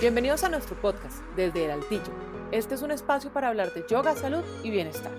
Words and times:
Bienvenidos 0.00 0.44
a 0.44 0.48
nuestro 0.48 0.80
podcast 0.80 1.22
desde 1.34 1.64
el 1.64 1.72
Altillo. 1.72 2.12
Este 2.52 2.76
es 2.76 2.82
un 2.82 2.92
espacio 2.92 3.32
para 3.32 3.48
hablar 3.48 3.74
de 3.74 3.84
yoga, 3.88 4.14
salud 4.14 4.44
y 4.62 4.70
bienestar. 4.70 5.10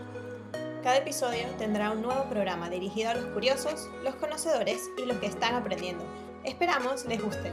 Cada 0.82 0.96
episodio 0.96 1.50
tendrá 1.58 1.92
un 1.92 2.02
nuevo 2.02 2.24
programa 2.30 2.70
dirigido 2.70 3.10
a 3.10 3.16
los 3.16 3.26
curiosos, 3.34 3.90
los 4.06 4.16
conocedores 4.16 4.90
y 4.98 5.04
los 5.04 5.18
que 5.18 5.26
están 5.26 5.54
aprendiendo. 5.56 6.06
Esperamos 6.46 7.04
les 7.04 7.22
guste. 7.22 7.52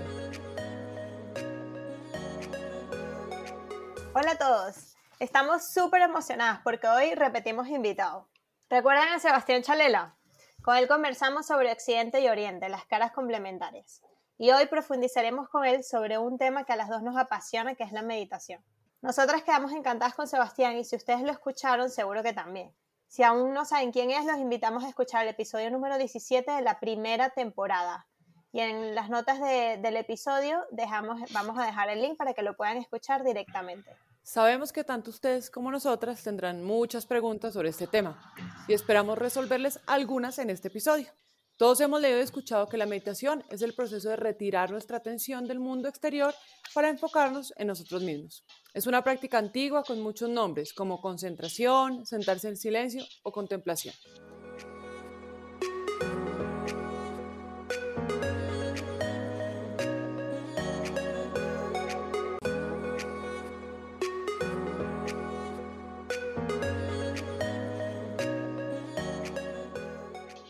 Hola 4.14 4.30
a 4.30 4.38
todos, 4.38 4.94
estamos 5.18 5.68
súper 5.68 6.02
emocionadas 6.02 6.60
porque 6.62 6.86
hoy 6.86 7.16
repetimos 7.16 7.66
invitado. 7.66 8.28
¿Recuerdan 8.70 9.08
a 9.08 9.18
Sebastián 9.18 9.62
Chalela? 9.62 10.16
Con 10.62 10.76
él 10.76 10.86
conversamos 10.86 11.44
sobre 11.44 11.72
Occidente 11.72 12.20
y 12.20 12.28
Oriente, 12.28 12.68
las 12.68 12.86
caras 12.86 13.10
complementarias 13.10 14.00
y 14.38 14.50
hoy 14.50 14.66
profundizaremos 14.66 15.48
con 15.48 15.64
él 15.64 15.82
sobre 15.82 16.18
un 16.18 16.38
tema 16.38 16.64
que 16.64 16.72
a 16.72 16.76
las 16.76 16.88
dos 16.88 17.02
nos 17.02 17.16
apasiona, 17.16 17.74
que 17.74 17.84
es 17.84 17.92
la 17.92 18.02
meditación. 18.02 18.62
Nosotras 19.02 19.42
quedamos 19.42 19.72
encantadas 19.72 20.14
con 20.14 20.26
Sebastián 20.26 20.76
y 20.76 20.84
si 20.84 20.96
ustedes 20.96 21.22
lo 21.22 21.30
escucharon, 21.30 21.90
seguro 21.90 22.22
que 22.22 22.32
también. 22.32 22.74
Si 23.08 23.22
aún 23.22 23.52
no 23.54 23.64
saben 23.64 23.92
quién 23.92 24.10
es, 24.10 24.24
los 24.24 24.38
invitamos 24.38 24.84
a 24.84 24.88
escuchar 24.88 25.22
el 25.22 25.28
episodio 25.28 25.70
número 25.70 25.96
17 25.96 26.50
de 26.50 26.62
la 26.62 26.80
primera 26.80 27.30
temporada. 27.30 28.06
Y 28.52 28.60
en 28.60 28.94
las 28.94 29.10
notas 29.10 29.38
del 29.40 29.96
episodio 29.96 30.64
dejamos, 30.70 31.20
vamos 31.32 31.58
a 31.58 31.66
dejar 31.66 31.88
el 31.88 32.02
link 32.02 32.16
para 32.16 32.34
que 32.34 32.42
lo 32.42 32.56
puedan 32.56 32.78
escuchar 32.78 33.22
directamente. 33.22 33.90
Sabemos 34.22 34.72
que 34.72 34.82
tanto 34.82 35.10
ustedes 35.10 35.50
como 35.50 35.70
nosotras 35.70 36.22
tendrán 36.22 36.64
muchas 36.64 37.06
preguntas 37.06 37.54
sobre 37.54 37.68
este 37.68 37.86
tema 37.86 38.34
y 38.66 38.72
esperamos 38.72 39.18
resolverles 39.18 39.78
algunas 39.86 40.38
en 40.38 40.50
este 40.50 40.68
episodio. 40.68 41.06
Todos 41.56 41.80
hemos 41.80 42.02
leído 42.02 42.18
y 42.18 42.22
escuchado 42.22 42.68
que 42.68 42.76
la 42.76 42.84
meditación 42.84 43.42
es 43.48 43.62
el 43.62 43.72
proceso 43.72 44.10
de 44.10 44.16
retirar 44.16 44.70
nuestra 44.70 44.98
atención 44.98 45.46
del 45.46 45.58
mundo 45.58 45.88
exterior 45.88 46.34
para 46.74 46.90
enfocarnos 46.90 47.54
en 47.56 47.68
nosotros 47.68 48.02
mismos. 48.02 48.44
Es 48.74 48.86
una 48.86 49.02
práctica 49.02 49.38
antigua 49.38 49.82
con 49.82 50.02
muchos 50.02 50.28
nombres 50.28 50.74
como 50.74 51.00
concentración, 51.00 52.04
sentarse 52.04 52.48
en 52.48 52.58
silencio 52.58 53.02
o 53.22 53.32
contemplación. 53.32 53.94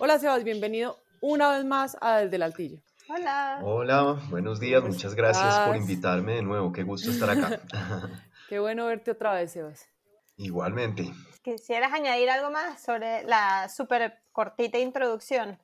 Hola 0.09 0.21
Sebas, 0.21 0.45
bienvenido 0.45 1.01
una 1.21 1.51
vez 1.51 1.65
más 1.65 1.97
a 2.01 2.19
Desde 2.19 2.37
el 2.37 2.45
Altillo. 2.45 2.79
Hola. 3.09 3.59
Hola, 3.65 4.23
buenos 4.31 4.61
días, 4.61 4.81
muchas 4.85 5.17
gracias 5.17 5.59
por 5.67 5.75
invitarme 5.75 6.35
de 6.35 6.43
nuevo, 6.43 6.73
qué 6.73 6.85
gusto 6.85 7.11
estar 7.11 7.29
acá. 7.29 7.61
qué 8.49 8.61
bueno 8.61 8.87
verte 8.87 9.11
otra 9.11 9.34
vez, 9.34 9.51
Sebas. 9.51 9.89
Igualmente. 10.37 11.12
¿Quisieras 11.43 11.93
añadir 11.93 12.31
algo 12.31 12.53
más 12.53 12.81
sobre 12.81 13.25
la 13.25 13.69
súper 13.69 14.21
cortita 14.31 14.79
introducción? 14.79 15.59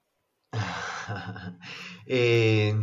Eh, 2.07 2.75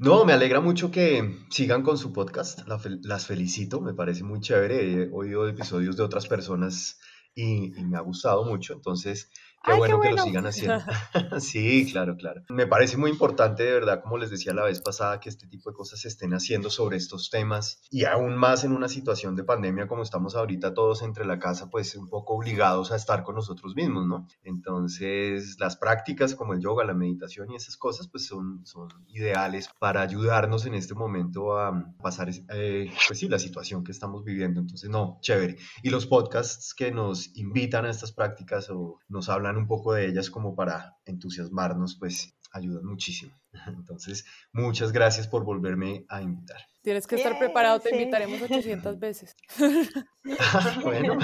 no, 0.00 0.24
me 0.24 0.32
alegra 0.32 0.60
mucho 0.60 0.90
que 0.90 1.46
sigan 1.48 1.84
con 1.84 1.96
su 1.96 2.12
podcast, 2.12 2.62
las 2.66 3.24
felicito, 3.24 3.80
me 3.80 3.94
parece 3.94 4.24
muy 4.24 4.40
chévere, 4.40 5.04
he 5.04 5.10
oído 5.12 5.48
episodios 5.48 5.96
de 5.96 6.02
otras 6.02 6.26
personas 6.26 6.98
y 7.36 7.70
me 7.84 7.96
ha 7.96 8.00
gustado 8.00 8.44
mucho, 8.44 8.72
entonces 8.72 9.30
Qué, 9.64 9.74
bueno, 9.74 10.00
que 10.00 10.10
lo 10.10 10.18
sigan 10.18 10.46
haciendo. 10.46 10.82
sí, 11.40 11.88
claro, 11.90 12.16
claro. 12.16 12.42
Me 12.48 12.66
parece 12.66 12.96
muy 12.96 13.10
importante, 13.10 13.64
de 13.64 13.72
verdad, 13.72 14.00
como 14.02 14.18
les 14.18 14.30
decía 14.30 14.54
la 14.54 14.64
vez 14.64 14.80
pasada, 14.80 15.20
que 15.20 15.28
este 15.28 15.46
tipo 15.46 15.70
de 15.70 15.76
cosas 15.76 16.00
se 16.00 16.08
estén 16.08 16.32
haciendo 16.32 16.70
sobre 16.70 16.96
estos 16.96 17.30
temas 17.30 17.82
y 17.90 18.04
aún 18.04 18.36
más 18.36 18.64
en 18.64 18.72
una 18.72 18.88
situación 18.88 19.36
de 19.36 19.44
pandemia 19.44 19.86
como 19.86 20.02
estamos 20.02 20.36
ahorita 20.36 20.74
todos 20.74 21.02
entre 21.02 21.24
la 21.24 21.38
casa, 21.38 21.70
pues 21.70 21.94
un 21.96 22.08
poco 22.08 22.34
obligados 22.34 22.92
a 22.92 22.96
estar 22.96 23.22
con 23.22 23.34
nosotros 23.34 23.74
mismos, 23.74 24.06
¿no? 24.06 24.26
Entonces, 24.42 25.56
las 25.58 25.76
prácticas 25.76 26.34
como 26.34 26.54
el 26.54 26.60
yoga, 26.60 26.84
la 26.84 26.94
meditación 26.94 27.50
y 27.50 27.56
esas 27.56 27.76
cosas, 27.76 28.08
pues 28.08 28.26
son, 28.26 28.64
son 28.64 28.88
ideales 29.08 29.68
para 29.78 30.02
ayudarnos 30.02 30.66
en 30.66 30.74
este 30.74 30.94
momento 30.94 31.58
a 31.58 31.94
pasar, 32.02 32.30
eh, 32.50 32.90
pues 33.06 33.18
sí, 33.18 33.28
la 33.28 33.38
situación 33.38 33.84
que 33.84 33.92
estamos 33.92 34.24
viviendo. 34.24 34.60
Entonces, 34.60 34.90
no, 34.90 35.18
chévere. 35.20 35.56
Y 35.82 35.90
los 35.90 36.06
podcasts 36.06 36.74
que 36.74 36.92
nos 36.92 37.36
invitan 37.36 37.86
a 37.86 37.90
estas 37.90 38.12
prácticas 38.12 38.70
o 38.70 38.98
nos 39.08 39.28
hablan 39.28 39.47
un 39.56 39.66
poco 39.66 39.94
de 39.94 40.06
ellas 40.06 40.30
como 40.30 40.54
para 40.54 40.96
entusiasmarnos, 41.04 41.96
pues 41.98 42.34
ayudan 42.52 42.84
muchísimo. 42.84 43.32
Entonces, 43.66 44.24
muchas 44.52 44.92
gracias 44.92 45.28
por 45.28 45.44
volverme 45.44 46.04
a 46.08 46.22
invitar. 46.22 46.58
Tienes 46.82 47.06
que 47.06 47.16
estar 47.16 47.38
preparado, 47.38 47.80
te 47.80 47.90
invitaremos 47.90 48.40
800 48.40 48.98
veces. 49.00 49.36
bueno, 50.82 51.18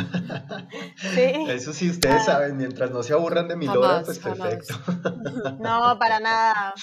eso 1.49 1.73
sí, 1.73 1.89
ustedes 1.89 2.25
saben, 2.25 2.57
mientras 2.57 2.91
no 2.91 3.03
se 3.03 3.15
aburran 3.15 3.49
de 3.49 3.57
mi 3.57 3.67
lora, 3.67 4.03
pues 4.05 4.19
perfecto. 4.19 4.75
no, 5.61 5.99
para 5.99 6.21
nada, 6.21 6.75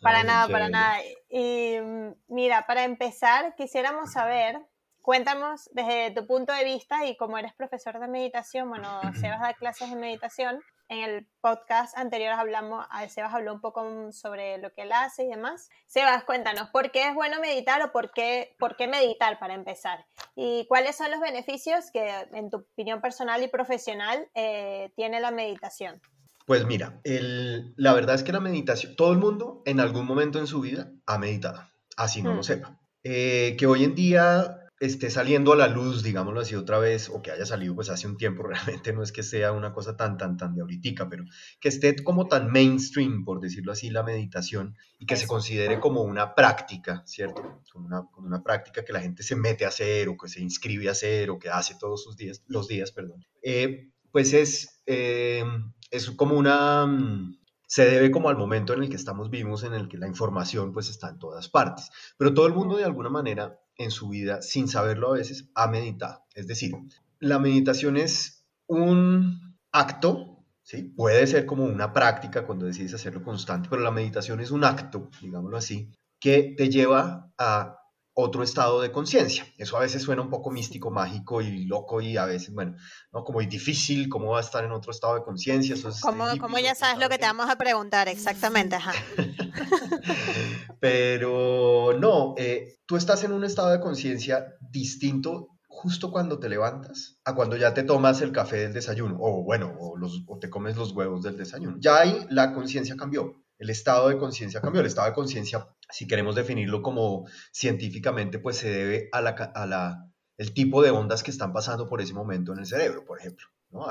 para 0.00 0.22
nada, 0.22 0.48
para 0.48 0.68
nada. 0.68 0.98
Y 1.28 1.78
mm, 1.80 2.14
mira, 2.28 2.64
para 2.66 2.84
empezar, 2.84 3.54
quisiéramos 3.56 4.12
saber 4.12 4.60
Cuéntanos 5.02 5.68
desde 5.72 6.12
tu 6.12 6.28
punto 6.28 6.52
de 6.52 6.62
vista 6.64 7.04
y 7.06 7.16
como 7.16 7.36
eres 7.36 7.52
profesor 7.54 7.98
de 7.98 8.06
meditación, 8.06 8.68
bueno, 8.68 9.00
Sebas 9.20 9.40
da 9.40 9.52
clases 9.54 9.90
de 9.90 9.96
meditación. 9.96 10.60
En 10.88 11.02
el 11.02 11.26
podcast 11.40 11.98
anterior 11.98 12.32
hablamos, 12.34 12.86
Sebas 13.08 13.34
habló 13.34 13.52
un 13.52 13.60
poco 13.60 14.12
sobre 14.12 14.58
lo 14.58 14.72
que 14.72 14.82
él 14.82 14.92
hace 14.92 15.24
y 15.24 15.28
demás. 15.28 15.70
Sebas, 15.86 16.22
cuéntanos, 16.22 16.68
¿por 16.70 16.92
qué 16.92 17.08
es 17.08 17.14
bueno 17.16 17.40
meditar 17.40 17.82
o 17.82 17.90
por 17.90 18.12
qué, 18.12 18.54
por 18.60 18.76
qué 18.76 18.86
meditar 18.86 19.40
para 19.40 19.54
empezar? 19.54 20.06
¿Y 20.36 20.66
cuáles 20.68 20.94
son 20.94 21.10
los 21.10 21.18
beneficios 21.18 21.90
que, 21.92 22.08
en 22.32 22.50
tu 22.50 22.58
opinión 22.58 23.00
personal 23.00 23.42
y 23.42 23.48
profesional, 23.48 24.28
eh, 24.34 24.92
tiene 24.94 25.20
la 25.20 25.32
meditación? 25.32 26.00
Pues 26.46 26.64
mira, 26.64 27.00
la 27.04 27.92
verdad 27.92 28.14
es 28.14 28.22
que 28.22 28.32
la 28.32 28.40
meditación, 28.40 28.94
todo 28.94 29.10
el 29.10 29.18
mundo 29.18 29.62
en 29.66 29.80
algún 29.80 30.06
momento 30.06 30.38
en 30.38 30.46
su 30.46 30.60
vida 30.60 30.92
ha 31.06 31.18
meditado, 31.18 31.60
así 31.96 32.22
no 32.22 32.34
lo 32.34 32.40
mm. 32.40 32.44
sepa. 32.44 32.78
Eh, 33.04 33.56
que 33.58 33.66
hoy 33.66 33.82
en 33.82 33.96
día 33.96 34.61
esté 34.86 35.10
saliendo 35.10 35.52
a 35.52 35.56
la 35.56 35.68
luz, 35.68 36.02
digámoslo 36.02 36.40
así 36.40 36.56
otra 36.56 36.80
vez, 36.80 37.08
o 37.08 37.22
que 37.22 37.30
haya 37.30 37.46
salido 37.46 37.72
pues 37.76 37.88
hace 37.88 38.08
un 38.08 38.16
tiempo, 38.16 38.42
realmente 38.82 38.92
no 38.92 39.04
es 39.04 39.12
que 39.12 39.22
sea 39.22 39.52
una 39.52 39.72
cosa 39.72 39.96
tan, 39.96 40.18
tan, 40.18 40.36
tan 40.36 40.54
de 40.54 40.60
ahorita, 40.60 41.08
pero 41.08 41.24
que 41.60 41.68
esté 41.68 42.02
como 42.02 42.26
tan 42.26 42.50
mainstream, 42.50 43.24
por 43.24 43.40
decirlo 43.40 43.70
así, 43.70 43.90
la 43.90 44.02
meditación, 44.02 44.76
y 44.98 45.06
que 45.06 45.16
se 45.16 45.28
considere 45.28 45.78
como 45.78 46.02
una 46.02 46.34
práctica, 46.34 47.04
¿cierto? 47.06 47.60
Como 47.72 47.86
una, 47.86 48.02
como 48.10 48.26
una 48.26 48.42
práctica 48.42 48.84
que 48.84 48.92
la 48.92 49.00
gente 49.00 49.22
se 49.22 49.36
mete 49.36 49.64
a 49.64 49.68
hacer, 49.68 50.08
o 50.08 50.16
que 50.16 50.28
se 50.28 50.42
inscribe 50.42 50.88
a 50.88 50.92
hacer, 50.92 51.30
o 51.30 51.38
que 51.38 51.48
hace 51.48 51.76
todos 51.78 52.02
sus 52.02 52.16
días, 52.16 52.42
los 52.48 52.66
días, 52.66 52.90
perdón. 52.90 53.24
Eh, 53.40 53.88
pues 54.10 54.32
es, 54.34 54.82
eh, 54.86 55.44
es 55.92 56.10
como 56.10 56.36
una 56.36 56.86
mm, 56.86 57.36
se 57.72 57.86
debe 57.86 58.10
como 58.10 58.28
al 58.28 58.36
momento 58.36 58.74
en 58.74 58.82
el 58.82 58.90
que 58.90 58.96
estamos 58.96 59.30
vivos, 59.30 59.64
en 59.64 59.72
el 59.72 59.88
que 59.88 59.96
la 59.96 60.06
información 60.06 60.74
pues 60.74 60.90
está 60.90 61.08
en 61.08 61.18
todas 61.18 61.48
partes. 61.48 61.88
Pero 62.18 62.34
todo 62.34 62.46
el 62.46 62.52
mundo 62.52 62.76
de 62.76 62.84
alguna 62.84 63.08
manera 63.08 63.58
en 63.82 63.90
su 63.90 64.08
vida, 64.08 64.42
sin 64.42 64.68
saberlo 64.68 65.10
a 65.10 65.18
veces, 65.18 65.50
ha 65.54 65.68
meditado. 65.68 66.24
Es 66.34 66.46
decir, 66.46 66.72
la 67.18 67.38
meditación 67.38 67.96
es 67.96 68.46
un 68.66 69.56
acto, 69.70 70.44
¿sí? 70.62 70.82
puede 70.82 71.26
ser 71.26 71.46
como 71.46 71.64
una 71.64 71.92
práctica 71.92 72.46
cuando 72.46 72.66
decides 72.66 72.94
hacerlo 72.94 73.22
constante, 73.22 73.68
pero 73.68 73.82
la 73.82 73.90
meditación 73.90 74.40
es 74.40 74.50
un 74.50 74.64
acto, 74.64 75.10
digámoslo 75.20 75.56
así, 75.56 75.90
que 76.18 76.54
te 76.56 76.68
lleva 76.68 77.32
a 77.38 77.81
otro 78.14 78.42
estado 78.42 78.80
de 78.80 78.92
conciencia. 78.92 79.46
Eso 79.56 79.76
a 79.76 79.80
veces 79.80 80.02
suena 80.02 80.22
un 80.22 80.30
poco 80.30 80.50
místico, 80.50 80.90
mágico 80.90 81.40
y 81.40 81.64
loco 81.64 82.00
y 82.00 82.16
a 82.16 82.26
veces, 82.26 82.52
bueno, 82.54 82.76
¿no? 83.12 83.24
como 83.24 83.40
difícil, 83.40 84.08
cómo 84.08 84.32
va 84.32 84.38
a 84.38 84.42
estar 84.42 84.64
en 84.64 84.72
otro 84.72 84.90
estado 84.90 85.14
de 85.14 85.22
conciencia. 85.22 85.74
Como, 86.00 86.26
como 86.38 86.58
ya 86.58 86.74
sabes 86.74 86.98
lo 86.98 87.08
que 87.08 87.18
te 87.18 87.24
vamos 87.24 87.48
a 87.48 87.56
preguntar, 87.56 88.08
exactamente. 88.08 88.76
Pero 90.80 91.96
no, 91.98 92.34
eh, 92.36 92.80
tú 92.86 92.96
estás 92.96 93.24
en 93.24 93.32
un 93.32 93.44
estado 93.44 93.70
de 93.70 93.80
conciencia 93.80 94.56
distinto 94.60 95.48
justo 95.66 96.12
cuando 96.12 96.38
te 96.38 96.50
levantas 96.50 97.18
a 97.24 97.34
cuando 97.34 97.56
ya 97.56 97.72
te 97.72 97.82
tomas 97.82 98.20
el 98.20 98.30
café 98.30 98.56
del 98.58 98.74
desayuno, 98.74 99.16
o 99.18 99.42
bueno, 99.42 99.74
o, 99.78 99.96
los, 99.96 100.22
o 100.26 100.38
te 100.38 100.50
comes 100.50 100.76
los 100.76 100.92
huevos 100.92 101.22
del 101.22 101.38
desayuno. 101.38 101.76
Ya 101.80 101.98
ahí 102.00 102.26
la 102.28 102.52
conciencia 102.52 102.94
cambió 102.94 103.42
el 103.62 103.70
estado 103.70 104.08
de 104.08 104.18
conciencia 104.18 104.60
cambió. 104.60 104.80
El 104.80 104.88
estado 104.88 105.06
de 105.08 105.14
conciencia, 105.14 105.66
si 105.92 106.06
queremos 106.06 106.34
definirlo 106.34 106.82
como 106.82 107.26
científicamente, 107.52 108.38
pues 108.38 108.56
se 108.56 108.70
debe 108.70 109.08
a 109.12 109.20
la, 109.20 109.30
a 109.30 109.66
la, 109.66 110.10
el 110.36 110.52
tipo 110.52 110.82
de 110.82 110.90
ondas 110.90 111.22
que 111.22 111.30
están 111.30 111.52
pasando 111.52 111.88
por 111.88 112.00
ese 112.00 112.14
momento 112.14 112.52
en 112.52 112.58
el 112.58 112.66
cerebro, 112.66 113.04
por 113.04 113.20
ejemplo, 113.20 113.46
¿no? 113.70 113.86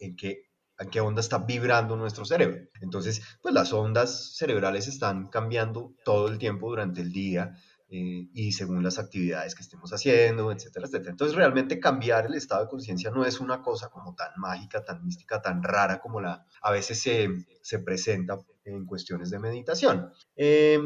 en 0.00 0.16
qué 0.16 0.48
a 0.78 0.86
qué 0.86 1.00
onda 1.00 1.20
está 1.20 1.38
vibrando 1.38 1.96
nuestro 1.96 2.24
cerebro. 2.24 2.68
Entonces, 2.80 3.22
pues 3.42 3.54
las 3.54 3.72
ondas 3.72 4.36
cerebrales 4.36 4.88
están 4.88 5.28
cambiando 5.28 5.94
todo 6.04 6.28
el 6.28 6.38
tiempo 6.38 6.68
durante 6.68 7.00
el 7.00 7.12
día 7.12 7.54
eh, 7.88 8.28
y 8.32 8.52
según 8.52 8.82
las 8.82 8.98
actividades 8.98 9.54
que 9.54 9.62
estemos 9.62 9.92
haciendo, 9.92 10.50
etcétera, 10.50 10.86
etcétera. 10.86 11.10
Entonces, 11.12 11.36
realmente 11.36 11.78
cambiar 11.78 12.26
el 12.26 12.34
estado 12.34 12.64
de 12.64 12.70
conciencia 12.70 13.10
no 13.10 13.24
es 13.24 13.40
una 13.40 13.62
cosa 13.62 13.88
como 13.88 14.14
tan 14.14 14.32
mágica, 14.36 14.84
tan 14.84 15.04
mística, 15.04 15.40
tan 15.40 15.62
rara 15.62 16.00
como 16.00 16.20
la 16.20 16.44
a 16.60 16.72
veces 16.72 17.00
se, 17.00 17.28
se 17.62 17.78
presenta 17.78 18.38
en 18.64 18.84
cuestiones 18.86 19.30
de 19.30 19.38
meditación. 19.38 20.10
Eh, 20.34 20.80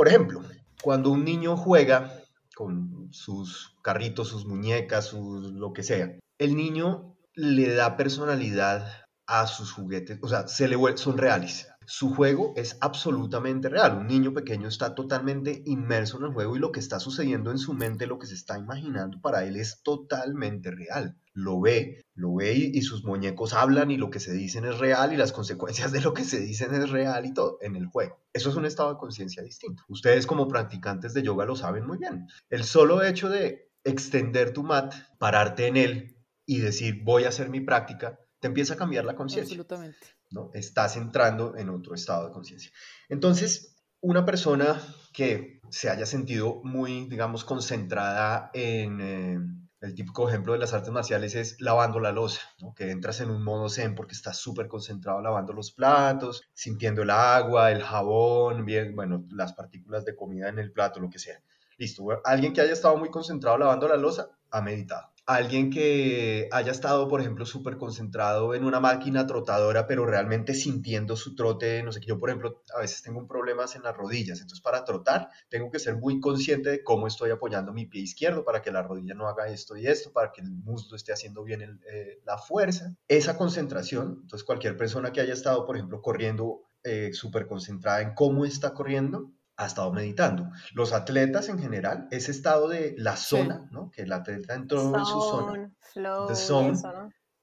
por 0.00 0.08
ejemplo, 0.08 0.40
cuando 0.80 1.10
un 1.10 1.26
niño 1.26 1.58
juega 1.58 2.10
con 2.54 3.08
sus 3.12 3.76
carritos, 3.82 4.28
sus 4.28 4.46
muñecas, 4.46 5.04
sus, 5.04 5.52
lo 5.52 5.74
que 5.74 5.82
sea. 5.82 6.18
El 6.38 6.56
niño 6.56 7.18
le 7.34 7.74
da 7.74 7.98
personalidad 7.98 8.90
a 9.26 9.46
sus 9.46 9.72
juguetes, 9.72 10.18
o 10.22 10.28
sea, 10.28 10.48
se 10.48 10.68
le 10.68 10.78
son 10.96 11.18
reales. 11.18 11.69
Su 11.92 12.14
juego 12.14 12.52
es 12.54 12.78
absolutamente 12.80 13.68
real. 13.68 13.98
Un 13.98 14.06
niño 14.06 14.32
pequeño 14.32 14.68
está 14.68 14.94
totalmente 14.94 15.64
inmerso 15.66 16.18
en 16.18 16.26
el 16.26 16.32
juego 16.32 16.54
y 16.54 16.60
lo 16.60 16.70
que 16.70 16.78
está 16.78 17.00
sucediendo 17.00 17.50
en 17.50 17.58
su 17.58 17.74
mente, 17.74 18.06
lo 18.06 18.20
que 18.20 18.28
se 18.28 18.34
está 18.34 18.56
imaginando 18.56 19.20
para 19.20 19.42
él 19.42 19.56
es 19.56 19.82
totalmente 19.82 20.70
real. 20.70 21.18
Lo 21.32 21.60
ve, 21.60 22.04
lo 22.14 22.36
ve 22.36 22.54
y, 22.54 22.80
sus 22.82 23.02
muñecos 23.02 23.54
hablan 23.54 23.90
y 23.90 23.96
lo 23.96 24.08
que 24.08 24.20
se 24.20 24.32
dicen 24.32 24.66
es 24.66 24.78
real 24.78 25.12
y 25.12 25.16
las 25.16 25.32
consecuencias 25.32 25.90
de 25.92 26.00
lo 26.00 26.14
que 26.14 26.22
se 26.22 26.38
dicen 26.38 26.72
es 26.74 26.90
real 26.90 27.26
y 27.26 27.34
todo 27.34 27.58
en 27.60 27.74
el 27.74 27.86
juego. 27.86 28.20
Eso 28.32 28.50
es 28.50 28.54
un 28.54 28.66
estado 28.66 28.90
de 28.90 28.98
conciencia 28.98 29.42
distinto. 29.42 29.82
Ustedes 29.88 30.28
como 30.28 30.46
practicantes 30.46 31.12
de 31.12 31.24
yoga 31.24 31.44
lo 31.44 31.56
saben 31.56 31.88
muy 31.88 31.98
bien. 31.98 32.28
El 32.50 32.62
solo 32.62 33.02
hecho 33.02 33.28
de 33.28 33.68
extender 33.82 34.52
tu 34.52 34.62
mat, 34.62 34.94
pararte 35.18 35.66
en 35.66 35.76
él 35.76 36.16
y 36.46 36.60
decir 36.60 37.02
voy 37.02 37.24
a 37.24 37.30
hacer 37.30 37.50
mi 37.50 37.62
práctica, 37.62 38.20
te 38.38 38.46
empieza 38.46 38.74
a 38.74 38.76
cambiar 38.76 39.04
la 39.04 39.16
conciencia. 39.16 39.54
Absolutamente. 39.54 40.19
¿No? 40.30 40.50
Estás 40.54 40.96
entrando 40.96 41.56
en 41.56 41.68
otro 41.70 41.94
estado 41.94 42.26
de 42.26 42.32
conciencia. 42.32 42.70
Entonces, 43.08 43.76
una 44.00 44.24
persona 44.24 44.80
que 45.12 45.60
se 45.70 45.90
haya 45.90 46.06
sentido 46.06 46.60
muy, 46.64 47.06
digamos, 47.06 47.44
concentrada 47.44 48.50
en... 48.54 49.00
Eh, 49.00 49.38
el 49.80 49.94
típico 49.94 50.28
ejemplo 50.28 50.52
de 50.52 50.58
las 50.58 50.74
artes 50.74 50.90
marciales 50.90 51.34
es 51.34 51.58
lavando 51.60 52.00
la 52.00 52.12
losa, 52.12 52.42
que 52.76 52.90
entras 52.90 53.20
en 53.22 53.30
un 53.30 53.42
modo 53.42 53.70
zen 53.70 53.94
porque 53.94 54.12
estás 54.12 54.36
súper 54.36 54.68
concentrado 54.68 55.22
lavando 55.22 55.54
los 55.54 55.72
platos, 55.72 56.42
sintiendo 56.52 57.00
el 57.02 57.08
agua, 57.08 57.72
el 57.72 57.82
jabón, 57.82 58.66
bien, 58.66 58.94
bueno, 58.94 59.24
las 59.30 59.54
partículas 59.54 60.04
de 60.04 60.14
comida 60.14 60.50
en 60.50 60.58
el 60.58 60.70
plato, 60.70 61.00
lo 61.00 61.08
que 61.08 61.18
sea. 61.18 61.40
Listo, 61.78 62.04
alguien 62.24 62.52
que 62.52 62.60
haya 62.60 62.74
estado 62.74 62.98
muy 62.98 63.08
concentrado 63.08 63.56
lavando 63.56 63.88
la 63.88 63.96
losa, 63.96 64.28
ha 64.50 64.60
meditado 64.60 65.09
alguien 65.34 65.70
que 65.70 66.48
haya 66.50 66.72
estado, 66.72 67.06
por 67.08 67.20
ejemplo, 67.20 67.46
súper 67.46 67.76
concentrado 67.76 68.54
en 68.54 68.64
una 68.64 68.80
máquina 68.80 69.26
trotadora, 69.26 69.86
pero 69.86 70.04
realmente 70.04 70.54
sintiendo 70.54 71.16
su 71.16 71.34
trote, 71.36 71.82
no 71.82 71.92
sé 71.92 72.00
qué, 72.00 72.06
yo, 72.08 72.18
por 72.18 72.30
ejemplo, 72.30 72.62
a 72.76 72.80
veces 72.80 73.02
tengo 73.02 73.26
problemas 73.26 73.76
en 73.76 73.82
las 73.82 73.96
rodillas, 73.96 74.40
entonces 74.40 74.60
para 74.60 74.84
trotar 74.84 75.28
tengo 75.48 75.70
que 75.70 75.78
ser 75.78 75.96
muy 75.96 76.20
consciente 76.20 76.70
de 76.70 76.82
cómo 76.82 77.06
estoy 77.06 77.30
apoyando 77.30 77.72
mi 77.72 77.86
pie 77.86 78.02
izquierdo 78.02 78.44
para 78.44 78.60
que 78.60 78.72
la 78.72 78.82
rodilla 78.82 79.14
no 79.14 79.28
haga 79.28 79.48
esto 79.48 79.76
y 79.76 79.86
esto, 79.86 80.12
para 80.12 80.32
que 80.32 80.40
el 80.40 80.50
muslo 80.50 80.96
esté 80.96 81.12
haciendo 81.12 81.44
bien 81.44 81.80
eh, 81.90 82.20
la 82.24 82.36
fuerza. 82.36 82.96
Esa 83.06 83.36
concentración, 83.36 84.20
entonces 84.22 84.44
cualquier 84.44 84.76
persona 84.76 85.12
que 85.12 85.20
haya 85.20 85.34
estado, 85.34 85.64
por 85.64 85.76
ejemplo, 85.76 86.02
corriendo 86.02 86.62
eh, 86.82 87.10
súper 87.12 87.46
concentrada 87.46 88.00
en 88.00 88.14
cómo 88.14 88.44
está 88.44 88.74
corriendo, 88.74 89.30
ha 89.60 89.66
estado 89.66 89.92
meditando. 89.92 90.50
Los 90.72 90.92
atletas 90.92 91.48
en 91.50 91.58
general, 91.58 92.08
ese 92.10 92.30
estado 92.30 92.68
de 92.68 92.94
la 92.96 93.16
zona, 93.16 93.68
¿no? 93.70 93.90
Que 93.90 94.02
el 94.02 94.12
atleta 94.12 94.54
entró 94.54 94.96
en 94.96 95.04
su 95.04 95.20
zona. 95.20 95.70
Flow, 95.92 96.30
eso, 96.30 96.72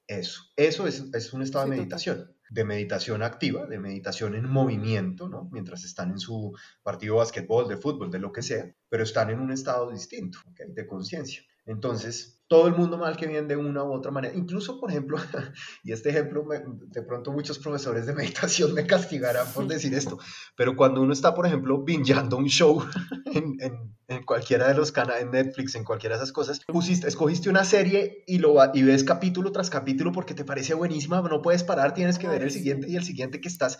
eso, 0.06 0.42
eso 0.56 0.86
es, 0.86 1.04
es, 1.12 1.32
un 1.32 1.42
estado 1.42 1.66
de 1.66 1.76
meditación, 1.76 2.34
de 2.50 2.64
meditación 2.64 3.22
activa, 3.22 3.66
de 3.66 3.78
meditación 3.78 4.34
en 4.34 4.48
movimiento, 4.48 5.28
¿no? 5.28 5.48
Mientras 5.52 5.84
están 5.84 6.10
en 6.10 6.18
su 6.18 6.56
partido 6.82 7.14
de 7.14 7.18
básquetbol, 7.18 7.68
de 7.68 7.76
fútbol, 7.76 8.10
de 8.10 8.18
lo 8.18 8.32
que 8.32 8.42
sea, 8.42 8.74
pero 8.88 9.04
están 9.04 9.30
en 9.30 9.38
un 9.38 9.52
estado 9.52 9.90
distinto, 9.90 10.40
¿okay? 10.50 10.72
de 10.72 10.86
conciencia. 10.86 11.42
Entonces, 11.66 12.37
todo 12.48 12.66
el 12.66 12.74
mundo 12.74 12.96
mal 12.96 13.16
que 13.16 13.26
bien 13.26 13.46
de 13.46 13.56
una 13.56 13.84
u 13.84 13.92
otra 13.92 14.10
manera. 14.10 14.34
Incluso, 14.34 14.80
por 14.80 14.90
ejemplo, 14.90 15.18
y 15.84 15.92
este 15.92 16.08
ejemplo, 16.08 16.46
de 16.86 17.02
pronto 17.02 17.30
muchos 17.30 17.58
profesores 17.58 18.06
de 18.06 18.14
meditación 18.14 18.74
me 18.74 18.86
castigarán 18.86 19.46
por 19.54 19.66
decir 19.66 19.94
esto, 19.94 20.18
pero 20.56 20.74
cuando 20.74 21.02
uno 21.02 21.12
está, 21.12 21.34
por 21.34 21.46
ejemplo, 21.46 21.82
bingeando 21.84 22.36
un 22.36 22.46
show 22.46 22.82
en, 23.26 23.58
en, 24.08 24.24
cualquiera 24.24 24.68
de 24.68 24.74
los 24.74 24.90
canales, 24.90 25.22
en 25.22 25.30
Netflix, 25.30 25.74
en 25.74 25.84
cualquiera 25.84 26.16
de 26.16 26.22
esas 26.22 26.32
cosas, 26.32 26.60
pusiste, 26.66 27.06
escogiste 27.06 27.50
una 27.50 27.64
serie 27.64 28.24
y, 28.26 28.38
lo, 28.38 28.56
y 28.72 28.82
ves 28.82 29.04
capítulo 29.04 29.52
tras 29.52 29.70
capítulo 29.70 30.12
porque 30.12 30.34
te 30.34 30.44
parece 30.44 30.74
buenísima, 30.74 31.20
no 31.20 31.42
puedes 31.42 31.62
parar, 31.62 31.94
tienes 31.94 32.18
que 32.18 32.28
ver 32.28 32.42
el 32.42 32.50
siguiente 32.50 32.88
y 32.88 32.96
el 32.96 33.04
siguiente 33.04 33.40
que 33.40 33.48
estás 33.48 33.78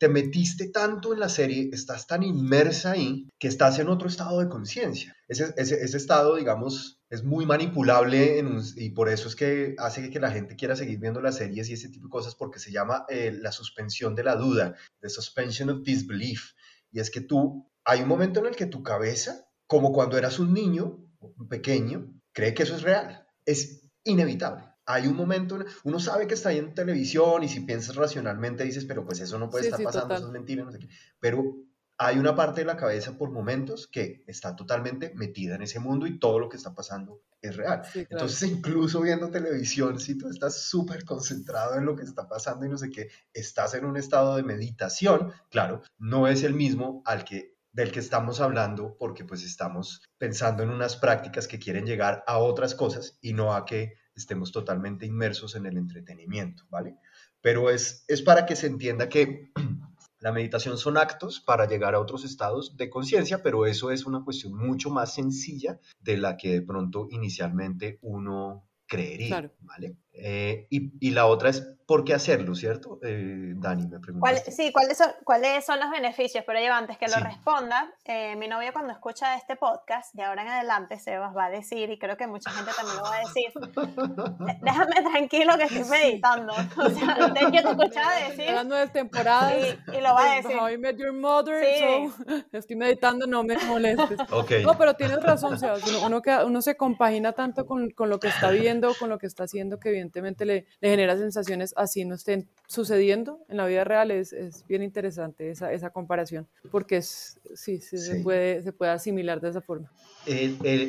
te 0.00 0.08
metiste 0.08 0.68
tanto 0.68 1.12
en 1.12 1.20
la 1.20 1.28
serie, 1.28 1.68
estás 1.74 2.06
tan 2.06 2.22
inmersa 2.22 2.92
ahí, 2.92 3.28
que 3.38 3.48
estás 3.48 3.78
en 3.80 3.88
otro 3.88 4.08
estado 4.08 4.40
de 4.40 4.48
conciencia. 4.48 5.14
Ese, 5.28 5.52
estado, 5.94 6.36
digamos, 6.36 7.02
es 7.10 7.22
muy 7.22 7.44
manipulable 7.44 8.42
y 8.76 8.90
por 8.90 9.10
eso 9.10 9.28
es 9.28 9.36
que 9.36 9.74
hace 9.76 10.08
que 10.08 10.18
la 10.18 10.30
gente 10.30 10.56
quiera 10.56 10.74
seguir 10.74 10.98
viendo 10.98 11.20
las 11.20 11.36
series 11.36 11.68
y 11.68 11.74
ese 11.74 11.90
tipo 11.90 12.06
de 12.06 12.12
cosas, 12.12 12.34
porque 12.34 12.58
se 12.58 12.72
llama 12.72 13.04
eh, 13.10 13.30
la 13.42 13.52
suspensión 13.52 14.14
de 14.14 14.24
la 14.24 14.36
duda, 14.36 14.74
the 15.02 15.10
suspension 15.10 15.68
of 15.68 15.82
disbelief. 15.82 16.54
Y 16.90 17.00
es 17.00 17.10
que 17.10 17.20
tú, 17.20 17.70
hay 17.84 18.00
un 18.00 18.08
momento 18.08 18.40
en 18.40 18.46
el 18.46 18.56
que 18.56 18.64
tu 18.64 18.82
cabeza, 18.82 19.50
como 19.66 19.92
cuando 19.92 20.16
eras 20.16 20.38
un 20.38 20.54
niño, 20.54 20.98
un 21.20 21.46
pequeño, 21.46 22.10
cree 22.32 22.54
que 22.54 22.62
eso 22.62 22.74
es 22.74 22.82
real. 22.82 23.26
Es 23.44 23.82
inevitable 24.04 24.69
hay 24.92 25.06
un 25.06 25.16
momento, 25.16 25.58
uno 25.84 26.00
sabe 26.00 26.26
que 26.26 26.34
está 26.34 26.50
ahí 26.50 26.58
en 26.58 26.74
televisión 26.74 27.42
y 27.42 27.48
si 27.48 27.60
piensas 27.60 27.96
racionalmente 27.96 28.64
dices, 28.64 28.84
pero 28.84 29.04
pues 29.04 29.20
eso 29.20 29.38
no 29.38 29.50
puede 29.50 29.68
estar 29.68 29.82
pasando, 29.82 30.14
eso 30.14 30.26
es 30.26 30.32
mentira, 30.32 30.64
no 30.64 30.72
sé 30.72 30.78
qué. 30.78 30.88
Pero 31.18 31.56
hay 31.98 32.18
una 32.18 32.34
parte 32.34 32.62
de 32.62 32.66
la 32.66 32.78
cabeza 32.78 33.18
por 33.18 33.30
momentos 33.30 33.86
que 33.86 34.24
está 34.26 34.56
totalmente 34.56 35.12
metida 35.14 35.56
en 35.56 35.62
ese 35.62 35.80
mundo 35.80 36.06
y 36.06 36.18
todo 36.18 36.38
lo 36.38 36.48
que 36.48 36.56
está 36.56 36.74
pasando 36.74 37.22
es 37.42 37.56
real. 37.56 37.82
Entonces, 37.94 38.50
incluso 38.50 39.02
viendo 39.02 39.30
televisión, 39.30 40.00
si 40.00 40.16
tú 40.16 40.28
estás 40.28 40.62
súper 40.62 41.04
concentrado 41.04 41.76
en 41.76 41.84
lo 41.84 41.94
que 41.96 42.04
está 42.04 42.26
pasando 42.26 42.64
y 42.64 42.70
no 42.70 42.78
sé 42.78 42.90
qué, 42.90 43.10
estás 43.34 43.74
en 43.74 43.84
un 43.84 43.96
estado 43.98 44.36
de 44.36 44.42
meditación, 44.42 45.32
claro, 45.50 45.82
no 45.98 46.26
es 46.26 46.42
el 46.42 46.54
mismo 46.54 47.02
al 47.04 47.24
que 47.24 47.58
del 47.72 47.92
que 47.92 48.00
estamos 48.00 48.40
hablando 48.40 48.96
porque 48.98 49.24
pues 49.24 49.44
estamos 49.44 50.02
pensando 50.18 50.62
en 50.62 50.70
unas 50.70 50.96
prácticas 50.96 51.46
que 51.46 51.58
quieren 51.58 51.86
llegar 51.86 52.24
a 52.26 52.38
otras 52.38 52.74
cosas 52.74 53.18
y 53.20 53.32
no 53.32 53.54
a 53.54 53.64
que 53.64 53.99
estemos 54.20 54.52
totalmente 54.52 55.06
inmersos 55.06 55.56
en 55.56 55.66
el 55.66 55.76
entretenimiento, 55.76 56.64
¿vale? 56.70 56.96
Pero 57.40 57.70
es, 57.70 58.04
es 58.06 58.22
para 58.22 58.46
que 58.46 58.54
se 58.54 58.66
entienda 58.66 59.08
que 59.08 59.50
la 60.20 60.32
meditación 60.32 60.78
son 60.78 60.96
actos 60.96 61.40
para 61.40 61.66
llegar 61.66 61.94
a 61.94 62.00
otros 62.00 62.24
estados 62.24 62.76
de 62.76 62.90
conciencia, 62.90 63.42
pero 63.42 63.66
eso 63.66 63.90
es 63.90 64.06
una 64.06 64.22
cuestión 64.22 64.54
mucho 64.54 64.90
más 64.90 65.14
sencilla 65.14 65.80
de 66.00 66.18
la 66.18 66.36
que 66.36 66.52
de 66.52 66.62
pronto 66.62 67.08
inicialmente 67.10 67.98
uno 68.02 68.68
creería, 68.86 69.50
¿vale? 69.60 69.96
Eh, 70.12 70.66
y, 70.70 70.92
y, 71.00 71.10
la 71.12 71.26
otra 71.26 71.50
es 71.50 71.62
por 71.90 72.04
qué 72.04 72.14
hacerlo, 72.14 72.54
¿cierto? 72.54 73.00
Eh, 73.02 73.52
Dani 73.56 73.88
me 73.88 73.98
pregunta. 73.98 74.36
sí, 74.36 74.70
¿cuáles 74.70 74.96
son, 74.96 75.08
¿cuáles 75.24 75.66
son 75.66 75.80
los 75.80 75.90
beneficios? 75.90 76.44
Pero 76.46 76.60
yo 76.60 76.72
antes 76.72 76.96
que 76.98 77.08
lo 77.08 77.16
responda, 77.16 77.92
eh, 78.04 78.36
mi 78.36 78.46
novio 78.46 78.72
cuando 78.72 78.92
escucha 78.92 79.34
este 79.34 79.56
podcast, 79.56 80.14
de 80.14 80.22
ahora 80.22 80.42
en 80.42 80.48
adelante 80.50 81.00
se 81.00 81.18
va 81.18 81.32
a 81.36 81.50
decir, 81.50 81.90
y 81.90 81.98
creo 81.98 82.16
que 82.16 82.28
mucha 82.28 82.48
gente 82.52 82.70
también 82.76 82.96
lo 82.96 83.02
va 83.02 83.16
a 83.16 83.18
decir, 83.18 83.50
déjame 84.62 85.10
tranquilo 85.10 85.54
que 85.58 85.64
estoy 85.64 85.84
meditando. 85.90 86.52
O 86.80 86.90
sea, 86.90 87.18
yo 87.18 87.32
te 87.34 87.56
escuchaba 87.58 88.14
decir. 88.28 88.52
Las 88.52 88.66
nueve 88.66 88.88
temporadas. 88.92 89.52
Y, 89.52 89.96
y, 89.96 90.00
lo 90.00 90.14
va 90.14 90.32
a 90.32 90.36
decir. 90.36 90.56
How 90.56 90.68
I 90.68 90.78
Met 90.78 90.96
Your 90.96 91.12
Mother, 91.12 91.64
sí. 91.64 92.44
estoy 92.52 92.76
meditando, 92.76 93.26
no 93.26 93.42
me 93.42 93.58
molestes. 93.66 94.20
Okay. 94.30 94.64
No, 94.64 94.78
pero 94.78 94.94
tienes 94.94 95.20
razón, 95.22 95.58
uno, 95.60 96.06
uno, 96.06 96.22
uno, 96.46 96.62
se 96.62 96.76
compagina 96.76 97.32
tanto 97.32 97.66
con, 97.66 97.90
con, 97.90 98.08
lo 98.08 98.20
que 98.20 98.28
está 98.28 98.50
viendo, 98.50 98.94
con 98.94 99.08
lo 99.08 99.18
que 99.18 99.26
está 99.26 99.44
haciendo, 99.44 99.80
que 99.80 99.90
evidentemente 100.00 100.44
le, 100.44 100.66
le 100.80 100.90
genera 100.90 101.16
sensaciones 101.16 101.74
así 101.76 102.04
no 102.04 102.14
estén 102.14 102.48
sucediendo 102.66 103.44
en 103.48 103.58
la 103.58 103.66
vida 103.66 103.84
real. 103.84 104.10
Es, 104.10 104.32
es 104.32 104.66
bien 104.66 104.82
interesante 104.82 105.50
esa, 105.50 105.72
esa, 105.72 105.90
comparación, 105.90 106.48
porque 106.70 106.98
es, 106.98 107.38
sí, 107.54 107.80
sí, 107.80 107.98
Se, 107.98 108.16
puede, 108.20 108.62
se 108.62 108.72
puede 108.72 108.92
asimilar 108.92 109.40
de 109.40 109.50
esa 109.50 109.60
forma. 109.60 109.90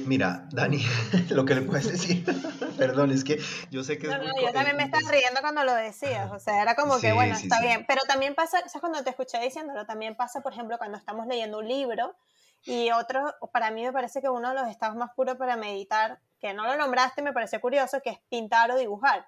mira, 0.06 0.48
Dani, 0.52 0.84
lo 1.30 1.46
que 1.46 1.56
le 1.56 1.62
puedes 1.62 1.92
decir, 1.92 2.24
perdón, 2.78 3.12
es 3.12 3.24
que 3.24 3.40
yo 3.70 3.84
sé 3.84 3.98
que 3.98 4.08
no, 4.08 4.18
no, 4.18 4.42
yo 4.42 4.52
también 4.54 4.78
me 4.78 4.84
estaba 4.84 5.10
riendo 5.12 5.42
cuando 5.42 5.64
lo 5.64 5.74
decías, 5.74 6.32
o 6.32 6.40
sea, 6.40 6.62
era 6.62 6.76
como 6.76 7.00
que, 7.00 7.12
bueno, 7.14 7.36
está 7.36 7.62
bien, 7.62 7.86
pero 7.88 8.02
también 8.08 8.36
pasa, 8.36 8.60
¿sabes 8.60 8.80
cuando 8.80 9.04
te 9.04 9.10
escuché 9.10 9.40
diciéndolo? 9.42 9.86
También 9.86 10.16
pasa, 10.16 10.42
por 10.42 10.54
ejemplo, 10.54 10.78
cuando 10.78 10.98
estamos 10.98 11.28
leyendo 11.28 11.60
un 11.60 11.68
libro 11.68 12.16
y 12.64 12.92
otro, 12.92 13.34
para 13.52 13.72
mí 13.72 13.84
me 13.84 13.92
parece 13.92 14.22
que 14.22 14.30
uno 14.30 14.50
de 14.50 14.56
los 14.56 14.68
estados 14.68 14.96
más 14.96 15.12
puros 15.16 15.36
para 15.36 15.58
meditar, 15.58 16.20
que 16.40 16.54
no 16.54 16.66
lo 16.66 16.76
nombraste, 16.76 17.22
me 17.22 17.34
parece 17.34 17.60
curioso, 17.60 18.02
que 18.02 18.12
es 18.12 18.20
pintar 18.30 18.72
o 18.72 18.78
dibujar. 18.78 19.28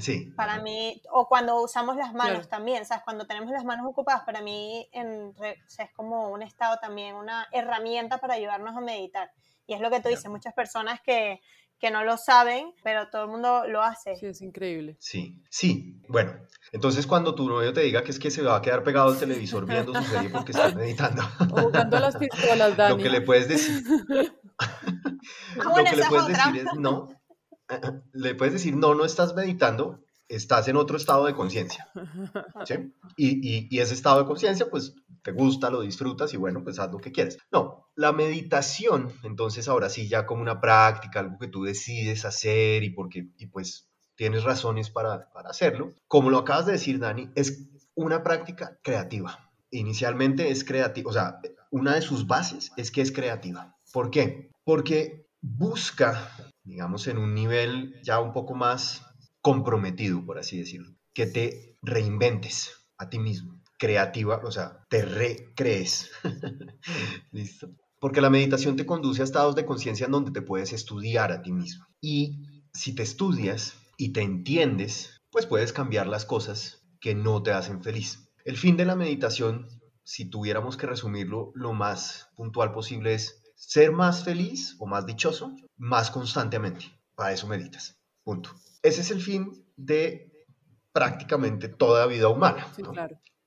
Sí. 0.00 0.32
Para 0.36 0.60
mí, 0.60 1.00
o 1.12 1.28
cuando 1.28 1.62
usamos 1.62 1.96
las 1.96 2.12
manos 2.12 2.48
también, 2.48 2.84
¿sabes? 2.84 3.04
Cuando 3.04 3.26
tenemos 3.26 3.50
las 3.50 3.64
manos 3.64 3.86
ocupadas, 3.86 4.22
para 4.22 4.40
mí 4.40 4.88
en, 4.92 5.32
es 5.42 5.92
como 5.94 6.28
un 6.28 6.42
estado 6.42 6.78
también, 6.78 7.14
una 7.14 7.46
herramienta 7.52 8.18
para 8.18 8.34
ayudarnos 8.34 8.76
a 8.76 8.80
meditar. 8.80 9.30
Y 9.66 9.74
es 9.74 9.80
lo 9.80 9.90
que 9.90 10.00
tú 10.00 10.08
dices, 10.08 10.28
muchas 10.28 10.54
personas 10.54 11.00
que, 11.00 11.40
que 11.80 11.90
no 11.90 12.04
lo 12.04 12.16
saben, 12.18 12.74
pero 12.84 13.08
todo 13.08 13.24
el 13.24 13.30
mundo 13.30 13.64
lo 13.66 13.82
hace. 13.82 14.14
Sí, 14.16 14.26
es 14.26 14.42
increíble. 14.42 14.96
Sí, 15.00 15.42
sí. 15.48 16.00
Bueno, 16.08 16.34
entonces 16.72 17.06
cuando 17.06 17.34
tu 17.34 17.48
novio 17.48 17.72
te 17.72 17.80
diga 17.80 18.04
que 18.04 18.10
es 18.10 18.18
que 18.18 18.30
se 18.30 18.42
va 18.42 18.56
a 18.56 18.62
quedar 18.62 18.84
pegado 18.84 19.08
al 19.08 19.18
televisor 19.18 19.66
viendo 19.66 19.94
su 19.94 20.02
serie 20.04 20.28
porque 20.28 20.52
está 20.52 20.74
meditando. 20.74 21.22
O 21.40 21.62
jugando 21.62 21.98
las 21.98 22.16
pistolas, 22.16 22.76
Dani. 22.76 22.96
Lo 22.96 23.02
que 23.02 23.10
le 23.10 23.20
puedes 23.22 23.48
decir. 23.48 23.82
Lo 25.56 25.74
que 25.74 25.96
le 25.96 26.06
puedes 26.06 26.28
decir 26.28 26.56
es 26.56 26.74
no, 26.78 27.08
le 28.12 28.34
puedes 28.34 28.52
decir, 28.54 28.76
no, 28.76 28.94
no 28.94 29.04
estás 29.04 29.34
meditando, 29.34 30.02
estás 30.30 30.68
en 30.68 30.76
otro 30.76 30.96
estado 30.96 31.26
de 31.26 31.34
conciencia. 31.34 31.88
¿sí? 32.64 32.94
Y, 33.16 33.68
y, 33.68 33.80
ese 33.80 33.94
estado 33.94 34.20
de 34.20 34.26
conciencia, 34.26 34.70
pues 34.70 34.94
te 35.22 35.32
gusta, 35.32 35.70
lo 35.70 35.82
disfrutas 35.82 36.32
y 36.32 36.36
bueno, 36.36 36.62
pues 36.62 36.78
haz 36.78 36.90
lo 36.90 36.98
que 36.98 37.12
quieres. 37.12 37.38
No, 37.50 37.88
la 37.96 38.12
meditación, 38.12 39.12
entonces 39.24 39.68
ahora 39.68 39.90
sí, 39.90 40.08
ya 40.08 40.26
como 40.26 40.40
una 40.40 40.60
práctica, 40.60 41.20
algo 41.20 41.38
que 41.38 41.48
tú 41.48 41.64
decides 41.64 42.24
hacer 42.24 42.84
y 42.84 42.90
porque, 42.90 43.28
y 43.36 43.46
pues 43.46 43.90
tienes 44.14 44.44
razones 44.44 44.88
para, 44.88 45.30
para 45.32 45.50
hacerlo. 45.50 45.94
Como 46.06 46.30
lo 46.30 46.38
acabas 46.38 46.66
de 46.66 46.72
decir, 46.72 47.00
Dani, 47.00 47.30
es 47.34 47.68
una 47.94 48.22
práctica 48.22 48.78
creativa. 48.82 49.50
Inicialmente 49.70 50.50
es 50.50 50.64
creativa, 50.64 51.10
o 51.10 51.12
sea, 51.12 51.40
una 51.70 51.94
de 51.94 52.02
sus 52.02 52.26
bases 52.26 52.70
es 52.76 52.90
que 52.90 53.02
es 53.02 53.12
creativa. 53.12 53.76
¿Por 53.92 54.10
qué? 54.10 54.50
Porque 54.64 55.28
busca, 55.40 56.30
digamos, 56.62 57.08
en 57.08 57.18
un 57.18 57.34
nivel 57.34 58.00
ya 58.02 58.20
un 58.20 58.32
poco 58.32 58.54
más 58.54 59.04
comprometido, 59.40 60.24
por 60.24 60.38
así 60.38 60.58
decirlo, 60.58 60.94
que 61.14 61.26
te 61.26 61.78
reinventes 61.82 62.72
a 62.98 63.08
ti 63.08 63.18
mismo, 63.18 63.60
creativa, 63.78 64.40
o 64.44 64.50
sea, 64.50 64.86
te 64.88 65.02
recrees. 65.02 66.10
Listo. 67.32 67.70
Porque 67.98 68.20
la 68.20 68.30
meditación 68.30 68.76
te 68.76 68.86
conduce 68.86 69.20
a 69.20 69.24
estados 69.24 69.54
de 69.54 69.66
conciencia 69.66 70.06
en 70.06 70.12
donde 70.12 70.30
te 70.30 70.42
puedes 70.42 70.72
estudiar 70.72 71.32
a 71.32 71.42
ti 71.42 71.52
mismo. 71.52 71.86
Y 72.00 72.64
si 72.72 72.94
te 72.94 73.02
estudias 73.02 73.74
y 73.96 74.12
te 74.12 74.22
entiendes, 74.22 75.20
pues 75.30 75.46
puedes 75.46 75.72
cambiar 75.72 76.06
las 76.06 76.24
cosas 76.24 76.86
que 77.00 77.14
no 77.14 77.42
te 77.42 77.52
hacen 77.52 77.82
feliz. 77.82 78.30
El 78.44 78.56
fin 78.56 78.76
de 78.76 78.86
la 78.86 78.96
meditación, 78.96 79.68
si 80.02 80.28
tuviéramos 80.30 80.76
que 80.76 80.86
resumirlo 80.86 81.52
lo 81.54 81.72
más 81.72 82.30
puntual 82.36 82.72
posible, 82.72 83.14
es 83.14 83.42
ser 83.54 83.92
más 83.92 84.24
feliz 84.24 84.76
o 84.78 84.86
más 84.86 85.04
dichoso 85.04 85.54
más 85.76 86.10
constantemente. 86.10 86.86
Para 87.14 87.32
eso 87.32 87.46
meditas. 87.46 87.99
Punto. 88.30 88.50
Ese 88.80 89.00
es 89.00 89.10
el 89.10 89.20
fin 89.20 89.66
de 89.76 90.30
prácticamente 90.92 91.68
toda 91.68 92.06
vida 92.06 92.28
humana. 92.28 92.64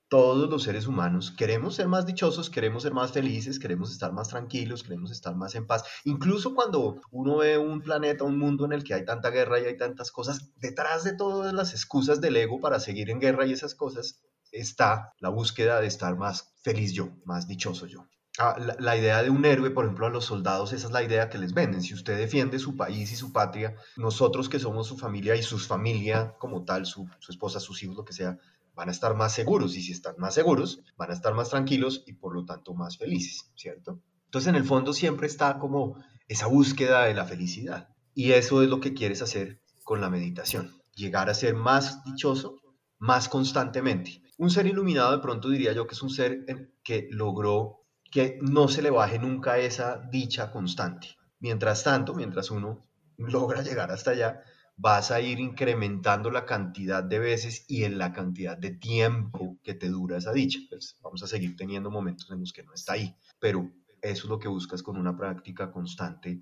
Todos 0.10 0.50
los 0.50 0.63
seres 0.63 0.88
humanos 0.88 1.32
queremos 1.32 1.75
ser 1.75 1.88
más 1.88 2.06
dichosos, 2.06 2.50
queremos 2.50 2.84
ser 2.84 2.94
más 2.94 3.13
felices, 3.13 3.60
queremos 3.60 3.94
estar 3.94 4.12
más 4.12 4.28
tranquilos, 4.28 4.84
queremos 4.84 5.10
estar 5.10 5.38
más 5.38 5.56
en 5.56 5.68
paz. 5.68 5.86
Incluso 6.04 6.54
cuando 6.54 7.00
uno 7.12 7.38
ve 7.38 7.58
un 7.58 7.80
planeta, 7.80 8.25
un 8.25 8.38
mundo 8.38 8.66
en 8.66 8.74
el 8.74 8.84
que 8.84 8.94
hay 8.94 9.06
tanta 9.06 9.30
guerra 9.30 9.62
y 9.62 9.68
hay 9.68 9.78
tantas 9.78 10.12
cosas, 10.12 10.52
detrás 10.58 11.06
de 11.06 11.16
todas 11.16 11.54
las 11.54 11.72
excusas 11.72 12.20
del 12.20 12.36
ego 12.36 12.60
para 12.60 12.82
seguir 12.82 13.10
en 13.10 13.22
guerra 13.22 13.46
y 13.46 13.54
esas 13.54 13.75
cosas, 13.75 14.22
está 14.52 15.13
la 15.20 15.30
búsqueda 15.30 15.80
de 15.80 15.88
estar 15.88 16.18
más 16.18 16.54
feliz 16.62 16.92
yo, 16.92 17.08
más 17.24 17.48
dichoso 17.48 17.86
yo. 17.86 18.06
Ah, 18.40 18.58
la, 18.80 18.98
idea 18.98 19.22
de 19.22 19.30
un 19.30 19.46
héroe, 19.46 19.70
por 19.70 19.86
ejemplo, 19.86 20.08
a 20.08 20.10
los 20.10 20.25
soldados, 20.25 20.74
esa 20.74 20.88
es 20.88 20.94
la 20.94 21.04
idea 21.04 21.30
que 21.30 21.38
les 21.38 21.54
venden. 21.54 21.84
Si 21.84 21.94
usted 21.94 22.18
defiende 22.18 22.58
su 22.58 22.75
país 22.75 23.12
y 23.12 23.16
su 23.16 23.32
patria, 23.32 23.75
nosotros 23.96 24.50
que 24.50 24.60
somos 24.60 24.88
su 24.88 24.98
familia 24.98 25.36
y 25.36 25.44
sus 25.44 25.68
familia 25.68 26.36
como 26.40 26.63
tal, 26.63 26.88
su, 26.88 27.08
su 27.20 27.32
esposa, 27.32 27.60
sus 27.60 27.84
hijos, 27.84 27.96
lo 27.96 28.06
que 28.06 28.13
sea, 28.13 28.40
van 28.74 28.90
a 28.90 28.92
estar 28.92 29.16
más 29.16 29.34
seguros. 29.34 29.75
Y 29.75 29.84
si 29.84 29.92
están 29.92 30.16
más 30.18 30.34
seguros, 30.34 30.82
van 30.98 31.12
a 31.12 31.13
estar 31.13 31.36
más 31.36 31.50
tranquilos 31.50 32.04
y 32.08 32.13
por 32.13 32.34
lo 32.34 32.44
tanto 32.44 32.74
más 32.74 32.98
felices, 32.98 33.52
¿cierto? 33.56 34.00
Entonces, 34.25 34.50
en 34.50 34.56
el 34.56 34.63
fondo 34.63 34.94
siempre 34.94 35.28
está 35.28 35.60
como 35.60 36.04
esa 36.28 36.48
búsqueda 36.48 37.04
de 37.06 37.13
la 37.13 37.25
felicidad. 37.25 37.90
Y 38.16 38.32
eso 38.32 38.63
es 38.63 38.70
lo 38.70 38.80
que 38.80 38.96
quieres 38.96 39.22
hacer 39.22 39.62
con 39.84 40.02
la 40.02 40.10
meditación. 40.10 40.82
Llegar 40.96 41.30
a 41.30 41.36
ser 41.36 41.54
más 41.54 42.04
dichoso 42.04 42.63
más 43.04 43.28
constantemente. 43.28 44.22
Un 44.38 44.50
ser 44.50 44.66
iluminado 44.66 45.12
de 45.12 45.22
pronto 45.22 45.50
diría 45.50 45.74
yo 45.74 45.86
que 45.88 45.94
es 45.94 46.02
un 46.02 46.10
ser 46.10 46.46
que 46.84 47.10
logró 47.12 47.83
que 48.13 48.38
no 48.43 48.67
se 48.67 48.84
le 48.84 48.91
baje 48.91 49.17
nunca 49.17 49.58
esa 49.58 49.98
dicha 50.12 50.51
constante. 50.51 51.08
Mientras 51.39 51.84
tanto, 51.84 52.13
mientras 52.13 52.51
uno 52.51 52.88
logra 53.17 53.63
llegar 53.63 53.89
hasta 53.89 54.12
allá, 54.12 54.43
vas 54.77 55.10
a 55.10 55.20
ir 55.20 55.39
incrementando 55.39 56.29
la 56.29 56.46
cantidad 56.46 57.03
de 57.03 57.17
veces 57.17 57.65
y 57.67 57.86
en 57.86 57.98
la 57.98 58.13
cantidad 58.13 58.55
de 58.55 58.70
tiempo 58.70 59.58
que 59.63 59.74
te 59.74 59.89
dura 59.89 60.17
esa 60.17 60.32
dicha. 60.32 60.60
Pues 60.70 60.96
vamos 61.01 61.24
a 61.24 61.27
seguir 61.27 61.55
teniendo 61.55 61.89
momentos 61.89 62.29
en 62.29 62.39
los 62.39 62.53
que 62.53 62.62
no 62.62 62.75
está 62.75 62.93
ahí, 62.93 63.15
pero 63.39 63.72
eso 64.00 64.24
es 64.25 64.29
lo 64.29 64.38
que 64.38 64.48
buscas 64.48 64.84
con 64.84 64.98
una 64.98 65.17
práctica 65.17 65.72
constante 65.72 66.39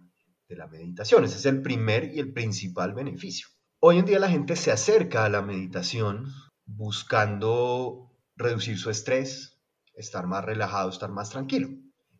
de 0.49 0.55
la 0.57 0.67
meditación. 0.67 1.23
Ese 1.23 1.37
es 1.37 1.45
el 1.45 1.61
primer 1.61 2.13
y 2.13 2.19
el 2.19 2.33
principal 2.33 2.93
beneficio. 2.93 3.47
Hoy 3.79 3.97
en 3.97 4.05
día 4.05 4.19
la 4.19 4.29
gente 4.29 4.57
se 4.57 4.73
acerca 4.73 5.23
a 5.23 5.29
la 5.29 5.41
meditación 5.41 6.25
buscando 6.65 8.11
reducir 8.35 8.77
su 8.77 8.89
estrés, 8.89 9.50
estar 10.01 10.27
más 10.27 10.43
relajado, 10.43 10.89
estar 10.89 11.10
más 11.12 11.29
tranquilo. 11.29 11.70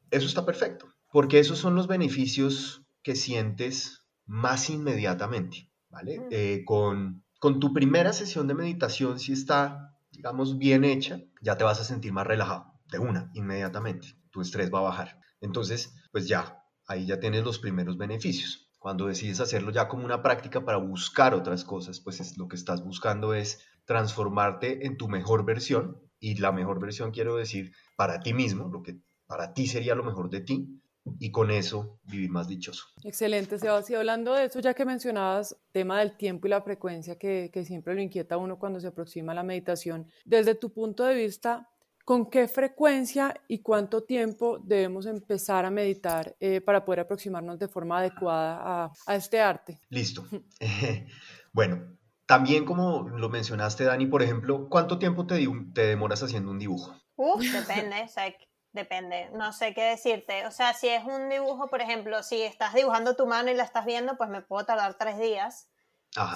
Eso 0.10 0.28
está 0.28 0.46
perfecto, 0.46 0.88
porque 1.12 1.40
esos 1.40 1.58
son 1.58 1.76
los 1.76 1.88
beneficios 1.88 2.86
que 3.04 3.16
sientes 3.16 4.06
más 4.26 4.70
inmediatamente, 4.70 5.70
¿vale? 5.90 6.22
Eh, 6.32 6.64
con, 6.66 7.24
con 7.40 7.60
tu 7.60 7.74
primera 7.74 8.14
sesión 8.14 8.48
de 8.48 8.54
meditación, 8.54 9.20
si 9.20 9.34
está, 9.34 9.98
digamos, 10.12 10.58
bien 10.58 10.84
hecha, 10.84 11.20
ya 11.42 11.58
te 11.58 11.64
vas 11.64 11.80
a 11.82 11.84
sentir 11.84 12.14
más 12.14 12.28
relajado, 12.28 12.74
de 12.90 13.00
una, 13.00 13.32
inmediatamente. 13.34 14.16
Tu 14.32 14.42
estrés 14.42 14.72
va 14.74 14.80
a 14.80 14.84
bajar. 14.84 15.20
Entonces, 15.42 15.94
pues 16.12 16.28
ya, 16.28 16.64
ahí 16.88 17.06
ya 17.06 17.20
tienes 17.20 17.44
los 17.44 17.60
primeros 17.60 17.98
beneficios. 17.98 18.70
Cuando 18.80 19.08
decides 19.08 19.40
hacerlo 19.40 19.72
ya 19.72 19.88
como 19.88 20.06
una 20.06 20.24
práctica 20.24 20.66
para 20.66 20.78
buscar 20.78 21.34
otras 21.34 21.64
cosas, 21.64 22.00
pues 22.00 22.20
es, 22.20 22.38
lo 22.38 22.48
que 22.48 22.56
estás 22.56 22.84
buscando 22.84 23.34
es 23.34 23.60
transformarte 23.86 24.86
en 24.86 24.98
tu 24.98 25.08
mejor 25.08 25.46
versión 25.46 26.00
y 26.22 26.36
la 26.36 26.54
mejor 26.54 26.80
versión 26.80 27.12
quiero 27.12 27.36
decir 27.36 27.74
para 27.98 28.22
ti 28.22 28.34
mismo, 28.34 28.70
lo 28.70 28.82
que 28.82 29.00
para 29.25 29.54
ti 29.54 29.68
sería 29.68 29.96
lo 29.96 30.04
mejor 30.04 30.30
de 30.30 30.42
ti 30.42 30.82
y 31.20 31.32
con 31.32 31.50
eso 31.50 32.00
vivir 32.04 32.30
más 32.30 32.48
dichoso. 32.48 32.86
Excelente, 33.04 33.58
Sebastián. 33.58 34.00
Hablando 34.00 34.36
de 34.36 34.46
eso, 34.46 34.60
ya 34.60 34.75
que 34.75 34.86
mencionabas 34.86 35.58
tema 35.72 36.00
del 36.00 36.16
tiempo 36.16 36.48
y 36.48 36.51
la 36.51 36.62
frecuencia 36.62 37.18
que, 37.18 37.50
que 37.51 37.66
siempre 37.66 37.96
lo 37.96 38.01
inquieta 38.01 38.36
a 38.36 38.38
uno 38.38 38.60
cuando 38.60 38.80
se 38.80 38.88
aproxima 38.88 39.32
a 39.32 39.36
la 39.36 39.44
meditación, 39.44 40.08
desde 40.25 40.54
tu 40.54 40.72
punto 40.72 41.04
de 41.04 41.16
vista, 41.16 41.68
¿con 42.06 42.30
qué 42.30 42.48
frecuencia 42.48 43.34
y 43.48 43.63
cuánto 43.63 44.04
tiempo 44.04 44.60
debemos 44.60 45.08
empezar 45.08 45.66
a 45.66 45.72
meditar 45.72 46.36
eh, 46.40 46.62
para 46.62 46.86
poder 46.86 47.00
aproximarnos 47.00 47.58
de 47.58 47.68
forma 47.68 47.98
adecuada 47.98 48.60
a, 48.62 48.92
a 49.08 49.16
este 49.16 49.40
arte? 49.40 49.80
Listo. 49.90 50.24
bueno, 51.51 51.98
también 52.32 52.64
como 52.64 53.10
lo 53.10 53.28
mencionaste, 53.28 53.84
Dani, 53.84 54.06
por 54.06 54.24
ejemplo, 54.24 54.70
¿cuánto 54.70 54.98
tiempo 54.98 55.28
te, 55.28 55.46
te 55.74 55.88
demoras 55.88 56.24
haciendo 56.24 56.52
un 56.52 56.60
dibujo? 56.60 56.96
Uf, 57.18 57.42
depende, 57.52 58.04
o 58.04 58.08
sea, 58.08 58.34
depende, 58.72 59.30
no 59.34 59.52
sé 59.52 59.74
qué 59.74 59.84
decirte. 59.84 60.48
O 60.48 60.52
sea, 60.52 60.74
si 60.74 60.88
es 60.88 61.04
un 61.04 61.28
dibujo, 61.28 61.68
por 61.68 61.82
ejemplo, 61.82 62.24
si 62.24 62.42
estás 62.42 62.74
dibujando 62.74 63.18
tu 63.18 63.28
mano 63.28 63.52
y 63.52 63.54
la 63.54 63.64
estás 63.64 63.86
viendo, 63.86 64.16
pues 64.16 64.30
me 64.30 64.42
puedo 64.42 64.66
tardar 64.66 64.94
tres 64.94 65.20
días. 65.20 65.68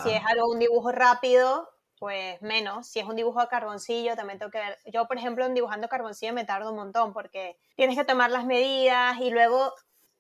Si 0.03 0.09
es 0.09 0.21
algo, 0.25 0.51
un 0.51 0.59
dibujo 0.59 0.91
rápido, 0.91 1.69
pues 1.97 2.41
menos. 2.41 2.87
Si 2.89 2.99
es 2.99 3.05
un 3.05 3.15
dibujo 3.15 3.39
a 3.39 3.47
carboncillo, 3.47 4.17
también 4.17 4.37
tengo 4.37 4.51
que 4.51 4.59
ver. 4.59 4.77
Yo, 4.91 5.07
por 5.07 5.17
ejemplo, 5.17 5.45
en 5.45 5.53
dibujando 5.53 5.87
carboncillo 5.87 6.33
me 6.33 6.43
tardo 6.43 6.71
un 6.71 6.75
montón 6.75 7.13
porque 7.13 7.57
tienes 7.77 7.97
que 7.97 8.03
tomar 8.03 8.31
las 8.31 8.45
medidas 8.45 9.17
y 9.21 9.31
luego 9.31 9.71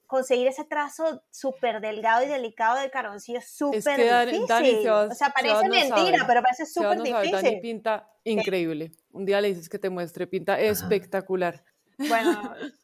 conseguir 0.07 0.47
ese 0.47 0.63
trazo 0.63 1.23
súper 1.31 1.81
delgado 1.81 2.23
y 2.23 2.27
delicado 2.27 2.79
del 2.79 2.91
carboncillo 2.91 3.39
es 3.39 3.49
súper 3.49 4.27
difícil. 4.27 4.89
o 4.89 5.13
sea, 5.13 5.29
parece 5.29 5.69
mentira, 5.69 6.25
pero 6.27 6.41
parece 6.41 6.65
súper 6.65 7.01
difícil. 7.01 7.31
Dani 7.31 7.61
pinta 7.61 8.09
increíble. 8.23 8.91
Un 9.11 9.25
día 9.25 9.41
le 9.41 9.49
dices 9.49 9.69
que 9.69 9.79
te 9.79 9.89
muestre, 9.89 10.27
pinta 10.27 10.59
espectacular. 10.59 11.63
Bueno, 11.97 12.53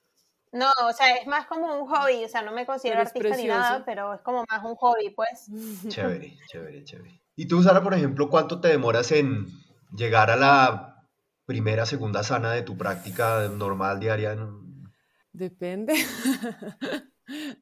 no, 0.51 0.69
o 0.87 0.93
sea, 0.93 1.15
es 1.15 1.27
más 1.27 1.45
como 1.47 1.81
un 1.81 1.87
hobby, 1.87 2.23
o 2.23 2.29
sea, 2.29 2.41
no 2.41 2.51
me 2.51 2.65
considero 2.65 3.01
artista 3.01 3.35
ni 3.35 3.45
nada, 3.45 3.83
pero 3.85 4.13
es 4.13 4.21
como 4.21 4.45
más 4.49 4.63
un 4.63 4.75
hobby, 4.75 5.09
pues. 5.11 5.47
Chévere, 5.87 6.37
chévere, 6.47 6.83
chévere. 6.83 7.21
¿Y 7.35 7.47
tú, 7.47 7.61
Sara, 7.63 7.81
por 7.81 7.93
ejemplo, 7.93 8.29
cuánto 8.29 8.59
te 8.59 8.67
demoras 8.67 9.11
en 9.11 9.47
llegar 9.95 10.29
a 10.29 10.35
la 10.35 11.07
primera, 11.45 11.85
segunda 11.85 12.23
sana 12.23 12.51
de 12.51 12.61
tu 12.61 12.77
práctica 12.77 13.47
normal 13.49 13.99
diaria? 13.99 14.37
Depende. 15.33 15.93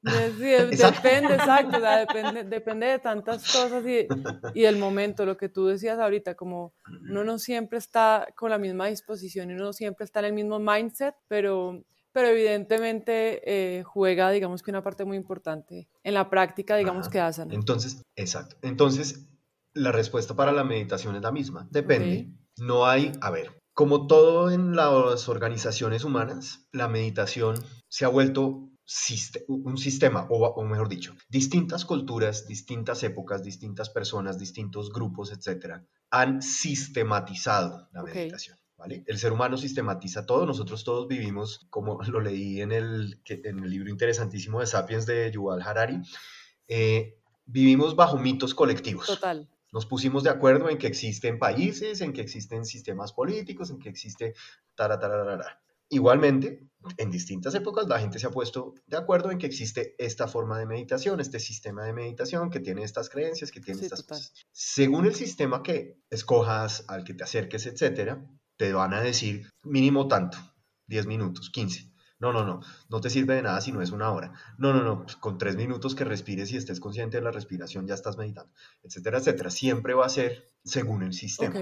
depende, 0.04 1.36
exacto, 1.36 1.80
depende, 1.80 2.44
depende 2.44 2.88
de 2.88 3.00
tantas 3.00 3.52
cosas 3.52 3.86
y, 3.86 4.08
y, 4.54 4.66
el 4.66 4.78
momento, 4.78 5.26
lo 5.26 5.36
que 5.36 5.50
tú 5.50 5.68
decías 5.68 6.00
ahorita, 6.00 6.36
como 6.36 6.74
uno 7.10 7.24
no 7.24 7.38
siempre 7.38 7.78
está 7.78 8.28
con 8.36 8.50
la 8.50 8.58
misma 8.58 8.88
disposición 8.88 9.50
y 9.50 9.54
uno 9.54 9.66
no 9.66 9.74
siempre 9.74 10.06
está 10.06 10.20
en 10.20 10.26
el 10.28 10.34
mismo 10.34 10.60
mindset, 10.60 11.16
pero, 11.28 11.84
pero 12.14 12.30
evidentemente 12.30 13.42
eh, 13.46 13.84
juega, 13.84 14.32
digamos 14.32 14.64
que 14.64 14.72
una 14.72 14.84
parte 14.84 15.04
muy 15.04 15.18
importante 15.18 15.90
en 16.04 16.14
la 16.14 16.30
práctica, 16.30 16.78
digamos 16.78 17.10
que 17.10 17.20
hacen. 17.20 17.52
Entonces, 17.52 18.02
exacto. 18.16 18.56
Entonces, 18.62 19.28
la 19.74 19.92
respuesta 19.92 20.36
para 20.36 20.52
la 20.52 20.64
meditación 20.64 21.16
es 21.16 21.22
la 21.22 21.32
misma, 21.32 21.68
depende. 21.72 22.30
No 22.58 22.86
hay, 22.86 23.12
a 23.22 23.32
ver, 23.32 23.60
como 23.74 24.08
todo 24.08 24.52
en 24.52 24.76
las 24.76 25.30
organizaciones 25.30 26.04
humanas, 26.04 26.68
la 26.74 26.88
meditación 26.88 27.56
se 27.88 28.04
ha 28.04 28.10
vuelto 28.10 28.69
un 29.48 29.78
sistema, 29.78 30.28
o, 30.32 30.64
mejor 30.64 30.90
dicho, 30.90 31.16
distintas 31.30 31.86
culturas, 31.86 32.48
distintas 32.48 33.04
épocas, 33.04 33.44
distintas 33.44 33.90
personas, 33.90 34.40
distintos 34.40 34.92
grupos, 34.92 35.32
etcétera, 35.32 35.86
han 36.10 36.42
sistematizado 36.42 37.88
la 37.92 38.04
meditación. 38.04 38.58
¿Vale? 38.78 39.04
El 39.08 39.18
ser 39.18 39.34
humano 39.34 39.58
sistematiza 39.58 40.26
todo, 40.26 40.46
nosotros 40.46 40.86
todos 40.86 41.08
vivimos, 41.08 41.68
como 41.70 42.02
lo 42.04 42.22
leí 42.22 42.62
en 42.62 42.72
el, 42.72 43.22
en 43.26 43.60
el 43.60 43.70
libro 43.70 43.90
interesantísimo 43.90 44.62
de 44.62 44.68
Sapiens 44.68 45.06
de 45.06 45.30
Yuval 45.32 45.62
Harari, 45.62 46.02
eh, 46.68 47.20
vivimos 47.46 47.96
bajo 47.96 48.18
mitos 48.18 48.56
colectivos. 48.56 49.06
Total. 49.06 49.50
Nos 49.72 49.86
pusimos 49.86 50.24
de 50.24 50.32
acuerdo 50.32 50.70
en 50.70 50.78
que 50.78 50.88
existen 50.88 51.38
países, 51.38 52.02
en 52.02 52.14
que 52.14 52.22
existen 52.22 52.66
sistemas 52.66 53.14
políticos, 53.14 53.70
en 53.70 53.80
que 53.80 53.90
existe... 53.90 54.34
Taratarara. 54.74 55.62
Igualmente, 55.90 56.69
en 56.98 57.12
distintas 57.12 57.54
épocas 57.56 57.88
la 57.88 58.00
gente 58.00 58.20
se 58.20 58.28
ha 58.28 58.32
puesto 58.32 58.74
de 58.88 58.98
acuerdo 58.98 59.32
en 59.32 59.38
que 59.38 59.48
existe 59.48 59.96
esta 59.98 60.28
forma 60.28 60.58
de 60.58 60.66
meditación, 60.66 61.20
este 61.20 61.40
sistema 61.40 61.84
de 61.84 61.94
meditación 61.94 62.50
que 62.50 62.60
tiene 62.60 62.84
estas 62.84 63.10
creencias, 63.10 63.52
que 63.52 63.60
tiene 63.60 63.82
estas 63.82 64.04
cosas. 64.04 64.34
Según 64.52 65.06
el 65.06 65.16
sistema 65.16 65.62
que 65.62 65.98
escojas, 66.10 66.86
al 66.88 67.04
que 67.04 67.14
te 67.14 67.24
acerques, 67.24 67.66
etcétera, 67.66 68.26
te 68.58 68.74
van 68.74 68.94
a 68.94 69.02
decir 69.02 69.50
mínimo 69.64 70.08
tanto, 70.08 70.38
10 70.88 71.08
minutos, 71.08 71.50
15. 71.50 71.90
No, 72.20 72.34
no, 72.34 72.44
no, 72.44 72.60
no 72.90 73.02
te 73.02 73.10
sirve 73.10 73.36
de 73.36 73.42
nada 73.42 73.62
si 73.62 73.72
no 73.72 73.82
es 73.82 73.92
una 73.92 74.12
hora. 74.12 74.34
No, 74.58 74.74
no, 74.74 74.84
no, 74.84 75.06
con 75.22 75.38
tres 75.38 75.56
minutos 75.56 75.96
que 75.96 76.04
respires 76.04 76.52
y 76.52 76.58
estés 76.58 76.82
consciente 76.82 77.18
de 77.18 77.24
la 77.24 77.32
respiración 77.32 77.88
ya 77.88 77.94
estás 77.94 78.18
meditando, 78.18 78.52
etcétera, 78.84 79.20
etcétera. 79.20 79.50
Siempre 79.50 79.94
va 79.94 80.06
a 80.06 80.10
ser 80.10 80.52
según 80.66 81.04
el 81.04 81.14
sistema. 81.14 81.56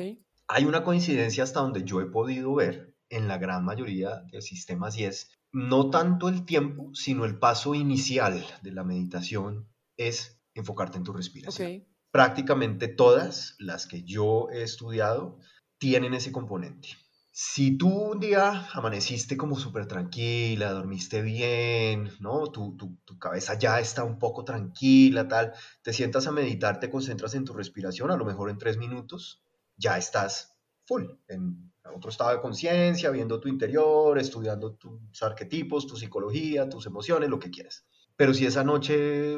Hay 0.48 0.66
una 0.66 0.84
coincidencia 0.84 1.44
hasta 1.44 1.60
donde 1.60 1.84
yo 1.84 2.02
he 2.02 2.06
podido 2.06 2.56
ver 2.56 2.97
en 3.10 3.28
la 3.28 3.38
gran 3.38 3.64
mayoría 3.64 4.22
de 4.32 4.42
sistemas 4.42 4.98
y 4.98 5.06
es 5.06 5.32
no 5.52 5.90
tanto 5.90 6.30
el 6.30 6.46
tiempo, 6.46 6.92
sino 6.94 7.26
el 7.26 7.40
paso 7.40 7.74
inicial 7.74 8.46
de 8.62 8.72
la 8.72 8.84
meditación 8.84 9.68
es 9.96 10.40
enfocarte 10.54 10.98
en 10.98 11.04
tu 11.04 11.14
respiración. 11.14 11.86
Prácticamente 12.12 12.88
todas 12.88 13.56
las 13.60 13.88
que 13.88 14.04
yo 14.04 14.50
he 14.52 14.64
estudiado 14.64 15.40
tienen 15.78 16.14
ese 16.14 16.32
componente. 16.32 16.90
Si 17.32 17.78
tú 17.78 17.90
un 17.90 18.20
día 18.20 18.68
amaneciste 18.74 19.38
como 19.38 19.60
súper 19.60 19.86
tranquila, 19.86 20.72
dormiste 20.72 21.22
bien, 21.22 22.10
¿no? 22.20 22.48
Tu, 22.48 22.76
tu, 22.76 22.98
tu, 23.06 23.20
cabeza 23.20 23.54
ya 23.60 23.80
está 23.80 24.04
un 24.04 24.18
poco 24.18 24.44
tranquila, 24.44 25.28
tal, 25.28 25.54
te 25.84 25.94
sientas 25.94 26.26
a 26.26 26.32
meditar, 26.32 26.80
te 26.80 26.90
concentras 26.90 27.36
en 27.36 27.46
tu 27.46 27.54
respiración, 27.54 28.10
a 28.10 28.18
lo 28.18 28.26
mejor 28.26 28.50
en 28.50 28.58
tres 28.58 28.78
minutos, 28.78 29.44
ya 29.76 30.00
estás 30.00 30.58
full, 30.86 31.04
en 31.28 31.72
otro 31.96 32.10
estado 32.10 32.32
de 32.32 32.42
conciencia, 32.42 33.10
viendo 33.10 33.40
tu 33.40 33.48
interior, 33.48 34.18
estudiando 34.18 34.74
tus 34.74 35.22
arquetipos, 35.22 35.88
tu 35.88 35.96
psicología, 35.96 36.70
tus 36.70 36.86
emociones, 36.86 37.30
lo 37.30 37.40
que 37.40 37.52
quieras. 37.52 37.86
Pero 38.16 38.34
si 38.34 38.46
esa 38.46 38.64
noche 38.64 39.38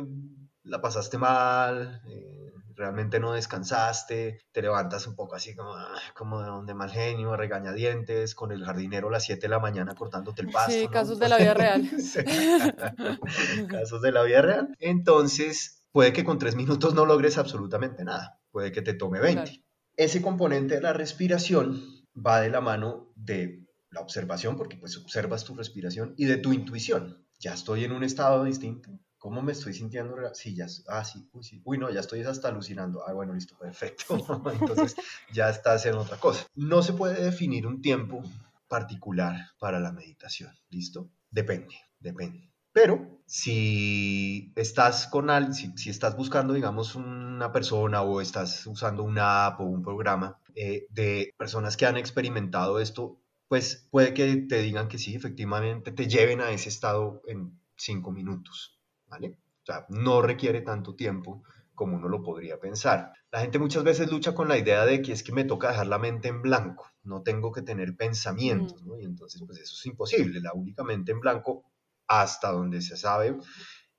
la 0.64 0.82
pasaste 0.82 1.18
mal, 1.18 2.02
eh, 2.08 2.54
realmente 2.80 3.20
no 3.20 3.34
descansaste, 3.34 4.40
te 4.52 4.62
levantas 4.62 5.06
un 5.06 5.16
poco 5.16 5.36
así 5.36 5.54
como, 5.54 5.74
ah, 5.74 6.00
como 6.16 6.64
de 6.64 6.74
mal 6.74 6.90
genio, 6.90 7.36
regañadientes, 7.36 8.34
con 8.34 8.52
el 8.52 8.64
jardinero 8.64 9.10
a 9.10 9.12
las 9.12 9.26
7 9.26 9.42
de 9.42 9.50
la 9.50 9.60
mañana 9.60 9.94
cortándote 9.96 10.42
el 10.42 10.50
pasto. 10.50 10.72
Sí, 10.72 10.88
casos 10.88 11.20
de 11.20 11.28
la 11.28 11.38
vida 11.38 11.54
real. 11.54 11.82
casos 13.70 14.02
de 14.02 14.12
la 14.12 14.24
vida 14.24 14.42
real. 14.42 14.76
Entonces, 14.80 15.84
puede 15.92 16.14
que 16.14 16.24
con 16.24 16.40
tres 16.40 16.56
minutos 16.56 16.94
no 16.94 17.06
logres 17.06 17.38
absolutamente 17.38 18.06
nada, 18.06 18.40
puede 18.50 18.72
que 18.72 18.82
te 18.82 18.94
tome 18.94 19.20
20. 19.20 19.62
Ese 19.98 20.22
componente 20.22 20.76
de 20.76 20.82
la 20.82 20.94
respiración 20.94 21.99
va 22.16 22.42
de 22.42 22.50
la 22.50 22.62
mano 22.62 23.12
de 23.16 23.66
la 23.92 24.02
observación, 24.02 24.56
porque 24.56 24.78
pues 24.78 24.98
observas 24.98 25.44
tu 25.44 25.56
respiración, 25.56 26.14
y 26.18 26.26
de 26.26 26.38
tu 26.38 26.54
intuición. 26.54 27.26
Ya 27.40 27.54
estoy 27.54 27.86
en 27.86 27.92
un 27.92 28.04
estado 28.04 28.44
distinto. 28.44 28.92
¿Cómo 29.18 29.42
me 29.42 29.52
estoy 29.52 29.74
sintiendo? 29.74 30.16
Sí, 30.34 30.56
ya, 30.56 30.68
ah, 30.88 31.04
sí, 31.04 31.28
uy, 31.34 31.44
sí. 31.44 31.62
Uy, 31.66 31.78
no, 31.78 31.90
ya 31.90 32.00
estoy 32.00 32.22
hasta 32.22 32.48
alucinando. 32.48 33.06
Ah, 33.06 33.14
bueno, 33.14 33.34
listo, 33.34 33.58
perfecto. 33.58 34.06
Entonces 34.54 34.96
ya 35.34 35.50
estás 35.50 35.86
en 35.86 35.96
otra 35.96 36.18
cosa. 36.18 36.48
No 36.56 36.82
se 36.82 36.94
puede 36.94 37.22
definir 37.22 37.68
un 37.68 37.82
tiempo 37.82 38.24
particular 38.70 39.36
para 39.60 39.80
la 39.80 39.92
meditación, 39.92 40.54
¿listo? 40.70 41.10
Depende, 41.32 41.76
depende. 42.00 42.49
Pero 42.82 43.20
si 43.26 44.54
estás 44.56 45.08
con 45.08 45.30
alguien, 45.30 45.54
si, 45.54 45.74
si, 45.76 45.90
estás 45.90 46.16
buscando, 46.16 46.54
digamos, 46.54 46.96
una 46.96 47.52
persona 47.52 48.04
o 48.04 48.22
estás 48.22 48.66
usando 48.68 49.04
una 49.04 49.48
app 49.48 49.60
o 49.60 49.66
un 49.66 49.84
programa 49.84 50.40
eh, 50.56 50.88
de 50.90 51.34
personas 51.38 51.76
que 51.76 51.86
han 51.86 51.98
experimentado 51.98 52.80
esto, 52.80 53.20
pues 53.50 53.86
puede 53.92 54.14
que 54.14 54.34
te 54.48 54.62
digan 54.62 54.88
que 54.88 54.98
sí, 54.98 55.14
efectivamente, 55.14 55.92
te 55.92 56.08
lleven 56.08 56.40
a 56.40 56.52
ese 56.52 56.70
estado 56.70 57.22
en 57.28 57.60
cinco 57.76 58.12
minutos, 58.12 58.80
¿vale? 59.08 59.36
O 59.64 59.66
sea, 59.66 59.86
no 59.90 60.22
requiere 60.22 60.62
tanto 60.62 60.96
tiempo 60.96 61.44
como 61.76 61.98
uno 61.98 62.08
lo 62.08 62.24
podría 62.24 62.62
pensar. 62.62 63.12
La 63.30 63.42
gente 63.42 63.60
muchas 63.60 63.84
veces 63.84 64.10
lucha 64.10 64.34
con 64.34 64.48
la 64.48 64.58
idea 64.58 64.86
de 64.86 65.02
que 65.02 65.12
es 65.12 65.22
que 65.22 65.34
me 65.34 65.44
toca 65.44 65.72
dejar 65.72 65.88
la 65.88 66.00
mente 66.00 66.30
en 66.30 66.42
blanco, 66.42 66.90
no 67.04 67.24
tengo 67.24 67.52
que 67.52 67.62
tener 67.62 67.98
pensamientos, 67.98 68.86
¿no? 68.86 68.98
Y 68.98 69.04
entonces, 69.04 69.44
pues 69.46 69.60
eso 69.60 69.76
es 69.78 69.86
imposible. 69.86 70.40
La 70.40 70.54
única 70.54 70.86
mente 70.86 71.12
en 71.12 71.20
blanco 71.20 71.66
hasta 72.10 72.52
donde 72.52 72.82
se 72.82 72.98
sabe, 72.98 73.38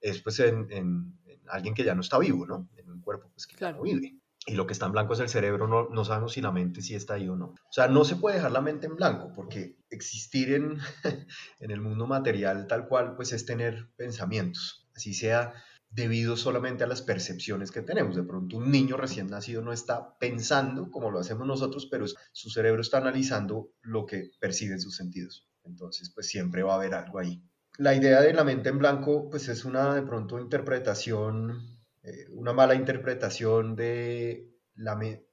es 0.01 0.21
pues 0.21 0.41
en, 0.41 1.19
alguien 1.49 1.75
que 1.75 1.85
ya 1.85 1.95
no 1.95 2.03
está 2.03 2.19
vivo, 2.19 2.45
¿no? 2.45 2.69
En 2.77 2.91
un 2.91 3.01
cuerpo 3.01 3.31
pues 3.33 3.47
que 3.47 3.57
ya 3.57 3.73
no 3.73 3.83
vive. 3.83 4.19
Y 4.47 4.55
lo 4.55 4.67
que 4.67 4.73
está 4.73 4.87
en 4.87 4.93
blanco 4.93 5.13
es 5.13 5.21
el 5.21 5.29
cerebro, 5.29 5.69
no, 5.69 5.89
no 5.91 6.05
sabemos 6.05 6.33
si 6.33 6.41
la 6.41 6.51
mente 6.51 6.81
sí 6.81 6.95
está 6.95 7.15
ahí 7.15 7.29
o 7.29 7.37
no. 7.37 7.47
O 7.47 7.73
sea, 7.73 7.89
no 7.89 8.05
se 8.05 8.17
puede 8.17 8.37
dejar 8.37 8.53
la 8.53 8.63
mente 8.63 8.87
en 8.87 8.97
blanco, 8.97 9.33
porque 9.35 9.77
existir 9.91 10.53
en, 10.55 10.79
en 11.61 11.71
el 11.71 11.81
mundo 11.81 12.07
material 12.07 12.67
tal 12.67 12.89
cual, 12.89 13.15
pues 13.17 13.33
es 13.33 13.47
tener 13.47 13.91
pensamientos, 13.97 14.89
así 14.95 15.15
sea 15.15 15.55
debido 15.91 16.37
solamente 16.37 16.85
a 16.85 16.87
las 16.87 17.03
percepciones 17.03 17.71
que 17.71 17.83
tenemos. 17.83 18.17
De 18.17 18.23
pronto 18.23 18.57
un 18.57 18.71
niño 18.71 18.97
recién 18.97 19.27
nacido 19.27 19.61
no 19.63 19.73
está 19.73 20.17
pensando 20.19 20.91
como 20.91 21.11
lo 21.11 21.19
hacemos 21.19 21.47
nosotros, 21.47 21.87
pero 21.91 22.07
su 22.33 22.51
cerebro 22.51 22.81
está 22.81 22.99
analizando 22.99 23.73
lo 23.83 24.07
que 24.07 24.31
percibe 24.41 24.75
en 24.75 24.81
sus 24.81 24.97
sentidos. 24.97 25.49
Entonces, 25.65 26.11
pues 26.15 26.29
siempre 26.29 26.63
va 26.63 26.73
a 26.73 26.77
haber 26.77 26.95
algo 26.95 27.19
ahí 27.19 27.43
la 27.81 27.95
idea 27.95 28.21
de 28.21 28.35
la 28.35 28.45
mente 28.45 28.69
en 28.69 28.79
blanco, 28.79 29.31
pues 29.31 29.49
es 29.49 29.65
una 29.65 29.95
de 29.95 30.03
pronto 30.03 30.39
interpretación, 30.39 31.81
eh, 32.03 32.27
una 32.31 32.53
mala 32.53 32.75
interpretación 32.75 33.75
de, 33.75 34.51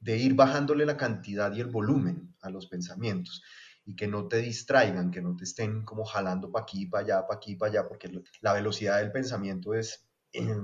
ir 0.06 0.34
bajándole 0.34 0.86
la 0.86 0.96
cantidad 0.96 1.54
y 1.54 1.60
el 1.60 1.68
volumen 1.68 2.34
a 2.42 2.50
los 2.50 2.68
pensamientos 2.68 3.44
y 3.84 3.98
que 3.98 4.08
no 4.08 4.30
te 4.30 4.38
distraigan, 4.38 5.12
que 5.12 5.22
no 5.22 5.36
te 5.36 5.44
estén 5.44 5.84
como 5.84 6.06
jalando 6.06 6.50
para 6.50 6.64
aquí, 6.64 6.86
para 6.86 7.04
allá, 7.04 7.28
para 7.28 7.36
aquí, 7.36 7.58
para 7.58 7.70
allá, 7.70 7.88
porque 7.90 8.10
la 8.40 8.54
velocidad 8.54 9.00
del 9.00 9.12
pensamiento 9.12 9.74
es 9.74 10.08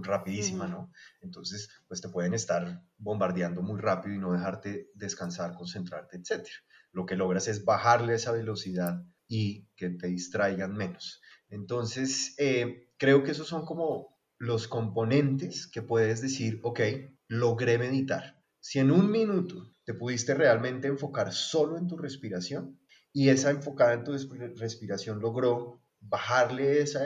rapidísima, 0.03 0.67
¿no? 0.67 0.89
Entonces, 1.19 1.69
pues 1.89 1.99
te 1.99 2.07
pueden 2.07 2.33
estar 2.33 2.81
bombardeando 2.97 3.61
muy 3.61 3.81
rápido 3.81 4.15
y 4.15 4.19
no 4.19 4.31
dejarte 4.31 4.89
descansar, 4.93 5.53
concentrarte, 5.53 6.15
etc. 6.15 6.47
Lo 6.93 7.05
que 7.05 7.17
logras 7.17 7.49
es 7.49 7.65
bajarle 7.65 8.13
esa 8.13 8.31
velocidad 8.31 9.03
y 9.27 9.67
que 9.75 9.89
te 9.89 10.07
distraigan 10.07 10.75
menos. 10.75 11.21
Entonces, 11.53 12.33
eh, 12.39 12.89
creo 12.97 13.23
que 13.23 13.29
esos 13.29 13.47
son 13.47 13.63
como 13.63 14.17
los 14.39 14.67
componentes 14.67 15.67
que 15.67 15.83
puedes 15.83 16.19
decir, 16.19 16.59
ok, 16.63 16.79
logré 17.27 17.77
meditar. 17.77 18.41
Si 18.59 18.79
en 18.79 18.89
un 18.89 19.11
minuto 19.11 19.71
te 19.85 19.93
pudiste 19.93 20.33
realmente 20.33 20.87
enfocar 20.87 21.31
solo 21.31 21.77
en 21.77 21.87
tu 21.87 21.95
respiración 21.95 22.79
y 23.11 23.29
esa 23.29 23.51
enfocada 23.51 23.93
en 23.93 24.03
tu 24.03 24.13
respiración 24.55 25.19
logró 25.19 25.79
bajarle 25.99 26.81
esa 26.81 27.03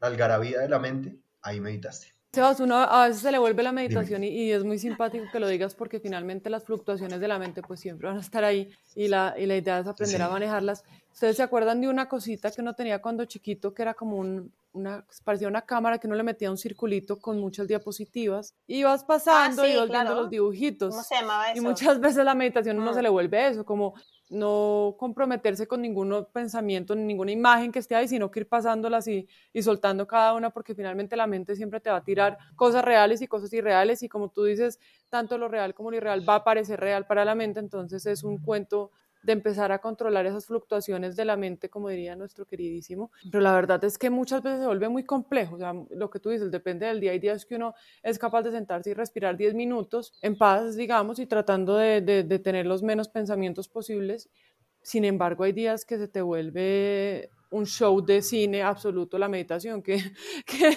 algarabía 0.00 0.60
de 0.60 0.68
la 0.68 0.80
mente, 0.80 1.20
ahí 1.40 1.60
meditaste. 1.60 2.13
Sebas, 2.34 2.58
uno 2.58 2.76
a 2.76 3.06
veces 3.06 3.22
se 3.22 3.30
le 3.30 3.38
vuelve 3.38 3.62
la 3.62 3.70
meditación 3.70 4.24
y, 4.24 4.50
es 4.50 4.64
muy 4.64 4.78
simpático 4.78 5.24
que 5.30 5.38
lo 5.38 5.46
digas 5.46 5.74
porque 5.76 6.00
finalmente 6.00 6.50
las 6.50 6.64
fluctuaciones 6.64 7.20
de 7.20 7.28
la 7.28 7.38
mente 7.38 7.62
pues 7.62 7.78
siempre 7.78 8.08
van 8.08 8.16
a 8.16 8.20
estar 8.20 8.42
ahí 8.42 8.70
y 8.96 9.06
la, 9.06 9.34
y 9.38 9.46
la 9.46 9.56
idea 9.56 9.78
es 9.78 9.86
aprender 9.86 10.20
a 10.20 10.28
manejarlas. 10.28 10.82
¿Ustedes 11.12 11.36
se 11.36 11.44
acuerdan 11.44 11.80
de 11.80 11.88
una 11.88 12.08
cosita 12.08 12.50
que 12.50 12.60
uno 12.60 12.74
tenía 12.74 13.00
cuando 13.00 13.24
chiquito 13.24 13.72
que 13.72 13.82
era 13.82 13.94
como 13.94 14.16
un, 14.16 14.52
una, 14.72 15.06
parecía 15.22 15.46
una 15.46 15.62
cámara 15.62 15.98
que 15.98 16.08
uno 16.08 16.16
le 16.16 16.24
metía 16.24 16.50
un 16.50 16.58
circulito 16.58 17.20
con 17.20 17.38
muchas 17.40 17.68
diapositivas 17.68 18.54
y 18.66 18.78
ibas 18.78 19.04
pasando 19.04 19.62
ah, 19.62 19.68
y 19.68 19.72
ibas 19.72 19.88
viendo 19.88 20.14
los 20.14 20.28
dibujitos? 20.28 20.90
¿Cómo 20.90 21.04
se 21.04 21.14
llamaba 21.14 21.52
eso? 21.52 21.58
Y 21.58 21.60
muchas 21.60 22.00
veces 22.00 22.24
la 22.24 22.34
meditación 22.34 22.80
uno 22.80 22.92
se 22.92 23.02
le 23.02 23.08
vuelve 23.08 23.46
eso, 23.46 23.64
como 23.64 23.94
no 24.30 24.96
comprometerse 24.98 25.66
con 25.66 25.82
ningún 25.82 26.26
pensamiento, 26.32 26.94
ni 26.94 27.04
ninguna 27.04 27.32
imagen 27.32 27.72
que 27.72 27.78
esté 27.78 27.94
ahí, 27.94 28.08
sino 28.08 28.30
que 28.30 28.40
ir 28.40 28.48
pasándolas 28.48 29.06
y, 29.06 29.28
y, 29.52 29.62
soltando 29.62 30.06
cada 30.06 30.34
una, 30.34 30.50
porque 30.50 30.74
finalmente 30.74 31.16
la 31.16 31.26
mente 31.26 31.56
siempre 31.56 31.80
te 31.80 31.90
va 31.90 31.96
a 31.96 32.04
tirar 32.04 32.38
cosas 32.56 32.84
reales 32.84 33.20
y 33.22 33.26
cosas 33.26 33.52
irreales, 33.52 34.02
y 34.02 34.08
como 34.08 34.30
tú 34.30 34.44
dices, 34.44 34.80
tanto 35.08 35.38
lo 35.38 35.48
real 35.48 35.74
como 35.74 35.90
lo 35.90 35.96
irreal 35.96 36.28
va 36.28 36.36
a 36.36 36.44
parecer 36.44 36.80
real 36.80 37.06
para 37.06 37.24
la 37.24 37.34
mente, 37.34 37.60
entonces 37.60 38.06
es 38.06 38.24
un 38.24 38.38
cuento 38.38 38.90
de 39.24 39.32
empezar 39.32 39.72
a 39.72 39.78
controlar 39.78 40.26
esas 40.26 40.46
fluctuaciones 40.46 41.16
de 41.16 41.24
la 41.24 41.36
mente, 41.36 41.70
como 41.70 41.88
diría 41.88 42.14
nuestro 42.14 42.46
queridísimo. 42.46 43.10
Pero 43.30 43.40
la 43.40 43.54
verdad 43.54 43.82
es 43.84 43.96
que 43.96 44.10
muchas 44.10 44.42
veces 44.42 44.60
se 44.60 44.66
vuelve 44.66 44.88
muy 44.88 45.04
complejo. 45.04 45.56
O 45.56 45.58
sea, 45.58 45.72
lo 45.90 46.10
que 46.10 46.20
tú 46.20 46.28
dices, 46.28 46.50
depende 46.50 46.86
del 46.86 47.00
día. 47.00 47.12
Hay 47.12 47.18
días 47.18 47.46
que 47.46 47.56
uno 47.56 47.74
es 48.02 48.18
capaz 48.18 48.42
de 48.42 48.52
sentarse 48.52 48.90
y 48.90 48.94
respirar 48.94 49.36
10 49.36 49.54
minutos 49.54 50.12
en 50.20 50.36
paz, 50.36 50.76
digamos, 50.76 51.18
y 51.18 51.26
tratando 51.26 51.76
de, 51.76 52.02
de, 52.02 52.38
tener 52.38 52.66
los 52.66 52.82
menos 52.82 53.08
pensamientos 53.08 53.68
posibles. 53.68 54.28
Sin 54.82 55.06
embargo, 55.06 55.44
hay 55.44 55.52
días 55.52 55.86
que 55.86 55.96
se 55.96 56.08
te 56.08 56.20
vuelve 56.20 57.30
un 57.54 57.66
show 57.66 58.04
de 58.04 58.20
cine 58.20 58.62
absoluto 58.62 59.16
la 59.16 59.28
meditación, 59.28 59.80
que, 59.80 60.02
que 60.46 60.76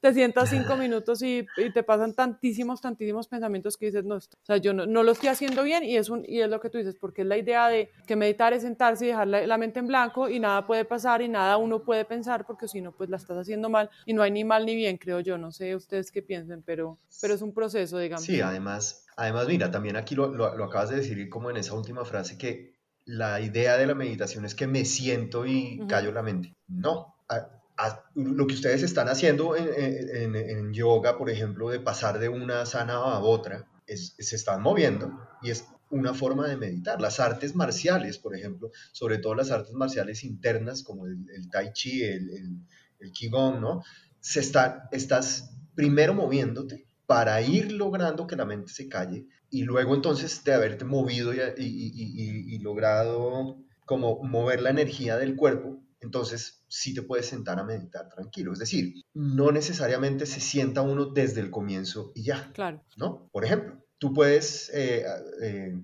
te 0.00 0.14
sientas 0.14 0.50
cinco 0.50 0.76
minutos 0.76 1.20
y, 1.22 1.44
y, 1.56 1.72
te 1.72 1.82
pasan 1.82 2.14
tantísimos, 2.14 2.80
tantísimos 2.80 3.26
pensamientos 3.26 3.76
que 3.76 3.86
dices, 3.86 4.04
no, 4.04 4.16
o 4.16 4.20
sea, 4.42 4.56
yo 4.58 4.72
no, 4.72 4.86
no, 4.86 5.02
lo 5.02 5.12
estoy 5.12 5.28
haciendo 5.30 5.64
bien 5.64 5.82
y 5.82 5.96
es, 5.96 6.08
un, 6.08 6.24
y 6.26 6.40
es 6.40 6.48
lo 6.48 6.60
que 6.60 6.70
tú 6.70 6.78
dices, 6.78 6.94
porque 6.94 7.22
es 7.22 7.28
la 7.28 7.36
idea 7.36 7.68
de 7.68 7.90
que 8.06 8.14
meditar 8.14 8.52
es 8.52 8.62
sentarse 8.62 9.04
y 9.04 9.08
dejar 9.08 9.26
la, 9.26 9.46
la 9.46 9.58
mente 9.58 9.80
en 9.80 9.88
blanco 9.88 10.28
y 10.28 10.38
nada 10.38 10.64
puede 10.66 10.84
pasar 10.84 11.22
y 11.22 11.28
nada 11.28 11.56
uno 11.56 11.82
puede 11.82 12.04
pensar, 12.04 12.46
porque 12.46 12.68
si 12.68 12.80
no, 12.80 12.92
pues 12.92 13.10
la 13.10 13.16
estás 13.16 13.36
haciendo 13.36 13.68
mal 13.68 13.90
y 14.06 14.12
no 14.14 14.22
hay 14.22 14.30
ni 14.30 14.44
mal 14.44 14.64
ni 14.64 14.76
bien, 14.76 14.98
creo 14.98 15.20
yo, 15.20 15.38
no 15.38 15.50
sé 15.50 15.74
ustedes 15.74 16.12
qué 16.12 16.22
piensen, 16.22 16.62
pero, 16.62 16.98
pero 17.20 17.34
es 17.34 17.42
un 17.42 17.52
proceso, 17.52 17.98
digamos. 17.98 18.24
Sí, 18.24 18.40
además, 18.40 19.06
además 19.16 19.48
mira, 19.48 19.70
también 19.72 19.96
aquí 19.96 20.14
lo, 20.14 20.28
lo, 20.28 20.56
lo 20.56 20.64
acabas 20.64 20.90
de 20.90 20.96
decir 20.96 21.28
como 21.28 21.50
en 21.50 21.56
esa 21.56 21.74
última 21.74 22.04
frase 22.04 22.38
que 22.38 22.71
la 23.04 23.40
idea 23.40 23.76
de 23.76 23.86
la 23.86 23.94
meditación 23.94 24.44
es 24.44 24.54
que 24.54 24.66
me 24.66 24.84
siento 24.84 25.46
y 25.46 25.80
uh 25.80 25.84
-huh. 25.84 25.88
callo 25.88 26.12
la 26.12 26.22
mente. 26.22 26.54
No. 26.68 27.16
A, 27.28 27.48
a, 27.78 28.04
lo 28.14 28.46
que 28.46 28.54
ustedes 28.54 28.82
están 28.82 29.08
haciendo 29.08 29.56
en, 29.56 29.68
en, 29.76 30.36
en, 30.36 30.72
yoga, 30.72 31.16
por 31.18 31.30
ejemplo, 31.30 31.70
de 31.70 31.80
pasar 31.80 32.18
de 32.18 32.28
una 32.28 32.64
sana 32.66 32.94
a 32.94 33.20
otra, 33.20 33.66
es, 33.86 34.14
se 34.18 34.36
están 34.36 34.62
moviendo 34.62 35.10
y 35.42 35.50
es 35.50 35.66
una 35.90 36.14
forma 36.14 36.46
de 36.46 36.56
meditar. 36.56 37.00
Las 37.00 37.18
artes 37.20 37.54
marciales, 37.54 38.18
por 38.18 38.34
ejemplo, 38.36 38.70
sobre 38.92 39.18
todo 39.18 39.34
las 39.34 39.50
artes 39.50 39.74
marciales 39.74 40.24
internas, 40.24 40.82
como 40.82 41.06
el, 41.06 41.18
el 41.34 41.50
tai 41.50 41.72
chi, 41.72 42.02
el, 42.02 42.30
el, 42.30 42.56
el 43.00 43.12
qigong, 43.12 43.60
¿no? 43.60 43.82
Se 44.20 44.40
está, 44.40 44.88
estás 44.92 45.50
primero 45.74 46.14
moviéndote 46.14 46.86
para 47.12 47.42
ir 47.42 47.72
logrando 47.72 48.26
que 48.26 48.36
la 48.36 48.46
mente 48.46 48.72
se 48.72 48.88
calle 48.88 49.26
y 49.50 49.64
luego 49.64 49.94
entonces 49.94 50.42
de 50.44 50.54
haberte 50.54 50.86
movido 50.86 51.34
y, 51.34 51.40
y, 51.40 51.52
y, 51.58 52.54
y, 52.54 52.58
logrado 52.60 53.58
como 53.84 54.22
mover 54.22 54.62
la 54.62 54.70
energía 54.70 55.18
del 55.18 55.36
cuerpo, 55.36 55.78
entonces 56.00 56.64
sí 56.68 56.94
te 56.94 57.02
puedes 57.02 57.26
sentar 57.26 57.58
a 57.58 57.64
meditar 57.64 58.08
tranquilo. 58.08 58.54
Es 58.54 58.60
decir, 58.60 58.94
no 59.12 59.52
necesariamente 59.52 60.24
se 60.24 60.40
sienta 60.40 60.80
uno 60.80 61.04
desde 61.04 61.42
el 61.42 61.50
comienzo 61.50 62.12
y 62.14 62.22
ya. 62.22 62.50
Claro. 62.54 62.82
¿No? 62.96 63.28
Por 63.30 63.44
ejemplo, 63.44 63.84
tú 63.98 64.14
puedes 64.14 64.70
eh, 64.72 65.04
eh, 65.42 65.74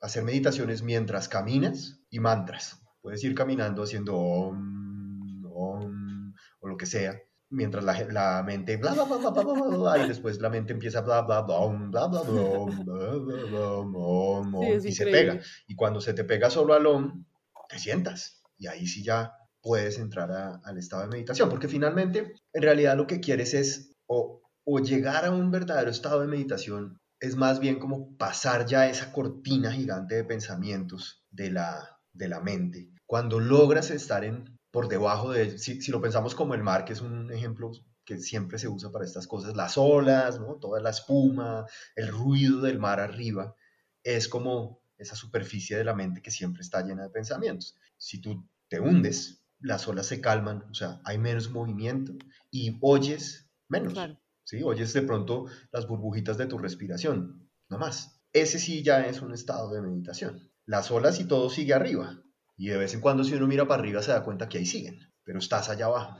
hacer 0.00 0.24
meditaciones 0.24 0.82
mientras 0.82 1.28
caminas 1.28 2.00
y 2.08 2.18
mantras. 2.18 2.80
Puedes 3.02 3.22
ir 3.24 3.34
caminando 3.34 3.82
haciendo 3.82 4.16
om, 4.16 5.44
om, 5.52 6.32
o 6.60 6.66
lo 6.66 6.78
que 6.78 6.86
sea 6.86 7.20
mientras 7.50 7.84
la, 7.84 7.98
la, 8.10 8.42
mente 8.42 8.76
bla 8.76 8.92
bla 8.92 9.04
bla 9.04 9.16
bla 9.16 9.30
bla 9.30 9.42
bla 9.42 9.76
bla 9.76 10.04
y 10.04 10.08
después 10.08 10.40
la 10.40 10.50
mente 10.50 10.72
empieza 10.72 11.00
bla 11.00 11.22
bla 11.22 11.42
bla 11.42 11.58
bla 11.58 12.06
bla 12.06 12.22
bla 12.22 12.50
y 14.84 14.92
se 14.92 15.06
pega 15.06 15.40
y 15.66 15.74
cuando 15.74 16.00
se 16.00 16.12
te 16.12 16.24
pega 16.24 16.50
solo 16.50 16.74
al 16.74 16.86
om 16.86 17.24
te 17.68 17.78
sientas 17.78 18.42
y 18.58 18.66
ahí 18.66 18.86
sí 18.86 19.02
ya 19.02 19.32
puedes 19.62 19.98
entrar 19.98 20.30
a, 20.30 20.60
al 20.64 20.78
estado 20.78 21.02
de 21.02 21.08
meditación 21.08 21.48
porque 21.48 21.68
finalmente 21.68 22.34
en 22.52 22.62
realidad 22.62 22.96
lo 22.96 23.06
que 23.06 23.20
quieres 23.20 23.54
es 23.54 23.96
o, 24.06 24.42
o 24.64 24.78
llegar 24.80 25.24
a 25.24 25.30
un 25.30 25.50
verdadero 25.50 25.90
estado 25.90 26.20
de 26.20 26.26
meditación 26.26 27.00
es 27.20 27.36
más 27.36 27.60
bien 27.60 27.78
como 27.78 28.16
pasar 28.16 28.66
ya 28.66 28.88
esa 28.88 29.12
cortina 29.12 29.72
gigante 29.72 30.14
de 30.14 30.24
pensamientos 30.24 31.24
de 31.30 31.50
la, 31.50 31.98
de 32.12 32.28
la 32.28 32.40
mente 32.40 32.90
cuando 33.06 33.40
logras 33.40 33.90
estar 33.90 34.22
en 34.22 34.57
por 34.78 34.86
debajo 34.86 35.32
de, 35.32 35.58
si, 35.58 35.82
si, 35.82 35.90
lo 35.90 36.00
pensamos 36.00 36.36
como 36.36 36.54
el 36.54 36.62
mar, 36.62 36.84
que 36.84 36.92
es 36.92 37.00
un 37.00 37.32
ejemplo 37.32 37.72
que 38.04 38.16
siempre 38.18 38.60
se 38.60 38.68
usa 38.68 38.92
para 38.92 39.04
estas 39.04 39.26
cosas, 39.26 39.56
las 39.56 39.76
olas, 39.76 40.38
¿no? 40.38 40.54
toda 40.54 40.80
la 40.80 40.90
espuma, 40.90 41.66
el 41.96 42.06
ruido 42.06 42.60
del 42.60 42.78
mar 42.78 43.00
arriba, 43.00 43.56
es 44.04 44.28
como 44.28 44.80
esa 44.96 45.16
superficie 45.16 45.76
de 45.76 45.82
la 45.82 45.96
mente 45.96 46.22
que 46.22 46.30
siempre 46.30 46.62
está 46.62 46.80
llena 46.82 47.02
de 47.02 47.10
pensamientos. 47.10 47.76
Si 47.96 48.20
tú 48.20 48.48
te 48.68 48.78
hundes, 48.78 49.42
las 49.58 49.88
olas 49.88 50.06
se 50.06 50.20
calman, 50.20 50.62
o 50.70 50.74
sea, 50.74 51.00
hay 51.04 51.18
menos 51.18 51.50
movimiento 51.50 52.12
y 52.48 52.78
oyes 52.80 53.50
menos. 53.66 53.94
Claro. 53.94 54.16
¿sí? 54.44 54.62
Oyes 54.62 54.92
de 54.92 55.02
pronto 55.02 55.46
las 55.72 55.88
burbujitas 55.88 56.38
de 56.38 56.46
tu 56.46 56.56
respiración, 56.56 57.50
no 57.68 57.78
más. 57.78 58.22
Ese 58.32 58.60
sí 58.60 58.84
ya 58.84 59.04
es 59.08 59.22
un 59.22 59.34
estado 59.34 59.72
de 59.72 59.82
meditación. 59.82 60.52
Las 60.66 60.92
olas 60.92 61.18
y 61.18 61.24
todo 61.24 61.50
sigue 61.50 61.74
arriba, 61.74 62.22
y 62.58 62.68
de 62.68 62.76
vez 62.76 62.92
en 62.92 63.00
cuando 63.00 63.24
si 63.24 63.34
uno 63.34 63.46
mira 63.46 63.66
para 63.66 63.80
arriba 63.80 64.02
se 64.02 64.10
da 64.10 64.24
cuenta 64.24 64.48
que 64.48 64.58
ahí 64.58 64.66
siguen, 64.66 64.98
pero 65.24 65.38
estás 65.38 65.70
allá 65.70 65.86
abajo. 65.86 66.18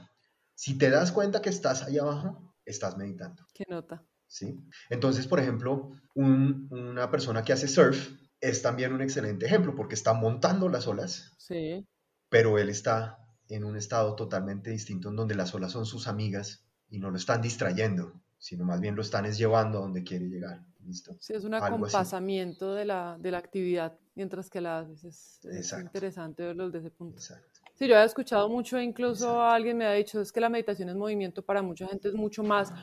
Si 0.55 0.77
te 0.77 0.89
das 0.89 1.11
cuenta 1.11 1.41
que 1.41 1.49
estás 1.49 1.83
allá 1.83 2.01
abajo, 2.01 2.55
estás 2.65 2.97
meditando. 2.97 3.45
¿Qué 3.53 3.65
nota? 3.69 4.05
¿Sí? 4.25 4.57
Entonces, 4.89 5.27
por 5.27 5.39
ejemplo, 5.39 5.91
un, 6.15 6.67
una 6.71 7.11
persona 7.11 7.43
que 7.43 7.53
hace 7.53 7.67
surf 7.67 8.11
es 8.39 8.61
también 8.61 8.93
un 8.93 9.01
excelente 9.01 9.45
ejemplo 9.45 9.75
porque 9.75 9.95
está 9.95 10.13
montando 10.13 10.69
las 10.69 10.87
olas, 10.87 11.33
sí. 11.37 11.85
pero 12.29 12.57
él 12.57 12.69
está 12.69 13.17
en 13.49 13.65
un 13.65 13.75
estado 13.75 14.15
totalmente 14.15 14.69
distinto 14.69 15.09
en 15.09 15.17
donde 15.17 15.35
las 15.35 15.53
olas 15.53 15.73
son 15.73 15.85
sus 15.85 16.07
amigas 16.07 16.65
y 16.87 16.99
no 16.99 17.11
lo 17.11 17.17
están 17.17 17.41
distrayendo, 17.41 18.21
sino 18.37 18.63
más 18.63 18.79
bien 18.79 18.95
lo 18.95 19.01
están 19.01 19.25
es 19.25 19.37
llevando 19.37 19.79
a 19.79 19.81
donde 19.81 20.03
quiere 20.03 20.29
llegar. 20.29 20.63
¿Listo? 20.85 21.15
Sí, 21.19 21.33
es 21.33 21.43
un 21.43 21.53
acompasamiento 21.53 22.73
de 22.73 22.85
la, 22.85 23.17
de 23.19 23.31
la 23.31 23.37
actividad 23.37 23.97
mientras 24.15 24.49
que 24.49 24.61
la 24.61 24.79
haces. 24.79 25.03
Es, 25.03 25.45
es 25.45 25.73
interesante 25.73 26.43
verlo 26.43 26.65
desde 26.65 26.87
ese 26.87 26.91
punto. 26.91 27.17
Exacto. 27.17 27.59
Sí, 27.75 27.87
yo 27.87 27.95
he 27.95 28.03
escuchado 28.03 28.49
mucho, 28.49 28.79
incluso 28.79 29.27
Exacto. 29.27 29.43
alguien 29.43 29.77
me 29.77 29.85
ha 29.85 29.93
dicho, 29.93 30.19
es 30.19 30.31
que 30.31 30.41
la 30.41 30.49
meditación 30.49 30.89
es 30.89 30.95
movimiento 30.95 31.41
para 31.41 31.61
mucha 31.61 31.87
gente 31.87 32.09
es 32.09 32.13
mucho 32.13 32.43
más 32.43 32.73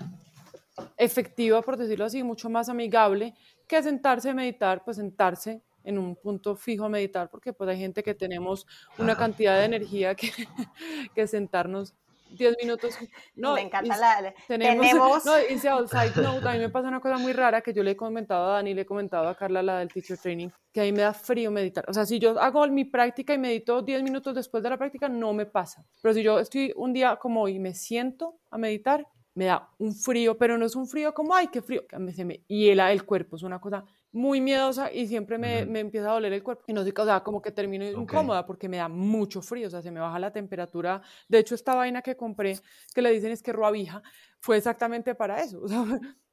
efectiva, 0.96 1.60
por 1.62 1.76
decirlo 1.76 2.06
así, 2.06 2.22
mucho 2.22 2.48
más 2.48 2.68
amigable 2.68 3.34
que 3.66 3.82
sentarse 3.82 4.30
a 4.30 4.34
meditar, 4.34 4.82
pues 4.84 4.96
sentarse 4.96 5.62
en 5.84 5.98
un 5.98 6.16
punto 6.16 6.56
fijo 6.56 6.84
a 6.84 6.88
meditar, 6.88 7.30
porque 7.30 7.52
pues 7.52 7.68
hay 7.68 7.78
gente 7.78 8.02
que 8.02 8.14
tenemos 8.14 8.66
una 8.98 9.16
cantidad 9.16 9.58
de 9.58 9.66
energía 9.66 10.14
que, 10.14 10.30
que 11.14 11.26
sentarnos 11.26 11.94
10 12.30 12.56
minutos. 12.60 12.96
No, 13.34 13.54
me 13.54 13.62
encanta 13.62 13.96
la. 13.96 14.34
Tenemos. 14.46 14.86
tenemos... 14.86 15.24
No, 15.24 15.32
y 15.38 15.58
side 15.58 16.22
note, 16.22 16.48
a 16.48 16.52
mí 16.52 16.58
me 16.58 16.70
pasa 16.70 16.88
una 16.88 17.00
cosa 17.00 17.18
muy 17.18 17.32
rara 17.32 17.60
que 17.60 17.72
yo 17.72 17.82
le 17.82 17.92
he 17.92 17.96
comentado 17.96 18.50
a 18.50 18.54
Dani, 18.54 18.74
le 18.74 18.82
he 18.82 18.86
comentado 18.86 19.28
a 19.28 19.34
Carla, 19.34 19.62
la 19.62 19.78
del 19.78 19.92
teacher 19.92 20.18
training, 20.18 20.48
que 20.72 20.80
a 20.80 20.84
mí 20.84 20.92
me 20.92 21.02
da 21.02 21.12
frío 21.12 21.50
meditar. 21.50 21.84
O 21.88 21.92
sea, 21.92 22.06
si 22.06 22.18
yo 22.18 22.40
hago 22.40 22.66
mi 22.68 22.84
práctica 22.84 23.34
y 23.34 23.38
medito 23.38 23.82
10 23.82 24.02
minutos 24.02 24.34
después 24.34 24.62
de 24.62 24.70
la 24.70 24.76
práctica, 24.76 25.08
no 25.08 25.32
me 25.32 25.46
pasa. 25.46 25.84
Pero 26.02 26.14
si 26.14 26.22
yo 26.22 26.38
estoy 26.38 26.72
un 26.76 26.92
día 26.92 27.16
como 27.16 27.42
hoy 27.42 27.56
y 27.56 27.58
me 27.58 27.74
siento 27.74 28.38
a 28.50 28.58
meditar, 28.58 29.06
me 29.34 29.44
da 29.44 29.68
un 29.78 29.94
frío, 29.94 30.38
pero 30.38 30.56
no 30.56 30.64
es 30.64 30.74
un 30.74 30.88
frío 30.88 31.12
como, 31.12 31.34
ay, 31.34 31.48
qué 31.48 31.60
frío, 31.60 31.86
que 31.86 32.12
se 32.12 32.24
me 32.24 32.40
hiela 32.48 32.90
el 32.90 33.04
cuerpo, 33.04 33.36
es 33.36 33.42
una 33.42 33.60
cosa 33.60 33.84
muy 34.16 34.40
miedosa 34.40 34.90
y 34.90 35.06
siempre 35.06 35.36
me, 35.36 35.62
uh 35.62 35.66
-huh. 35.66 35.70
me, 35.70 35.80
empieza 35.80 36.10
a 36.10 36.14
doler 36.14 36.32
el 36.32 36.42
cuerpo. 36.42 36.64
Y 36.66 36.72
no 36.72 36.82
sé, 36.82 36.92
o 36.96 37.04
sea, 37.04 37.20
como 37.20 37.42
que 37.42 37.52
termino 37.52 37.84
okay. 37.84 38.00
incómoda 38.00 38.46
porque 38.46 38.68
me 38.68 38.78
da 38.78 38.88
mucho 38.88 39.42
frío, 39.42 39.68
o 39.68 39.70
sea, 39.70 39.82
se 39.82 39.90
me 39.90 40.00
baja 40.00 40.18
la 40.18 40.32
temperatura. 40.32 41.02
De 41.28 41.38
hecho, 41.38 41.54
esta 41.54 41.74
vaina 41.74 42.00
que 42.00 42.16
compré, 42.16 42.58
que 42.94 43.02
le 43.02 43.10
dicen 43.10 43.30
es 43.30 43.42
que 43.42 43.52
ruavija, 43.52 44.02
fue 44.40 44.56
exactamente 44.56 45.14
para 45.14 45.42
eso, 45.42 45.60
o 45.62 45.68
sea, 45.68 45.84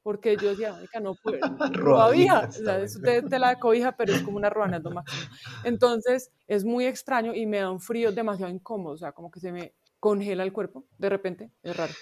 porque 0.02 0.36
yo 0.36 0.50
decía, 0.50 0.74
no 1.02 1.14
puedo, 1.14 1.38
ruavija, 1.72 2.48
o 2.48 2.52
sea, 2.52 2.78
es 2.78 3.00
de, 3.00 3.22
de, 3.22 3.38
la 3.38 3.58
cobija, 3.58 3.96
pero 3.96 4.14
es 4.14 4.22
como 4.22 4.36
una 4.36 4.50
ruana, 4.50 4.78
es 4.78 4.82
lo 4.82 4.90
máximo. 4.90 5.22
Entonces, 5.64 6.30
es 6.46 6.64
muy 6.64 6.86
extraño 6.86 7.34
y 7.34 7.46
me 7.46 7.58
da 7.58 7.70
un 7.70 7.80
frío 7.80 8.12
demasiado 8.12 8.52
incómodo, 8.52 8.94
o 8.94 8.98
sea, 8.98 9.12
como 9.12 9.30
que 9.30 9.40
se 9.40 9.52
me 9.52 9.74
congela 10.00 10.42
el 10.42 10.52
cuerpo, 10.52 10.84
de 10.98 11.08
repente, 11.08 11.50
es 11.62 11.76
raro. 11.76 11.92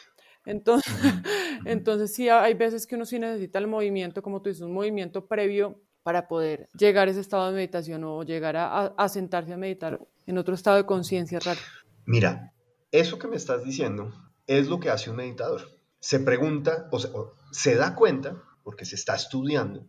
Entonces, 0.44 0.92
entonces 1.64 2.14
sí, 2.14 2.28
hay 2.28 2.54
veces 2.54 2.86
que 2.86 2.96
uno 2.96 3.04
sí 3.04 3.18
necesita 3.18 3.58
el 3.58 3.66
movimiento, 3.66 4.22
como 4.22 4.42
tú 4.42 4.48
dices, 4.48 4.62
un 4.62 4.72
movimiento 4.72 5.26
previo 5.26 5.80
para 6.02 6.26
poder 6.26 6.68
llegar 6.76 7.08
a 7.08 7.10
ese 7.10 7.20
estado 7.20 7.46
de 7.48 7.54
meditación 7.54 8.02
o 8.04 8.22
llegar 8.24 8.56
a, 8.56 8.86
a 8.86 9.08
sentarse 9.08 9.52
a 9.52 9.56
meditar 9.56 10.00
en 10.26 10.38
otro 10.38 10.54
estado 10.54 10.76
de 10.76 10.86
conciencia 10.86 11.38
raro. 11.38 11.60
Mira, 12.04 12.52
eso 12.90 13.18
que 13.18 13.28
me 13.28 13.36
estás 13.36 13.64
diciendo 13.64 14.12
es 14.46 14.68
lo 14.68 14.80
que 14.80 14.90
hace 14.90 15.10
un 15.10 15.16
meditador. 15.16 15.78
Se 16.00 16.18
pregunta, 16.18 16.88
o, 16.90 16.98
sea, 16.98 17.10
o 17.12 17.34
se 17.52 17.76
da 17.76 17.94
cuenta, 17.94 18.42
porque 18.64 18.84
se 18.84 18.96
está 18.96 19.14
estudiando, 19.14 19.88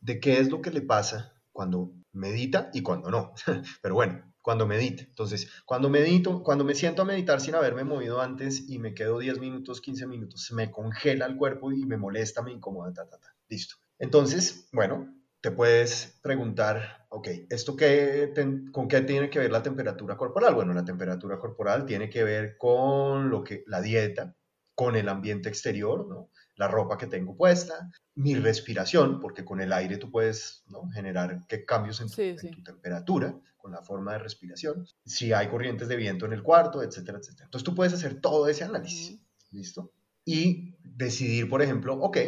de 0.00 0.20
qué 0.20 0.38
es 0.38 0.50
lo 0.50 0.60
que 0.60 0.70
le 0.70 0.82
pasa 0.82 1.32
cuando 1.52 1.92
medita 2.12 2.70
y 2.72 2.82
cuando 2.82 3.10
no. 3.10 3.32
Pero 3.82 3.94
bueno, 3.94 4.34
cuando 4.46 4.64
medite. 4.64 5.02
Entonces, 5.02 5.50
cuando 5.64 5.90
medito, 5.90 6.44
cuando 6.44 6.62
me 6.62 6.76
siento 6.76 7.02
a 7.02 7.04
meditar 7.04 7.40
sin 7.40 7.56
haberme 7.56 7.82
movido 7.82 8.20
antes 8.20 8.68
y 8.68 8.78
me 8.78 8.94
quedo 8.94 9.18
10 9.18 9.40
minutos, 9.40 9.80
15 9.80 10.06
minutos, 10.06 10.52
me 10.52 10.70
congela 10.70 11.26
el 11.26 11.36
cuerpo 11.36 11.72
y 11.72 11.84
me 11.84 11.96
molesta, 11.96 12.42
me 12.42 12.52
incomoda, 12.52 12.92
ta, 12.94 13.08
ta, 13.08 13.18
ta. 13.18 13.34
Listo. 13.48 13.74
Entonces, 13.98 14.68
bueno, 14.72 15.12
te 15.40 15.50
puedes 15.50 16.20
preguntar, 16.22 17.08
ok, 17.08 17.26
¿esto 17.50 17.74
qué, 17.74 18.32
con 18.70 18.86
qué 18.86 19.00
tiene 19.00 19.30
que 19.30 19.40
ver 19.40 19.50
la 19.50 19.64
temperatura 19.64 20.16
corporal? 20.16 20.54
Bueno, 20.54 20.72
la 20.72 20.84
temperatura 20.84 21.40
corporal 21.40 21.84
tiene 21.84 22.08
que 22.08 22.22
ver 22.22 22.56
con 22.56 23.28
lo 23.28 23.42
que, 23.42 23.64
la 23.66 23.80
dieta, 23.80 24.36
con 24.76 24.94
el 24.94 25.08
ambiente 25.08 25.48
exterior, 25.48 26.06
¿no? 26.06 26.30
La 26.56 26.68
ropa 26.68 26.96
que 26.96 27.06
tengo 27.06 27.36
puesta, 27.36 27.90
mi 28.14 28.34
respiración, 28.34 29.20
porque 29.20 29.44
con 29.44 29.60
el 29.60 29.72
aire 29.72 29.98
tú 29.98 30.10
puedes 30.10 30.64
¿no? 30.68 30.88
generar 30.90 31.46
qué 31.48 31.64
cambios 31.64 32.00
en 32.00 32.08
tu, 32.08 32.14
sí, 32.14 32.36
sí. 32.38 32.48
en 32.48 32.54
tu, 32.54 32.62
temperatura, 32.62 33.38
con 33.56 33.72
la 33.72 33.82
forma 33.82 34.12
de 34.12 34.18
respiración, 34.20 34.86
si 35.04 35.32
hay 35.32 35.48
corrientes 35.48 35.88
de 35.88 35.96
viento 35.96 36.24
en 36.24 36.32
el 36.32 36.42
cuarto, 36.42 36.82
etcétera, 36.82 37.18
etcétera. 37.18 37.44
Entonces 37.44 37.64
tú 37.64 37.74
puedes 37.74 37.92
hacer 37.92 38.20
todo 38.20 38.48
ese 38.48 38.64
análisis, 38.64 39.20
¿listo? 39.50 39.92
Y 40.24 40.76
decidir, 40.82 41.48
por 41.48 41.62
ejemplo, 41.62 41.94
ok, 42.00 42.18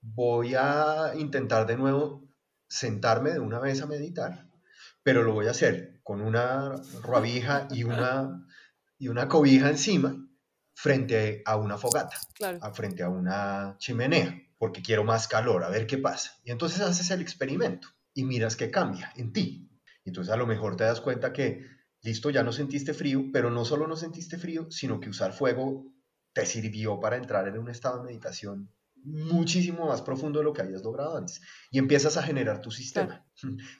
voy 0.00 0.54
a 0.54 1.12
intentar 1.16 1.66
de 1.66 1.76
nuevo 1.76 2.28
sentarme 2.68 3.30
de 3.30 3.40
una 3.40 3.58
vez 3.58 3.80
a 3.82 3.86
meditar, 3.86 4.48
pero 5.02 5.22
lo 5.22 5.32
voy 5.32 5.46
a 5.46 5.52
hacer 5.52 6.00
con 6.02 6.20
una 6.20 6.74
ruabija 7.02 7.68
y 7.70 7.84
una 7.84 8.44
y 9.00 9.06
una 9.06 9.28
cobija 9.28 9.70
encima 9.70 10.27
frente 10.80 11.42
a 11.44 11.56
una 11.56 11.76
fogata, 11.76 12.16
Claro. 12.34 12.58
a- 12.62 12.72
frente 12.72 13.02
a 13.02 13.08
una 13.08 13.74
chimenea, 13.78 14.40
porque 14.58 14.80
quiero 14.80 15.02
más 15.02 15.26
calor, 15.26 15.64
a 15.64 15.68
ver 15.70 15.88
qué 15.88 15.98
pasa. 15.98 16.36
Y 16.44 16.52
entonces 16.52 16.80
haces 16.80 17.10
el 17.10 17.20
experimento 17.20 17.88
y 18.14 18.24
miras 18.24 18.54
qué 18.54 18.70
cambia 18.70 19.12
en 19.16 19.32
ti. 19.32 19.68
Entonces 20.04 20.32
a 20.32 20.36
lo 20.36 20.46
mejor 20.46 20.76
te 20.76 20.84
das 20.84 21.00
cuenta 21.00 21.32
que, 21.32 21.64
listo, 22.02 22.30
ya 22.30 22.44
no 22.44 22.52
sentiste 22.52 22.94
frío, 22.94 23.24
pero 23.32 23.50
no 23.50 23.64
solo 23.64 23.88
no 23.88 23.96
sentiste 23.96 24.38
frío, 24.38 24.70
sino 24.70 25.00
que 25.00 25.08
usar 25.10 25.32
fuego 25.32 25.92
te 26.32 26.46
sirvió 26.46 27.00
para 27.00 27.16
entrar 27.16 27.48
en 27.48 27.58
un 27.58 27.68
estado 27.70 27.98
de 27.98 28.04
meditación 28.04 28.72
muchísimo 29.02 29.86
más 29.88 30.02
profundo 30.02 30.38
de 30.38 30.44
lo 30.44 30.52
que 30.52 30.62
habías 30.62 30.82
logrado 30.82 31.16
antes. 31.16 31.40
Y 31.72 31.78
empiezas 31.78 32.16
a 32.16 32.22
generar 32.22 32.60
tu 32.60 32.70
sistema, 32.70 33.26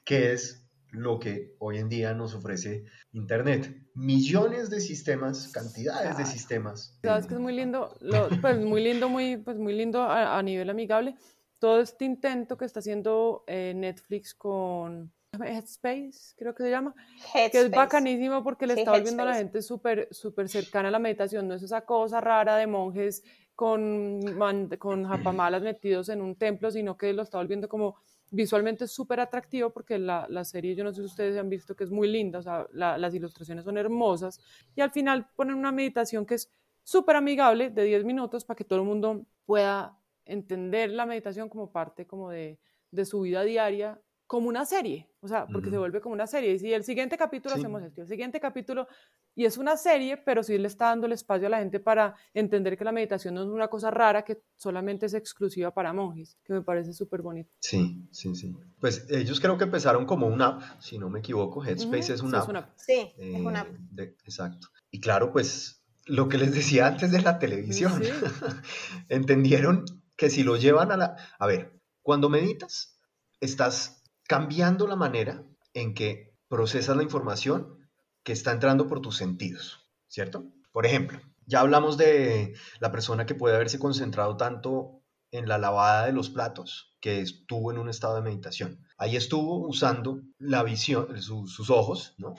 que 0.04 0.32
es 0.32 0.67
lo 0.90 1.18
que 1.18 1.54
hoy 1.58 1.78
en 1.78 1.88
día 1.88 2.14
nos 2.14 2.34
ofrece 2.34 2.84
Internet. 3.12 3.86
Millones 3.94 4.70
de 4.70 4.80
sistemas, 4.80 5.48
cantidades 5.52 6.16
de 6.16 6.24
sistemas. 6.26 6.98
Sabes 7.02 7.26
que 7.26 7.34
es 7.34 7.40
muy 7.40 7.54
lindo, 7.54 7.94
lo- 8.00 8.28
pues 8.42 8.58
muy 8.58 8.82
lindo, 8.82 9.08
muy, 9.08 9.36
pues 9.36 9.56
muy 9.58 9.72
lindo 9.74 10.02
a, 10.02 10.38
a 10.38 10.42
nivel 10.42 10.70
amigable. 10.70 11.14
Todo 11.58 11.80
este 11.80 12.04
intento 12.04 12.56
que 12.56 12.64
está 12.64 12.80
haciendo 12.80 13.44
eh, 13.46 13.72
Netflix 13.74 14.34
con 14.34 15.12
Headspace, 15.32 16.34
creo 16.36 16.54
que 16.54 16.62
se 16.62 16.70
llama, 16.70 16.94
que 16.94 17.46
es 17.46 17.54
Headspace. 17.54 17.68
bacanísimo 17.76 18.42
porque 18.42 18.66
le 18.66 18.74
Sí, 18.74 18.80
está 18.80 18.92
volviendo 18.92 19.22
a 19.22 19.26
la 19.26 19.32
Headspace. 19.32 19.44
gente 19.44 19.62
súper 19.62 20.08
súper 20.10 20.48
cercana 20.48 20.88
a 20.88 20.90
la 20.92 20.98
meditación, 20.98 21.48
no 21.48 21.54
es 21.54 21.62
esa 21.62 21.82
cosa 21.82 22.20
rara 22.20 22.56
de 22.56 22.66
monjes 22.66 23.22
con, 23.54 24.20
man- 24.38 24.68
con 24.78 25.04
japamalas 25.04 25.62
metidos 25.62 26.08
en 26.08 26.22
un 26.22 26.36
templo, 26.36 26.70
sino 26.70 26.96
que 26.96 27.12
lo 27.12 27.22
está 27.22 27.38
volviendo 27.38 27.68
como 27.68 27.96
visualmente 28.30 28.86
súper 28.86 29.20
atractivo 29.20 29.70
porque 29.70 29.98
la, 29.98 30.26
la 30.28 30.44
serie, 30.44 30.74
yo 30.74 30.84
no 30.84 30.92
sé 30.92 31.00
si 31.02 31.06
ustedes 31.06 31.36
han 31.38 31.48
visto 31.48 31.74
que 31.74 31.84
es 31.84 31.90
muy 31.90 32.08
linda, 32.08 32.38
o 32.38 32.42
sea, 32.42 32.66
la- 32.72 32.98
las 32.98 33.14
ilustraciones 33.14 33.64
son 33.64 33.78
hermosas 33.78 34.40
y 34.74 34.80
al 34.80 34.90
final 34.90 35.28
ponen 35.36 35.56
una 35.56 35.72
meditación 35.72 36.26
que 36.26 36.34
es 36.34 36.50
súper 36.82 37.16
amigable 37.16 37.70
de 37.70 37.84
10 37.84 38.04
minutos 38.04 38.44
para 38.44 38.56
que 38.56 38.64
todo 38.64 38.80
el 38.80 38.84
mundo 38.86 39.24
pueda 39.46 39.98
entender 40.24 40.90
la 40.90 41.06
meditación 41.06 41.48
como 41.48 41.70
parte 41.72 42.06
como 42.06 42.30
de, 42.30 42.58
de 42.90 43.04
su 43.04 43.20
vida 43.22 43.42
diaria, 43.42 44.00
como 44.28 44.48
una 44.48 44.64
serie, 44.66 45.08
o 45.20 45.26
sea, 45.26 45.46
porque 45.46 45.68
se 45.70 45.76
Ujú. 45.76 45.80
vuelve 45.80 46.00
como 46.02 46.12
una 46.12 46.26
serie. 46.26 46.52
Y 46.52 46.58
si 46.58 46.72
el 46.72 46.84
siguiente 46.84 47.16
capítulo 47.16 47.54
Sí. 47.54 47.60
hacemos 47.62 47.82
esto, 47.82 48.02
el 48.02 48.08
siguiente 48.08 48.38
capítulo, 48.38 48.86
y 49.34 49.46
es 49.46 49.56
una 49.56 49.76
serie, 49.78 50.18
pero 50.18 50.42
sí 50.42 50.58
le 50.58 50.68
está 50.68 50.86
dando 50.86 51.06
el 51.06 51.12
espacio 51.14 51.46
a 51.46 51.50
la 51.50 51.58
gente 51.60 51.80
para 51.80 52.14
entender 52.34 52.76
que 52.76 52.84
la 52.84 52.92
meditación 52.92 53.34
no 53.34 53.42
es 53.42 53.48
una 53.48 53.68
cosa 53.68 53.90
rara 53.90 54.22
que 54.24 54.42
solamente 54.56 55.06
es 55.06 55.14
exclusiva 55.14 55.72
para 55.72 55.94
monjes, 55.94 56.36
que 56.44 56.52
me 56.52 56.60
parece 56.60 56.92
súper 56.92 57.22
bonito. 57.22 57.50
Sí, 57.60 58.06
sí, 58.12 58.34
sí. 58.36 58.54
Pues 58.78 59.06
ellos 59.08 59.40
creo 59.40 59.56
que 59.56 59.64
empezaron 59.64 60.04
como 60.04 60.26
una 60.26 60.46
app, 60.48 60.80
si 60.80 60.98
no 60.98 61.08
me 61.08 61.20
equivoco. 61.20 61.64
Headspace 61.64 62.12
Ujú, 62.12 62.12
es 62.12 62.20
sí, 62.20 62.26
una 62.26 62.36
es 62.38 62.42
app. 62.44 62.50
una- 62.50 62.74
Sí, 62.76 63.12
es 63.16 63.40
una... 63.40 63.62
Eh, 63.62 63.76
de- 63.92 64.16
exacto. 64.24 64.68
Y 64.90 65.00
claro, 65.00 65.32
pues 65.32 65.82
lo 66.04 66.28
que 66.28 66.36
les 66.36 66.52
decía 66.52 66.86
antes 66.86 67.10
de 67.12 67.22
la 67.22 67.38
televisión, 67.38 67.92
Sí. 68.02 68.10
entendieron 69.08 69.84
que 70.16 70.28
si 70.30 70.42
lo 70.42 70.56
llevan 70.56 70.92
a 70.92 70.96
la... 70.98 71.16
A 71.38 71.46
ver, 71.46 71.80
cuando 72.02 72.28
meditas, 72.28 72.98
estás 73.40 73.97
cambiando 74.28 74.86
la 74.86 74.96
manera 74.96 75.44
en 75.74 75.94
que 75.94 76.36
procesas 76.48 76.96
la 76.96 77.02
información 77.02 77.90
que 78.24 78.32
está 78.32 78.52
entrando 78.52 78.86
por 78.88 79.00
tus 79.00 79.16
sentidos, 79.16 79.90
¿cierto? 80.08 80.44
Por 80.72 80.86
ejemplo, 80.86 81.20
ya 81.46 81.60
hablamos 81.60 81.96
de 81.98 82.54
la 82.80 82.92
persona 82.92 83.26
que 83.26 83.34
puede 83.34 83.56
haberse 83.56 83.80
concentrado 83.80 84.36
tanto 84.36 85.02
en 85.32 85.48
la 85.48 85.58
lavada 85.58 86.06
de 86.06 86.12
los 86.12 86.30
platos 86.30 86.96
que 87.00 87.20
estuvo 87.22 87.72
en 87.72 87.78
un 87.78 87.88
estado 87.88 88.16
de 88.16 88.22
meditación. 88.22 88.86
Ahí 88.98 89.16
estuvo 89.16 89.66
usando 89.68 90.22
la 90.38 90.62
visión, 90.62 91.20
su- 91.22 91.48
sus 91.48 91.70
ojos, 91.70 92.14
¿no? 92.18 92.36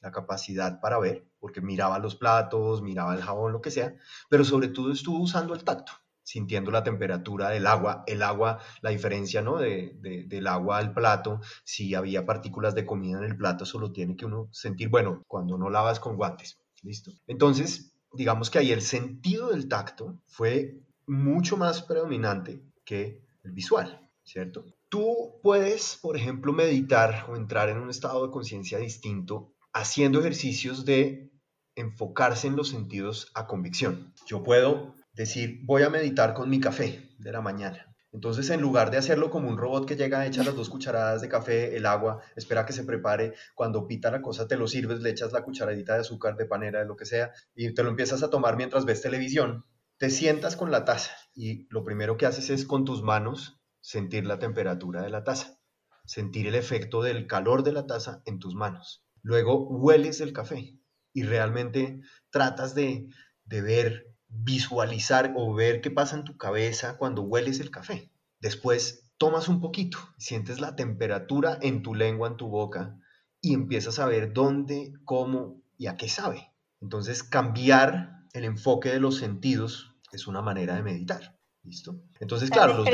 la 0.00 0.12
capacidad 0.12 0.80
para 0.80 0.98
ver, 0.98 1.28
porque 1.40 1.60
miraba 1.60 1.98
los 1.98 2.16
platos, 2.16 2.82
miraba 2.82 3.14
el 3.14 3.22
jabón, 3.22 3.52
lo 3.52 3.60
que 3.62 3.70
sea, 3.72 3.94
pero 4.30 4.44
sobre 4.44 4.68
todo 4.68 4.92
estuvo 4.92 5.18
usando 5.20 5.54
el 5.54 5.64
tacto, 5.64 5.92
sintiendo 6.26 6.70
la 6.70 6.82
temperatura 6.82 7.50
del 7.50 7.66
agua, 7.66 8.02
el 8.06 8.22
agua, 8.22 8.58
la 8.82 8.90
diferencia 8.90 9.42
¿no? 9.42 9.58
de, 9.58 9.96
de- 10.00 10.24
del 10.24 10.46
agua 10.48 10.78
al 10.78 10.92
plato, 10.92 11.40
si 11.64 11.94
había 11.94 12.26
partículas 12.26 12.74
de 12.74 12.84
comida 12.84 13.18
en 13.18 13.24
el 13.24 13.36
plato, 13.36 13.64
eso 13.64 13.78
lo 13.78 13.92
tiene 13.92 14.16
que 14.16 14.26
uno 14.26 14.48
sentir, 14.52 14.88
bueno, 14.88 15.22
cuando 15.28 15.56
no 15.56 15.70
lavas 15.70 16.00
con 16.00 16.16
guantes, 16.16 16.58
¿listo? 16.82 17.12
Entonces, 17.28 17.94
digamos 18.12 18.50
que 18.50 18.58
ahí 18.58 18.72
el 18.72 18.82
sentido 18.82 19.50
del 19.50 19.68
tacto 19.68 20.20
fue 20.26 20.80
mucho 21.06 21.56
más 21.56 21.82
predominante 21.82 22.62
que 22.84 23.22
el 23.44 23.52
visual, 23.52 24.10
¿cierto? 24.24 24.64
Tú 24.88 25.38
puedes, 25.42 25.96
por 26.02 26.16
ejemplo, 26.16 26.52
meditar 26.52 27.26
o 27.30 27.36
entrar 27.36 27.68
en 27.68 27.78
un 27.78 27.90
estado 27.90 28.26
de 28.26 28.32
conciencia 28.32 28.78
distinto 28.78 29.52
haciendo 29.72 30.20
ejercicios 30.20 30.84
de 30.84 31.30
enfocarse 31.76 32.48
en 32.48 32.56
los 32.56 32.70
sentidos 32.70 33.30
a 33.34 33.46
convicción. 33.46 34.12
Yo 34.26 34.42
puedo 34.42 34.95
decir, 35.16 35.60
voy 35.64 35.82
a 35.82 35.90
meditar 35.90 36.34
con 36.34 36.48
mi 36.48 36.60
café 36.60 37.10
de 37.18 37.32
la 37.32 37.40
mañana. 37.40 37.96
Entonces, 38.12 38.48
en 38.50 38.60
lugar 38.60 38.90
de 38.90 38.98
hacerlo 38.98 39.30
como 39.30 39.48
un 39.48 39.58
robot 39.58 39.86
que 39.86 39.96
llega, 39.96 40.26
echa 40.26 40.44
las 40.44 40.54
dos 40.54 40.70
cucharadas 40.70 41.20
de 41.20 41.28
café, 41.28 41.76
el 41.76 41.86
agua, 41.86 42.22
espera 42.36 42.64
que 42.64 42.72
se 42.72 42.84
prepare, 42.84 43.34
cuando 43.54 43.86
pita 43.86 44.10
la 44.10 44.22
cosa 44.22 44.46
te 44.46 44.56
lo 44.56 44.68
sirves, 44.68 45.00
le 45.00 45.10
echas 45.10 45.32
la 45.32 45.42
cucharadita 45.42 45.94
de 45.94 46.00
azúcar, 46.00 46.36
de 46.36 46.46
panera, 46.46 46.80
de 46.80 46.86
lo 46.86 46.96
que 46.96 47.04
sea, 47.04 47.32
y 47.54 47.74
te 47.74 47.82
lo 47.82 47.90
empiezas 47.90 48.22
a 48.22 48.30
tomar 48.30 48.56
mientras 48.56 48.84
ves 48.84 49.02
televisión, 49.02 49.64
te 49.98 50.10
sientas 50.10 50.56
con 50.56 50.70
la 50.70 50.84
taza 50.84 51.12
y 51.34 51.66
lo 51.70 51.82
primero 51.82 52.16
que 52.16 52.26
haces 52.26 52.50
es 52.50 52.64
con 52.66 52.84
tus 52.84 53.02
manos 53.02 53.60
sentir 53.80 54.26
la 54.26 54.38
temperatura 54.38 55.02
de 55.02 55.10
la 55.10 55.24
taza, 55.24 55.58
sentir 56.04 56.46
el 56.46 56.54
efecto 56.54 57.02
del 57.02 57.26
calor 57.26 57.62
de 57.62 57.72
la 57.72 57.86
taza 57.86 58.22
en 58.26 58.38
tus 58.38 58.54
manos. 58.54 59.04
Luego 59.22 59.66
hueles 59.68 60.20
el 60.20 60.32
café 60.32 60.78
y 61.12 61.22
realmente 61.22 62.00
tratas 62.30 62.74
de, 62.74 63.08
de 63.44 63.62
ver, 63.62 64.15
visualizar 64.42 65.32
o 65.36 65.54
ver 65.54 65.80
qué 65.80 65.90
pasa 65.90 66.16
en 66.16 66.24
tu 66.24 66.36
cabeza 66.36 66.96
cuando 66.96 67.22
hueles 67.22 67.60
el 67.60 67.70
café. 67.70 68.10
Después 68.40 69.10
tomas 69.18 69.48
un 69.48 69.60
poquito, 69.60 69.98
sientes 70.18 70.60
la 70.60 70.76
temperatura 70.76 71.58
en 71.62 71.82
tu 71.82 71.94
lengua, 71.94 72.28
en 72.28 72.36
tu 72.36 72.48
boca 72.48 72.98
y 73.40 73.54
empiezas 73.54 73.98
a 73.98 74.06
ver 74.06 74.32
dónde, 74.32 74.92
cómo 75.04 75.62
y 75.78 75.86
a 75.86 75.96
qué 75.96 76.08
sabe. 76.08 76.52
Entonces 76.80 77.22
cambiar 77.22 78.24
el 78.32 78.44
enfoque 78.44 78.90
de 78.90 79.00
los 79.00 79.16
sentidos 79.18 79.94
es 80.12 80.26
una 80.26 80.42
manera 80.42 80.74
de 80.74 80.82
meditar. 80.82 81.36
¿Listo? 81.62 81.96
Entonces, 82.20 82.48
claro, 82.48 82.74
los 82.78 82.88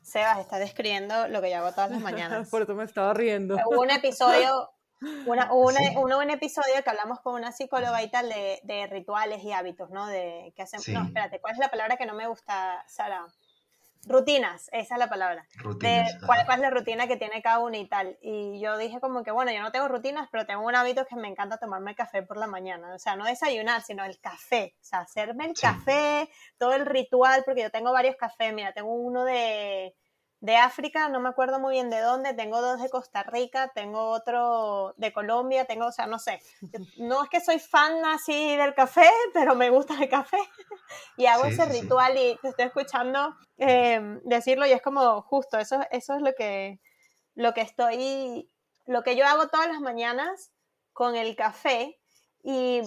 Sebas, 0.00 0.38
estás 0.38 0.58
describiendo 0.60 1.28
lo 1.28 1.42
que 1.42 1.50
yo 1.50 1.58
hago 1.58 1.72
todas 1.72 1.90
las 1.90 2.00
mañanas. 2.00 2.48
Por 2.48 2.62
eso 2.62 2.74
me 2.74 2.84
estaba 2.84 3.12
riendo. 3.12 3.56
Hubo 3.66 3.82
un 3.82 3.90
episodio, 3.90 4.70
una, 5.26 5.50
una- 5.52 5.78
Sí. 5.80 5.96
un 5.96 6.30
episodio 6.30 6.82
que 6.84 6.90
hablamos 6.90 7.20
con 7.20 7.34
una 7.34 7.52
psicóloga 7.52 8.02
y 8.02 8.10
tal 8.10 8.28
de, 8.28 8.60
de 8.64 8.86
rituales 8.86 9.42
y 9.44 9.52
hábitos, 9.52 9.90
¿no? 9.90 10.06
De 10.06 10.52
que 10.56 10.62
hacemos. 10.62 10.88
No, 10.88 11.00
Sí. 11.02 11.06
espérate, 11.08 11.40
¿cuál 11.40 11.54
es 11.54 11.58
la 11.58 11.70
palabra 11.70 11.96
que 11.96 12.06
no 12.06 12.14
me 12.14 12.26
gusta, 12.26 12.84
Sara? 12.88 13.26
Rutinas, 14.06 14.70
esa 14.72 14.94
es 14.94 14.98
la 14.98 15.10
palabra. 15.10 15.46
De 15.58 15.62
rutinas. 15.62 16.12
cuál, 16.24 16.38
ajá. 16.38 16.46
cuál 16.46 16.58
es 16.60 16.62
la 16.62 16.70
rutina 16.70 17.06
que 17.06 17.18
tiene 17.18 17.42
cada 17.42 17.58
uno 17.58 17.76
y 17.76 17.86
tal. 17.86 18.16
Y 18.22 18.58
yo 18.58 18.78
dije 18.78 18.98
como 18.98 19.22
que, 19.22 19.30
bueno, 19.30 19.52
yo 19.52 19.60
no 19.60 19.72
tengo 19.72 19.88
rutinas, 19.88 20.26
pero 20.32 20.46
tengo 20.46 20.64
un 20.66 20.74
hábito 20.74 21.04
que 21.04 21.16
me 21.16 21.28
encanta 21.28 21.58
tomarme 21.58 21.90
el 21.90 21.96
café 21.98 22.22
por 22.22 22.38
la 22.38 22.46
mañana. 22.46 22.94
O 22.94 22.98
sea, 22.98 23.14
no 23.16 23.26
desayunar, 23.26 23.82
sino 23.82 24.02
el 24.04 24.18
café. 24.18 24.74
O 24.80 24.84
sea, 24.84 25.00
hacerme 25.00 25.44
el 25.44 25.54
Sí. 25.56 25.60
café, 25.62 26.30
todo 26.56 26.72
el 26.72 26.86
ritual, 26.86 27.42
porque 27.44 27.60
yo 27.60 27.70
tengo 27.70 27.92
varios 27.92 28.16
cafés. 28.16 28.54
Mira, 28.54 28.72
tengo 28.72 28.90
uno 28.94 29.22
de, 29.24 29.94
de 30.40 30.56
África, 30.56 31.08
no 31.08 31.20
me 31.20 31.28
acuerdo 31.28 31.58
muy 31.60 31.74
bien 31.74 31.90
de 31.90 32.00
dónde. 32.00 32.32
Tengo 32.34 32.60
dos 32.62 32.80
de 32.80 32.88
Costa 32.88 33.22
Rica, 33.22 33.70
tengo 33.74 34.08
otro 34.10 34.94
de 34.96 35.12
Colombia, 35.12 35.66
tengo, 35.66 35.86
o 35.86 35.92
sea, 35.92 36.06
no 36.06 36.18
sé. 36.18 36.40
No 36.98 37.22
es 37.24 37.28
que 37.30 37.40
soy 37.40 37.58
fan 37.58 38.04
así 38.06 38.56
del 38.56 38.74
café, 38.74 39.08
pero 39.34 39.54
me 39.54 39.70
gusta 39.70 39.94
el 40.00 40.08
café. 40.08 40.38
Y 41.16 41.26
hago 41.26 41.44
Sí, 41.44 41.50
ese 41.50 41.66
sí, 41.66 41.72
sí. 41.72 41.80
ritual 41.82 42.16
y 42.18 42.36
te 42.42 42.48
estoy 42.48 42.64
escuchando 42.66 43.36
eh, 43.58 44.00
decirlo 44.24 44.66
y 44.66 44.72
es 44.72 44.82
como 44.82 45.22
justo, 45.22 45.58
eso, 45.58 45.78
eso 45.92 46.14
es 46.14 46.22
lo 46.22 46.32
que, 46.34 46.80
lo 47.36 47.54
que 47.54 47.60
estoy, 47.60 48.50
lo 48.86 49.02
que 49.04 49.14
yo 49.14 49.24
hago 49.26 49.46
todas 49.48 49.68
las 49.68 49.80
mañanas 49.80 50.50
con 50.92 51.14
el 51.14 51.36
café 51.36 52.00
y 52.42 52.80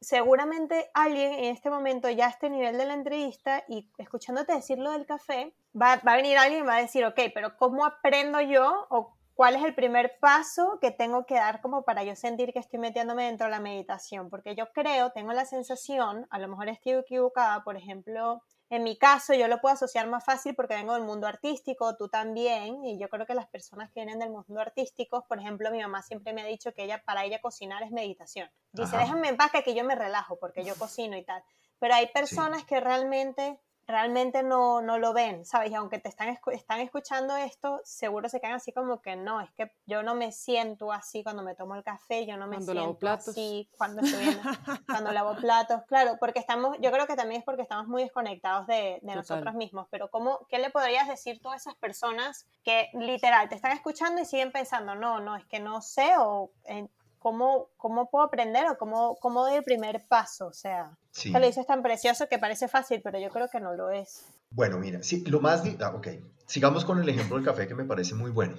seguramente 0.00 0.90
alguien 0.94 1.32
en 1.34 1.44
este 1.46 1.68
momento 1.70 2.08
ya 2.08 2.26
a 2.26 2.30
este 2.30 2.48
nivel 2.48 2.78
de 2.78 2.86
la 2.86 2.94
entrevista 2.94 3.64
y 3.68 3.90
escuchándote 3.98 4.54
decir 4.54 4.78
lo 4.78 4.92
del 4.92 5.04
café, 5.04 5.54
va, 5.80 5.96
va 6.06 6.12
a 6.12 6.16
venir 6.16 6.38
alguien 6.38 6.64
y 6.64 6.66
va 6.66 6.76
a 6.76 6.82
decir, 6.82 7.04
ok, 7.04 7.18
pero 7.34 7.56
¿cómo 7.56 7.84
aprendo 7.84 8.40
yo 8.40 8.86
o 8.90 9.16
cuál 9.34 9.56
es 9.56 9.64
el 9.64 9.74
primer 9.74 10.18
paso 10.20 10.78
que 10.80 10.90
tengo 10.90 11.26
que 11.26 11.34
dar 11.34 11.60
como 11.60 11.82
para 11.82 12.04
yo 12.04 12.14
sentir 12.16 12.52
que 12.52 12.58
estoy 12.58 12.78
metiéndome 12.78 13.24
dentro 13.24 13.46
de 13.46 13.52
la 13.52 13.60
meditación? 13.60 14.30
Porque 14.30 14.54
yo 14.54 14.72
creo, 14.72 15.10
tengo 15.12 15.32
la 15.32 15.44
sensación, 15.44 16.26
a 16.30 16.38
lo 16.38 16.48
mejor 16.48 16.68
estoy 16.68 16.92
equivocada, 16.92 17.64
por 17.64 17.76
ejemplo, 17.76 18.42
en 18.72 18.84
mi 18.84 18.96
caso 18.96 19.34
yo 19.34 19.48
lo 19.48 19.60
puedo 19.60 19.74
asociar 19.74 20.06
más 20.06 20.24
fácil 20.24 20.54
porque 20.54 20.74
vengo 20.74 20.94
del 20.94 21.02
mundo 21.02 21.26
artístico, 21.26 21.94
tú 21.96 22.08
también, 22.08 22.82
y 22.86 22.98
yo 22.98 23.10
creo 23.10 23.26
que 23.26 23.34
las 23.34 23.46
personas 23.46 23.90
que 23.90 24.00
vienen 24.00 24.18
del 24.18 24.30
mundo 24.30 24.60
artístico, 24.60 25.26
por 25.28 25.38
ejemplo, 25.38 25.70
mi 25.70 25.82
mamá 25.82 26.00
siempre 26.00 26.32
me 26.32 26.40
ha 26.40 26.46
dicho 26.46 26.72
que 26.72 26.84
ella, 26.84 27.02
para 27.04 27.22
ella 27.24 27.38
cocinar 27.42 27.82
es 27.82 27.90
meditación. 27.90 28.50
Dice, 28.72 28.96
Ajá. 28.96 29.04
déjame 29.04 29.28
en 29.28 29.36
paz 29.36 29.50
que 29.50 29.58
aquí 29.58 29.74
yo 29.74 29.84
me 29.84 29.94
relajo 29.94 30.38
porque 30.38 30.64
yo 30.64 30.74
cocino 30.76 31.18
y 31.18 31.22
tal. 31.22 31.42
Pero 31.80 31.94
hay 31.94 32.06
personas 32.14 32.64
que 32.64 32.80
realmente 32.80 33.60
realmente 33.86 34.42
no, 34.42 34.80
no 34.80 34.98
lo 34.98 35.12
ven, 35.12 35.44
¿sabes? 35.44 35.70
Y 35.70 35.74
aunque 35.74 35.98
te 35.98 36.08
están, 36.08 36.38
están 36.52 36.80
escuchando 36.80 37.36
esto, 37.36 37.80
seguro 37.84 38.28
se 38.28 38.40
quedan 38.40 38.54
así 38.54 38.72
como 38.72 39.02
que 39.02 39.16
no, 39.16 39.40
es 39.40 39.50
que 39.52 39.72
yo 39.86 40.02
no 40.02 40.14
me 40.14 40.32
siento 40.32 40.92
así 40.92 41.22
cuando 41.22 41.42
me 41.42 41.54
tomo 41.54 41.74
el 41.74 41.82
café, 41.82 42.24
yo 42.26 42.36
no 42.36 42.46
me 42.46 42.56
Cuando 42.56 42.72
siento 42.72 42.80
lavo 42.82 42.98
platos. 42.98 43.28
así 43.28 43.68
cuando 43.76 44.02
estoy 44.02 44.24
en- 44.28 44.40
cuando 44.86 45.10
lavo 45.12 45.34
platos, 45.36 45.82
claro, 45.88 46.16
porque 46.20 46.38
estamos, 46.38 46.76
yo 46.80 46.90
creo 46.92 47.06
que 47.06 47.16
también 47.16 47.40
es 47.40 47.44
porque 47.44 47.62
estamos 47.62 47.86
muy 47.88 48.02
desconectados 48.02 48.66
de, 48.66 48.98
de 49.02 49.14
nosotros 49.16 49.54
mismos, 49.54 49.86
pero 49.90 50.10
¿cómo, 50.10 50.46
¿qué 50.48 50.58
le 50.58 50.70
podrías 50.70 51.08
decir 51.08 51.40
tú 51.42 51.50
a 51.50 51.56
esas 51.56 51.74
personas 51.74 52.46
que 52.62 52.88
literal 52.94 53.48
te 53.48 53.56
están 53.56 53.72
escuchando 53.72 54.22
y 54.22 54.24
siguen 54.24 54.52
pensando, 54.52 54.94
no, 54.94 55.20
no, 55.20 55.36
es 55.36 55.44
que 55.46 55.60
no 55.60 55.82
sé 55.82 56.12
o... 56.18 56.50
eh, 56.64 56.86
¿Cómo, 57.22 57.68
¿Cómo 57.76 58.10
puedo 58.10 58.24
aprender 58.24 58.66
o 58.68 58.76
cómo, 58.76 59.16
cómo 59.20 59.42
doy 59.44 59.54
el 59.56 59.62
primer 59.64 60.04
paso? 60.08 60.48
O 60.48 60.52
sea, 60.52 60.96
Sí. 61.12 61.30
que 61.32 61.38
lo 61.38 61.46
dices 61.46 61.66
tan 61.66 61.82
precioso 61.82 62.26
que 62.28 62.38
parece 62.38 62.66
fácil, 62.68 63.00
pero 63.02 63.18
yo 63.20 63.28
creo 63.30 63.48
que 63.48 63.60
no 63.60 63.74
lo 63.74 63.90
es. 63.90 64.24
Bueno, 64.50 64.78
mira, 64.78 65.02
sí, 65.02 65.22
lo 65.26 65.40
más... 65.40 65.62
ah, 65.80 65.92
ok, 65.94 66.08
sigamos 66.46 66.84
con 66.84 67.00
el 67.00 67.08
ejemplo 67.08 67.36
del 67.36 67.44
café 67.44 67.68
que 67.68 67.74
me 67.74 67.84
parece 67.84 68.14
muy 68.14 68.30
bueno. 68.30 68.56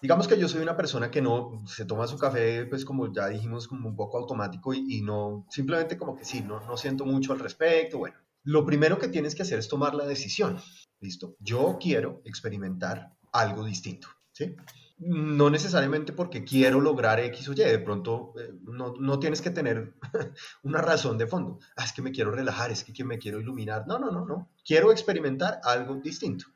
Digamos 0.00 0.26
que 0.26 0.36
yo 0.36 0.48
soy 0.48 0.62
una 0.62 0.76
persona 0.76 1.10
que 1.12 1.22
no 1.22 1.62
se 1.66 1.84
toma 1.84 2.08
su 2.08 2.18
café, 2.18 2.66
pues 2.66 2.84
como 2.84 3.12
ya 3.12 3.28
dijimos, 3.28 3.68
como 3.68 3.88
un 3.88 3.94
poco 3.94 4.18
automático 4.18 4.74
y, 4.74 4.84
y 4.98 5.02
no, 5.02 5.46
simplemente 5.48 5.96
como 5.96 6.16
que 6.16 6.24
sí, 6.24 6.40
no, 6.40 6.58
no 6.60 6.76
siento 6.76 7.04
mucho 7.06 7.32
al 7.32 7.38
respecto. 7.38 7.98
Bueno, 7.98 8.16
lo 8.42 8.66
primero 8.66 8.98
que 8.98 9.06
tienes 9.08 9.36
que 9.36 9.42
hacer 9.42 9.60
es 9.60 9.68
tomar 9.68 9.94
la 9.94 10.04
decisión. 10.04 10.60
Listo, 10.98 11.36
yo 11.38 11.78
quiero 11.80 12.20
experimentar 12.24 13.12
algo 13.32 13.64
distinto, 13.64 14.08
¿sí? 14.32 14.56
No 14.98 15.50
necesariamente 15.50 16.12
porque 16.12 16.44
quiero 16.44 16.80
lograr 16.80 17.18
X 17.20 17.48
o 17.48 17.52
Y, 17.52 17.56
de 17.56 17.78
pronto 17.78 18.34
eh, 18.38 18.52
no, 18.62 18.94
no 18.98 19.18
tienes 19.18 19.42
que 19.42 19.50
tener 19.50 19.94
una 20.62 20.80
razón 20.80 21.18
de 21.18 21.26
fondo. 21.26 21.58
Ah, 21.76 21.84
es 21.84 21.92
que 21.92 22.02
me 22.02 22.12
quiero 22.12 22.30
relajar, 22.30 22.70
es 22.70 22.84
que 22.84 23.04
me 23.04 23.18
quiero 23.18 23.40
iluminar. 23.40 23.86
No, 23.86 23.98
no, 23.98 24.10
no, 24.10 24.24
no. 24.24 24.50
Quiero 24.64 24.92
experimentar 24.92 25.60
algo 25.64 25.96
distinto. 25.96 26.46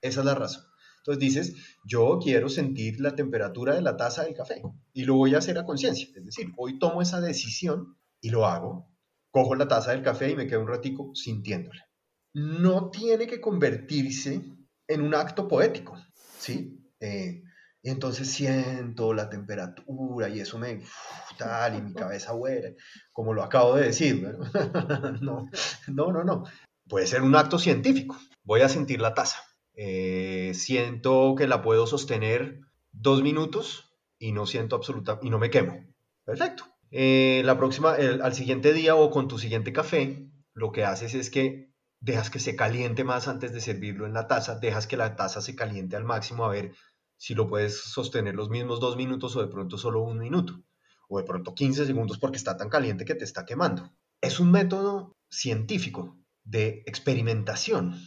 Esa 0.00 0.20
es 0.20 0.26
la 0.26 0.34
razón. 0.34 0.64
Entonces 0.98 1.20
dices, 1.20 1.78
yo 1.84 2.18
quiero 2.22 2.48
sentir 2.48 3.00
la 3.00 3.14
temperatura 3.14 3.74
de 3.74 3.82
la 3.82 3.96
taza 3.96 4.24
del 4.24 4.34
café 4.34 4.62
y 4.92 5.04
lo 5.04 5.14
voy 5.14 5.34
a 5.34 5.38
hacer 5.38 5.58
a 5.58 5.64
conciencia. 5.64 6.08
Es 6.14 6.24
decir, 6.24 6.52
hoy 6.56 6.78
tomo 6.78 7.00
esa 7.00 7.20
decisión 7.20 7.96
y 8.20 8.30
lo 8.30 8.46
hago. 8.46 8.90
Cojo 9.30 9.54
la 9.54 9.68
taza 9.68 9.92
del 9.92 10.02
café 10.02 10.30
y 10.30 10.36
me 10.36 10.46
quedo 10.46 10.60
un 10.60 10.68
ratico 10.68 11.14
sintiéndola. 11.14 11.88
No 12.34 12.90
tiene 12.90 13.26
que 13.26 13.40
convertirse 13.40 14.42
en 14.86 15.00
un 15.00 15.14
acto 15.14 15.48
poético, 15.48 15.96
¿sí? 16.38 16.78
Eh, 17.00 17.42
entonces 17.82 18.30
siento 18.30 19.14
la 19.14 19.28
temperatura 19.30 20.28
y 20.28 20.40
eso 20.40 20.58
me 20.58 20.76
uf, 20.76 20.92
tal 21.36 21.76
y 21.76 21.82
mi 21.82 21.94
cabeza 21.94 22.32
vuela, 22.32 22.70
como 23.12 23.34
lo 23.34 23.42
acabo 23.42 23.76
de 23.76 23.86
decir. 23.86 24.22
no, 25.20 25.48
no, 25.88 26.12
no, 26.12 26.24
no. 26.24 26.44
Puede 26.88 27.06
ser 27.06 27.22
un 27.22 27.36
acto 27.36 27.58
científico. 27.58 28.16
Voy 28.44 28.62
a 28.62 28.68
sentir 28.68 29.00
la 29.00 29.14
taza. 29.14 29.38
Eh, 29.74 30.52
siento 30.54 31.34
que 31.36 31.46
la 31.46 31.62
puedo 31.62 31.86
sostener 31.86 32.60
dos 32.92 33.22
minutos 33.22 33.94
y 34.18 34.32
no 34.32 34.46
siento 34.46 34.74
absoluta 34.76 35.18
y 35.22 35.30
no 35.30 35.38
me 35.38 35.50
quemo. 35.50 35.84
Perfecto. 36.24 36.64
Eh, 36.90 37.42
la 37.44 37.58
próxima, 37.58 37.94
el- 37.96 38.22
al 38.22 38.34
siguiente 38.34 38.72
día 38.72 38.96
o 38.96 39.10
con 39.10 39.28
tu 39.28 39.38
siguiente 39.38 39.72
café, 39.72 40.26
lo 40.54 40.72
que 40.72 40.84
haces 40.84 41.14
es 41.14 41.30
que 41.30 41.70
dejas 42.00 42.30
que 42.30 42.40
se 42.40 42.56
caliente 42.56 43.04
más 43.04 43.28
antes 43.28 43.52
de 43.52 43.60
servirlo 43.60 44.06
en 44.06 44.14
la 44.14 44.26
taza, 44.26 44.58
dejas 44.58 44.86
que 44.86 44.96
la 44.96 45.14
taza 45.14 45.40
se 45.42 45.54
caliente 45.54 45.96
al 45.96 46.04
máximo 46.04 46.44
a 46.44 46.48
ver 46.50 46.72
si 47.18 47.34
lo 47.34 47.48
puedes 47.48 47.78
sostener 47.78 48.34
los 48.34 48.48
mismos 48.48 48.80
dos 48.80 48.96
minutos 48.96 49.36
o 49.36 49.40
de 49.40 49.48
pronto 49.48 49.76
solo 49.76 50.02
un 50.02 50.18
minuto, 50.18 50.62
o 51.08 51.18
de 51.18 51.24
pronto 51.24 51.54
15 51.54 51.84
segundos 51.84 52.18
porque 52.18 52.36
está 52.36 52.56
tan 52.56 52.70
caliente 52.70 53.04
que 53.04 53.14
te 53.14 53.24
está 53.24 53.44
quemando. 53.44 53.92
Es 54.20 54.40
un 54.40 54.50
método 54.50 55.16
científico 55.28 56.16
de 56.44 56.82
experimentación. 56.86 58.00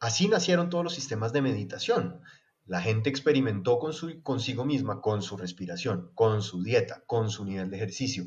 Así 0.00 0.28
nacieron 0.28 0.70
todos 0.70 0.82
los 0.82 0.94
sistemas 0.94 1.32
de 1.32 1.42
meditación. 1.42 2.20
La 2.64 2.80
gente 2.80 3.10
experimentó 3.10 3.78
con 3.78 3.92
su, 3.92 4.22
consigo 4.22 4.64
misma, 4.64 5.02
con 5.02 5.22
su 5.22 5.36
respiración, 5.36 6.10
con 6.14 6.42
su 6.42 6.62
dieta, 6.62 7.04
con 7.06 7.30
su 7.30 7.44
nivel 7.44 7.70
de 7.70 7.76
ejercicio, 7.76 8.24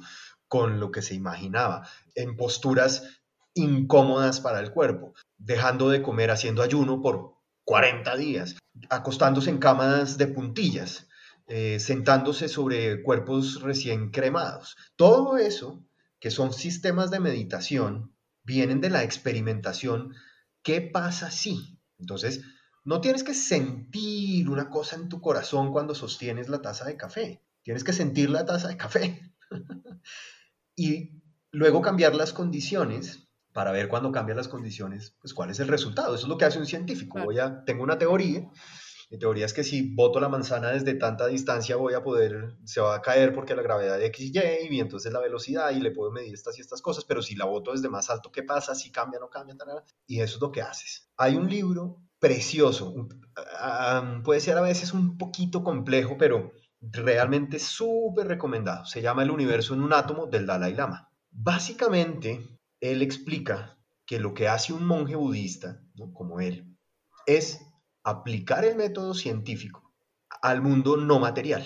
con 0.47 0.79
lo 0.79 0.91
que 0.91 1.01
se 1.01 1.15
imaginaba, 1.15 1.87
en 2.13 2.37
posturas 2.37 3.21
incómodas 3.55 4.39
para 4.39 4.59
el 4.59 4.71
cuerpo, 4.71 5.13
dejando 5.37 5.89
de 5.89 6.03
comer 6.03 6.29
haciendo 6.29 6.61
ayuno 6.61 7.01
por 7.01 7.36
40 7.67 8.15
días, 8.15 8.55
acostándose 8.89 9.49
en 9.49 9.57
camas 9.57 10.17
de 10.17 10.27
puntillas, 10.27 11.09
eh, 11.47 11.81
sentándose 11.81 12.47
sobre 12.47 13.03
cuerpos 13.03 13.61
recién 13.61 14.09
cremados. 14.09 14.77
Todo 14.95 15.37
eso, 15.37 15.83
que 16.21 16.31
son 16.31 16.53
sistemas 16.53 17.11
de 17.11 17.19
meditación, 17.19 18.15
vienen 18.43 18.79
de 18.79 18.89
la 18.89 19.03
experimentación. 19.03 20.13
¿Qué 20.63 20.79
pasa 20.79 21.29
si? 21.29 21.77
Entonces, 21.99 22.41
no 22.85 23.01
tienes 23.01 23.25
que 23.25 23.33
sentir 23.33 24.49
una 24.49 24.69
cosa 24.69 24.95
en 24.95 25.09
tu 25.09 25.19
corazón 25.19 25.73
cuando 25.73 25.93
sostienes 25.93 26.47
la 26.47 26.61
taza 26.61 26.85
de 26.85 26.95
café. 26.95 27.43
Tienes 27.63 27.83
que 27.83 27.91
sentir 27.91 28.29
la 28.29 28.45
taza 28.45 28.69
de 28.69 28.77
café. 28.77 29.33
y 30.77 31.21
luego 31.51 31.81
cambiar 31.81 32.15
las 32.15 32.31
condiciones 32.31 33.26
para 33.57 33.71
ver 33.71 33.87
cuando 33.87 34.11
cambian 34.11 34.37
las 34.37 34.47
condiciones, 34.47 35.17
pues 35.19 35.33
cuál 35.33 35.49
es 35.49 35.59
el 35.59 35.67
resultado. 35.67 36.13
Eso 36.13 36.25
es 36.25 36.29
lo 36.29 36.37
que 36.37 36.45
hace 36.45 36.59
un 36.59 36.67
científico. 36.67 37.13
Claro. 37.13 37.25
Voy 37.25 37.39
a, 37.39 37.63
tengo 37.65 37.81
una 37.81 37.97
teoría. 37.97 38.47
Mi 39.09 39.17
teoría 39.17 39.47
es 39.47 39.53
que 39.53 39.63
si 39.63 39.95
boto 39.95 40.19
la 40.19 40.29
manzana 40.29 40.69
desde 40.69 40.93
tanta 40.93 41.25
distancia 41.25 41.75
voy 41.75 41.95
a 41.95 42.03
poder, 42.03 42.55
se 42.65 42.81
va 42.81 42.93
a 42.93 43.01
caer 43.01 43.33
porque 43.33 43.55
la 43.55 43.63
gravedad 43.63 43.97
de 43.97 44.05
X, 44.05 44.31
Y, 44.31 44.75
y 44.75 44.79
entonces 44.79 45.11
la 45.11 45.19
velocidad 45.19 45.71
y 45.71 45.79
le 45.79 45.89
puedo 45.89 46.11
medir 46.11 46.35
estas 46.35 46.55
y 46.59 46.61
estas 46.61 46.83
cosas, 46.83 47.03
pero 47.05 47.23
si 47.23 47.35
la 47.35 47.45
boto 47.45 47.71
desde 47.71 47.89
más 47.89 48.11
alto, 48.11 48.31
¿qué 48.31 48.43
pasa? 48.43 48.75
Si 48.75 48.91
cambia, 48.91 49.19
no 49.19 49.27
cambia, 49.27 49.57
tarara. 49.57 49.83
y 50.05 50.19
eso 50.19 50.35
es 50.35 50.41
lo 50.41 50.51
que 50.51 50.61
haces. 50.61 51.09
Hay 51.17 51.35
un 51.35 51.49
libro 51.49 52.03
precioso, 52.19 52.93
puede 54.23 54.39
ser 54.39 54.59
a 54.59 54.61
veces 54.61 54.93
un 54.93 55.17
poquito 55.17 55.63
complejo, 55.63 56.15
pero 56.19 56.51
realmente 56.79 57.57
súper 57.57 58.27
recomendado. 58.27 58.85
Se 58.85 59.01
llama 59.01 59.23
El 59.23 59.31
universo 59.31 59.73
en 59.73 59.81
un 59.81 59.93
átomo 59.93 60.27
del 60.27 60.45
Dalai 60.45 60.75
Lama. 60.75 61.11
Básicamente, 61.31 62.56
él 62.81 63.01
explica 63.01 63.77
que 64.05 64.19
lo 64.19 64.33
que 64.33 64.47
hace 64.47 64.73
un 64.73 64.85
monje 64.85 65.15
budista, 65.15 65.81
¿no? 65.95 66.13
como 66.13 66.39
él, 66.39 66.77
es 67.25 67.59
aplicar 68.03 68.65
el 68.65 68.75
método 68.77 69.13
científico 69.13 69.93
al 70.41 70.61
mundo 70.61 70.97
no 70.97 71.19
material, 71.19 71.65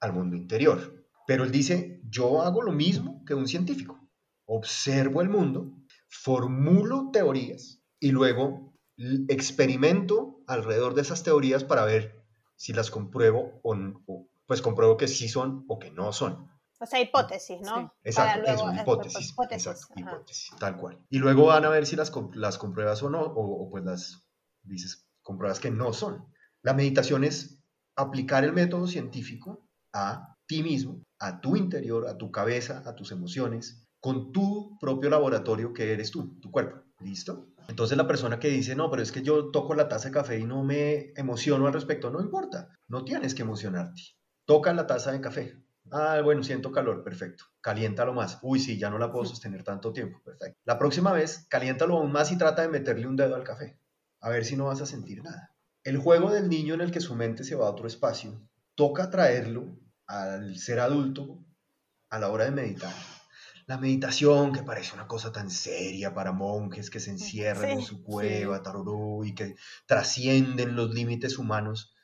al 0.00 0.12
mundo 0.12 0.36
interior. 0.36 1.06
Pero 1.26 1.44
él 1.44 1.50
dice, 1.52 2.00
yo 2.08 2.42
hago 2.42 2.62
lo 2.62 2.72
mismo 2.72 3.24
que 3.24 3.34
un 3.34 3.48
científico. 3.48 3.98
Observo 4.46 5.22
el 5.22 5.28
mundo, 5.28 5.72
formulo 6.08 7.10
teorías 7.12 7.80
y 8.00 8.10
luego 8.10 8.74
experimento 9.28 10.42
alrededor 10.46 10.94
de 10.94 11.02
esas 11.02 11.22
teorías 11.22 11.64
para 11.64 11.84
ver 11.84 12.24
si 12.56 12.72
las 12.72 12.90
compruebo 12.90 13.60
o, 13.62 13.74
n- 13.74 13.94
o- 14.06 14.28
pues 14.46 14.60
compruebo 14.62 14.96
que 14.96 15.08
sí 15.08 15.28
son 15.28 15.64
o 15.68 15.78
que 15.78 15.90
no 15.90 16.12
son. 16.12 16.48
O 16.82 16.86
sea, 16.86 17.00
hipótesis, 17.00 17.60
¿no? 17.60 17.76
Sí. 17.80 17.86
Exacto, 18.02 18.40
luego- 18.42 18.70
eso, 18.70 18.82
hipótesis, 18.82 19.30
hipótesis, 19.30 19.66
exacto, 19.68 19.94
ajá. 19.96 20.00
hipótesis, 20.16 20.50
tal 20.58 20.76
cual. 20.76 20.98
Y 21.10 21.18
luego 21.18 21.46
van 21.46 21.64
a 21.64 21.68
ver 21.68 21.86
si 21.86 21.94
las, 21.94 22.12
las 22.34 22.58
compruebas 22.58 23.02
o 23.04 23.08
no, 23.10 23.20
o, 23.22 23.64
o 23.66 23.70
pues 23.70 23.84
las 23.84 24.24
dices, 24.64 25.06
compruebas 25.22 25.60
que 25.60 25.70
no 25.70 25.92
son. 25.92 26.26
La 26.62 26.74
meditación 26.74 27.22
es 27.22 27.62
aplicar 27.96 28.42
el 28.42 28.52
método 28.52 28.88
científico 28.88 29.68
a 29.92 30.36
ti 30.46 30.64
mismo, 30.64 31.04
a 31.20 31.40
tu 31.40 31.54
interior, 31.56 32.08
a 32.08 32.18
tu 32.18 32.32
cabeza, 32.32 32.82
a 32.84 32.94
tus 32.96 33.12
emociones, 33.12 33.86
con 34.00 34.32
tu 34.32 34.76
propio 34.80 35.08
laboratorio 35.08 35.72
que 35.72 35.92
eres 35.92 36.10
tú, 36.10 36.38
tu 36.40 36.50
cuerpo. 36.50 36.82
¿Listo? 36.98 37.48
Entonces 37.68 37.96
la 37.96 38.08
persona 38.08 38.40
que 38.40 38.48
dice, 38.48 38.74
no, 38.74 38.90
pero 38.90 39.02
es 39.02 39.12
que 39.12 39.22
yo 39.22 39.50
toco 39.52 39.74
la 39.74 39.88
taza 39.88 40.08
de 40.08 40.14
café 40.14 40.38
y 40.38 40.44
no 40.44 40.64
me 40.64 41.12
emociono 41.14 41.66
al 41.68 41.72
respecto, 41.72 42.10
no 42.10 42.20
importa, 42.20 42.68
no 42.88 43.04
tienes 43.04 43.34
que 43.36 43.42
emocionarte. 43.42 44.02
Toca 44.44 44.72
la 44.72 44.86
taza 44.88 45.12
de 45.12 45.20
café. 45.20 45.61
Ah, 45.90 46.20
bueno, 46.22 46.42
siento 46.42 46.70
calor, 46.72 47.02
perfecto. 47.02 47.44
Caliéntalo 47.60 48.14
más. 48.14 48.38
Uy, 48.42 48.60
sí, 48.60 48.78
ya 48.78 48.88
no 48.88 48.98
la 48.98 49.10
puedo 49.10 49.24
sostener 49.24 49.62
tanto 49.62 49.92
tiempo, 49.92 50.22
perfecto. 50.22 50.58
La 50.64 50.78
próxima 50.78 51.12
vez, 51.12 51.46
caliéntalo 51.48 51.96
aún 51.98 52.12
más 52.12 52.30
y 52.32 52.38
trata 52.38 52.62
de 52.62 52.68
meterle 52.68 53.06
un 53.06 53.16
dedo 53.16 53.34
al 53.34 53.44
café. 53.44 53.78
A 54.20 54.30
ver 54.30 54.44
si 54.44 54.56
no 54.56 54.66
vas 54.66 54.80
a 54.80 54.86
sentir 54.86 55.22
nada. 55.22 55.54
El 55.84 55.98
juego 55.98 56.30
del 56.30 56.48
niño 56.48 56.74
en 56.74 56.80
el 56.80 56.92
que 56.92 57.00
su 57.00 57.14
mente 57.14 57.44
se 57.44 57.56
va 57.56 57.66
a 57.66 57.70
otro 57.70 57.86
espacio, 57.88 58.40
toca 58.74 59.10
traerlo 59.10 59.76
al 60.06 60.56
ser 60.56 60.80
adulto 60.80 61.44
a 62.08 62.18
la 62.18 62.28
hora 62.28 62.44
de 62.44 62.52
meditar. 62.52 62.92
La 63.66 63.78
meditación, 63.78 64.52
que 64.52 64.62
parece 64.62 64.94
una 64.94 65.06
cosa 65.06 65.32
tan 65.32 65.50
seria 65.50 66.14
para 66.14 66.32
monjes 66.32 66.90
que 66.90 67.00
se 67.00 67.10
encierran 67.10 67.70
en 67.70 67.80
Sí, 67.80 67.86
su 67.86 68.02
cueva, 68.02 68.62
tarorú, 68.62 69.24
y 69.24 69.34
que 69.34 69.56
trascienden 69.86 70.76
los 70.76 70.94
límites 70.94 71.38
humanos. 71.38 71.94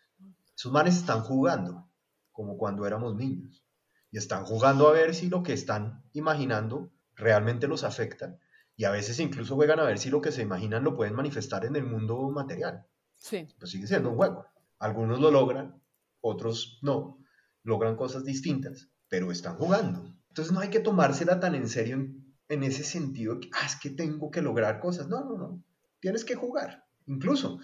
Sus 0.54 0.72
manes 0.72 0.96
están 0.96 1.22
jugando, 1.22 1.88
como 2.32 2.56
cuando 2.56 2.86
éramos 2.86 3.14
niños. 3.16 3.64
Y 4.10 4.18
están 4.18 4.44
jugando 4.44 4.88
a 4.88 4.92
ver 4.92 5.14
si 5.14 5.28
lo 5.28 5.42
que 5.42 5.52
están 5.52 6.02
imaginando 6.12 6.90
realmente 7.14 7.68
los 7.68 7.84
afecta. 7.84 8.38
Y 8.76 8.84
a 8.84 8.90
veces 8.90 9.18
incluso 9.20 9.56
juegan 9.56 9.80
a 9.80 9.84
ver 9.84 9.98
si 9.98 10.08
lo 10.08 10.20
que 10.20 10.32
se 10.32 10.42
imaginan 10.42 10.84
lo 10.84 10.94
pueden 10.96 11.14
manifestar 11.14 11.64
en 11.64 11.76
el 11.76 11.84
mundo 11.84 12.30
material. 12.30 12.86
Sí, 13.14 13.48
Pues 13.58 13.70
sigue 13.72 13.86
siendo 13.86 14.10
un 14.10 14.16
juego. 14.16 14.46
Algunos 14.78 15.18
lo 15.20 15.30
logran, 15.30 15.82
otros 16.20 16.78
no. 16.82 17.18
Logran 17.64 17.96
cosas 17.96 18.24
distintas, 18.24 18.88
pero 19.08 19.32
están 19.32 19.56
jugando. 19.56 20.14
Entonces 20.28 20.52
no 20.54 20.60
hay 20.60 20.70
que 20.70 20.80
tomársela 20.80 21.40
tan 21.40 21.54
en 21.56 21.68
serio 21.68 21.96
en, 21.96 22.36
en 22.48 22.62
ese 22.62 22.84
sentido, 22.84 23.40
que, 23.40 23.50
ah, 23.52 23.66
es 23.66 23.76
que 23.76 23.90
tengo 23.90 24.30
que 24.30 24.40
lograr 24.42 24.78
cosas. 24.80 25.08
No, 25.08 25.24
no, 25.24 25.36
no. 25.36 25.64
tienes 26.00 26.24
que 26.24 26.36
jugar. 26.36 26.86
Incluso 27.06 27.58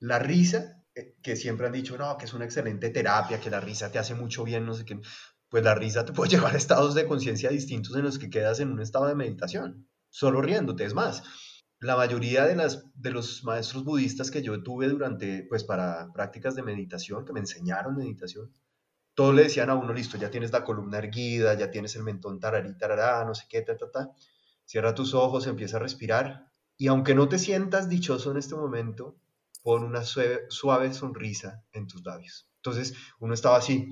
la 0.00 0.18
risa, 0.18 0.82
eh, 0.94 1.16
que 1.22 1.36
siempre 1.36 1.66
han 1.66 1.72
dicho, 1.72 1.96
no, 1.96 2.16
que 2.18 2.24
es 2.24 2.34
una 2.34 2.44
excelente 2.44 2.90
terapia, 2.90 3.40
que 3.40 3.50
la 3.50 3.60
risa 3.60 3.90
te 3.92 3.98
hace 4.00 4.14
mucho 4.14 4.42
bien, 4.44 4.66
no 4.66 4.74
sé 4.74 4.84
qué, 4.84 5.00
pues 5.48 5.64
la 5.64 5.74
risa 5.74 6.04
te 6.04 6.12
puede 6.12 6.30
llevar 6.36 6.54
a 6.54 6.58
estados 6.58 6.94
de 6.94 7.06
conciencia 7.06 7.50
distintos 7.50 7.96
en 7.96 8.04
los 8.04 8.18
que 8.18 8.30
quedas 8.30 8.60
en 8.60 8.72
un 8.72 8.80
estado 8.80 9.06
de 9.06 9.14
meditación, 9.14 9.88
solo 10.10 10.42
riéndote. 10.42 10.84
Es 10.84 10.94
más, 10.94 11.22
la 11.80 11.96
mayoría 11.96 12.46
de, 12.46 12.56
las, 12.56 12.86
de 12.94 13.10
los 13.10 13.44
maestros 13.44 13.84
budistas 13.84 14.30
que 14.30 14.42
yo 14.42 14.62
tuve 14.62 14.88
durante, 14.88 15.44
pues 15.48 15.64
para 15.64 16.12
prácticas 16.12 16.54
de 16.54 16.62
meditación, 16.62 17.24
que 17.24 17.32
me 17.32 17.40
enseñaron 17.40 17.96
meditación, 17.96 18.52
todos 19.16 19.34
le 19.34 19.44
decían 19.44 19.70
a 19.70 19.74
uno, 19.74 19.94
listo, 19.94 20.18
ya 20.18 20.30
tienes 20.30 20.52
la 20.52 20.62
columna 20.62 20.98
erguida, 20.98 21.54
ya 21.54 21.70
tienes 21.70 21.96
el 21.96 22.02
mentón 22.02 22.38
tararí, 22.38 22.76
tarará, 22.76 23.24
no 23.24 23.34
sé 23.34 23.46
qué, 23.48 23.62
ta, 23.62 23.74
ta, 23.74 23.90
ta. 23.90 24.10
Cierra 24.66 24.94
tus 24.94 25.14
ojos, 25.14 25.46
empieza 25.46 25.78
a 25.78 25.80
respirar. 25.80 26.52
Y 26.76 26.88
aunque 26.88 27.14
no 27.14 27.26
te 27.26 27.38
sientas 27.38 27.88
dichoso 27.88 28.30
en 28.30 28.36
este 28.36 28.54
momento, 28.54 29.16
pon 29.62 29.84
una 29.84 30.04
suave, 30.04 30.92
sonrisa 30.92 31.64
en 31.72 31.86
tus 31.86 32.04
labios. 32.04 32.46
Entonces, 32.56 32.94
uno 33.18 33.32
estaba 33.32 33.56
así, 33.56 33.88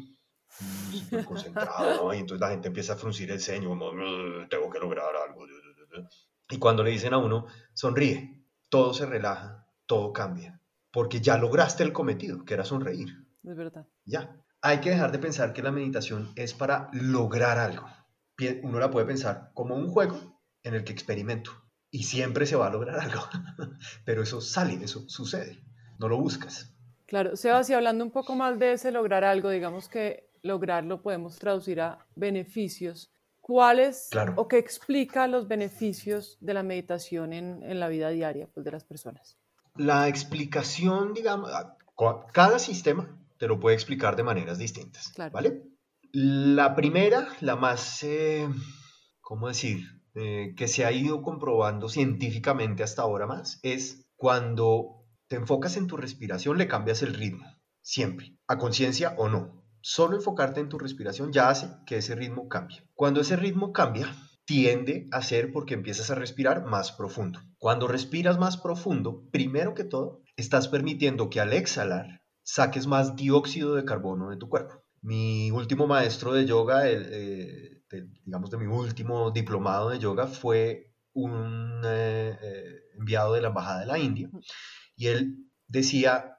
mm, 0.61 1.25
concentrado, 1.25 2.13
Y 2.15 2.19
entonces 2.19 2.41
la 2.41 2.51
gente 2.51 2.69
empieza 2.69 2.95
a 2.95 2.97
fruncir 2.97 3.31
el 3.31 3.41
ceño, 3.41 3.69
como, 3.69 3.91
tengo 4.49 4.71
que 4.71 4.79
lograr 4.79 5.15
algo. 5.17 5.47
Y 6.49 6.59
cuando 6.59 6.83
le 6.83 6.91
dicen 6.91 7.15
a 7.15 7.19
uno, 7.19 7.47
sonríe, 7.73 8.45
todo 8.69 8.93
se 8.93 9.07
relaja, 9.07 9.67
todo 9.87 10.13
cambia, 10.13 10.61
porque 10.91 11.21
ya 11.21 11.39
lograste 11.39 11.83
el 11.83 11.93
cometido, 11.93 12.45
que 12.45 12.55
era 12.55 12.65
sonreír. 12.65 13.09
Es 13.43 13.57
verdad. 13.57 13.87
Ya. 14.05 14.41
Hay 14.61 14.81
que 14.81 14.91
dejar 14.91 15.13
de 15.13 15.19
pensar 15.19 15.53
que 15.53 15.63
la 15.63 15.73
meditación 15.73 16.33
es 16.37 16.55
para 16.55 16.89
lograr 16.93 17.59
algo. 17.59 17.87
Uno 18.63 18.79
la 18.79 18.91
puede 18.91 19.07
pensar 19.07 19.51
como 19.55 19.75
un 19.75 19.89
juego 19.89 20.41
en 20.63 20.75
el 20.75 20.85
que 20.85 20.93
experimento 20.93 21.51
y 21.91 22.05
siempre 22.05 22.47
se 22.47 22.57
va 22.57 22.69
a 22.69 22.71
lograr 22.71 22.99
algo. 22.99 23.21
Pero 24.05 24.23
eso 24.23 24.41
sale, 24.41 24.83
eso 24.83 25.09
sucede, 25.09 25.63
no 25.99 26.09
lo 26.09 26.19
buscas. 26.19 26.75
Claro, 27.07 27.37
Sebas, 27.37 27.69
y 27.71 27.75
hablando 27.75 28.05
un 28.05 28.11
poco 28.11 28.35
más 28.35 28.59
de 28.59 28.73
ese 28.73 28.91
lograr 28.91 29.25
algo, 29.25 29.51
digamos 29.51 29.89
que 29.89 30.31
lograrlo 30.45 31.03
podemos 31.03 31.39
traducir 31.39 31.81
a 31.81 32.07
beneficios. 32.15 33.11
¿Cuáles 33.41 34.09
o 34.37 34.49
qué 34.49 34.57
explica 34.57 35.27
los 35.27 35.49
beneficios 35.49 36.39
de 36.41 36.55
la 36.55 36.63
meditación 36.63 37.33
en, 37.33 37.81
la 37.81 37.89
vida 37.89 38.09
diaria 38.09 38.47
pues, 38.47 38.65
de 38.65 38.71
las 38.71 38.85
personas? 38.85 39.37
La 39.77 40.09
explicación, 40.09 41.13
digamos, 41.13 41.51
cada 42.33 42.59
sistema 42.59 43.19
te 43.37 43.47
lo 43.47 43.61
puede 43.61 43.75
explicar 43.75 44.17
de 44.17 44.23
maneras 44.23 44.57
distintas, 44.57 45.13
¿vale? 45.31 45.63
La 46.13 46.75
primera, 46.75 47.29
la 47.41 47.57
más, 47.57 48.03
eh, 48.05 48.49
¿cómo 49.21 49.49
decir? 49.49 49.81
Eh, 50.15 50.55
que 50.57 50.69
se 50.69 50.85
ha 50.87 50.93
ido 50.93 51.23
comprobando 51.23 51.89
científicamente 51.89 52.83
hasta 52.83 53.03
ahora 53.03 53.27
más, 53.27 53.59
es 53.63 54.07
cuando 54.15 55.05
te 55.27 55.37
enfocas 55.37 55.77
en 55.77 55.89
tu 55.89 55.97
respiración, 55.97 56.57
le 56.57 56.69
cambias 56.69 57.03
el 57.03 57.15
ritmo, 57.15 57.45
siempre, 57.83 58.37
a 58.47 58.57
conciencia 58.57 59.15
o 59.19 59.29
no. 59.29 59.64
Solo 59.87 60.17
enfocarte 60.17 60.61
en 60.61 60.71
tu 60.71 60.79
respiración 60.79 61.31
ya 61.31 61.51
hace 61.51 61.69
que 61.85 61.99
ese 61.99 62.15
ritmo 62.15 62.49
cambie. 62.49 62.89
Cuando 62.95 63.21
ese 63.21 63.37
ritmo 63.37 63.71
cambia, 63.71 64.17
tiende 64.47 65.07
a 65.13 65.21
ser 65.21 65.53
porque 65.53 65.75
empiezas 65.75 66.11
a 66.11 66.15
respirar 66.15 66.65
más 66.65 66.91
profundo. 66.91 67.39
Cuando 67.59 67.87
respiras 67.87 68.39
más 68.39 68.57
profundo, 68.57 69.29
primero 69.31 69.75
que 69.75 69.85
todo, 69.85 70.23
estás 70.37 70.69
permitiendo 70.69 71.29
que 71.29 71.39
al 71.39 71.53
exhalar 71.53 72.23
saques 72.43 72.87
más 72.87 73.15
dióxido 73.15 73.75
de 73.75 73.85
carbono 73.85 74.31
de 74.31 74.39
tu 74.39 74.49
cuerpo. 74.49 74.83
Mi 75.03 75.51
último 75.51 75.87
maestro 75.87 76.33
de 76.33 76.47
yoga, 76.47 76.89
eh, 76.91 77.83
digamos 78.25 78.49
de 78.49 78.57
mi 78.57 78.65
último 78.65 79.33
diplomado 79.33 79.91
de 79.91 79.99
yoga, 79.99 80.27
fue 80.27 80.95
un 81.13 81.83
eh, 81.85 82.39
eh, 82.41 82.81
enviado 82.99 83.35
de 83.35 83.43
la 83.43 83.49
Embajada 83.49 83.81
de 83.81 83.87
la 83.87 83.99
India 83.99 84.31
y 84.97 85.09
él 85.09 85.51
decía, 85.69 86.39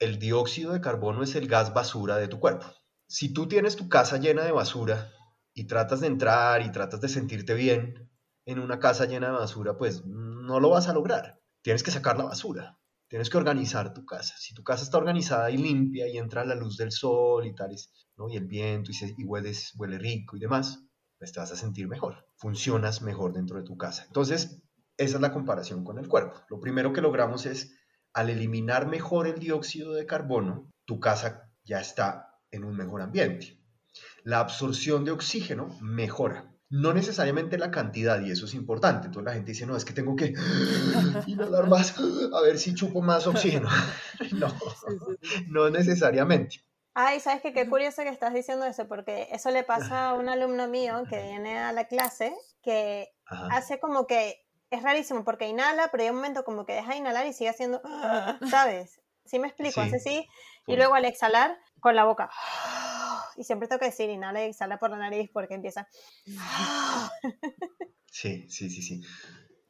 el 0.00 0.18
dióxido 0.18 0.72
de 0.72 0.80
carbono 0.80 1.22
es 1.22 1.36
el 1.36 1.46
gas 1.46 1.72
basura 1.72 2.16
de 2.16 2.26
tu 2.26 2.40
cuerpo 2.40 2.66
si 3.10 3.32
tú 3.32 3.48
tienes 3.48 3.74
tu 3.74 3.88
casa 3.88 4.18
llena 4.18 4.44
de 4.44 4.52
basura 4.52 5.12
y 5.52 5.66
tratas 5.66 6.00
de 6.00 6.06
entrar 6.06 6.62
y 6.62 6.70
tratas 6.70 7.00
de 7.00 7.08
sentirte 7.08 7.54
bien 7.54 8.08
en 8.46 8.60
una 8.60 8.78
casa 8.78 9.04
llena 9.04 9.26
de 9.26 9.32
basura, 9.32 9.76
pues 9.76 10.04
no 10.06 10.60
lo 10.60 10.70
vas 10.70 10.86
a 10.86 10.92
lograr. 10.92 11.40
Tienes 11.60 11.82
que 11.82 11.90
sacar 11.90 12.16
la 12.16 12.24
basura. 12.24 12.78
Tienes 13.08 13.28
que 13.28 13.36
organizar 13.36 13.92
tu 13.92 14.06
casa. 14.06 14.36
Si 14.38 14.54
tu 14.54 14.62
casa 14.62 14.84
está 14.84 14.96
organizada 14.96 15.50
y 15.50 15.56
limpia 15.56 16.06
y 16.06 16.18
entra 16.18 16.44
la 16.44 16.54
luz 16.54 16.76
del 16.76 16.92
sol 16.92 17.44
y 17.48 17.52
tales, 17.52 17.92
¿no? 18.16 18.28
y 18.28 18.36
el 18.36 18.46
viento 18.46 18.92
y, 18.92 19.24
hueles, 19.24 19.72
huele 19.76 19.98
rico 19.98 20.36
y 20.36 20.40
demás, 20.40 20.86
pues 21.18 21.32
te 21.32 21.40
vas 21.40 21.50
a 21.50 21.56
sentir 21.56 21.88
mejor. 21.88 22.28
Funcionas 22.36 23.02
mejor 23.02 23.32
dentro 23.32 23.58
de 23.58 23.64
tu 23.64 23.76
casa. 23.76 24.04
Entonces, 24.06 24.62
esa 24.96 25.16
es 25.16 25.20
la 25.20 25.32
comparación 25.32 25.82
con 25.82 25.98
el 25.98 26.06
cuerpo. 26.06 26.40
Lo 26.48 26.60
primero 26.60 26.92
que 26.92 27.00
logramos 27.00 27.44
es, 27.44 27.76
al 28.12 28.30
eliminar 28.30 28.86
mejor 28.86 29.26
el 29.26 29.40
dióxido 29.40 29.94
de 29.94 30.06
carbono, 30.06 30.70
tu 30.84 31.00
casa 31.00 31.50
ya 31.64 31.80
está 31.80 32.29
en 32.50 32.64
un 32.64 32.76
mejor 32.76 33.02
ambiente. 33.02 33.58
La 34.22 34.40
absorción 34.40 35.04
de 35.04 35.10
oxígeno 35.10 35.76
mejora. 35.80 36.52
No 36.68 36.92
necesariamente 36.92 37.58
la 37.58 37.72
cantidad, 37.72 38.20
y 38.20 38.30
eso 38.30 38.44
es 38.44 38.54
importante. 38.54 39.06
Entonces 39.06 39.26
la 39.26 39.34
gente 39.34 39.52
dice, 39.52 39.66
no, 39.66 39.76
es 39.76 39.84
que 39.84 39.92
tengo 39.92 40.14
que 40.14 40.34
inhalar 41.26 41.68
más, 41.68 41.96
a 41.98 42.40
ver 42.42 42.58
si 42.58 42.74
chupo 42.74 43.02
más 43.02 43.26
oxígeno. 43.26 43.68
no, 44.32 44.48
no 45.48 45.70
necesariamente. 45.70 46.62
Ay, 46.94 47.20
sabes 47.20 47.40
que 47.40 47.52
qué 47.52 47.68
curioso 47.68 48.02
que 48.02 48.08
estás 48.08 48.34
diciendo 48.34 48.66
eso, 48.66 48.88
porque 48.88 49.28
eso 49.30 49.50
le 49.50 49.62
pasa 49.62 50.10
a 50.10 50.14
un 50.14 50.28
alumno 50.28 50.66
mío 50.66 51.04
que 51.08 51.22
viene 51.22 51.58
a 51.58 51.72
la 51.72 51.84
clase, 51.84 52.34
que 52.62 53.08
hace 53.26 53.78
como 53.78 54.06
que, 54.06 54.44
es 54.70 54.82
rarísimo, 54.82 55.24
porque 55.24 55.48
inhala, 55.48 55.88
pero 55.90 56.04
hay 56.04 56.10
un 56.10 56.16
momento 56.16 56.44
como 56.44 56.66
que 56.66 56.74
deja 56.74 56.92
de 56.92 56.98
inhalar 56.98 57.26
y 57.26 57.32
sigue 57.32 57.50
haciendo, 57.50 57.80
¿sabes? 58.50 59.00
¿Sí 59.24 59.38
me 59.38 59.48
explico? 59.48 59.80
Hace 59.80 59.96
así, 59.96 60.26
y 60.66 60.76
luego 60.76 60.94
al 60.94 61.04
exhalar, 61.04 61.58
con 61.80 61.96
la 61.96 62.04
boca. 62.04 62.30
Y 63.36 63.44
siempre 63.44 63.68
tengo 63.68 63.78
que 63.78 63.86
decir 63.86 64.10
inhala 64.10 64.44
y 64.44 64.50
exhala 64.50 64.78
por 64.78 64.90
la 64.90 64.98
nariz 64.98 65.30
porque 65.32 65.54
empieza. 65.54 65.88
Sí, 68.12 68.50
sí, 68.50 68.68
sí, 68.68 68.82
sí. 68.82 69.00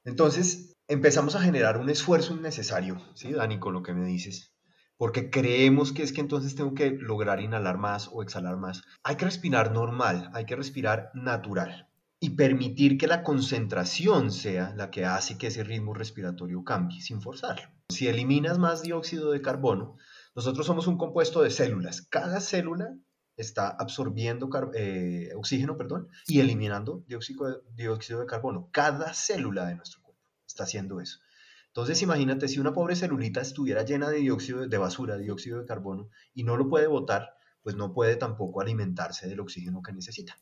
Entonces 0.03 0.74
empezamos 0.88 1.36
a 1.36 1.42
generar 1.42 1.76
un 1.76 1.90
esfuerzo 1.90 2.34
innecesario, 2.34 2.96
¿sí, 3.14 3.32
Dani, 3.32 3.61
con 3.61 3.74
lo 3.74 3.82
que 3.82 3.92
me 3.92 4.07
dices? 4.07 4.55
Porque 4.96 5.28
creemos 5.28 5.92
que 5.92 6.03
es 6.03 6.12
que 6.14 6.22
entonces 6.22 6.57
tengo 6.57 6.72
que 6.72 6.90
lograr 6.90 7.42
inhalar 7.42 7.76
más 7.76 8.09
o 8.11 8.22
exhalar 8.22 8.57
más. 8.57 8.82
Hay 9.05 9.16
que 9.16 9.26
respirar 9.26 9.72
normal, 9.72 10.30
hay 10.32 10.46
que 10.46 10.57
respirar 10.57 11.11
natural 11.12 11.89
y 12.20 12.30
permitir 12.30 12.98
que 12.98 13.06
la 13.06 13.22
concentración 13.22 14.30
sea 14.30 14.74
la 14.76 14.90
que 14.90 15.06
hace 15.06 15.38
que 15.38 15.46
ese 15.46 15.64
ritmo 15.64 15.94
respiratorio 15.94 16.62
cambie 16.62 17.00
sin 17.00 17.22
forzarlo. 17.22 17.66
Si 17.88 18.08
eliminas 18.08 18.58
más 18.58 18.82
dióxido 18.82 19.30
de 19.30 19.40
carbono, 19.40 19.96
nosotros 20.36 20.66
somos 20.66 20.86
un 20.86 20.98
compuesto 20.98 21.42
de 21.42 21.50
células. 21.50 22.02
Cada 22.02 22.40
célula 22.40 22.94
está 23.36 23.70
absorbiendo 23.70 24.50
eh, 24.74 25.30
oxígeno 25.34 25.78
perdón, 25.78 26.08
y 26.26 26.40
eliminando 26.40 27.02
dióxido 27.06 27.46
de, 27.48 27.56
dióxido 27.74 28.20
de 28.20 28.26
carbono. 28.26 28.68
Cada 28.70 29.14
célula 29.14 29.66
de 29.66 29.76
nuestro 29.76 30.02
cuerpo 30.02 30.22
está 30.46 30.64
haciendo 30.64 31.00
eso. 31.00 31.20
Entonces 31.68 32.02
imagínate 32.02 32.48
si 32.48 32.58
una 32.58 32.74
pobre 32.74 32.96
celulita 32.96 33.40
estuviera 33.40 33.82
llena 33.82 34.10
de 34.10 34.18
dióxido 34.18 34.66
de 34.66 34.78
basura, 34.78 35.16
dióxido 35.16 35.60
de 35.60 35.66
carbono, 35.66 36.10
y 36.34 36.44
no 36.44 36.56
lo 36.56 36.68
puede 36.68 36.86
botar, 36.86 37.30
pues 37.62 37.76
no 37.76 37.94
puede 37.94 38.16
tampoco 38.16 38.60
alimentarse 38.60 39.26
del 39.26 39.40
oxígeno 39.40 39.80
que 39.80 39.92
necesita. 39.92 40.36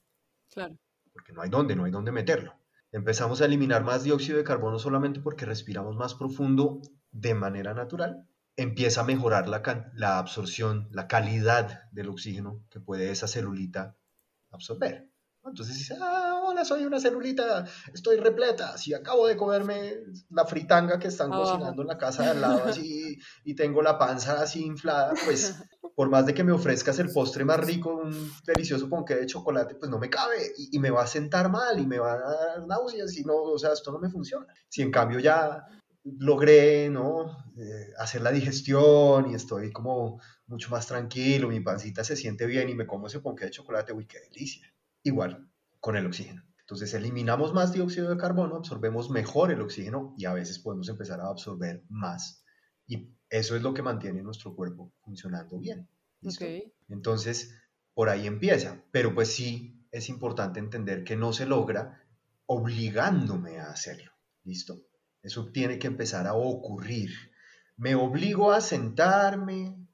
Claro. 0.51 0.77
Porque 1.19 1.33
no 1.33 1.43
hay 1.43 1.51
dónde, 1.51 1.75
no 1.75 1.85
hay 1.85 1.91
dónde 1.91 2.13
meterlo. 2.13 2.55
Empezamos 2.93 3.41
a 3.41 3.47
eliminar 3.47 3.83
más 3.83 4.05
dióxido 4.05 4.39
de 4.39 4.45
carbono 4.45 4.79
solamente 4.79 5.21
porque 5.21 5.47
respiramos 5.47 5.97
más 5.97 6.15
profundo 6.15 6.81
de 7.11 7.35
manera 7.35 7.75
natural 7.75 8.29
empieza 8.59 9.03
a 9.03 9.05
mejorar 9.05 9.49
la, 9.49 10.19
absorción, 10.19 10.89
la 10.91 11.07
calidad 11.07 11.89
del 11.93 12.09
oxígeno 12.09 12.65
que 12.71 12.81
puede 12.81 13.13
esa 13.13 13.29
celulita 13.29 13.97
absorber. 14.51 15.09
Entonces 15.45 15.79
dice, 15.79 15.97
ah, 16.01 16.43
hola, 16.45 16.65
soy 16.65 16.85
una 16.85 17.01
celulita, 17.01 17.65
estoy 17.93 18.19
repleta, 18.19 18.77
si 18.77 18.93
acabo 18.93 19.27
de 19.27 19.37
comerme 19.37 19.95
la 20.31 20.45
fritanga 20.45 20.99
que 20.99 21.09
están 21.09 21.31
cocinando 21.31 21.83
en 21.83 21.89
la 21.89 21.97
casa 21.97 22.25
de 22.25 22.31
al 22.31 22.41
lado 22.41 22.65
así 22.65 23.19
y 23.45 23.55
tengo 23.55 23.81
la 23.81 23.99
panza 23.99 24.43
así 24.43 24.65
inflada, 24.65 25.15
pues 25.25 25.57
por 25.95 26.11
más 26.11 26.27
de 26.27 26.35
que 26.35 26.45
me 26.45 26.53
ofrezcas 26.53 26.99
el 26.99 27.11
postre 27.11 27.45
más 27.45 27.61
rico, 27.61 27.95
un 27.95 28.33
delicioso 28.45 28.89
ponqué 28.89 29.15
de 29.15 29.27
chocolate, 29.27 29.75
pues 29.77 29.91
no 29.91 29.99
me 29.99 30.11
cabe 30.11 30.53
y, 30.57 30.77
y 30.77 30.79
me 30.79 30.91
va 30.91 31.03
a 31.03 31.07
sentar 31.07 31.51
mal 31.51 31.81
y 31.81 31.87
me 31.87 31.99
va 31.99 32.13
a 32.13 32.19
dar 32.19 32.67
náuseas 32.67 33.17
y 33.17 33.25
no, 33.25 33.35
o 33.37 33.59
sea, 33.59 33.73
esto 33.73 33.91
no 33.91 33.99
me 33.99 34.11
funciona. 34.11 34.47
Si 34.69 34.83
en 34.83 34.91
cambio 34.91 35.19
ya 35.19 35.67
logré, 36.05 36.89
¿no? 36.91 37.37
Eh, 37.57 37.93
hacer 37.99 38.23
la 38.23 38.31
digestión 38.31 39.31
y 39.31 39.35
estoy 39.35 39.73
como 39.73 40.21
mucho 40.47 40.71
más 40.71 40.87
tranquilo, 40.87 41.49
mi 41.49 41.61
pancita 41.61 42.05
se 42.05 42.17
siente 42.17 42.47
bien 42.47 42.69
y 42.69 42.75
me 42.75 42.87
como 42.87 43.07
ese 43.07 43.21
ponqué 43.21 43.47
de 43.47 43.51
chocolate, 43.51 43.93
uy, 43.93 44.07
qué 44.07 44.21
delicia. 44.21 44.73
Igual 45.03 45.51
con 45.81 45.97
el 45.97 46.07
oxígeno. 46.07 46.43
Entonces 46.61 46.93
eliminamos 46.93 47.55
más 47.55 47.73
dióxido 47.73 48.11
de 48.11 48.19
carbono, 48.19 48.57
absorbemos 48.57 49.09
mejor 49.09 49.51
el 49.51 49.63
oxígeno 49.63 50.15
y 50.19 50.27
a 50.27 50.35
veces 50.35 50.59
podemos 50.59 50.89
empezar 50.89 51.21
a 51.21 51.29
absorber 51.29 51.83
más. 51.89 52.45
Y 52.87 53.15
eso 53.31 53.57
es 53.57 53.63
lo 53.63 53.73
que 53.73 53.83
mantiene 53.83 54.23
nuestro 54.23 54.55
cuerpo 54.55 54.93
funcionando 55.01 55.59
bien. 55.59 55.89
Entonces, 56.89 57.55
por 57.95 58.11
ahí 58.11 58.27
empieza. 58.27 58.85
Pero 58.91 59.15
pues 59.15 59.33
sí, 59.33 59.87
es 59.91 60.09
importante 60.09 60.61
entender 60.61 61.05
que 61.05 61.17
no 61.17 61.33
se 61.33 61.47
logra 61.47 62.05
obligándome 62.47 63.59
a 63.59 63.71
hacerlo. 63.71 64.13
¿Listo? 64.45 64.83
Eso 65.23 65.51
tiene 65.53 65.79
que 65.79 65.87
empezar 65.87 66.27
a 66.27 66.35
ocurrir. 66.35 67.11
Me 67.77 67.95
obligo 67.95 68.53
a 68.53 68.61
sentarme, 68.61 69.88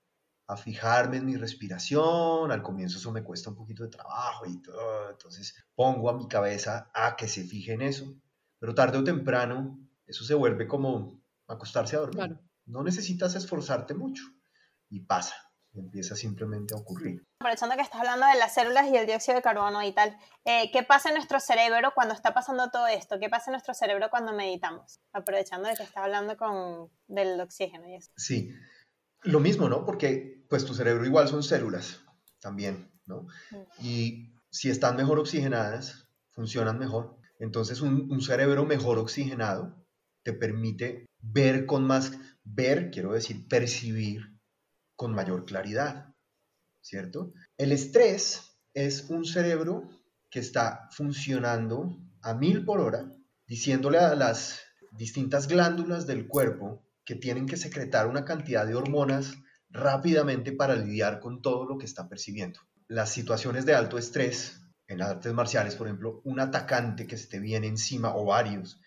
a 0.47 0.57
fijarme 0.57 1.19
en 1.19 1.27
mi 1.27 1.37
respiración. 1.37 2.51
Al 2.51 2.63
comienzo 2.63 2.99
eso 2.99 3.13
me 3.13 3.23
cuesta 3.23 3.51
un 3.51 3.57
poquito 3.57 3.83
de 3.83 3.91
trabajo 3.91 4.47
y 4.47 4.61
todo. 4.61 5.11
Entonces 5.11 5.55
pongo 5.75 6.11
a 6.11 6.17
mi 6.17 6.29
cabeza 6.29 6.91
a 6.95 7.17
que 7.17 7.29
se 7.29 7.45
fije 7.45 7.73
en 7.73 7.83
eso. 7.83 8.15
Pero 8.59 8.75
tarde 8.75 8.99
o 8.99 9.05
temprano 9.05 9.79
eso 10.07 10.25
se 10.25 10.35
vuelve 10.35 10.67
como 10.67 11.23
acostarse 11.47 11.97
a 11.97 12.01
dormir. 12.01 12.39
No 12.67 12.83
necesitas 12.83 13.35
esforzarte 13.35 13.95
mucho 13.95 14.25
y 14.89 15.01
pasa 15.01 15.35
empieza 15.81 16.15
simplemente 16.15 16.75
a 16.75 16.79
ocurrir. 16.79 17.27
Aprovechando 17.41 17.77
que 17.77 17.83
estás 17.83 18.01
hablando 18.01 18.27
de 18.27 18.37
las 18.37 18.55
células 18.55 18.87
y 18.89 18.97
el 18.97 19.07
dióxido 19.07 19.37
de 19.37 19.43
carbono 19.43 19.83
y 19.83 19.93
tal, 19.93 20.17
eh, 20.45 20.71
¿qué 20.73 20.83
pasa 20.83 21.09
en 21.09 21.17
nuestro 21.17 21.41
cerebro 21.41 21.93
cuando 21.95 22.15
está 22.15 22.33
pasando 22.33 22.71
todo 22.71 22.87
esto? 22.87 23.19
¿Qué 23.19 23.29
pasa 23.29 23.51
en 23.51 23.53
nuestro 23.53 23.75
cerebro 23.75 24.09
cuando 24.11 24.33
meditamos? 24.33 25.01
Aprovechando 25.13 25.69
de 25.69 25.75
que 25.75 25.83
estás 25.83 26.05
hablando 26.05 26.37
con, 26.37 26.91
del 27.07 27.41
oxígeno 27.41 27.89
y 27.89 27.97
eso. 27.97 28.11
Sí, 28.17 28.55
lo 29.25 29.41
mismo, 29.41 29.69
¿no? 29.69 29.85
Porque 29.85 30.45
pues 30.49 30.65
tu 30.65 30.75
cerebro 30.75 31.05
igual 31.05 31.29
son 31.29 31.43
células 31.43 32.01
también, 32.41 32.91
¿no? 33.07 33.27
Y 33.83 34.35
si 34.51 34.71
están 34.71 34.97
mejor 34.97 35.19
oxigenadas, 35.19 36.09
funcionan 36.31 36.79
mejor. 36.79 37.17
Entonces 37.39 37.81
un, 37.81 38.11
un 38.11 38.21
cerebro 38.21 38.65
mejor 38.65 38.99
oxigenado 38.99 39.75
te 40.23 40.33
permite 40.33 41.07
ver 41.21 41.67
con 41.67 41.85
más, 41.85 42.13
ver, 42.45 42.91
quiero 42.91 43.13
decir, 43.13 43.49
percibir 43.49 44.39
con 44.97 45.15
mayor 45.15 45.45
claridad, 45.45 46.15
¿cierto? 46.81 47.33
El 47.57 47.73
estrés 47.73 48.59
es 48.75 49.09
un 49.11 49.25
cerebro 49.25 49.89
que 50.31 50.41
está 50.41 50.89
funcionando 50.91 51.97
a 52.23 52.35
mil 52.35 52.65
por 52.65 52.81
hora, 52.81 53.11
diciéndole 53.47 53.99
a 53.99 54.15
las 54.15 54.61
distintas 54.93 55.49
glándulas 55.49 56.07
del 56.07 56.29
cuerpo 56.29 56.84
que 57.05 57.15
tienen 57.15 57.47
que 57.47 57.57
secretar 57.57 58.07
una 58.07 58.25
cantidad 58.25 58.67
de 58.67 58.75
hormonas 58.75 59.35
rápidamente 59.71 60.53
para 60.53 60.77
lidiar 60.77 61.21
con 61.21 61.43
todo 61.43 61.67
lo 61.67 61.79
que 61.79 61.87
está 61.87 62.09
percibiendo. 62.09 62.61
Las 62.87 63.11
situaciones 63.11 63.67
de 63.67 63.75
alto 63.75 63.99
estrés, 63.99 64.61
en 64.87 64.99
las 64.99 65.11
artes 65.11 65.33
marciales, 65.33 65.75
por 65.77 65.87
ejemplo, 65.87 66.21
un 66.25 66.41
atacante 66.41 67.07
que 67.07 67.17
se 67.17 67.29
te 67.29 67.41
viene 67.41 67.67
encima 67.67 68.15
o 68.15 68.25
varios, 68.25 68.81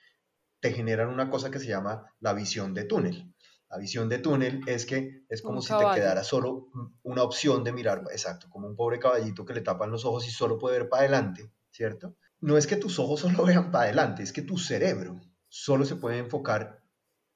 te 0.60 0.72
generan 0.72 1.10
una 1.10 1.30
cosa 1.30 1.52
que 1.52 1.60
se 1.60 1.68
llama 1.68 2.06
la 2.20 2.34
visión 2.34 2.74
de 2.74 2.86
túnel. 2.86 3.34
La 3.70 3.78
visión 3.78 4.08
de 4.08 4.20
túnel 4.20 4.62
es 4.66 4.86
que 4.86 5.26
es 5.28 5.42
como 5.42 5.62
si 5.62 5.74
te 5.74 5.84
quedara 5.94 6.24
solo 6.24 6.70
una 7.04 7.24
opción 7.24 7.64
de 7.66 7.74
mirar, 7.74 8.04
exacto, 8.12 8.48
como 8.50 8.68
un 8.68 8.76
pobre 8.76 8.98
caballito 8.98 9.46
que 9.46 9.54
le 9.54 9.62
tapan 9.62 9.92
los 9.92 10.06
ojos 10.06 10.26
y 10.28 10.32
solo 10.32 10.58
puede 10.58 10.80
ver 10.80 10.90
para 10.90 11.04
adelante, 11.04 11.52
¿cierto? 11.70 12.16
No 12.40 12.58
es 12.58 12.66
que 12.66 12.78
tus 12.78 12.98
ojos 12.98 13.20
solo 13.22 13.44
vean 13.44 13.72
para 13.72 13.86
adelante, 13.86 14.24
es 14.24 14.32
que 14.32 14.42
tu 14.42 14.58
cerebro 14.58 15.20
solo 15.50 15.86
se 15.86 15.98
puede 15.98 16.18
enfocar 16.20 16.82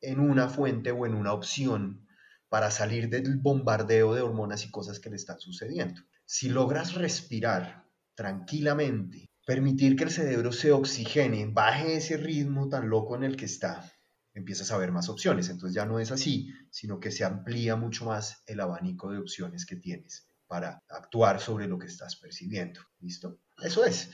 en 0.02 0.20
una 0.20 0.49
fuente 0.49 0.91
o 0.91 1.06
en 1.06 1.14
una 1.14 1.34
opción 1.34 2.08
para 2.49 2.70
salir 2.72 3.10
del 3.10 3.38
bombardeo 3.38 4.14
de 4.14 4.22
hormonas 4.22 4.66
y 4.66 4.72
cosas 4.72 4.99
que 4.99 5.10
le 5.10 5.16
están 5.16 5.39
sucediendo. 5.39 6.02
Si 6.26 6.49
logras 6.49 6.95
respirar 6.95 7.86
tranquilamente, 8.16 9.30
permitir 9.45 9.95
que 9.95 10.04
el 10.04 10.12
cerebro 10.12 10.52
se 10.52 10.72
oxigene, 10.72 11.49
baje 11.52 11.95
ese 11.95 12.18
ritmo 12.18 12.68
tan 12.68 12.89
loco 12.89 13.16
en 13.16 13.24
el 13.24 13.38
que 13.38 13.45
está, 13.45 13.89
empiezas 14.34 14.72
a 14.72 14.78
ver 14.78 14.91
más 14.91 15.10
opciones. 15.10 15.49
Entonces 15.49 15.76
ya 15.76 15.86
no 15.86 15.99
es 15.99 16.12
así, 16.12 16.54
sino 16.70 16.99
que 16.99 17.12
se 17.12 17.24
amplía 17.24 17.76
mucho 17.76 18.06
más 18.06 18.43
el 18.47 18.60
abanico 18.60 19.12
de 19.12 19.20
opciones 19.20 19.66
que 19.66 19.76
tienes 19.76 20.28
para 20.47 20.84
actuar 20.89 21.39
sobre 21.39 21.68
lo 21.68 21.78
que 21.80 21.88
estás 21.88 22.18
percibiendo. 22.18 22.82
¿Listo? 22.99 23.39
Eso 23.64 23.86
es. 23.86 24.12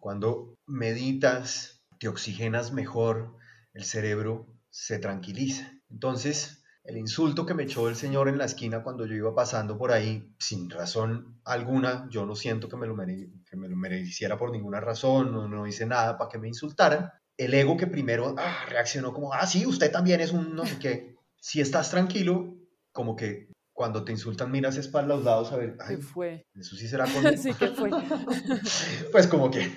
Cuando 0.00 0.58
meditas, 0.66 1.82
te 1.98 2.08
oxigenas 2.08 2.72
mejor, 2.72 3.36
el 3.72 3.84
cerebro 3.84 4.57
se 4.80 5.00
tranquiliza. 5.00 5.72
Entonces, 5.90 6.62
el 6.84 6.96
insulto 6.96 7.44
que 7.44 7.52
me 7.52 7.64
echó 7.64 7.88
el 7.88 7.96
señor 7.96 8.28
en 8.28 8.38
la 8.38 8.44
esquina 8.44 8.84
cuando 8.84 9.06
yo 9.06 9.14
iba 9.14 9.34
pasando 9.34 9.76
por 9.76 9.90
ahí, 9.90 10.32
sin 10.38 10.70
razón 10.70 11.40
alguna, 11.44 12.06
yo 12.10 12.24
no 12.24 12.36
siento 12.36 12.68
que 12.68 12.76
me 12.76 12.86
lo, 12.86 12.94
que 12.96 13.56
me 13.56 13.68
lo 13.68 13.74
mereciera 13.74 14.38
por 14.38 14.52
ninguna 14.52 14.80
razón, 14.80 15.32
no, 15.32 15.48
no 15.48 15.66
hice 15.66 15.84
nada 15.84 16.16
para 16.16 16.30
que 16.30 16.38
me 16.38 16.46
insultaran, 16.46 17.10
el 17.36 17.54
ego 17.54 17.76
que 17.76 17.88
primero 17.88 18.36
ah, 18.38 18.66
reaccionó 18.68 19.12
como, 19.12 19.32
ah, 19.34 19.48
sí, 19.48 19.66
usted 19.66 19.90
también 19.90 20.20
es 20.20 20.30
un 20.30 20.54
no 20.54 20.64
sé 20.64 20.78
qué. 20.78 21.16
Si 21.40 21.60
estás 21.60 21.90
tranquilo, 21.90 22.56
como 22.92 23.16
que 23.16 23.48
cuando 23.72 24.04
te 24.04 24.12
insultan 24.12 24.52
miras 24.52 24.76
espalda 24.76 25.14
a 25.14 25.16
los 25.16 25.24
lados 25.24 25.52
a 25.52 25.56
ver, 25.56 25.76
¿qué 25.88 25.98
fue? 25.98 26.46
Eso 26.54 26.76
sí 26.76 26.86
será 26.86 27.04
con... 27.06 27.36
sí, 27.36 27.52
¿qué 27.52 27.68
fue? 27.68 27.90
pues 29.12 29.26
como 29.26 29.50
que 29.50 29.72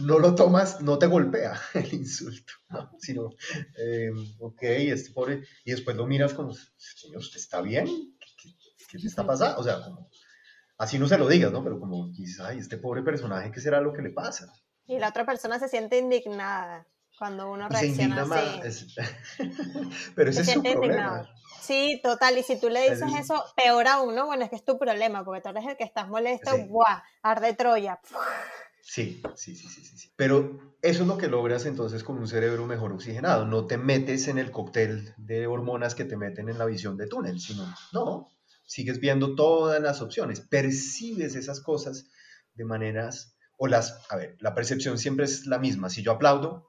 no 0.00 0.18
lo 0.18 0.34
tomas, 0.34 0.80
no 0.80 0.98
te 0.98 1.06
golpea 1.06 1.60
el 1.74 1.94
insulto, 1.94 2.52
sino, 2.98 3.30
eh, 3.76 4.10
ok, 4.38 4.62
este 4.62 5.12
pobre, 5.12 5.42
y 5.64 5.72
después 5.72 5.96
lo 5.96 6.06
miras 6.06 6.34
como, 6.34 6.52
señor, 6.76 7.18
¿usted 7.18 7.38
está 7.38 7.60
bien? 7.60 7.86
¿Qué, 7.86 8.54
qué, 8.88 8.98
qué 8.98 9.06
está 9.06 9.26
pasando? 9.26 9.60
O 9.60 9.64
sea, 9.64 9.82
como, 9.82 10.10
así 10.78 10.98
no 10.98 11.06
se 11.06 11.18
lo 11.18 11.28
digas, 11.28 11.52
¿no? 11.52 11.62
Pero 11.62 11.78
como 11.78 12.08
dices, 12.08 12.40
ay, 12.40 12.58
este 12.58 12.78
pobre 12.78 13.02
personaje, 13.02 13.52
¿qué 13.52 13.60
será 13.60 13.80
lo 13.80 13.92
que 13.92 14.02
le 14.02 14.10
pasa? 14.10 14.52
Y 14.86 14.98
la 14.98 15.10
otra 15.10 15.24
persona 15.24 15.58
se 15.58 15.68
siente 15.68 15.98
indignada 15.98 16.86
cuando 17.18 17.50
uno 17.50 17.68
reacciona 17.68 18.22
así. 18.22 18.86
Pero 20.16 20.30
ese 20.30 20.40
es 20.40 20.50
su 20.50 20.62
problema. 20.62 21.28
Sí, 21.60 22.00
total. 22.02 22.38
Y 22.38 22.42
si 22.42 22.58
tú 22.58 22.70
le 22.70 22.90
dices 22.90 23.12
eso, 23.18 23.44
peor 23.54 23.86
aún, 23.86 24.14
¿no? 24.14 24.26
Bueno, 24.26 24.44
es 24.44 24.50
que 24.50 24.56
es 24.56 24.64
tu 24.64 24.78
problema, 24.78 25.22
porque 25.22 25.42
tú 25.42 25.50
eres 25.50 25.66
el 25.66 25.76
que 25.76 25.84
estás 25.84 26.08
molesto, 26.08 26.56
¡buah! 26.66 27.02
Arde 27.22 27.52
Troya. 27.54 28.00
Sí, 28.92 29.22
sí, 29.36 29.54
sí, 29.54 29.68
sí, 29.68 29.84
sí. 29.84 30.12
Pero 30.16 30.74
eso 30.82 31.02
es 31.02 31.06
lo 31.06 31.16
que 31.16 31.28
logras 31.28 31.64
entonces 31.64 32.02
con 32.02 32.18
un 32.18 32.26
cerebro 32.26 32.66
mejor 32.66 32.90
oxigenado. 32.90 33.46
No 33.46 33.68
te 33.68 33.78
metes 33.78 34.26
en 34.26 34.36
el 34.36 34.50
cóctel 34.50 35.14
de 35.16 35.46
hormonas 35.46 35.94
que 35.94 36.04
te 36.04 36.16
meten 36.16 36.48
en 36.48 36.58
la 36.58 36.64
visión 36.64 36.96
de 36.96 37.06
túnel, 37.06 37.38
sino, 37.38 37.72
no, 37.92 38.32
sigues 38.64 38.98
viendo 38.98 39.36
todas 39.36 39.80
las 39.80 40.02
opciones, 40.02 40.40
percibes 40.40 41.36
esas 41.36 41.60
cosas 41.60 42.08
de 42.54 42.64
maneras 42.64 43.36
o 43.58 43.68
las, 43.68 43.96
a 44.10 44.16
ver, 44.16 44.36
la 44.40 44.56
percepción 44.56 44.98
siempre 44.98 45.26
es 45.26 45.46
la 45.46 45.60
misma. 45.60 45.88
Si 45.88 46.02
yo 46.02 46.10
aplaudo, 46.10 46.66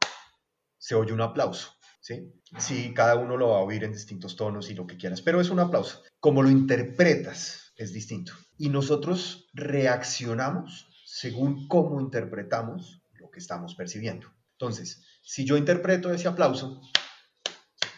se 0.77 0.93
oye 0.93 1.13
un 1.13 1.21
aplauso, 1.21 1.71
¿sí? 2.01 2.31
Sí, 2.59 2.93
cada 2.93 3.15
uno 3.15 3.35
lo 3.35 3.49
va 3.49 3.57
a 3.57 3.63
oír 3.63 3.83
en 3.83 3.93
distintos 3.93 4.35
tonos 4.35 4.69
y 4.69 4.75
lo 4.75 4.85
que 4.85 4.97
quieras, 4.97 5.23
pero 5.23 5.41
es 5.41 5.49
un 5.49 5.59
aplauso. 5.59 6.03
Como 6.19 6.43
lo 6.43 6.51
interpretas 6.51 7.73
es 7.77 7.91
distinto. 7.93 8.33
Y 8.59 8.69
nosotros 8.69 9.49
reaccionamos 9.53 10.90
según 11.13 11.67
cómo 11.67 11.99
interpretamos 11.99 13.01
lo 13.19 13.29
que 13.29 13.39
estamos 13.39 13.75
percibiendo. 13.75 14.27
Entonces, 14.53 15.03
si 15.21 15.43
yo 15.43 15.57
interpreto 15.57 16.09
ese 16.13 16.29
aplauso, 16.29 16.81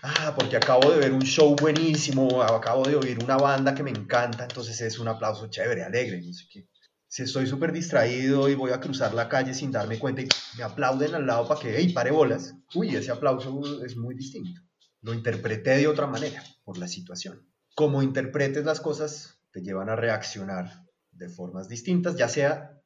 ah, 0.01 0.33
porque 0.35 0.57
acabo 0.57 0.89
de 0.89 0.97
ver 0.97 1.13
un 1.13 1.21
show 1.21 1.55
buenísimo, 1.55 2.41
acabo 2.41 2.83
de 2.83 2.95
oír 2.95 3.23
una 3.23 3.37
banda 3.37 3.75
que 3.75 3.83
me 3.83 3.91
encanta, 3.91 4.45
entonces 4.45 4.81
es 4.81 4.97
un 4.97 5.07
aplauso 5.07 5.47
chévere, 5.47 5.83
alegre, 5.83 6.21
no 6.21 6.33
sé 6.33 6.67
si 7.07 7.21
estoy 7.21 7.45
súper 7.45 7.71
distraído 7.71 8.49
y 8.49 8.55
voy 8.55 8.71
a 8.71 8.79
cruzar 8.79 9.13
la 9.13 9.29
calle 9.29 9.53
sin 9.53 9.71
darme 9.71 9.99
cuenta 9.99 10.23
y 10.23 10.27
me 10.57 10.63
aplauden 10.63 11.13
al 11.13 11.27
lado 11.27 11.47
para 11.47 11.59
que, 11.59 11.77
hey, 11.77 11.93
pare 11.93 12.09
bolas, 12.09 12.55
uy, 12.73 12.95
ese 12.95 13.11
aplauso 13.11 13.85
es 13.85 13.95
muy 13.95 14.15
distinto. 14.15 14.59
Lo 15.01 15.13
interpreté 15.13 15.77
de 15.77 15.87
otra 15.87 16.07
manera 16.07 16.43
por 16.63 16.79
la 16.79 16.87
situación. 16.87 17.47
Como 17.75 18.01
interpretes 18.01 18.65
las 18.65 18.81
cosas, 18.81 19.37
te 19.51 19.61
llevan 19.61 19.89
a 19.89 19.95
reaccionar 19.95 20.87
de 21.11 21.29
formas 21.29 21.69
distintas, 21.69 22.15
ya 22.15 22.27
sea 22.27 22.82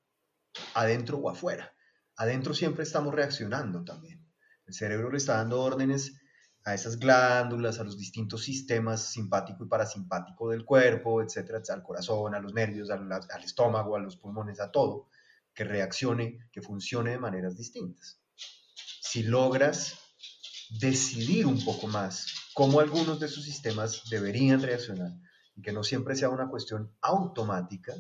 adentro 0.74 1.18
o 1.18 1.30
afuera. 1.30 1.74
Adentro 2.16 2.54
siempre 2.54 2.84
estamos 2.84 3.14
reaccionando 3.14 3.84
también. 3.84 4.26
El 4.66 4.74
cerebro 4.74 5.12
le 5.12 5.18
está 5.18 5.38
dando 5.38 5.62
órdenes 5.62 6.20
a 6.68 6.74
esas 6.74 7.00
glándulas, 7.00 7.80
a 7.80 7.86
los 7.86 7.98
distintos 7.98 8.44
sistemas 8.44 9.12
simpático 9.12 9.64
y 9.64 9.70
parasimpático 9.70 10.50
del 10.50 10.66
cuerpo, 10.66 11.22
etcétera, 11.22 11.62
al 11.70 11.82
corazón, 11.82 12.36
a 12.36 12.42
los 12.42 12.54
nervios, 12.54 12.90
al, 12.90 13.10
estómago, 13.42 13.96
a 13.96 14.00
los 14.00 14.18
pulmones, 14.18 14.60
a 14.60 14.70
todo, 14.70 15.08
que 15.54 15.64
reaccione, 15.64 16.50
que 16.52 16.62
funcione 16.62 17.12
de 17.12 17.20
maneras 17.20 17.56
distintas. 17.56 18.20
Si 19.02 19.24
logras 19.24 19.98
decidir 20.82 21.46
un 21.46 21.64
poco 21.64 21.88
más 21.88 22.50
cómo 22.54 22.82
algunos 22.82 23.22
de 23.22 23.28
esos 23.28 23.46
sistemas 23.46 24.04
deberían 24.10 24.62
reaccionar 24.62 25.14
y 25.56 25.62
que 25.62 25.72
no 25.72 25.86
siempre 25.86 26.18
sea 26.18 26.28
una 26.30 26.50
cuestión 26.50 26.94
automática, 27.00 27.94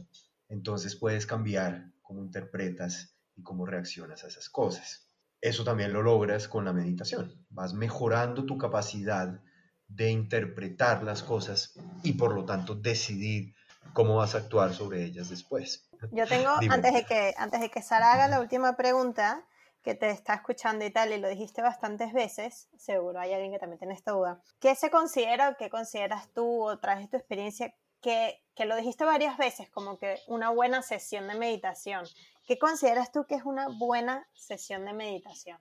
entonces 0.50 0.98
puedes 0.98 1.26
cambiar 1.26 1.94
cómo 2.08 2.24
interpretas 2.24 3.18
y 3.36 3.44
cómo 3.44 3.66
reaccionas 3.66 4.24
a 4.24 4.28
esas 4.28 4.50
cosas. 4.50 5.10
Eso 5.42 5.66
también 5.66 5.92
lo 5.92 6.02
logras 6.02 6.48
con 6.48 6.64
la 6.64 6.72
meditación. 6.72 7.46
Vas 7.50 7.74
mejorando 7.74 8.46
tu 8.46 8.58
capacidad 8.58 9.42
de 9.88 10.10
interpretar 10.10 11.04
las 11.04 11.22
cosas 11.22 11.74
y 12.04 12.14
por 12.14 12.34
lo 12.34 12.46
tanto 12.46 12.76
decidir 12.76 13.54
cómo 13.94 14.16
vas 14.16 14.36
a 14.36 14.40
actuar 14.40 14.74
sobre 14.74 15.04
ellas 15.04 15.30
después. 15.30 15.90
Yo 16.12 16.26
tengo, 16.28 16.50
antes 16.70 16.94
de, 16.94 17.04
que, 17.04 17.34
antes 17.38 17.60
de 17.60 17.70
que 17.70 17.82
Sara 17.82 18.14
haga 18.14 18.28
la 18.28 18.40
última 18.40 18.78
pregunta, 18.78 19.46
que 19.82 19.94
te 19.94 20.10
está 20.10 20.34
escuchando 20.34 20.86
y 20.86 20.92
tal, 20.92 21.12
y 21.12 21.18
lo 21.18 21.28
dijiste 21.28 21.62
bastantes 21.62 22.14
veces, 22.14 22.70
seguro 22.78 23.20
hay 23.20 23.34
alguien 23.34 23.52
que 23.52 23.60
también 23.60 23.80
tiene 23.80 23.94
esta 23.94 24.12
duda. 24.12 24.42
¿Qué 24.60 24.76
se 24.76 24.90
considera 24.90 25.50
o 25.50 25.58
qué 25.58 25.70
consideras 25.70 26.32
tú 26.34 26.64
o 26.64 26.80
traes 26.80 27.10
tu 27.10 27.18
experiencia 27.18 27.74
que, 28.02 28.44
que 28.56 28.66
lo 28.66 28.76
dijiste 28.76 29.06
varias 29.06 29.38
veces, 29.38 29.70
como 29.72 29.98
que 29.98 30.22
una 30.28 30.50
buena 30.52 30.82
sesión 30.82 31.28
de 31.28 31.36
meditación? 31.36 32.06
¿Qué 32.46 32.58
consideras 32.58 33.12
tú 33.12 33.26
que 33.28 33.36
es 33.36 33.44
una 33.46 33.68
buena 33.70 34.28
sesión 34.34 34.86
de 34.86 34.94
meditación? 34.94 35.60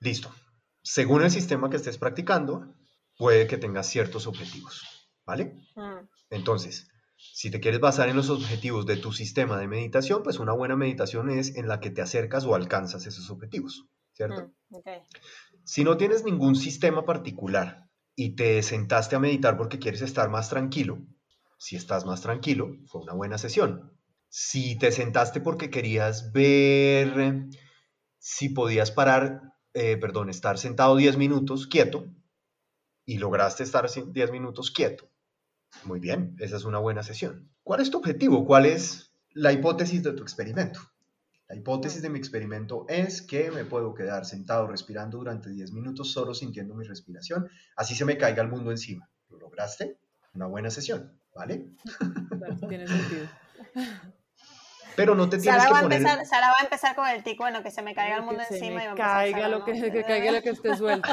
Listo. 0.00 0.34
según 0.82 1.22
el 1.22 1.30
sistema 1.30 1.70
que 1.70 1.76
estés 1.76 1.98
practicando, 1.98 2.74
puede 3.16 3.46
que 3.46 3.58
tengas 3.58 3.86
ciertos 3.88 4.26
objetivos, 4.26 4.82
¿vale? 5.24 5.56
Mm, 5.76 6.08
Entonces, 6.30 6.88
si 7.16 7.50
te 7.50 7.60
quieres 7.60 7.80
basar 7.80 8.08
en 8.08 8.16
los 8.16 8.30
objetivos 8.30 8.86
de 8.86 8.96
tu 8.98 9.12
sistema 9.12 9.58
de 9.58 9.68
meditación, 9.68 10.22
pues 10.22 10.38
una 10.38 10.52
buena 10.52 10.76
meditación 10.76 11.30
es 11.30 11.56
en 11.56 11.68
la 11.68 11.80
que 11.80 11.90
te 11.90 12.02
acercas 12.02 12.44
o 12.44 12.54
alcanzas 12.54 13.06
esos 13.06 13.30
objetivos, 13.30 13.86
¿cierto? 14.12 14.52
mm. 14.70 14.76
Si 15.64 15.84
no 15.84 15.96
tienes 15.96 16.24
ningún 16.24 16.56
sistema 16.56 17.04
particular 17.04 17.88
y 18.16 18.36
te 18.36 18.62
sentaste 18.62 19.16
a 19.16 19.20
meditar 19.20 19.56
porque 19.56 19.78
quieres 19.78 20.02
estar 20.02 20.28
más 20.30 20.48
tranquilo, 20.50 20.98
si 21.64 21.76
estás 21.76 22.04
más 22.04 22.20
tranquilo, 22.20 22.76
fue 22.88 23.00
una 23.00 23.14
buena 23.14 23.38
sesión. 23.38 23.90
Si 24.28 24.76
te 24.78 24.92
sentaste 24.92 25.40
porque 25.40 25.70
querías 25.70 26.30
ver 26.30 27.46
si 28.18 28.50
podías 28.50 28.90
parar, 28.90 29.54
eh, 29.72 29.96
perdón, 29.96 30.28
estar 30.28 30.58
sentado 30.58 30.94
10 30.94 31.16
minutos 31.16 31.66
quieto 31.66 32.04
y 33.06 33.16
lograste 33.16 33.62
estar 33.62 33.86
así 33.86 34.04
10 34.06 34.30
minutos 34.30 34.70
quieto, 34.70 35.08
muy 35.84 36.00
bien, 36.00 36.36
esa 36.38 36.58
es 36.58 36.64
una 36.64 36.80
buena 36.80 37.02
sesión. 37.02 37.50
¿Cuál 37.62 37.80
es 37.80 37.90
tu 37.90 37.96
objetivo? 37.96 38.44
¿Cuál 38.44 38.66
es 38.66 39.14
la 39.32 39.50
hipótesis 39.50 40.02
de 40.02 40.12
tu 40.12 40.22
experimento? 40.22 40.80
La 41.48 41.56
hipótesis 41.56 42.02
de 42.02 42.10
mi 42.10 42.18
experimento 42.18 42.84
es 42.90 43.22
que 43.22 43.50
me 43.50 43.64
puedo 43.64 43.94
quedar 43.94 44.26
sentado 44.26 44.66
respirando 44.66 45.16
durante 45.16 45.48
10 45.48 45.72
minutos 45.72 46.12
solo 46.12 46.34
sintiendo 46.34 46.74
mi 46.74 46.84
respiración, 46.84 47.48
así 47.74 47.94
se 47.94 48.04
me 48.04 48.18
caiga 48.18 48.42
el 48.42 48.50
mundo 48.50 48.70
encima. 48.70 49.08
¿Lo 49.30 49.38
lograste? 49.38 49.96
Una 50.34 50.44
buena 50.44 50.68
sesión, 50.68 51.18
¿vale? 51.34 51.66
Claro, 52.38 52.56
tiene 52.68 52.86
sentido. 52.86 53.26
Pero 54.96 55.14
no 55.14 55.28
te 55.28 55.38
tienes 55.38 55.62
Sara 55.62 55.66
que 55.66 55.72
va, 55.72 55.78
a 55.78 55.82
poner... 55.82 55.98
empezar, 55.98 56.26
Sara 56.26 56.48
va 56.48 56.54
a 56.60 56.64
empezar 56.64 56.94
con 56.94 57.08
el 57.08 57.22
tic, 57.22 57.38
bueno, 57.38 57.62
que 57.62 57.70
se 57.70 57.82
me 57.82 57.94
caiga 57.94 58.16
el 58.16 58.22
mundo 58.22 58.40
Que 58.40 58.46
se 58.46 58.54
encima 58.58 58.76
me 58.76 58.84
y 58.84 58.86
a 58.88 58.94
caiga 58.94 59.38
Sara, 59.38 59.48
lo 59.48 59.58
¿no? 59.60 59.64
que, 59.64 59.90
que 59.90 60.04
caiga 60.04 60.32
lo 60.32 60.42
que 60.42 60.50
esté 60.50 60.76
suelto. 60.76 61.10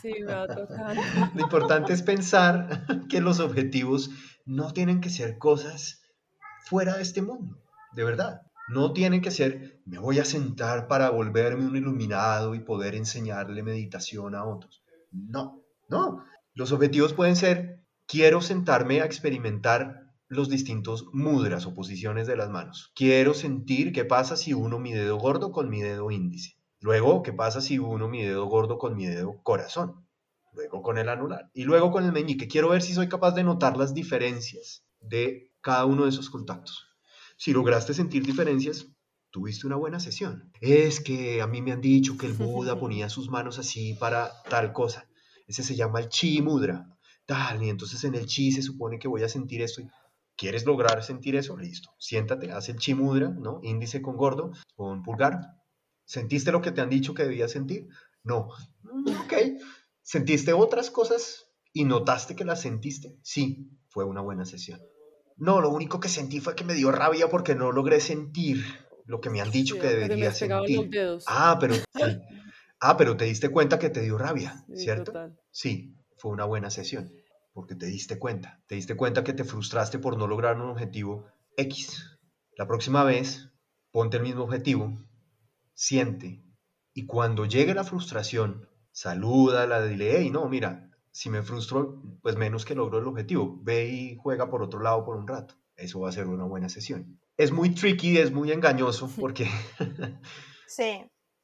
Sí, 0.00 0.14
me 0.20 0.32
va 0.32 0.42
a 0.44 0.48
tocar. 0.48 0.96
Lo 1.34 1.40
importante 1.42 1.92
es 1.92 2.02
pensar 2.02 2.86
que 3.08 3.20
los 3.20 3.40
objetivos 3.40 4.10
no 4.46 4.72
tienen 4.72 5.00
que 5.00 5.10
ser 5.10 5.38
cosas 5.38 6.02
fuera 6.64 6.96
de 6.96 7.02
este 7.02 7.22
mundo, 7.22 7.60
de 7.92 8.04
verdad. 8.04 8.42
No 8.68 8.92
tienen 8.92 9.20
que 9.20 9.30
ser, 9.30 9.80
me 9.84 9.98
voy 9.98 10.18
a 10.18 10.24
sentar 10.24 10.86
para 10.88 11.10
volverme 11.10 11.66
un 11.66 11.76
iluminado 11.76 12.54
y 12.54 12.60
poder 12.60 12.94
enseñarle 12.94 13.62
meditación 13.62 14.34
a 14.34 14.44
otros. 14.44 14.82
No, 15.10 15.62
no. 15.88 16.24
Los 16.54 16.72
objetivos 16.72 17.12
pueden 17.12 17.36
ser, 17.36 17.81
quiero 18.12 18.42
sentarme 18.42 19.00
a 19.00 19.06
experimentar 19.06 20.12
los 20.28 20.50
distintos 20.50 21.06
mudras 21.14 21.64
o 21.64 21.74
posiciones 21.74 22.26
de 22.26 22.36
las 22.36 22.50
manos. 22.50 22.92
Quiero 22.94 23.32
sentir 23.32 23.90
qué 23.94 24.04
pasa 24.04 24.36
si 24.36 24.52
uno 24.52 24.78
mi 24.78 24.92
dedo 24.92 25.16
gordo 25.16 25.50
con 25.50 25.70
mi 25.70 25.80
dedo 25.80 26.10
índice. 26.10 26.58
Luego, 26.80 27.22
qué 27.22 27.32
pasa 27.32 27.62
si 27.62 27.78
uno 27.78 28.08
mi 28.08 28.22
dedo 28.22 28.44
gordo 28.44 28.76
con 28.76 28.96
mi 28.96 29.06
dedo 29.06 29.40
corazón. 29.42 30.06
Luego 30.52 30.82
con 30.82 30.98
el 30.98 31.08
anular. 31.08 31.50
Y 31.54 31.64
luego 31.64 31.90
con 31.90 32.04
el 32.04 32.12
meñique. 32.12 32.48
Quiero 32.48 32.68
ver 32.68 32.82
si 32.82 32.92
soy 32.92 33.08
capaz 33.08 33.32
de 33.32 33.44
notar 33.44 33.78
las 33.78 33.94
diferencias 33.94 34.84
de 35.00 35.50
cada 35.62 35.86
uno 35.86 36.02
de 36.02 36.10
esos 36.10 36.28
contactos. 36.28 36.86
Si 37.38 37.54
lograste 37.54 37.94
sentir 37.94 38.26
diferencias, 38.26 38.88
tuviste 39.30 39.66
una 39.66 39.76
buena 39.76 40.00
sesión. 40.00 40.52
Es 40.60 41.00
que 41.00 41.40
a 41.40 41.46
mí 41.46 41.62
me 41.62 41.72
han 41.72 41.80
dicho 41.80 42.18
que 42.18 42.26
el 42.26 42.34
Buda 42.34 42.78
ponía 42.78 43.08
sus 43.08 43.30
manos 43.30 43.58
así 43.58 43.94
para 43.94 44.30
tal 44.50 44.74
cosa. 44.74 45.08
Ese 45.46 45.62
se 45.62 45.76
llama 45.76 46.00
el 46.00 46.10
chi 46.10 46.42
mudra. 46.42 46.91
Tal, 47.26 47.62
y 47.62 47.68
entonces 47.70 48.02
en 48.04 48.14
el 48.14 48.26
chi 48.26 48.52
se 48.52 48.62
supone 48.62 48.98
que 48.98 49.08
voy 49.08 49.22
a 49.22 49.28
sentir 49.28 49.62
esto. 49.62 49.82
¿Quieres 50.36 50.64
lograr 50.64 51.02
sentir 51.04 51.36
eso? 51.36 51.56
Listo. 51.56 51.90
Siéntate, 51.98 52.50
haz 52.50 52.68
el 52.68 52.76
chi 52.78 52.94
mudra, 52.94 53.28
¿no? 53.28 53.60
Índice 53.62 54.02
con 54.02 54.16
gordo, 54.16 54.52
con 54.74 55.02
pulgar. 55.02 55.38
¿Sentiste 56.04 56.50
lo 56.52 56.60
que 56.60 56.72
te 56.72 56.80
han 56.80 56.90
dicho 56.90 57.14
que 57.14 57.22
debías 57.24 57.52
sentir? 57.52 57.86
No. 58.24 58.48
Mm, 58.82 59.08
Ok. 59.24 59.32
¿Sentiste 60.04 60.52
otras 60.52 60.90
cosas 60.90 61.46
y 61.72 61.84
notaste 61.84 62.34
que 62.34 62.44
las 62.44 62.60
sentiste? 62.60 63.16
Sí, 63.22 63.70
fue 63.88 64.04
una 64.04 64.20
buena 64.20 64.44
sesión. 64.44 64.80
No, 65.36 65.60
lo 65.60 65.70
único 65.70 66.00
que 66.00 66.08
sentí 66.08 66.40
fue 66.40 66.56
que 66.56 66.64
me 66.64 66.74
dio 66.74 66.90
rabia 66.90 67.28
porque 67.30 67.54
no 67.54 67.70
logré 67.70 68.00
sentir 68.00 68.64
lo 69.06 69.20
que 69.20 69.30
me 69.30 69.40
han 69.40 69.50
dicho 69.50 69.74
Sí, 69.74 69.80
que 69.80 69.86
me 69.86 69.92
debería 69.94 70.32
sentir. 70.32 70.76
los 70.76 70.90
dedos. 70.90 71.24
Ah, 71.28 71.56
pero 71.60 71.74
sí. 71.94 72.18
Ah, 72.80 72.96
pero 72.96 73.16
te 73.16 73.26
diste 73.26 73.48
cuenta 73.48 73.78
que 73.78 73.90
te 73.90 74.00
dio 74.00 74.18
rabia, 74.18 74.64
Sí, 74.66 74.76
¿cierto? 74.76 75.04
total. 75.12 75.38
Sí, 75.52 75.94
fue 76.22 76.30
una 76.30 76.44
buena 76.44 76.70
sesión, 76.70 77.12
porque 77.52 77.74
te 77.74 77.86
diste 77.86 78.20
cuenta. 78.20 78.62
Te 78.68 78.76
diste 78.76 78.96
cuenta 78.96 79.24
que 79.24 79.32
te 79.32 79.42
frustraste 79.42 79.98
por 79.98 80.16
no 80.16 80.28
lograr 80.28 80.54
un 80.54 80.70
objetivo 80.70 81.26
X. 81.56 82.16
La 82.56 82.68
próxima 82.68 83.02
vez, 83.02 83.50
ponte 83.90 84.18
el 84.18 84.22
mismo 84.22 84.44
objetivo, 84.44 85.04
siente, 85.74 86.44
y 86.94 87.06
cuando 87.06 87.44
llegue 87.44 87.74
la 87.74 87.82
frustración, 87.82 88.68
salúdala, 88.92 89.84
dile, 89.84 90.18
hey, 90.18 90.30
no, 90.30 90.48
mira, 90.48 90.92
si 91.10 91.28
me 91.28 91.42
frustro, 91.42 92.00
pues 92.22 92.36
menos 92.36 92.64
que 92.64 92.76
logro 92.76 93.00
el 93.00 93.08
objetivo. 93.08 93.58
Ve 93.60 93.88
y 93.88 94.16
juega 94.16 94.48
por 94.48 94.62
otro 94.62 94.78
lado 94.78 95.04
por 95.04 95.16
un 95.16 95.26
rato. 95.26 95.56
Eso 95.74 95.98
va 95.98 96.10
a 96.10 96.12
ser 96.12 96.28
una 96.28 96.44
buena 96.44 96.68
sesión. 96.68 97.18
Es 97.36 97.50
muy 97.50 97.70
tricky, 97.74 98.18
es 98.18 98.30
muy 98.30 98.52
engañoso, 98.52 99.10
porque 99.18 99.48
Sí, 100.68 101.02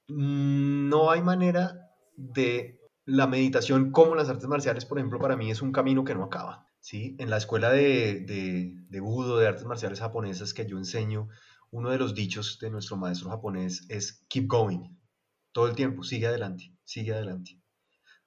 Mm, 0.08 0.88
no 0.88 1.10
hay 1.10 1.20
manera 1.22 1.92
de 2.16 2.77
la 3.08 3.26
meditación 3.26 3.90
como 3.90 4.14
las 4.14 4.28
artes 4.28 4.46
marciales, 4.48 4.84
por 4.84 4.98
ejemplo, 4.98 5.18
para 5.18 5.34
mí 5.34 5.50
es 5.50 5.62
un 5.62 5.72
camino 5.72 6.04
que 6.04 6.14
no 6.14 6.24
acaba. 6.24 6.66
¿sí? 6.78 7.16
En 7.18 7.30
la 7.30 7.38
escuela 7.38 7.70
de, 7.70 8.20
de, 8.20 8.74
de 8.86 9.00
Budo, 9.00 9.38
de 9.38 9.48
artes 9.48 9.64
marciales 9.64 10.00
japonesas 10.00 10.52
que 10.52 10.66
yo 10.66 10.76
enseño, 10.76 11.28
uno 11.70 11.88
de 11.88 11.96
los 11.96 12.14
dichos 12.14 12.58
de 12.60 12.70
nuestro 12.70 12.98
maestro 12.98 13.30
japonés 13.30 13.86
es 13.88 14.26
keep 14.28 14.46
going. 14.46 14.94
Todo 15.52 15.68
el 15.68 15.74
tiempo, 15.74 16.02
sigue 16.02 16.26
adelante, 16.26 16.76
sigue 16.84 17.14
adelante. 17.14 17.58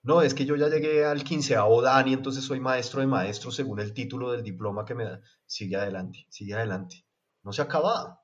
No, 0.02 0.24
es 0.24 0.34
que 0.34 0.46
yo 0.46 0.56
ya 0.56 0.68
llegué 0.68 1.06
al 1.06 1.24
quinceavo 1.24 1.80
dan 1.84 2.08
y 2.08 2.14
entonces 2.14 2.44
soy 2.44 2.60
maestro 2.60 3.02
de 3.02 3.08
maestros 3.08 3.56
según 3.56 3.80
el 3.82 3.94
título 3.94 4.32
del 4.32 4.42
diploma 4.42 4.84
que 4.84 4.96
me 4.96 5.04
da. 5.04 5.22
Sigue 5.46 5.76
adelante, 5.76 6.26
sigue 6.30 6.56
adelante. 6.56 7.06
No 7.44 7.54
se 7.54 7.62
ha 7.62 7.66
acabado. 7.66 8.20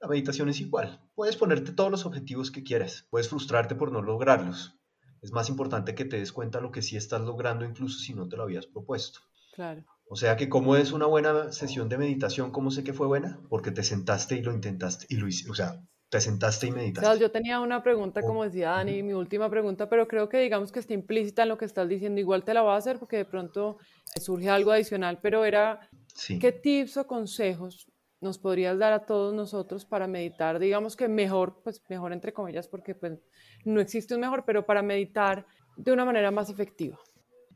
La 0.00 0.08
meditación 0.08 0.48
es 0.48 0.60
igual. 0.60 0.98
Puedes 1.14 1.36
ponerte 1.36 1.72
todos 1.72 1.90
los 1.90 2.06
objetivos 2.06 2.50
que 2.50 2.62
quieras. 2.62 3.06
Puedes 3.10 3.28
frustrarte 3.28 3.74
por 3.74 3.92
no 3.92 4.00
lograrlos. 4.00 4.78
Es 5.22 5.32
más 5.32 5.48
importante 5.48 5.94
que 5.94 6.04
te 6.04 6.18
des 6.18 6.32
cuenta 6.32 6.60
lo 6.60 6.72
que 6.72 6.82
sí 6.82 6.96
estás 6.96 7.20
logrando 7.20 7.64
incluso 7.64 7.98
si 7.98 8.12
no 8.12 8.28
te 8.28 8.36
lo 8.36 8.42
habías 8.42 8.66
propuesto. 8.66 9.20
Claro. 9.54 9.84
O 10.08 10.16
sea 10.16 10.36
que 10.36 10.48
cómo 10.48 10.76
es 10.76 10.92
una 10.92 11.06
buena 11.06 11.52
sesión 11.52 11.88
de 11.88 11.96
meditación, 11.96 12.50
¿cómo 12.50 12.70
sé 12.70 12.84
que 12.84 12.92
fue 12.92 13.06
buena? 13.06 13.40
Porque 13.48 13.70
te 13.70 13.82
sentaste 13.82 14.34
y 14.36 14.42
lo 14.42 14.52
intentaste 14.52 15.06
y 15.08 15.16
lo 15.16 15.28
hiciste. 15.28 15.50
O 15.50 15.54
sea, 15.54 15.80
te 16.10 16.20
sentaste 16.20 16.66
y 16.66 16.72
meditaste. 16.72 17.18
yo 17.20 17.30
tenía 17.30 17.60
una 17.60 17.82
pregunta, 17.82 18.20
como 18.20 18.44
decía 18.44 18.70
Dani, 18.70 19.02
mi 19.02 19.14
última 19.14 19.48
pregunta, 19.48 19.88
pero 19.88 20.06
creo 20.08 20.28
que 20.28 20.38
digamos 20.38 20.70
que 20.70 20.80
está 20.80 20.92
implícita 20.92 21.44
en 21.44 21.48
lo 21.48 21.56
que 21.56 21.64
estás 21.64 21.88
diciendo. 21.88 22.20
Igual 22.20 22.44
te 22.44 22.52
la 22.52 22.60
voy 22.60 22.72
a 22.72 22.76
hacer 22.76 22.98
porque 22.98 23.16
de 23.16 23.24
pronto 23.24 23.78
surge 24.20 24.50
algo 24.50 24.72
adicional, 24.72 25.20
pero 25.22 25.44
era, 25.44 25.88
Sí. 26.14 26.38
¿qué 26.38 26.52
tips 26.52 26.98
o 26.98 27.06
consejos 27.06 27.86
nos 28.22 28.38
podrías 28.38 28.78
dar 28.78 28.92
a 28.92 29.04
todos 29.04 29.34
nosotros 29.34 29.84
para 29.84 30.06
meditar? 30.06 30.58
Digamos 30.58 30.96
que 30.96 31.08
mejor, 31.08 31.60
pues 31.62 31.82
mejor 31.88 32.12
entre 32.12 32.32
comillas, 32.32 32.68
porque 32.68 32.94
pues 32.94 33.18
no 33.64 33.80
existe 33.80 34.14
un 34.14 34.20
mejor, 34.20 34.44
pero 34.46 34.64
para 34.64 34.82
meditar 34.82 35.44
de 35.76 35.92
una 35.92 36.04
manera 36.04 36.30
más 36.30 36.48
efectiva. 36.48 36.98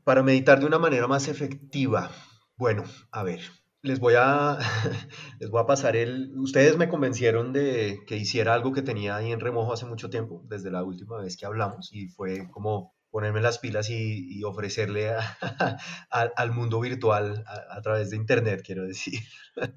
Para 0.05 0.23
meditar 0.23 0.61
de 0.61 0.67
una 0.67 0.79
manera 0.79 1.07
más 1.07 1.29
efectiva. 1.29 2.11
Bueno, 2.57 2.85
a 3.12 3.23
ver, 3.23 3.41
les 3.83 4.01
voy 4.01 4.14
a, 4.19 4.59
les 5.39 5.51
voy 5.51 5.62
a 5.62 5.67
pasar 5.67 5.95
el... 5.95 6.33
Ustedes 6.37 6.77
me 6.77 6.89
convencieron 6.89 7.53
de 7.53 8.01
que 8.07 8.17
hiciera 8.17 8.53
algo 8.53 8.73
que 8.73 8.83
tenía 8.83 9.17
ahí 9.17 9.31
en 9.31 9.41
remojo 9.41 9.73
hace 9.73 9.87
mucho 9.87 10.11
tiempo, 10.11 10.43
desde 10.49 10.71
la 10.73 10.83
última 10.83 11.19
vez 11.19 11.37
que 11.37 11.47
hablamos, 11.47 11.93
y 11.93 12.09
fue 12.09 12.51
como 12.51 12.95
ponerme 13.17 13.41
las 13.41 13.59
pilas 13.59 13.89
y, 13.89 14.29
y 14.39 14.45
ofrecerle 14.45 15.09
a- 15.09 15.39
a- 16.11 16.31
al 16.37 16.51
mundo 16.53 16.81
virtual 16.81 17.43
a, 17.47 17.77
a 17.79 17.81
través 17.81 18.11
de 18.11 18.17
internet, 18.17 18.61
quiero 18.62 18.85
decir. 18.87 19.19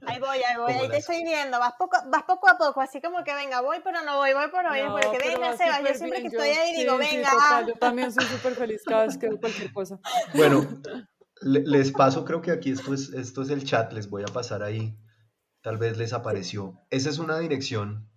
ahí 0.02 0.20
voy, 0.20 0.40
ahí 0.46 0.58
voy, 0.58 0.74
ahí 0.74 0.90
te 0.90 0.98
estoy 0.98 1.24
viendo, 1.24 1.58
vas 1.58 1.72
poco, 1.80 1.96
vas 2.12 2.24
poco 2.24 2.50
a 2.50 2.58
poco, 2.58 2.82
así 2.82 3.00
como 3.00 3.24
que 3.24 3.34
venga, 3.34 3.62
voy, 3.62 3.78
pero 3.82 4.04
no 4.04 4.18
voy, 4.18 4.34
voy, 4.34 4.48
pero 4.52 4.64
no 4.76 4.92
voy, 4.92 5.04
que 5.04 5.20
pero 5.20 5.40
venga, 5.40 5.52
va 5.52 5.58
Sebas, 5.58 5.80
yo 5.80 5.94
siempre 5.94 6.22
que 6.22 6.28
bien, 6.28 6.42
estoy 6.42 6.54
yo- 6.54 6.62
ahí 6.62 6.76
digo, 6.76 6.98
sí, 7.00 7.06
sí, 7.06 7.16
venga, 7.16 7.32
total, 7.32 7.68
yo 7.68 7.74
también 7.76 8.12
soy 8.12 8.26
súper 8.26 8.56
feliz 8.56 8.84
cada 8.86 9.06
vez 9.06 9.18
que 9.18 9.30
veo 9.30 9.40
cualquier 9.40 9.72
cosa. 9.72 10.00
Bueno, 10.34 10.82
le- 11.42 11.64
les 11.66 11.94
paso, 11.94 12.26
creo 12.26 12.42
que 12.42 12.52
aquí 12.52 12.72
esto 12.72 12.94
es, 12.94 13.08
esto 13.14 13.42
es 13.42 13.52
el 13.52 13.64
chat, 13.64 13.94
les 13.94 14.10
voy 14.10 14.24
a 14.24 14.34
pasar 14.34 14.64
ahí, 14.64 14.98
tal 15.62 15.78
vez 15.78 15.98
les 15.98 16.12
apareció. 16.12 16.82
Esa 16.90 17.10
es 17.10 17.20
una 17.20 17.40
dirección 17.40 18.09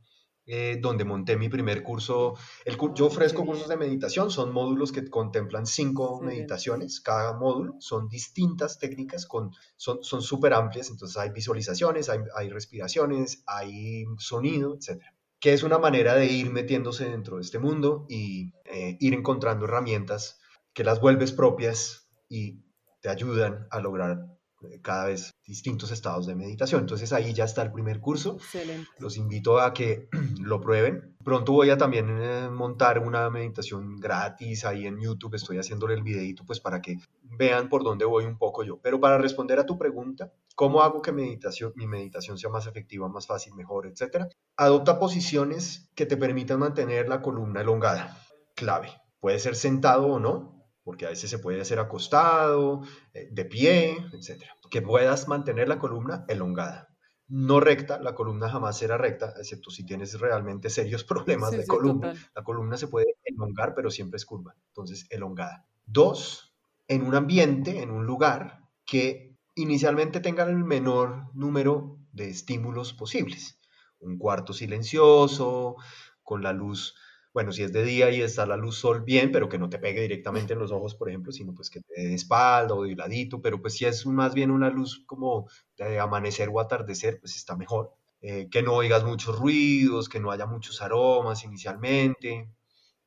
eh, 0.47 0.78
donde 0.80 1.05
monté 1.05 1.36
mi 1.36 1.49
primer 1.49 1.82
curso. 1.82 2.34
El, 2.64 2.76
yo 2.95 3.05
Ah, 3.05 3.09
ofrezco 3.09 3.47
cursos 3.47 3.68
de 3.68 3.76
meditación, 3.76 4.30
son 4.30 4.53
módulos 4.53 4.90
que 4.90 5.09
contemplan 5.09 5.66
cinco 5.66 6.20
meditaciones, 6.20 7.01
cada 7.01 7.34
módulo, 7.34 7.76
son 7.78 8.09
distintas 8.09 8.78
técnicas, 8.78 9.26
con, 9.26 9.53
son 9.76 10.03
son 10.03 10.22
súper 10.22 10.55
amplias, 10.55 10.90
entonces 10.90 11.16
hay 11.16 11.30
visualizaciones, 11.30 12.09
hay, 12.09 12.20
hay 12.36 12.49
respiraciones, 12.51 13.45
hay 13.47 14.05
sonido, 14.18 14.74
etc. 14.74 15.03
Que 15.38 15.53
es 15.53 15.62
una 15.62 15.78
manera 15.78 16.14
de 16.14 16.26
ir 16.26 16.51
metiéndose 16.51 17.05
dentro 17.05 17.36
de 17.36 17.43
este 17.43 17.59
mundo 17.59 18.07
y 18.09 18.53
eh, 18.64 18.97
ir 19.01 19.14
encontrando 19.14 19.66
herramientas 19.66 20.40
que 20.72 20.84
las 20.84 21.01
vuelves 21.01 21.32
propias 21.32 22.09
y 22.28 22.62
te 23.01 23.09
ayudan 23.09 23.66
a 23.70 23.80
lograr 23.80 24.32
cada 24.81 25.07
vez 25.07 25.35
distintos 25.47 25.91
estados 25.91 26.27
de 26.27 26.35
meditación. 26.35 26.83
Entonces 26.83 27.13
ahí 27.13 27.33
ya 27.33 27.45
está 27.45 27.63
el 27.63 27.73
primer 27.73 28.01
curso. 28.01 28.37
Excelente. 28.37 28.89
Los 28.99 29.17
invito 29.17 29.61
a 29.61 29.73
que 29.73 30.09
lo 30.41 30.61
prueben. 30.61 31.17
Pronto 31.25 31.53
voy 31.53 31.71
a 31.71 31.79
también 31.79 32.09
eh, 32.21 32.49
montar 32.51 32.99
una 32.99 33.29
meditación 33.31 33.97
gratis 33.97 34.65
ahí 34.65 34.87
en 34.87 35.01
YouTube. 35.01 35.35
Estoy 35.35 35.59
haciéndole 35.59 35.95
el 35.95 36.03
videito 36.03 36.45
pues 36.45 36.61
para 36.61 36.81
que 36.81 36.99
vean 37.23 37.69
por 37.69 37.85
dónde 37.85 38.05
voy 38.05 38.25
un 38.25 38.39
poco 38.39 38.65
yo. 38.65 38.79
Pero 38.81 39.01
para 39.01 39.19
responder 39.19 39.59
a 39.59 39.67
tu 39.67 39.79
pregunta, 39.79 40.33
¿cómo 40.55 40.83
hago 40.83 41.03
que 41.03 41.13
meditación, 41.13 41.73
mi 41.77 41.87
meditación 41.87 42.39
sea 42.39 42.51
más 42.51 42.67
efectiva, 42.67 43.09
más 43.09 43.27
fácil, 43.27 43.55
mejor, 43.55 43.87
etcétera? 43.87 44.29
Adopta 44.57 44.99
posiciones 44.99 45.91
que 45.95 46.07
te 46.07 46.17
permitan 46.17 46.59
mantener 46.59 47.09
la 47.09 47.23
columna 47.23 47.61
elongada. 47.61 48.19
Clave. 48.55 48.91
Puede 49.21 49.39
ser 49.39 49.55
sentado 49.55 50.07
o 50.07 50.19
no, 50.19 50.62
porque 50.85 51.07
a 51.07 51.11
veces 51.11 51.30
se 51.30 51.39
puede 51.39 51.61
hacer 51.61 51.78
acostado, 51.78 52.83
eh, 53.14 53.28
de 53.30 53.45
pie, 53.45 53.97
etc. 54.12 54.45
Que 54.70 54.83
puedas 54.83 55.28
mantener 55.28 55.68
la 55.68 55.78
columna 55.78 56.24
elongada. 56.28 56.89
No 57.28 57.61
recta, 57.61 57.99
la 58.01 58.14
columna 58.14 58.51
jamás 58.51 58.76
será 58.78 58.99
recta, 58.99 59.33
excepto 59.39 59.70
si 59.70 59.85
tienes 59.87 60.18
realmente 60.20 60.68
serios 60.70 61.05
problemas 61.05 61.51
Sí, 61.51 61.57
de 61.57 61.62
sí, 61.62 61.68
columna. 61.68 62.12
total. 62.12 62.30
La 62.35 62.43
columna 62.43 62.76
se 62.76 62.89
puede 62.89 63.07
elongar, 63.24 63.74
pero 63.74 63.91
siempre 63.91 64.16
es 64.16 64.26
curva, 64.26 64.55
entonces 64.68 65.07
elongada. 65.11 65.66
Dos, 65.87 66.55
en 66.89 67.03
un 67.03 67.14
ambiente, 67.14 67.83
en 67.83 67.91
un 67.91 68.07
lugar 68.07 68.61
que 68.85 69.37
inicialmente 69.55 70.20
tenga 70.20 70.45
el 70.45 70.57
menor 70.57 71.30
número 71.35 71.99
de 72.12 72.28
estímulos 72.28 72.93
posibles. 72.93 73.59
Un 74.01 74.18
cuarto 74.18 74.53
silencioso, 74.53 75.76
con 76.22 76.43
la 76.43 76.53
luz 76.53 76.95
bueno, 77.33 77.53
si 77.53 77.62
es 77.62 77.72
de 77.72 77.83
día 77.85 78.11
y 78.11 78.20
está 78.20 78.47
la 78.47 78.57
luz 78.57 78.76
sol, 78.76 79.03
bien, 79.03 79.33
pero 79.33 79.49
que 79.49 79.59
no 79.59 79.68
te 79.70 79.78
pegue 79.78 80.03
directamente 80.03 80.53
en 80.53 80.59
los 80.59 80.70
ojos, 80.70 80.95
por 80.95 81.09
ejemplo, 81.09 81.33
sino 81.33 81.55
pues 81.55 81.70
que 81.70 81.80
te 81.80 82.03
dé 82.03 82.09
de 82.09 82.14
espalda 82.14 82.74
o 82.74 82.83
de 82.85 82.95
ladito, 82.95 83.41
pero 83.41 83.61
pues 83.61 83.74
si 83.74 83.87
es 83.87 84.07
más 84.07 84.35
bien 84.35 84.51
una 84.51 84.70
luz 84.70 85.03
como 85.07 85.49
de 85.76 85.99
amanecer 85.99 86.51
o 86.53 86.61
atardecer, 86.61 87.18
pues 87.20 87.37
está 87.37 87.57
mejor. 87.57 87.95
Eh, 88.20 88.49
que 88.51 88.62
no 88.62 88.74
oigas 88.74 89.03
muchos 89.05 89.37
ruidos, 89.39 90.09
que 90.09 90.20
no 90.20 90.30
haya 90.30 90.47
muchos 90.47 90.80
aromas 90.80 91.43
inicialmente, 91.43 92.49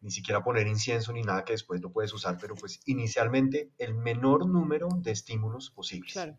ni 0.01 0.11
siquiera 0.11 0.43
poner 0.43 0.67
incienso 0.67 1.13
ni 1.13 1.21
nada 1.21 1.45
que 1.45 1.53
después 1.53 1.81
lo 1.81 1.91
puedes 1.91 2.13
usar, 2.13 2.37
pero 2.39 2.55
pues 2.55 2.81
inicialmente 2.85 3.71
el 3.77 3.93
menor 3.95 4.47
número 4.47 4.89
de 4.97 5.11
estímulos 5.11 5.71
posibles. 5.71 6.13
Claro. 6.13 6.37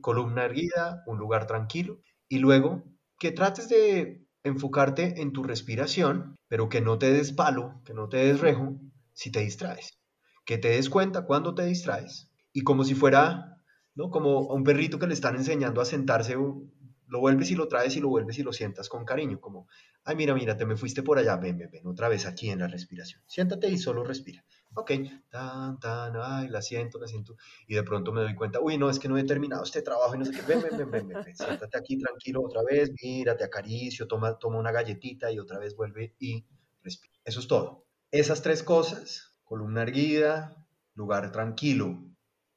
Columna 0.00 0.44
erguida, 0.44 1.02
un 1.06 1.18
lugar 1.18 1.46
tranquilo, 1.46 2.00
y 2.28 2.38
luego 2.38 2.84
que 3.18 3.32
trates 3.32 3.68
de 3.68 4.23
enfocarte 4.44 5.20
en 5.20 5.32
tu 5.32 5.42
respiración, 5.42 6.36
pero 6.48 6.68
que 6.68 6.80
no 6.80 6.98
te 6.98 7.10
des 7.10 7.32
palo, 7.32 7.80
que 7.84 7.94
no 7.94 8.08
te 8.08 8.18
des 8.18 8.40
rejo 8.40 8.78
si 9.12 9.32
te 9.32 9.40
distraes. 9.40 9.98
Que 10.44 10.58
te 10.58 10.68
des 10.68 10.90
cuenta 10.90 11.26
cuando 11.26 11.54
te 11.54 11.64
distraes. 11.64 12.30
Y 12.52 12.62
como 12.62 12.84
si 12.84 12.94
fuera, 12.94 13.58
¿no? 13.94 14.10
Como 14.10 14.50
a 14.50 14.54
un 14.54 14.62
perrito 14.62 14.98
que 14.98 15.06
le 15.06 15.14
están 15.14 15.36
enseñando 15.36 15.80
a 15.80 15.86
sentarse, 15.86 16.34
lo 16.34 17.20
vuelves 17.20 17.50
y 17.50 17.56
lo 17.56 17.68
traes 17.68 17.96
y 17.96 18.00
lo 18.00 18.08
vuelves 18.08 18.38
y 18.38 18.42
lo 18.42 18.52
sientas 18.52 18.88
con 18.88 19.04
cariño, 19.04 19.40
como, 19.40 19.66
ay, 20.04 20.16
mira, 20.16 20.34
mira, 20.34 20.56
te 20.56 20.66
me 20.66 20.76
fuiste 20.76 21.02
por 21.02 21.18
allá, 21.18 21.36
ven, 21.36 21.58
ven, 21.58 21.70
ven, 21.70 21.86
otra 21.86 22.08
vez 22.08 22.26
aquí 22.26 22.50
en 22.50 22.60
la 22.60 22.68
respiración. 22.68 23.22
Siéntate 23.26 23.68
y 23.68 23.78
solo 23.78 24.04
respira. 24.04 24.44
Ok, 24.76 24.90
tan, 25.30 25.78
tan, 25.78 26.14
ay, 26.16 26.48
la 26.48 26.60
siento, 26.60 26.98
la 26.98 27.06
siento. 27.06 27.36
Y 27.68 27.74
de 27.76 27.84
pronto 27.84 28.12
me 28.12 28.22
doy 28.22 28.34
cuenta, 28.34 28.60
uy, 28.60 28.76
no, 28.76 28.90
es 28.90 28.98
que 28.98 29.08
no 29.08 29.16
he 29.16 29.22
terminado 29.24 29.62
este 29.62 29.82
trabajo 29.82 30.16
y 30.16 30.18
no 30.18 30.24
sé 30.24 30.32
qué. 30.32 30.42
Ven, 30.42 30.62
ven, 30.62 30.76
ven, 30.76 30.90
ven, 30.90 31.08
ven, 31.08 31.24
ven. 31.24 31.36
siéntate 31.36 31.78
aquí 31.78 31.96
tranquilo 31.96 32.42
otra 32.42 32.62
vez, 32.64 32.90
mira, 33.00 33.36
te 33.36 33.44
acaricio, 33.44 34.08
toma, 34.08 34.36
toma 34.36 34.58
una 34.58 34.72
galletita 34.72 35.30
y 35.30 35.38
otra 35.38 35.60
vez 35.60 35.76
vuelve 35.76 36.16
y 36.18 36.44
respira. 36.82 37.14
Eso 37.24 37.38
es 37.38 37.46
todo. 37.46 37.86
Esas 38.10 38.42
tres 38.42 38.64
cosas, 38.64 39.36
columna 39.44 39.82
erguida, 39.82 40.66
lugar 40.94 41.30
tranquilo 41.30 42.02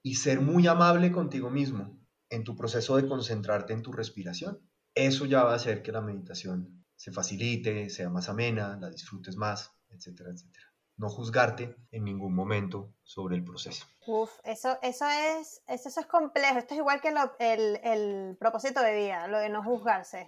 y 0.02 0.16
ser 0.16 0.42
muy 0.42 0.66
amable 0.66 1.12
contigo 1.12 1.52
mismo 1.52 2.00
en 2.30 2.44
tu 2.44 2.56
proceso 2.56 2.98
de 2.98 3.08
concentrarte 3.08 3.74
en 3.74 3.84
tu 3.84 3.92
respiración. 3.92 4.60
Eso 4.96 5.26
ya 5.26 5.44
va 5.44 5.52
a 5.54 5.56
hacer 5.58 5.84
que 5.84 5.92
la 5.92 6.02
meditación 6.02 6.84
se 6.96 7.12
facilite, 7.12 7.92
sea 7.92 8.10
más 8.10 8.28
amena, 8.28 8.76
la 8.82 8.90
disfrutes 8.90 9.36
más, 9.36 9.72
etcétera, 9.90 10.32
etcétera 10.32 10.67
no 10.98 11.10
juzgarte 11.10 11.76
en 11.92 12.04
ningún 12.04 12.34
momento 12.34 12.90
sobre 13.04 13.36
el 13.36 13.44
proceso. 13.44 13.86
Uf, 14.08 14.32
eso, 14.44 14.80
eso, 14.82 15.08
es, 15.08 15.62
eso, 15.68 16.00
es 16.00 16.06
complejo. 16.08 16.58
Esto 16.58 16.74
es 16.74 16.80
igual 16.80 17.02
que 17.02 17.12
lo, 17.12 17.36
el, 17.40 17.80
el, 17.84 18.36
propósito 18.40 18.82
de 18.82 18.96
vida, 18.96 19.28
lo 19.28 19.38
de 19.38 19.50
no 19.50 19.64
juzgarse. 19.64 20.28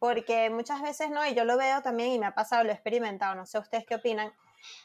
Porque 0.00 0.50
muchas 0.50 0.82
veces 0.82 1.10
no, 1.10 1.24
y 1.26 1.34
yo 1.34 1.44
lo 1.44 1.56
veo 1.56 1.82
también 1.82 2.10
y 2.12 2.18
me 2.18 2.26
ha 2.26 2.34
pasado, 2.34 2.64
lo 2.64 2.70
he 2.70 2.74
experimentado, 2.74 3.34
no 3.34 3.46
sé 3.46 3.58
ustedes 3.58 3.84
qué 3.86 3.94
opinan. 3.94 4.32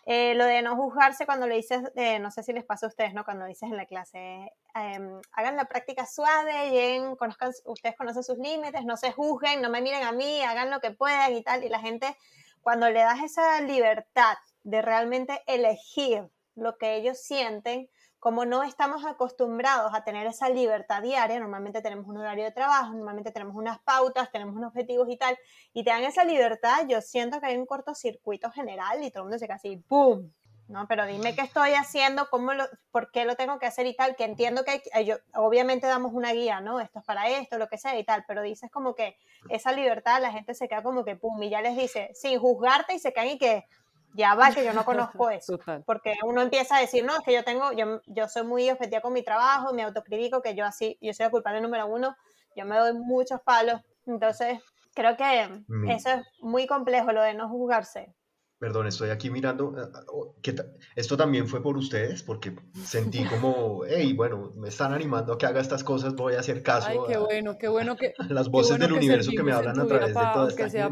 Eh, 0.05 0.35
lo 0.35 0.45
de 0.45 0.61
no 0.61 0.75
juzgarse 0.75 1.25
cuando 1.25 1.47
le 1.47 1.55
dices, 1.55 1.81
eh, 1.95 2.19
no 2.19 2.29
sé 2.29 2.43
si 2.43 2.53
les 2.53 2.63
pasa 2.63 2.85
a 2.85 2.89
ustedes, 2.89 3.13
¿no? 3.13 3.25
Cuando 3.25 3.45
dices 3.45 3.69
en 3.69 3.77
la 3.77 3.85
clase, 3.85 4.51
eh, 4.75 5.19
hagan 5.31 5.55
la 5.55 5.65
práctica 5.65 6.05
suave, 6.05 6.69
lleguen, 6.69 7.15
conozcan, 7.15 7.51
ustedes 7.65 7.95
conocen 7.95 8.23
sus 8.23 8.37
límites, 8.37 8.85
no 8.85 8.97
se 8.97 9.11
juzguen, 9.11 9.61
no 9.61 9.69
me 9.69 9.81
miren 9.81 10.03
a 10.03 10.11
mí, 10.11 10.43
hagan 10.43 10.69
lo 10.69 10.79
que 10.79 10.91
puedan 10.91 11.33
y 11.33 11.41
tal. 11.41 11.63
Y 11.63 11.69
la 11.69 11.79
gente, 11.79 12.15
cuando 12.61 12.89
le 12.89 12.99
das 12.99 13.23
esa 13.23 13.61
libertad 13.61 14.37
de 14.63 14.81
realmente 14.81 15.41
elegir 15.47 16.27
lo 16.55 16.77
que 16.77 16.95
ellos 16.95 17.19
sienten, 17.19 17.89
como 18.19 18.45
no 18.45 18.63
estamos 18.63 19.03
acostumbrados 19.05 19.93
a 19.93 20.05
tener 20.05 20.27
esa 20.27 20.47
libertad 20.47 21.01
diaria, 21.01 21.39
normalmente 21.39 21.81
tenemos 21.81 22.07
un 22.07 22.17
horario 22.17 22.45
de 22.45 22.51
trabajo, 22.51 22.93
normalmente 22.93 23.31
tenemos 23.31 23.55
unas 23.55 23.79
pautas, 23.79 24.31
tenemos 24.31 24.55
unos 24.55 24.69
objetivos 24.69 25.09
y 25.09 25.17
tal, 25.17 25.37
y 25.73 25.83
te 25.83 25.89
dan 25.89 26.03
esa 26.03 26.23
libertad, 26.23 26.87
yo 26.87 27.01
siento 27.01 27.41
que 27.41 27.47
hay 27.47 27.57
un 27.57 27.65
cortocircuito 27.65 28.49
general 28.51 29.03
y 29.03 29.11
todo 29.11 29.23
el 29.23 29.29
mundo 29.29 29.45
queda 29.45 29.55
así, 29.55 29.75
¡pum! 29.75 30.31
¿no? 30.69 30.87
Pero 30.87 31.05
dime 31.05 31.35
qué 31.35 31.41
estoy 31.41 31.73
haciendo, 31.73 32.29
cómo 32.29 32.53
lo, 32.53 32.65
por 32.91 33.11
qué 33.11 33.25
lo 33.25 33.35
tengo 33.35 33.59
que 33.59 33.65
hacer 33.65 33.85
y 33.87 33.95
tal, 33.95 34.15
que 34.15 34.23
entiendo 34.23 34.63
que 34.63 34.81
yo, 35.05 35.17
obviamente 35.35 35.87
damos 35.87 36.13
una 36.13 36.31
guía, 36.31 36.61
¿no? 36.61 36.79
Esto 36.79 36.99
es 36.99 37.05
para 37.05 37.27
esto, 37.29 37.57
lo 37.57 37.67
que 37.67 37.77
sea 37.77 37.97
y 37.99 38.05
tal, 38.05 38.23
pero 38.27 38.41
dices 38.41 38.71
como 38.71 38.95
que 38.95 39.17
esa 39.49 39.73
libertad, 39.73 40.21
la 40.21 40.31
gente 40.31 40.53
se 40.53 40.67
queda 40.67 40.81
como 40.81 41.03
que, 41.03 41.15
¡pum! 41.15 41.41
Y 41.43 41.49
ya 41.49 41.61
les 41.61 41.75
dice, 41.75 42.11
sin 42.13 42.39
juzgarte 42.39 42.93
y 42.93 42.99
se 42.99 43.11
caen 43.11 43.31
y 43.31 43.37
que 43.37 43.65
ya 44.13 44.35
va 44.35 44.51
que 44.51 44.63
yo 44.65 44.73
no 44.73 44.85
conozco 44.85 45.29
eso. 45.29 45.57
Total. 45.57 45.83
Porque 45.85 46.13
uno 46.25 46.41
empieza 46.41 46.77
a 46.77 46.81
decir, 46.81 47.03
no, 47.05 47.13
es 47.15 47.21
que 47.25 47.33
yo 47.33 47.43
tengo, 47.43 47.71
yo, 47.73 48.01
yo 48.07 48.27
soy 48.27 48.43
muy 48.43 48.69
objetiva 48.69 49.01
con 49.01 49.13
mi 49.13 49.23
trabajo, 49.23 49.73
me 49.73 49.83
autocritico, 49.83 50.41
que 50.41 50.55
yo 50.55 50.65
así, 50.65 50.97
yo 51.01 51.13
soy 51.13 51.25
el 51.25 51.31
culpable 51.31 51.61
número 51.61 51.87
uno, 51.87 52.15
yo 52.55 52.65
me 52.65 52.77
doy 52.77 52.93
muchos 52.93 53.41
palos. 53.41 53.81
Entonces, 54.05 54.59
creo 54.93 55.15
que 55.17 55.63
Mm. 55.67 55.89
eso 55.89 56.09
es 56.09 56.21
muy 56.39 56.67
complejo, 56.67 57.11
lo 57.11 57.21
de 57.21 57.33
no 57.33 57.49
juzgarse. 57.49 58.13
Perdón, 58.59 58.87
estoy 58.87 59.09
aquí 59.09 59.29
mirando. 59.29 59.73
eh, 59.77 59.89
oh, 60.07 60.35
¿qué 60.41 60.55
Esto 60.95 61.17
también 61.17 61.47
fue 61.49 61.61
por 61.61 61.75
ustedes, 61.75 62.23
porque 62.23 62.55
sentí 62.85 63.25
como, 63.25 63.81
hey, 63.87 64.13
bueno, 64.13 64.53
me 64.55 64.69
están 64.69 64.93
animando 64.93 65.33
a 65.33 65.37
que 65.37 65.45
haga 65.45 65.59
estas 65.59 65.83
cosas, 65.83 66.15
voy 66.15 66.35
a 66.35 66.39
hacer 66.39 66.63
caso 66.63 66.87
Ay, 66.87 66.97
qué 67.07 67.15
a, 67.15 67.19
bueno, 67.19 67.57
qué 67.57 67.67
bueno 67.67 67.97
que, 67.97 68.13
las 68.29 68.47
voces 68.49 68.77
bueno 68.77 68.85
del 68.85 68.93
que 68.93 68.99
universo 68.99 69.31
que 69.35 69.43
me 69.43 69.51
hablan 69.51 69.79
a 69.79 69.85
través 69.85 70.07
de 70.09 70.13
pa- 70.13 70.31
toda 70.33 70.45
aunque 70.45 70.63
esta 70.63 70.69
sea 70.69 70.89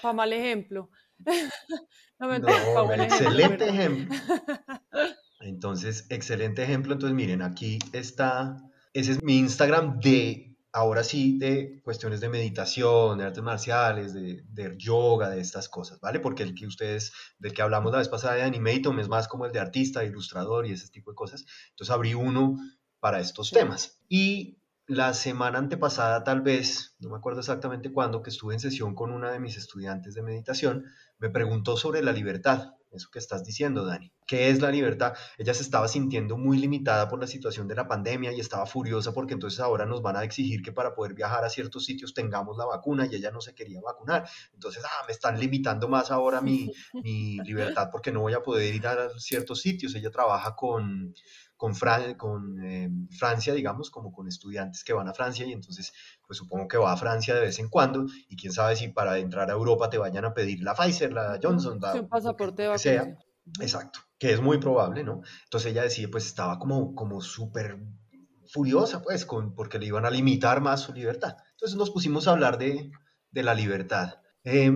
para 0.00 0.12
mal 0.14 0.32
ejemplo. 0.32 0.88
no 2.18 2.38
No, 2.38 2.92
excelente 2.92 3.68
ejemplo. 3.68 4.16
Entonces, 5.40 6.06
excelente 6.08 6.62
ejemplo. 6.62 6.92
Entonces, 6.92 7.14
miren, 7.14 7.42
aquí 7.42 7.78
está, 7.92 8.56
ese 8.92 9.12
es 9.12 9.22
mi 9.22 9.38
Instagram 9.38 9.98
de, 10.00 10.56
ahora 10.72 11.02
sí, 11.02 11.38
de 11.38 11.80
cuestiones 11.82 12.20
de 12.20 12.28
meditación, 12.28 13.18
de 13.18 13.24
artes 13.24 13.42
marciales, 13.42 14.14
de, 14.14 14.44
de 14.48 14.74
yoga, 14.78 15.30
de 15.30 15.40
estas 15.40 15.68
cosas, 15.68 16.00
¿vale? 16.00 16.20
Porque 16.20 16.42
el 16.44 16.54
que 16.54 16.66
ustedes, 16.66 17.12
del 17.38 17.52
que 17.52 17.62
hablamos 17.62 17.92
la 17.92 17.98
vez 17.98 18.08
pasada 18.08 18.34
de 18.34 18.42
Animatum, 18.42 19.00
es 19.00 19.08
más 19.08 19.26
como 19.26 19.46
el 19.46 19.52
de 19.52 19.60
artista, 19.60 20.00
de 20.00 20.06
ilustrador 20.06 20.66
y 20.66 20.72
ese 20.72 20.88
tipo 20.88 21.10
de 21.10 21.16
cosas. 21.16 21.44
Entonces, 21.70 21.92
abrí 21.92 22.14
uno 22.14 22.56
para 23.00 23.18
estos 23.18 23.50
temas. 23.50 24.00
Y 24.08 24.58
la 24.86 25.14
semana 25.14 25.58
antepasada, 25.58 26.22
tal 26.24 26.40
vez, 26.40 26.96
no 26.98 27.10
me 27.10 27.16
acuerdo 27.16 27.40
exactamente 27.40 27.92
cuándo, 27.92 28.22
que 28.22 28.30
estuve 28.30 28.54
en 28.54 28.60
sesión 28.60 28.94
con 28.94 29.10
una 29.10 29.30
de 29.30 29.40
mis 29.40 29.56
estudiantes 29.56 30.14
de 30.14 30.22
meditación, 30.22 30.84
me 31.22 31.30
preguntó 31.30 31.76
sobre 31.76 32.02
la 32.02 32.10
libertad, 32.10 32.74
eso 32.90 33.08
que 33.12 33.20
estás 33.20 33.44
diciendo, 33.44 33.86
Dani. 33.86 34.12
¿Qué 34.26 34.50
es 34.50 34.60
la 34.60 34.72
libertad? 34.72 35.14
Ella 35.38 35.54
se 35.54 35.62
estaba 35.62 35.86
sintiendo 35.86 36.36
muy 36.36 36.58
limitada 36.58 37.08
por 37.08 37.20
la 37.20 37.28
situación 37.28 37.68
de 37.68 37.76
la 37.76 37.86
pandemia 37.86 38.32
y 38.32 38.40
estaba 38.40 38.66
furiosa 38.66 39.12
porque 39.12 39.34
entonces 39.34 39.60
ahora 39.60 39.86
nos 39.86 40.02
van 40.02 40.16
a 40.16 40.24
exigir 40.24 40.62
que 40.62 40.72
para 40.72 40.94
poder 40.94 41.14
viajar 41.14 41.44
a 41.44 41.48
ciertos 41.48 41.84
sitios 41.84 42.12
tengamos 42.12 42.56
la 42.56 42.66
vacuna 42.66 43.06
y 43.06 43.14
ella 43.14 43.30
no 43.30 43.40
se 43.40 43.54
quería 43.54 43.80
vacunar. 43.80 44.28
Entonces, 44.52 44.82
ah, 44.84 45.04
me 45.06 45.12
están 45.12 45.38
limitando 45.38 45.88
más 45.88 46.10
ahora 46.10 46.40
mi, 46.40 46.72
mi 46.92 47.38
libertad 47.44 47.88
porque 47.92 48.10
no 48.10 48.20
voy 48.20 48.34
a 48.34 48.42
poder 48.42 48.74
ir 48.74 48.86
a 48.88 49.10
ciertos 49.16 49.60
sitios. 49.60 49.94
Ella 49.94 50.10
trabaja 50.10 50.56
con, 50.56 51.14
con, 51.62 51.74
Fran- 51.76 52.16
con 52.16 52.60
eh, 52.64 52.90
Francia, 53.16 53.54
digamos, 53.54 53.88
como 53.90 54.10
con 54.12 54.26
estudiantes 54.26 54.82
que 54.82 54.92
van 54.92 55.06
a 55.08 55.14
Francia 55.14 55.46
y 55.46 55.52
entonces, 55.52 55.92
pues 56.26 56.36
supongo 56.38 56.66
que 56.66 56.76
va 56.76 56.90
a 56.92 56.96
Francia 56.96 57.34
de 57.36 57.42
vez 57.42 57.58
en 57.60 57.68
cuando 57.68 58.04
y 58.28 58.34
quién 58.36 58.52
sabe 58.52 58.74
si 58.74 58.88
para 58.88 59.18
entrar 59.18 59.48
a 59.48 59.52
Europa 59.52 59.88
te 59.88 59.96
vayan 59.98 60.24
a 60.24 60.34
pedir 60.34 60.60
la 60.62 60.74
Pfizer, 60.74 61.12
la 61.12 61.38
Johnson, 61.40 61.78
la, 61.80 61.92
Sí, 61.92 61.98
un 61.98 62.04
que- 62.04 62.08
pasaporte 62.08 62.64
lo 62.66 62.72
que 62.72 62.78
sea. 62.78 63.16
Exacto, 63.60 64.00
que 64.18 64.32
es 64.32 64.40
muy 64.40 64.58
probable, 64.58 65.04
¿no? 65.04 65.20
Entonces 65.44 65.70
ella 65.70 65.82
decía, 65.84 66.08
pues 66.10 66.26
estaba 66.26 66.58
como, 66.58 66.96
como 66.96 67.20
súper 67.20 67.78
furiosa, 68.52 69.02
pues, 69.02 69.24
con, 69.24 69.54
porque 69.54 69.78
le 69.78 69.86
iban 69.86 70.04
a 70.04 70.10
limitar 70.10 70.60
más 70.60 70.80
su 70.80 70.92
libertad. 70.92 71.36
Entonces 71.52 71.76
nos 71.78 71.90
pusimos 71.90 72.26
a 72.26 72.32
hablar 72.32 72.58
de, 72.58 72.90
de 73.30 73.42
la 73.44 73.54
libertad. 73.54 74.14
Eh, 74.44 74.72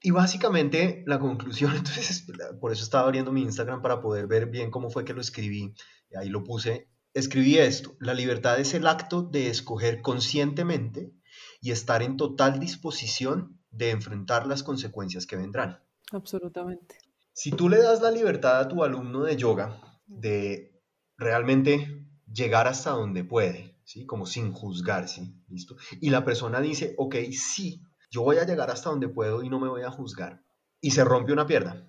y 0.00 0.10
básicamente 0.12 1.02
la 1.06 1.18
conclusión, 1.18 1.72
entonces, 1.76 2.26
por 2.60 2.70
eso 2.72 2.84
estaba 2.84 3.04
abriendo 3.04 3.32
mi 3.32 3.42
Instagram 3.42 3.82
para 3.82 4.00
poder 4.00 4.26
ver 4.26 4.46
bien 4.46 4.70
cómo 4.70 4.90
fue 4.90 5.04
que 5.04 5.14
lo 5.14 5.20
escribí. 5.20 5.74
Y 6.10 6.16
ahí 6.16 6.28
lo 6.28 6.44
puse 6.44 6.88
escribí 7.18 7.58
esto, 7.58 7.96
la 8.00 8.14
libertad 8.14 8.58
es 8.60 8.74
el 8.74 8.86
acto 8.86 9.22
de 9.22 9.48
escoger 9.48 10.02
conscientemente 10.02 11.12
y 11.60 11.70
estar 11.70 12.02
en 12.02 12.16
total 12.16 12.60
disposición 12.60 13.60
de 13.70 13.90
enfrentar 13.90 14.46
las 14.46 14.62
consecuencias 14.62 15.26
que 15.26 15.36
vendrán. 15.36 15.82
Absolutamente. 16.12 16.98
Si 17.32 17.50
tú 17.50 17.68
le 17.68 17.78
das 17.78 18.00
la 18.00 18.10
libertad 18.10 18.60
a 18.60 18.68
tu 18.68 18.82
alumno 18.82 19.24
de 19.24 19.36
yoga 19.36 19.80
de 20.06 20.80
realmente 21.16 22.06
llegar 22.32 22.66
hasta 22.66 22.90
donde 22.90 23.24
puede, 23.24 23.78
¿sí? 23.84 24.06
Como 24.06 24.26
sin 24.26 24.52
juzgarse, 24.52 25.32
¿listo? 25.48 25.76
Y 26.00 26.10
la 26.10 26.24
persona 26.24 26.60
dice, 26.60 26.94
ok, 26.96 27.16
sí, 27.32 27.82
yo 28.10 28.22
voy 28.22 28.38
a 28.38 28.46
llegar 28.46 28.70
hasta 28.70 28.90
donde 28.90 29.08
puedo 29.08 29.42
y 29.42 29.48
no 29.48 29.60
me 29.60 29.68
voy 29.68 29.82
a 29.82 29.90
juzgar. 29.90 30.42
Y 30.80 30.92
se 30.92 31.04
rompe 31.04 31.32
una 31.32 31.46
pierna. 31.46 31.87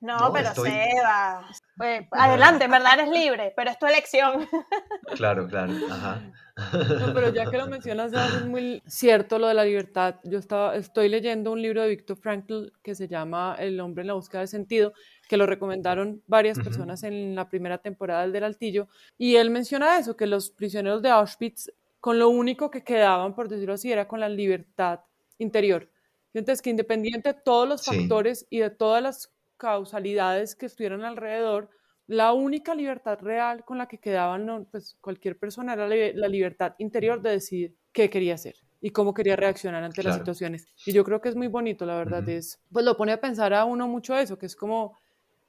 No, 0.00 0.32
pero 0.32 0.54
Seba. 0.54 1.48
Pues, 1.76 2.06
adelante, 2.12 2.66
en 2.66 2.70
verdad 2.70 3.00
eres 3.00 3.10
libre, 3.10 3.52
pero 3.56 3.70
es 3.70 3.78
tu 3.78 3.86
elección. 3.86 4.48
Claro, 5.16 5.48
claro. 5.48 5.72
Ajá. 5.90 6.20
No, 7.00 7.14
pero 7.14 7.32
ya 7.32 7.50
que 7.50 7.56
lo 7.56 7.66
mencionas, 7.66 8.12
es 8.12 8.44
muy 8.46 8.82
cierto 8.86 9.38
lo 9.38 9.48
de 9.48 9.54
la 9.54 9.64
libertad. 9.64 10.16
Yo 10.24 10.38
estaba, 10.38 10.76
estoy 10.76 11.08
leyendo 11.08 11.52
un 11.52 11.62
libro 11.62 11.82
de 11.82 11.88
Viktor 11.88 12.16
Frankl 12.16 12.72
que 12.82 12.94
se 12.94 13.08
llama 13.08 13.56
El 13.58 13.80
hombre 13.80 14.02
en 14.02 14.08
la 14.08 14.14
búsqueda 14.14 14.42
de 14.42 14.48
sentido, 14.48 14.92
que 15.28 15.36
lo 15.36 15.46
recomendaron 15.46 16.22
varias 16.26 16.58
personas 16.58 17.02
en 17.04 17.34
la 17.34 17.48
primera 17.48 17.78
temporada 17.78 18.22
del 18.22 18.32
del 18.32 18.44
Altillo, 18.44 18.88
y 19.16 19.36
él 19.36 19.50
menciona 19.50 19.98
eso, 19.98 20.16
que 20.16 20.26
los 20.26 20.50
prisioneros 20.50 21.00
de 21.02 21.10
Auschwitz, 21.10 21.70
con 22.00 22.18
lo 22.18 22.28
único 22.28 22.70
que 22.70 22.84
quedaban, 22.84 23.34
por 23.34 23.48
decirlo 23.48 23.74
así, 23.74 23.90
era 23.90 24.06
con 24.06 24.20
la 24.20 24.28
libertad 24.28 25.00
interior. 25.38 25.90
Entonces, 26.34 26.62
que 26.62 26.70
independiente 26.70 27.32
de 27.32 27.40
todos 27.40 27.68
los 27.68 27.84
factores 27.84 28.46
y 28.50 28.60
de 28.60 28.70
todas 28.70 29.02
las 29.02 29.32
causalidades 29.58 30.54
que 30.54 30.66
estuvieran 30.66 31.04
alrededor, 31.04 31.68
la 32.06 32.32
única 32.32 32.74
libertad 32.74 33.18
real 33.20 33.64
con 33.66 33.76
la 33.76 33.86
que 33.86 33.98
quedaban 33.98 34.66
pues, 34.70 34.96
cualquier 35.00 35.38
persona 35.38 35.74
era 35.74 35.86
la 35.86 36.28
libertad 36.28 36.74
interior 36.78 37.20
de 37.20 37.32
decidir 37.32 37.76
qué 37.92 38.08
quería 38.08 38.34
hacer 38.34 38.54
y 38.80 38.90
cómo 38.90 39.12
quería 39.12 39.36
reaccionar 39.36 39.84
ante 39.84 40.02
las 40.02 40.16
situaciones. 40.16 40.66
Y 40.86 40.92
yo 40.92 41.04
creo 41.04 41.20
que 41.20 41.28
es 41.28 41.36
muy 41.36 41.48
bonito, 41.48 41.84
la 41.84 41.96
verdad, 41.96 42.26
es, 42.28 42.62
pues 42.72 42.84
lo 42.84 42.96
pone 42.96 43.12
a 43.12 43.20
pensar 43.20 43.52
a 43.52 43.66
uno 43.66 43.86
mucho 43.86 44.16
eso, 44.16 44.38
que 44.38 44.46
es 44.46 44.56
como 44.56 44.96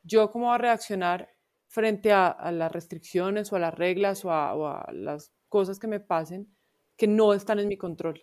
yo 0.03 0.30
cómo 0.32 0.47
va 0.47 0.55
a 0.55 0.57
reaccionar 0.57 1.30
frente 1.68 2.12
a, 2.12 2.51
las 2.51 2.72
restricciones 2.72 3.53
o 3.53 3.55
a 3.55 3.60
las 3.60 3.74
reglas 3.74 4.26
o 4.26 4.32
a, 4.32 4.89
las 4.91 5.32
cosas 5.47 5.80
que 5.80 5.88
me 5.88 5.99
pasen 5.99 6.53
que 6.97 7.07
no 7.07 7.34
están 7.34 7.60
en 7.60 7.70
mi 7.70 7.78
control. 7.78 8.22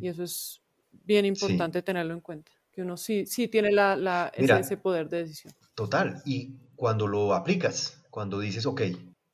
Y 0.00 0.08
eso 0.08 0.24
es 0.24 0.62
bien 0.90 1.26
importante 1.26 1.82
tenerlo 1.82 2.14
en 2.14 2.20
cuenta 2.20 2.50
uno 2.82 2.96
sí, 2.96 3.26
sí 3.26 3.48
tiene 3.48 3.72
la, 3.72 4.30
ese, 4.34 4.76
poder 4.76 5.08
de 5.08 5.18
decisión. 5.18 5.54
Total, 5.74 6.22
y 6.24 6.56
cuando 6.76 7.06
lo 7.06 7.34
aplicas, 7.34 8.02
cuando 8.10 8.40
dices, 8.40 8.66
ok, 8.66 8.82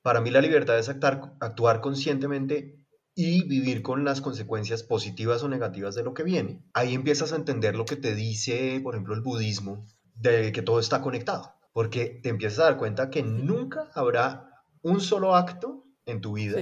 para 0.03 0.21
mí 0.21 0.31
la 0.31 0.41
libertad 0.41 0.79
es 0.79 0.89
actuar, 0.89 1.35
actuar 1.41 1.81
conscientemente 1.81 2.79
y 3.15 3.47
vivir 3.47 3.83
con 3.83 4.05
las 4.05 4.21
consecuencias 4.21 4.83
positivas 4.83 5.43
o 5.43 5.49
negativas 5.49 5.95
de 5.95 6.03
lo 6.03 6.15
que 6.15 6.25
viene, 6.25 6.63
ahí 6.73 6.95
empiezas 6.95 7.33
a 7.33 7.37
entender 7.37 7.77
lo 7.77 7.85
que 7.85 7.97
te 7.97 8.15
dice, 8.15 8.81
por 8.83 8.95
ejemplo, 8.95 9.15
el 9.15 9.21
budismo, 9.21 9.87
de 10.15 10.53
que 10.53 10.63
todo 10.63 10.81
está 10.81 11.01
conectado, 11.01 11.55
porque 11.73 12.21
te 12.23 12.29
empiezas 12.29 12.61
a 12.61 12.65
dar 12.65 12.77
cuenta 12.77 13.11
que 13.11 13.23
nunca 13.23 13.91
habrá 13.95 14.63
un 14.83 15.01
solo 15.01 15.35
acto 15.35 15.85
en 16.07 16.21
tu 16.21 16.35
vida 16.35 16.59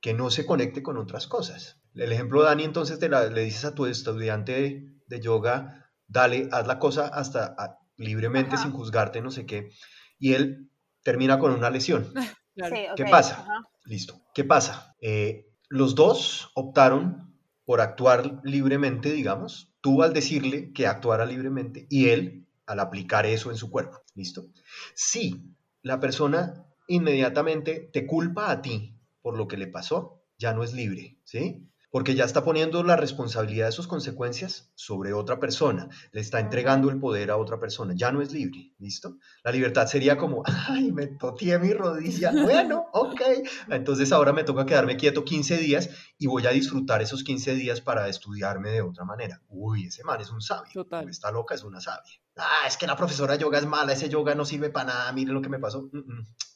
que 0.00 0.14
no 0.14 0.30
se 0.30 0.46
conecte 0.46 0.82
con 0.82 0.96
otras 0.96 1.26
cosas. 1.26 1.80
El 1.94 2.12
ejemplo, 2.12 2.42
Dani, 2.42 2.64
entonces 2.64 2.98
te 2.98 3.08
le 3.08 3.42
dices 3.42 3.64
a 3.64 3.74
tu 3.74 3.86
estudiante 3.86 4.94
de 5.06 5.20
yoga, 5.20 5.87
dale, 6.08 6.48
haz 6.50 6.66
la 6.66 6.78
cosa 6.78 7.06
hasta 7.06 7.54
ah, 7.58 7.78
libremente, 7.96 8.56
sin 8.56 8.72
juzgarte, 8.72 9.20
no 9.20 9.30
sé 9.30 9.46
qué. 9.46 9.70
Y 10.18 10.32
él 10.32 10.70
termina 11.02 11.38
con 11.38 11.52
una 11.52 11.70
lesión. 11.70 12.12
¿Qué 12.96 13.04
pasa? 13.08 13.46
Listo. 13.84 14.20
¿Qué 14.34 14.42
pasa? 14.44 14.96
Eh, 15.00 15.46
los 15.68 15.94
dos 15.94 16.50
optaron 16.54 17.34
por 17.64 17.80
actuar 17.80 18.40
libremente, 18.42 19.12
digamos, 19.12 19.74
tú 19.80 20.02
al 20.02 20.12
decirle 20.12 20.72
que 20.72 20.86
actuara 20.86 21.24
libremente 21.26 21.86
y 21.90 22.08
él 22.08 22.48
al 22.66 22.80
aplicar 22.80 23.26
eso 23.26 23.50
en 23.50 23.56
su 23.56 23.70
cuerpo. 23.70 24.02
¿Listo? 24.14 24.46
Si 24.94 25.54
la 25.82 26.00
persona 26.00 26.66
inmediatamente 26.88 27.90
te 27.92 28.06
culpa 28.06 28.50
a 28.50 28.60
ti 28.60 28.98
por 29.22 29.36
lo 29.36 29.46
que 29.46 29.56
le 29.56 29.68
pasó, 29.68 30.24
ya 30.38 30.54
no 30.54 30.64
es 30.64 30.72
libre, 30.72 31.18
¿sí? 31.24 31.68
Porque 31.90 32.14
ya 32.14 32.24
está 32.24 32.44
poniendo 32.44 32.82
la 32.82 32.96
responsabilidad 32.96 33.66
de 33.66 33.72
sus 33.72 33.86
consecuencias 33.86 34.70
sobre 34.74 35.12
otra 35.12 35.40
persona, 35.40 35.88
le 36.12 36.20
está 36.20 36.40
entregando 36.40 36.90
el 36.90 36.98
poder 36.98 37.30
a 37.30 37.36
otra 37.36 37.58
persona, 37.58 37.94
ya 37.96 38.12
no 38.12 38.20
es 38.22 38.32
libre, 38.32 38.72
¿listo? 38.78 39.16
La 39.42 39.52
libertad 39.52 39.86
sería 39.86 40.16
como, 40.16 40.42
ay, 40.68 40.92
me 40.92 41.06
toteé 41.06 41.58
mi 41.58 41.72
rodilla, 41.72 42.32
bueno, 42.42 42.86
ok, 42.92 43.20
entonces 43.68 44.12
ahora 44.12 44.32
me 44.32 44.44
toca 44.44 44.66
quedarme 44.66 44.96
quieto 44.96 45.24
15 45.24 45.58
días 45.58 45.90
y 46.18 46.26
voy 46.26 46.46
a 46.46 46.50
disfrutar 46.50 47.02
esos 47.02 47.24
15 47.24 47.54
días 47.54 47.80
para 47.80 48.08
estudiarme 48.08 48.70
de 48.70 48.82
otra 48.82 49.04
manera. 49.04 49.40
Uy, 49.48 49.86
ese 49.86 50.04
man 50.04 50.20
es 50.20 50.30
un 50.30 50.40
sabio, 50.40 50.72
Total. 50.72 51.08
está 51.08 51.30
loca, 51.30 51.54
es 51.54 51.64
una 51.64 51.80
sabia. 51.80 52.20
Ah, 52.38 52.66
es 52.66 52.76
que 52.76 52.86
la 52.86 52.96
profesora 52.96 53.34
yoga 53.34 53.58
es 53.58 53.66
mala, 53.66 53.92
ese 53.92 54.08
yoga 54.08 54.34
no 54.34 54.44
sirve 54.44 54.70
para 54.70 54.92
nada, 54.92 55.12
miren 55.12 55.34
lo 55.34 55.42
que 55.42 55.48
me 55.48 55.58
pasó. 55.58 55.90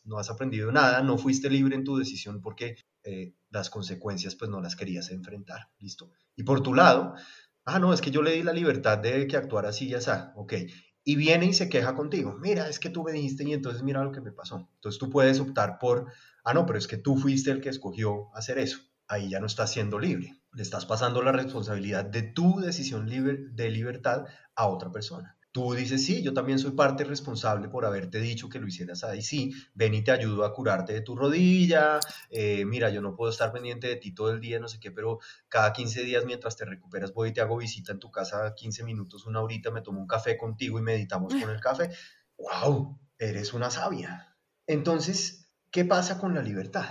no 0.05 0.19
has 0.19 0.31
aprendido 0.31 0.71
nada, 0.73 1.03
no 1.03 1.19
fuiste 1.19 1.51
libre 1.51 1.75
en 1.75 1.85
tu 1.85 1.97
decisión 1.97 2.41
porque 2.41 2.77
eh, 3.03 3.35
las 3.51 3.69
consecuencias 3.69 4.35
pues 4.37 4.51
no 4.51 4.61
las 4.61 4.77
querías 4.77 5.11
enfrentar, 5.11 5.71
¿listo? 5.79 6.11
Y 6.37 6.45
por 6.45 6.63
tu 6.63 6.75
lado, 6.75 7.15
ah, 7.65 7.79
no, 7.79 7.93
es 7.93 8.01
que 8.01 8.11
yo 8.11 8.23
le 8.23 8.33
di 8.33 8.43
la 8.43 8.53
libertad 8.53 8.99
de 8.99 9.27
que 9.27 9.37
actuara 9.37 9.71
así 9.71 9.89
y 9.89 9.95
así, 9.95 10.11
ok. 10.37 10.55
Y 11.05 11.17
viene 11.17 11.47
y 11.47 11.53
se 11.53 11.69
queja 11.69 11.95
contigo, 11.95 12.37
mira, 12.41 12.69
es 12.69 12.79
que 12.79 12.91
tú 12.91 13.03
me 13.03 13.13
dijiste 13.13 13.43
y 13.45 13.53
entonces 13.53 13.83
mira 13.83 14.05
lo 14.05 14.13
que 14.13 14.21
me 14.21 14.31
pasó. 14.31 14.69
Entonces 14.77 15.01
tú 15.01 15.11
puedes 15.11 15.41
optar 15.41 15.79
por, 15.81 16.07
ah, 16.45 16.55
no, 16.55 16.65
pero 16.65 16.79
es 16.79 16.87
que 16.87 16.97
tú 16.97 17.17
fuiste 17.17 17.51
el 17.51 17.61
que 17.61 17.71
escogió 17.71 18.35
hacer 18.35 18.59
eso. 18.59 18.79
Ahí 19.09 19.31
ya 19.31 19.41
no 19.41 19.47
estás 19.47 19.73
siendo 19.73 19.99
libre. 19.99 20.41
Le 20.53 20.63
estás 20.63 20.87
pasando 20.87 21.23
la 21.23 21.33
responsabilidad 21.33 22.05
de 22.05 22.23
tu 22.23 22.61
decisión 22.61 23.07
de 23.07 23.71
libertad 23.71 24.27
a 24.55 24.69
otra 24.69 24.93
persona. 24.93 25.37
Tú 25.53 25.75
dices, 25.75 26.07
sí, 26.07 26.23
yo 26.23 26.33
también 26.33 26.59
soy 26.59 26.71
parte 26.71 27.05
responsable 27.05 27.69
por 27.69 27.85
haberte 27.85 28.21
dicho 28.21 28.49
que 28.49 28.59
lo 28.59 28.67
hicieras 28.67 29.05
ahí. 29.05 29.21
Sí, 29.21 29.53
ven 29.75 29.93
y 29.93 30.03
te 30.03 30.11
ayudo 30.11 30.47
a 30.47 30.55
curarte 30.55 30.95
de 30.95 31.03
tu 31.03 31.15
rodilla. 31.15 32.01
Eh, 32.31 32.65
mira, 32.65 32.89
yo 32.89 33.03
no 33.03 33.15
puedo 33.15 33.31
estar 33.31 33.53
pendiente 33.53 33.87
de 33.87 33.97
ti 33.97 34.15
todo 34.15 34.31
el 34.31 34.41
día, 34.41 34.59
no 34.59 34.69
sé 34.69 34.81
qué, 34.81 34.91
pero 34.91 35.19
cada 35.51 35.75
15 35.75 36.05
días 36.05 36.25
mientras 36.25 36.57
te 36.57 36.65
recuperas 36.65 37.13
voy 37.13 37.29
y 37.29 37.33
te 37.35 37.43
hago 37.43 37.59
visita 37.59 37.93
en 37.93 37.99
tu 37.99 38.11
casa 38.11 38.55
15 38.55 38.83
minutos, 38.83 39.27
una 39.27 39.43
horita, 39.43 39.71
me 39.71 39.83
tomo 39.83 40.01
un 40.01 40.07
café 40.07 40.39
contigo 40.39 40.79
y 40.79 40.83
meditamos 40.83 41.35
con 41.35 41.51
el 41.51 41.61
café. 41.61 41.91
¡Wow! 42.39 42.99
Eres 43.19 43.53
una 43.53 43.71
sabia. 43.71 44.35
Entonces, 44.67 45.53
¿qué 45.71 45.85
pasa 45.85 46.19
con 46.19 46.35
la 46.35 46.41
libertad? 46.41 46.89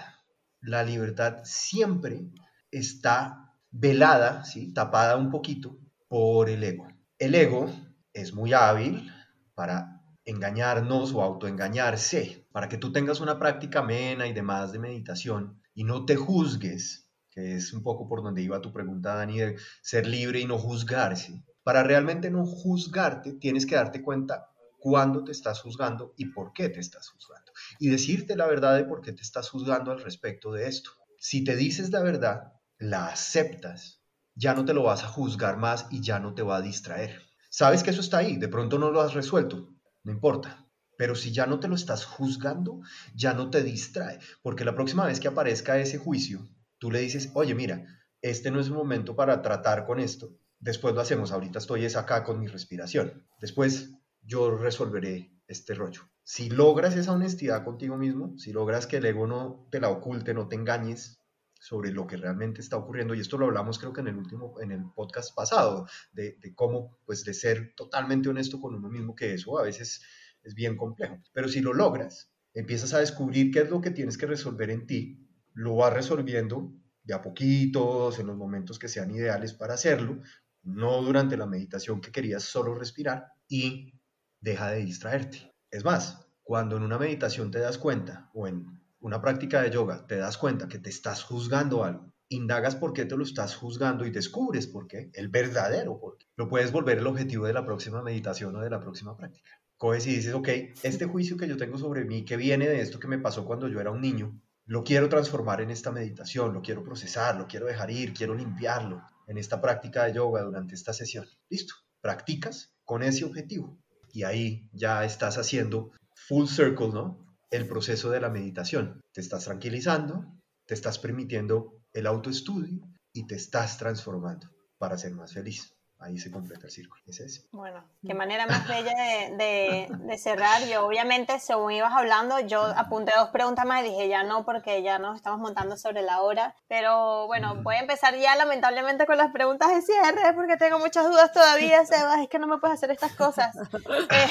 La 0.59 0.84
libertad 0.84 1.39
siempre 1.43 2.30
está 2.70 3.55
velada, 3.72 4.45
¿sí? 4.45 4.72
tapada 4.72 5.18
un 5.18 5.32
poquito 5.32 5.80
por 6.07 6.47
el 6.47 6.64
ego. 6.64 6.88
El 7.18 7.34
ego 7.34 7.72
es 8.14 8.34
muy 8.34 8.53
hábil 8.53 9.12
para 9.55 10.01
engañarnos 10.26 11.14
o 11.14 11.22
autoengañarse, 11.22 12.47
para 12.51 12.70
que 12.70 12.78
tú 12.78 12.91
tengas 12.91 13.20
una 13.20 13.39
práctica 13.39 13.80
amena 13.80 14.28
y 14.28 14.34
demás 14.34 14.72
de 14.72 14.80
meditación 14.80 15.62
y 15.74 15.84
no 15.84 16.05
te 16.05 16.16
juzgues, 16.16 17.09
que 17.30 17.55
es 17.55 17.74
un 17.74 17.82
poco 17.82 18.07
por 18.07 18.22
donde 18.24 18.41
iba 18.41 18.62
tu 18.62 18.72
pregunta, 18.74 19.16
Dani, 19.16 19.39
de 19.39 19.57
ser 19.82 20.05
libre 20.05 20.39
y 20.39 20.45
no 20.45 20.57
juzgarse. 20.57 21.43
Para 21.64 21.84
realmente 21.84 22.30
no 22.30 22.45
juzgarte, 22.45 23.34
tienes 23.34 23.66
que 23.66 23.76
darte 23.76 24.01
cuenta 24.01 24.49
cuándo 24.80 25.24
te 25.24 25.32
estás 25.32 25.62
juzgando 25.62 26.14
y 26.18 26.26
por 26.26 26.53
qué 26.53 26.70
te 26.70 26.80
estás 26.80 27.09
juzgando. 27.09 27.51
Y 27.80 27.89
decirte 27.89 28.36
la 28.36 28.47
verdad 28.47 28.76
de 28.76 28.84
por 28.84 29.01
qué 29.01 29.14
te 29.14 29.22
estás 29.22 29.49
juzgando 29.49 29.91
al 29.91 30.03
respecto 30.03 30.51
de 30.51 30.68
esto. 30.68 30.91
Si 31.20 31.43
te 31.43 31.55
dices 31.55 31.91
la 31.91 32.01
verdad, 32.01 32.53
la 32.80 33.07
aceptas, 33.07 34.01
ya 34.36 34.55
no 34.55 34.66
te 34.66 34.74
lo 34.74 34.84
vas 34.84 35.03
a 35.03 35.07
juzgar 35.07 35.57
más 35.57 35.86
y 35.91 36.01
ya 36.01 36.20
no 36.20 36.34
te 36.34 36.41
va 36.41 36.57
a 36.57 36.62
distraer. 36.62 37.31
Sabes 37.54 37.84
que 37.84 37.89
eso 37.89 37.99
está 37.99 38.20
ahí, 38.20 38.38
de 38.38 38.47
pronto 38.47 38.80
no 38.80 38.91
lo 38.91 39.02
has 39.02 39.14
resuelto, 39.14 39.76
no 40.04 40.12
importa. 40.14 40.66
Pero 40.97 41.16
si 41.16 41.34
ya 41.34 41.47
no 41.47 41.60
te 41.60 41.68
lo 41.68 41.76
estás 41.76 42.06
juzgando, 42.06 42.80
ya 43.14 43.34
no 43.34 43.49
te 43.49 43.62
distrae, 43.62 44.20
porque 44.41 44.64
la 44.64 44.74
próxima 44.74 45.06
vez 45.06 45.20
que 45.20 45.28
aparezca 45.28 45.78
ese 45.78 45.97
juicio, 45.97 46.47
tú 46.78 46.89
le 46.91 47.02
dices, 47.02 47.30
oye, 47.34 47.54
mira, 47.54 47.86
este 48.22 48.52
no 48.52 48.62
es 48.62 48.68
el 48.68 48.74
momento 48.74 49.18
para 49.18 49.41
tratar 49.41 49.86
con 49.86 49.99
esto, 49.99 50.38
después 50.62 50.95
lo 50.95 51.02
hacemos, 51.02 51.34
ahorita 51.34 51.60
estoy 51.60 51.84
es 51.84 51.97
acá 51.97 52.24
con 52.24 52.39
mi 52.39 52.47
respiración, 52.47 53.28
después 53.41 53.89
yo 54.22 54.56
resolveré 54.56 55.38
este 55.45 55.74
rollo. 55.74 56.04
Si 56.24 56.49
logras 56.49 56.95
esa 56.95 57.12
honestidad 57.12 57.66
contigo 57.66 57.97
mismo, 57.97 58.38
si 58.38 58.54
logras 58.54 58.88
que 58.88 58.97
el 58.97 59.06
ego 59.06 59.28
no 59.28 59.68
te 59.72 59.82
la 59.82 59.89
oculte, 59.89 60.34
no 60.34 60.47
te 60.47 60.56
engañes, 60.56 61.21
sobre 61.62 61.91
lo 61.91 62.07
que 62.07 62.18
realmente 62.18 62.59
está 62.59 62.76
ocurriendo, 62.76 63.14
y 63.14 63.20
esto 63.20 63.38
lo 63.38 63.45
hablamos 63.45 63.78
creo 63.78 63.93
que 63.93 64.01
en 64.01 64.07
el 64.07 64.18
último, 64.18 64.59
en 64.59 64.72
el 64.72 64.84
podcast 64.95 65.36
pasado, 65.36 65.88
de, 66.12 66.36
cómo, 66.55 66.97
pues, 67.05 67.24
de 67.24 67.36
ser 67.36 67.76
totalmente 67.76 68.30
honesto 68.30 68.59
con 68.59 68.74
uno 68.74 68.89
mismo, 68.89 69.16
que 69.16 69.36
eso 69.36 69.59
a 69.59 69.64
veces 69.64 70.01
es 70.41 70.55
bien 70.55 70.76
complejo. 70.76 71.22
Pero 71.32 71.47
si 71.47 71.62
lo 71.62 71.72
logras, 71.74 72.34
empiezas 72.55 72.95
a 72.95 72.99
descubrir 72.99 73.51
qué 73.51 73.59
es 73.59 73.70
lo 73.70 73.80
que 73.80 73.91
tienes 73.91 74.18
que 74.18 74.26
resolver 74.26 74.72
en 74.72 74.88
ti, 74.88 75.30
lo 75.53 75.76
vas 75.76 75.93
resolviendo 75.93 76.74
de 77.03 77.14
a 77.14 77.22
poquitos, 77.22 78.18
en 78.18 78.26
los 78.26 78.38
momentos 78.38 78.80
que 78.80 78.88
sean 78.88 79.12
ideales 79.12 79.53
para 79.53 79.76
hacerlo, 79.76 80.20
no 80.64 81.03
durante 81.03 81.38
la 81.38 81.45
meditación 81.45 82.01
que 82.01 82.12
querías 82.12 82.41
solo 82.41 82.74
respirar, 82.74 83.28
y 83.47 84.01
deja 84.39 84.72
de 84.72 84.80
distraerte. 84.80 85.53
Es 85.70 85.86
más, 85.86 86.28
cuando 86.41 86.76
en 86.76 86.82
una 86.82 86.97
meditación 86.97 87.51
te 87.51 87.59
das 87.59 87.78
cuenta, 87.78 88.32
o 88.34 88.47
en 88.47 88.81
una 89.02 89.22
práctica 89.22 89.62
de 89.62 89.72
yoga, 89.72 90.06
te 90.08 90.18
das 90.18 90.38
cuenta 90.38 90.68
que 90.68 90.80
te 90.80 90.89
estás 90.89 91.24
juzgando 91.24 91.84
algo, 91.84 92.14
indagas 92.30 92.76
por 92.76 92.93
qué 92.93 93.06
te 93.06 93.18
lo 93.18 93.24
estás 93.24 93.56
juzgando 93.56 94.06
y 94.06 94.12
descubres 94.12 94.68
por 94.68 94.88
qué, 94.88 95.10
el 95.14 95.28
verdadero 95.28 95.99
por 95.99 96.18
qué, 96.18 96.28
lo 96.38 96.47
puedes 96.47 96.72
volver 96.72 96.99
el 96.99 97.08
objetivo 97.08 97.45
de 97.45 97.54
la 97.54 97.66
próxima 97.66 98.02
meditación 98.02 98.56
o 98.56 98.62
de 98.62 98.70
la 98.70 98.80
próxima 98.80 99.18
práctica. 99.18 99.52
Coges 99.76 100.06
y 100.06 100.16
dices, 100.16 100.34
ok, 100.34 100.47
este 100.84 101.06
juicio 101.06 101.36
que 101.36 101.47
yo 101.47 101.58
tengo 101.58 101.78
sobre 101.78 102.06
mí, 102.06 102.24
que 102.24 102.38
viene 102.38 102.68
de 102.70 102.82
esto 102.82 102.99
que 102.99 103.08
me 103.08 103.18
pasó 103.18 103.45
cuando 103.45 103.68
yo 103.68 103.82
era 103.82 103.91
un 103.91 104.02
niño, 104.02 104.39
lo 104.66 104.84
quiero 104.84 105.10
transformar 105.10 105.62
en 105.62 105.72
esta 105.72 105.91
meditación, 105.91 106.54
lo 106.54 106.62
quiero 106.62 106.84
procesar, 106.84 107.36
lo 107.36 107.47
quiero 107.47 107.66
dejar 107.66 107.89
ir, 107.89 108.14
quiero 108.14 108.36
limpiarlo 108.36 109.02
en 109.28 109.38
esta 109.38 109.60
práctica 109.60 110.06
de 110.06 110.14
yoga 110.14 110.43
durante 110.43 110.76
esta 110.76 110.93
sesión. 110.93 111.26
Listo, 111.49 111.74
practicas 111.99 112.76
con 112.86 113.02
ese 113.02 113.26
objetivo 113.26 113.78
y 114.14 114.24
ahí 114.24 114.70
ya 114.72 115.04
estás 115.04 115.38
haciendo 115.38 115.91
full 116.14 116.45
circle, 116.45 116.89
¿no? 116.89 117.31
El 117.52 117.68
proceso 117.68 118.10
de 118.10 118.22
la 118.22 118.30
meditación. 118.30 119.02
Te 119.14 119.22
estás 119.22 119.45
tranquilizando, 119.45 120.39
te 120.66 120.74
estás 120.74 120.97
permitiendo 120.97 121.84
el 121.93 122.08
autoestudio 122.08 122.80
y 123.14 123.28
te 123.28 123.36
estás 123.36 123.78
transformando 123.78 124.49
para 124.78 124.97
ser 124.97 125.14
más 125.14 125.34
feliz 125.34 125.76
ahí 126.02 126.18
se 126.18 126.32
completa 126.32 126.66
el 126.66 126.72
círculo. 126.72 127.02
Es 127.06 127.20
ese. 127.20 127.47
Bueno, 127.52 127.84
qué 128.06 128.14
manera 128.14 128.47
más 128.47 128.68
bella 128.68 128.93
de, 129.38 129.88
de, 129.89 130.18
cerrar. 130.18 130.64
Yo, 130.68 130.86
obviamente, 130.86 131.39
según 131.39 131.72
ibas 131.72 131.93
hablando, 131.93 132.39
yo 132.39 132.64
apunté 132.64 133.12
dos 133.16 133.30
preguntas 133.30 133.66
más 133.66 133.82
y 133.82 133.89
dije 133.89 134.10
ya 134.10 134.24
no, 134.24 134.43
porque 134.45 134.84
ya 134.84 134.99
nos 134.99 135.16
estamos 135.16 135.39
montando 135.39 135.78
sobre 135.78 136.02
la 136.02 136.22
hora. 136.22 136.56
Pero 136.68 137.28
bueno, 137.28 137.62
voy 137.62 137.76
a 137.76 137.82
empezar 137.82 138.16
ya, 138.18 138.36
lamentablemente, 138.36 139.06
con 139.06 139.18
las 139.18 139.32
preguntas 139.32 139.70
de 139.74 139.82
cierre, 139.82 140.34
porque 140.36 140.58
tengo 140.58 140.80
muchas 140.80 141.06
dudas 141.06 141.32
todavía, 141.32 141.86
Sebas. 141.86 142.22
Es 142.22 142.30
que 142.30 142.39
no 142.39 142.47
me 142.47 142.58
puedes 142.58 142.76
hacer 142.76 142.91
estas 142.91 143.14
cosas. 143.16 143.56
Eh, 144.12 144.28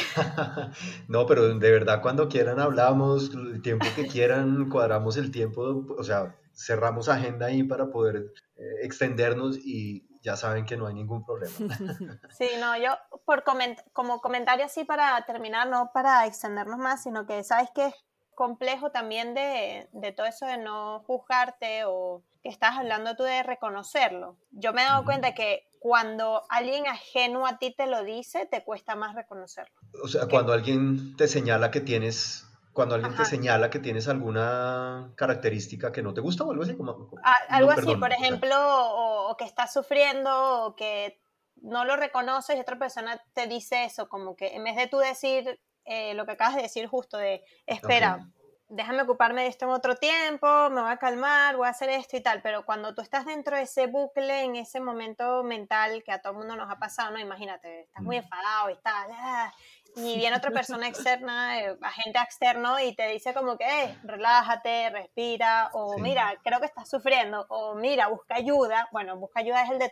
no, 1.08 1.26
pero 1.26 1.54
de 1.58 1.70
verdad, 1.70 2.02
cuando 2.02 2.28
quieran, 2.28 2.60
hablamos, 2.60 3.30
el 3.34 3.62
tiempo 3.62 3.86
que 3.94 4.06
quieran, 4.06 4.68
cuadramos 4.68 5.16
el 5.16 5.30
tiempo, 5.30 5.84
o 5.96 6.02
sea, 6.02 6.34
cerramos 6.54 7.08
agenda 7.08 7.46
ahí 7.46 7.62
para 7.62 7.90
poder 7.90 8.32
eh, 8.56 8.62
extendernos 8.82 9.58
y, 9.58 10.09
ya 10.22 10.36
saben 10.36 10.66
que 10.66 10.76
no 10.76 10.86
hay 10.86 10.94
ningún 10.94 11.24
problema. 11.24 11.54
Sí, 12.30 12.48
no, 12.58 12.76
yo 12.76 12.96
por 13.24 13.44
como 13.92 14.20
comentario 14.20 14.64
así 14.64 14.84
para 14.84 15.24
terminar, 15.26 15.68
no 15.68 15.90
para 15.92 16.26
extendernos 16.26 16.78
más, 16.78 17.02
sino 17.02 17.26
que 17.26 17.42
sabes 17.44 17.70
que 17.74 17.86
es 17.86 17.94
complejo 18.34 18.90
también 18.90 19.34
de, 19.34 19.88
de 19.92 20.12
todo 20.12 20.26
eso 20.26 20.46
de 20.46 20.56
no 20.56 21.00
juzgarte 21.00 21.84
o 21.84 22.22
que 22.42 22.48
estás 22.48 22.78
hablando 22.78 23.16
tú 23.16 23.24
de 23.24 23.42
reconocerlo. 23.42 24.36
Yo 24.50 24.72
me 24.72 24.82
he 24.82 24.86
dado 24.86 25.04
cuenta 25.04 25.34
que 25.34 25.68
cuando 25.78 26.42
alguien 26.48 26.86
ajeno 26.86 27.46
a 27.46 27.58
ti 27.58 27.74
te 27.76 27.86
lo 27.86 28.04
dice, 28.04 28.46
te 28.46 28.64
cuesta 28.64 28.94
más 28.96 29.14
reconocerlo. 29.14 29.74
O 30.02 30.08
sea, 30.08 30.26
cuando 30.26 30.52
alguien 30.52 31.16
te 31.16 31.28
señala 31.28 31.70
que 31.70 31.80
tienes 31.80 32.49
cuando 32.72 32.94
alguien 32.94 33.14
te 33.16 33.24
señala 33.24 33.70
que 33.70 33.78
tienes 33.78 34.08
alguna 34.08 35.12
característica 35.16 35.90
que 35.92 36.02
no 36.02 36.14
te 36.14 36.20
gusta 36.20 36.44
o 36.44 36.50
algo 36.50 36.62
así. 36.62 36.76
Como, 36.76 37.10
algo 37.48 37.70
así, 37.70 37.96
por 37.96 38.12
ejemplo, 38.12 38.54
o, 38.56 39.36
que 39.36 39.44
estás 39.44 39.72
sufriendo 39.72 40.66
o 40.66 40.76
que 40.76 41.20
no 41.62 41.84
lo 41.84 41.96
reconoces 41.96 42.56
y 42.56 42.60
otra 42.60 42.78
persona 42.78 43.22
te 43.34 43.46
dice 43.46 43.84
eso, 43.84 44.08
como 44.08 44.36
que 44.36 44.54
en 44.54 44.64
vez 44.64 44.76
de 44.76 44.86
tú 44.86 44.98
decir 44.98 45.60
eh, 45.84 46.14
lo 46.14 46.24
que 46.26 46.32
acabas 46.32 46.56
de 46.56 46.62
decir 46.62 46.86
justo 46.86 47.16
de, 47.18 47.44
espera, 47.66 48.26
déjame 48.70 49.02
ocuparme 49.02 49.42
de 49.42 49.48
esto 49.48 49.64
en 49.64 49.72
otro 49.72 49.96
tiempo, 49.96 50.70
me 50.70 50.80
voy 50.80 50.92
a 50.92 50.96
calmar, 50.96 51.56
voy 51.56 51.66
a 51.66 51.70
hacer 51.70 51.90
esto 51.90 52.16
y 52.16 52.22
tal, 52.22 52.40
pero 52.40 52.64
cuando 52.64 52.94
tú 52.94 53.02
estás 53.02 53.26
dentro 53.26 53.56
de 53.56 53.62
ese 53.62 53.88
bucle, 53.88 54.44
en 54.44 54.56
ese 54.56 54.80
momento 54.80 55.42
mental 55.42 56.04
que 56.04 56.12
a 56.12 56.22
todo 56.22 56.32
el 56.34 56.38
mundo 56.38 56.54
nos 56.56 56.70
ha 56.70 56.78
pasado, 56.78 57.10
¿no? 57.10 57.18
Imagínate, 57.18 57.80
estás 57.80 58.02
muy 58.02 58.16
enfadado 58.16 58.70
y 58.70 58.76
tal, 58.76 59.10
ah, 59.12 59.52
y 59.96 60.16
viene 60.16 60.36
otra 60.36 60.50
persona 60.50 60.88
externa, 60.88 61.60
eh, 61.60 61.76
agente 61.82 62.18
externo, 62.18 62.80
y 62.80 62.94
te 62.94 63.08
dice 63.08 63.34
como 63.34 63.56
que, 63.56 63.64
eh, 63.64 63.98
relájate, 64.04 64.90
respira, 64.90 65.70
o 65.72 65.98
mira, 65.98 66.38
creo 66.44 66.60
que 66.60 66.66
estás 66.66 66.88
sufriendo, 66.88 67.46
o 67.48 67.74
mira, 67.74 68.08
busca 68.08 68.36
ayuda. 68.36 68.88
Bueno, 68.92 69.16
busca 69.18 69.40
ayuda 69.40 69.64
es 69.64 69.70
el 69.70 69.78
de... 69.78 69.90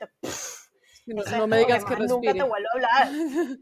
no, 1.36 1.46
me 1.46 1.58
digas 1.58 1.84
que, 1.84 1.96
nunca 1.96 2.32
te 2.32 2.42
vuelvo 2.42 2.68
a 2.72 2.76
hablar. 2.76 3.08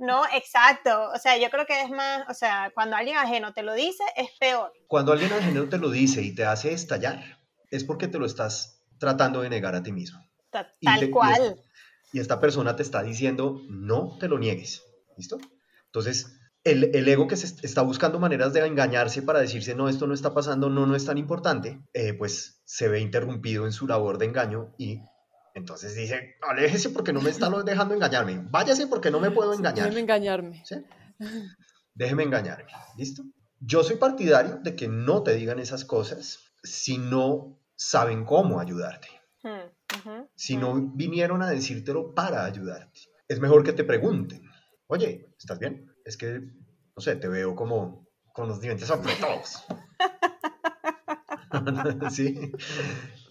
No, 0.00 0.24
exacto. 0.34 1.12
O 1.14 1.18
sea, 1.18 1.38
yo 1.38 1.48
creo 1.48 1.64
que 1.64 1.80
es 1.82 1.90
más, 1.90 2.28
o 2.28 2.34
sea, 2.34 2.72
cuando 2.74 2.96
alguien 2.96 3.16
ajeno 3.16 3.52
te 3.52 3.62
lo 3.62 3.72
dice, 3.74 4.02
es 4.16 4.30
peor. 4.40 4.72
Cuando 4.88 5.12
alguien 5.12 5.32
ajeno 5.32 5.68
te 5.68 5.78
lo 5.78 5.90
dice 5.90 6.22
y 6.22 6.34
te 6.34 6.44
hace 6.44 6.72
estallar, 6.72 7.22
es 7.70 7.84
porque 7.84 8.08
te 8.08 8.18
lo 8.18 8.26
estás 8.26 8.82
tratando 8.98 9.42
de 9.42 9.48
negar 9.48 9.76
a 9.76 9.82
ti 9.84 9.92
mismo. 9.92 10.18
Tal, 10.50 11.10
cual. 11.12 11.62
y 12.12 12.18
esta 12.18 12.40
persona 12.40 12.74
te 12.74 12.82
está 12.82 13.04
diciendo, 13.04 13.60
no 13.68 14.18
te 14.18 14.26
lo 14.26 14.40
niegues. 14.40 14.82
¿Listo? 15.16 15.38
Entonces, 15.92 16.40
el, 16.62 16.94
el, 16.94 17.08
ego 17.08 17.26
que 17.26 17.36
se 17.36 17.66
está 17.66 17.82
buscando 17.82 18.20
maneras 18.20 18.52
de 18.52 18.64
engañarse 18.64 19.22
para 19.22 19.40
decirse, 19.40 19.74
no, 19.74 19.88
esto 19.88 20.06
no 20.06 20.14
está 20.14 20.32
pasando, 20.32 20.70
no, 20.70 20.86
no 20.86 20.94
es 20.94 21.04
tan 21.04 21.18
importante, 21.18 21.80
eh, 21.94 22.14
pues 22.14 22.62
se 22.64 22.88
ve 22.88 23.00
interrumpido 23.00 23.66
en 23.66 23.72
su 23.72 23.88
labor 23.88 24.18
de 24.18 24.26
engaño 24.26 24.72
y 24.78 25.00
entonces 25.54 25.96
dice, 25.96 26.36
aléjese 26.42 26.90
porque 26.90 27.12
no 27.12 27.20
me 27.20 27.30
está 27.30 27.50
dejando 27.64 27.94
engañarme, 27.94 28.46
váyase 28.50 28.86
porque 28.86 29.10
no 29.10 29.18
me 29.18 29.32
puedo 29.32 29.52
engañar. 29.52 29.86
Déjeme 29.86 30.00
engañarme. 30.00 30.62
¿Sí? 30.64 30.76
Déjeme 31.94 32.22
engañarme, 32.22 32.70
¿listo? 32.96 33.24
Yo 33.58 33.82
soy 33.82 33.96
partidario 33.96 34.60
de 34.62 34.76
que 34.76 34.86
no 34.86 35.22
te 35.22 35.34
digan 35.34 35.58
esas 35.58 35.84
cosas 35.84 36.38
si 36.62 36.98
no 36.98 37.58
saben 37.74 38.24
cómo 38.24 38.60
ayudarte. 38.60 39.08
Hmm, 39.42 40.22
si 40.36 40.56
no 40.56 40.74
hmm. 40.74 40.96
vinieron 40.96 41.42
a 41.42 41.50
decírtelo 41.50 42.14
para 42.14 42.44
ayudarte. 42.44 43.00
Es 43.26 43.40
mejor 43.40 43.64
que 43.64 43.72
te 43.72 43.84
pregunten 43.84 44.49
oye, 44.90 45.32
¿estás 45.38 45.58
bien? 45.58 45.90
Es 46.04 46.16
que, 46.16 46.40
no 46.40 47.00
sé, 47.00 47.16
te 47.16 47.28
veo 47.28 47.54
como 47.54 48.08
con 48.32 48.48
los 48.48 48.60
dientes 48.60 48.90
apretados. 48.90 49.64
sí. 52.10 52.52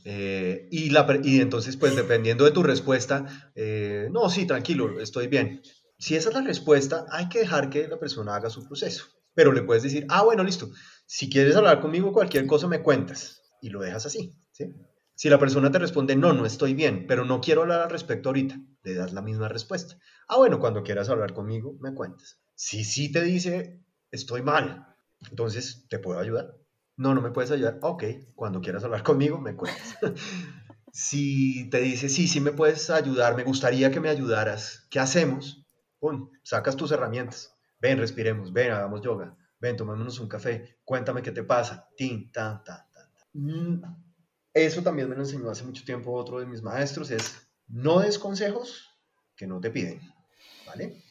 Eh, 0.05 0.68
y, 0.72 1.39
entonces, 1.39 1.78
pues 1.78 1.95
dependiendo 1.95 2.45
de 2.45 2.51
tu 2.51 2.64
respuesta, 2.64 3.51
eh, 3.55 4.07
no, 4.12 4.30
sí, 4.30 4.45
tranquilo, 4.45 4.99
estoy 4.99 5.28
bien. 5.28 5.62
Si 5.97 6.16
esa 6.16 6.30
es 6.30 6.36
la 6.36 6.41
respuesta, 6.41 7.05
hay 7.12 7.28
que 7.30 7.39
dejar 7.39 7.70
que 7.70 7.88
la 7.88 7.99
persona 7.99 8.36
haga 8.36 8.49
su 8.49 8.66
proceso. 8.66 9.05
Pero 9.34 9.51
le 9.51 9.64
puedes 9.64 9.84
decir, 9.84 10.05
ah, 10.10 10.24
bueno, 10.24 10.43
listo. 10.43 10.70
Si 11.05 11.30
quieres 11.30 11.55
hablar 11.55 11.82
conmigo, 11.82 12.14
cualquier 12.14 12.47
cosa 12.47 12.68
me 12.68 12.82
cuentas. 12.82 13.41
Y 13.62 13.70
lo 13.70 13.82
dejas 13.82 14.05
así. 14.05 14.34
¿sí? 14.51 14.74
Si 15.16 15.30
la 15.30 15.38
persona 15.38 15.70
te 15.70 15.80
responde, 15.80 16.16
no, 16.16 16.32
no 16.32 16.45
estoy 16.45 16.74
bien, 16.74 17.05
pero 17.05 17.26
no 17.26 17.41
quiero 17.41 17.62
hablar 17.62 17.82
al 17.82 17.89
respecto 17.89 18.30
ahorita, 18.30 18.57
le 18.84 18.93
das 18.93 19.13
la 19.13 19.21
misma 19.21 19.47
respuesta. 19.47 19.97
Ah, 20.27 20.38
bueno, 20.38 20.59
cuando 20.59 20.84
quieras 20.84 21.09
hablar 21.09 21.34
conmigo, 21.34 21.77
me 21.80 21.93
cuentas. 21.93 22.39
Si 22.55 22.84
sí 22.84 23.11
te 23.11 23.21
dice, 23.23 23.82
estoy 24.11 24.41
mal, 24.41 24.95
entonces, 25.30 25.86
¿te 25.89 25.99
puedo 25.99 26.19
ayudar? 26.19 26.55
No, 26.97 27.13
no 27.13 27.21
me 27.21 27.32
puedes 27.32 27.51
ayudar. 27.51 27.80
Ok, 27.82 28.03
cuando 28.36 28.61
quieras 28.61 28.84
hablar 28.84 29.03
conmigo, 29.03 29.39
me 29.39 29.55
cuentas. 29.55 29.97
si 30.91 31.69
te 31.69 31.80
dice, 31.82 32.09
sí, 32.09 32.27
sí 32.27 32.39
me 32.39 32.51
puedes 32.51 32.89
ayudar, 32.89 33.36
me 33.36 33.43
gustaría 33.43 33.91
que 33.91 33.99
me 33.99 34.09
ayudaras, 34.09 34.88
¿qué 34.89 34.99
hacemos? 34.99 35.65
Pum, 35.99 36.30
sacas 36.43 36.75
tus 36.75 36.91
herramientas. 36.91 37.55
Ven, 37.80 37.97
respiremos, 37.97 38.51
ven, 38.51 38.71
hagamos 38.71 39.01
yoga. 39.01 39.38
Ven, 39.59 39.75
tomémonos 39.75 40.19
un 40.19 40.27
café. 40.27 40.80
Cuéntame 40.84 41.21
qué 41.21 41.32
te 41.32 41.43
pasa. 41.43 41.88
Tin, 41.95 42.32
tan, 42.32 42.63
tan, 42.63 42.89
tan. 42.91 43.09
Mm, 43.34 43.82
eso 44.53 44.82
también 44.82 45.09
me 45.09 45.15
lo 45.15 45.21
enseñó 45.21 45.49
hace 45.49 45.63
mucho 45.63 45.84
tiempo 45.86 46.13
otro 46.13 46.39
de 46.39 46.45
mis 46.45 46.61
maestros, 46.61 47.11
es 47.11 47.48
no 47.70 47.99
des 47.99 48.20
consejos 48.20 48.97
que 49.36 49.47
no 49.47 49.59
te 49.59 49.70
piden. 49.70 50.01
¿vale? 50.65 51.03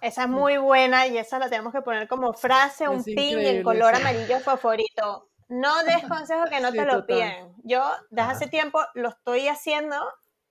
Esa 0.00 0.24
es 0.24 0.28
muy 0.28 0.56
buena 0.58 1.06
y 1.06 1.16
esa 1.16 1.38
la 1.38 1.48
tenemos 1.48 1.72
que 1.72 1.82
poner 1.82 2.08
como 2.08 2.34
frase, 2.34 2.88
un 2.88 3.02
pin 3.02 3.38
en 3.38 3.62
color 3.62 3.94
amarillo 3.94 4.38
favorito. 4.40 5.30
No 5.48 5.82
des 5.84 6.02
consejos 6.08 6.50
que 6.50 6.60
no 6.60 6.72
te 6.72 6.84
lo 6.84 7.06
piden. 7.06 7.54
Yo 7.64 7.82
desde 8.10 8.30
hace 8.30 8.46
tiempo 8.48 8.80
lo 8.94 9.10
estoy 9.10 9.48
haciendo 9.48 9.96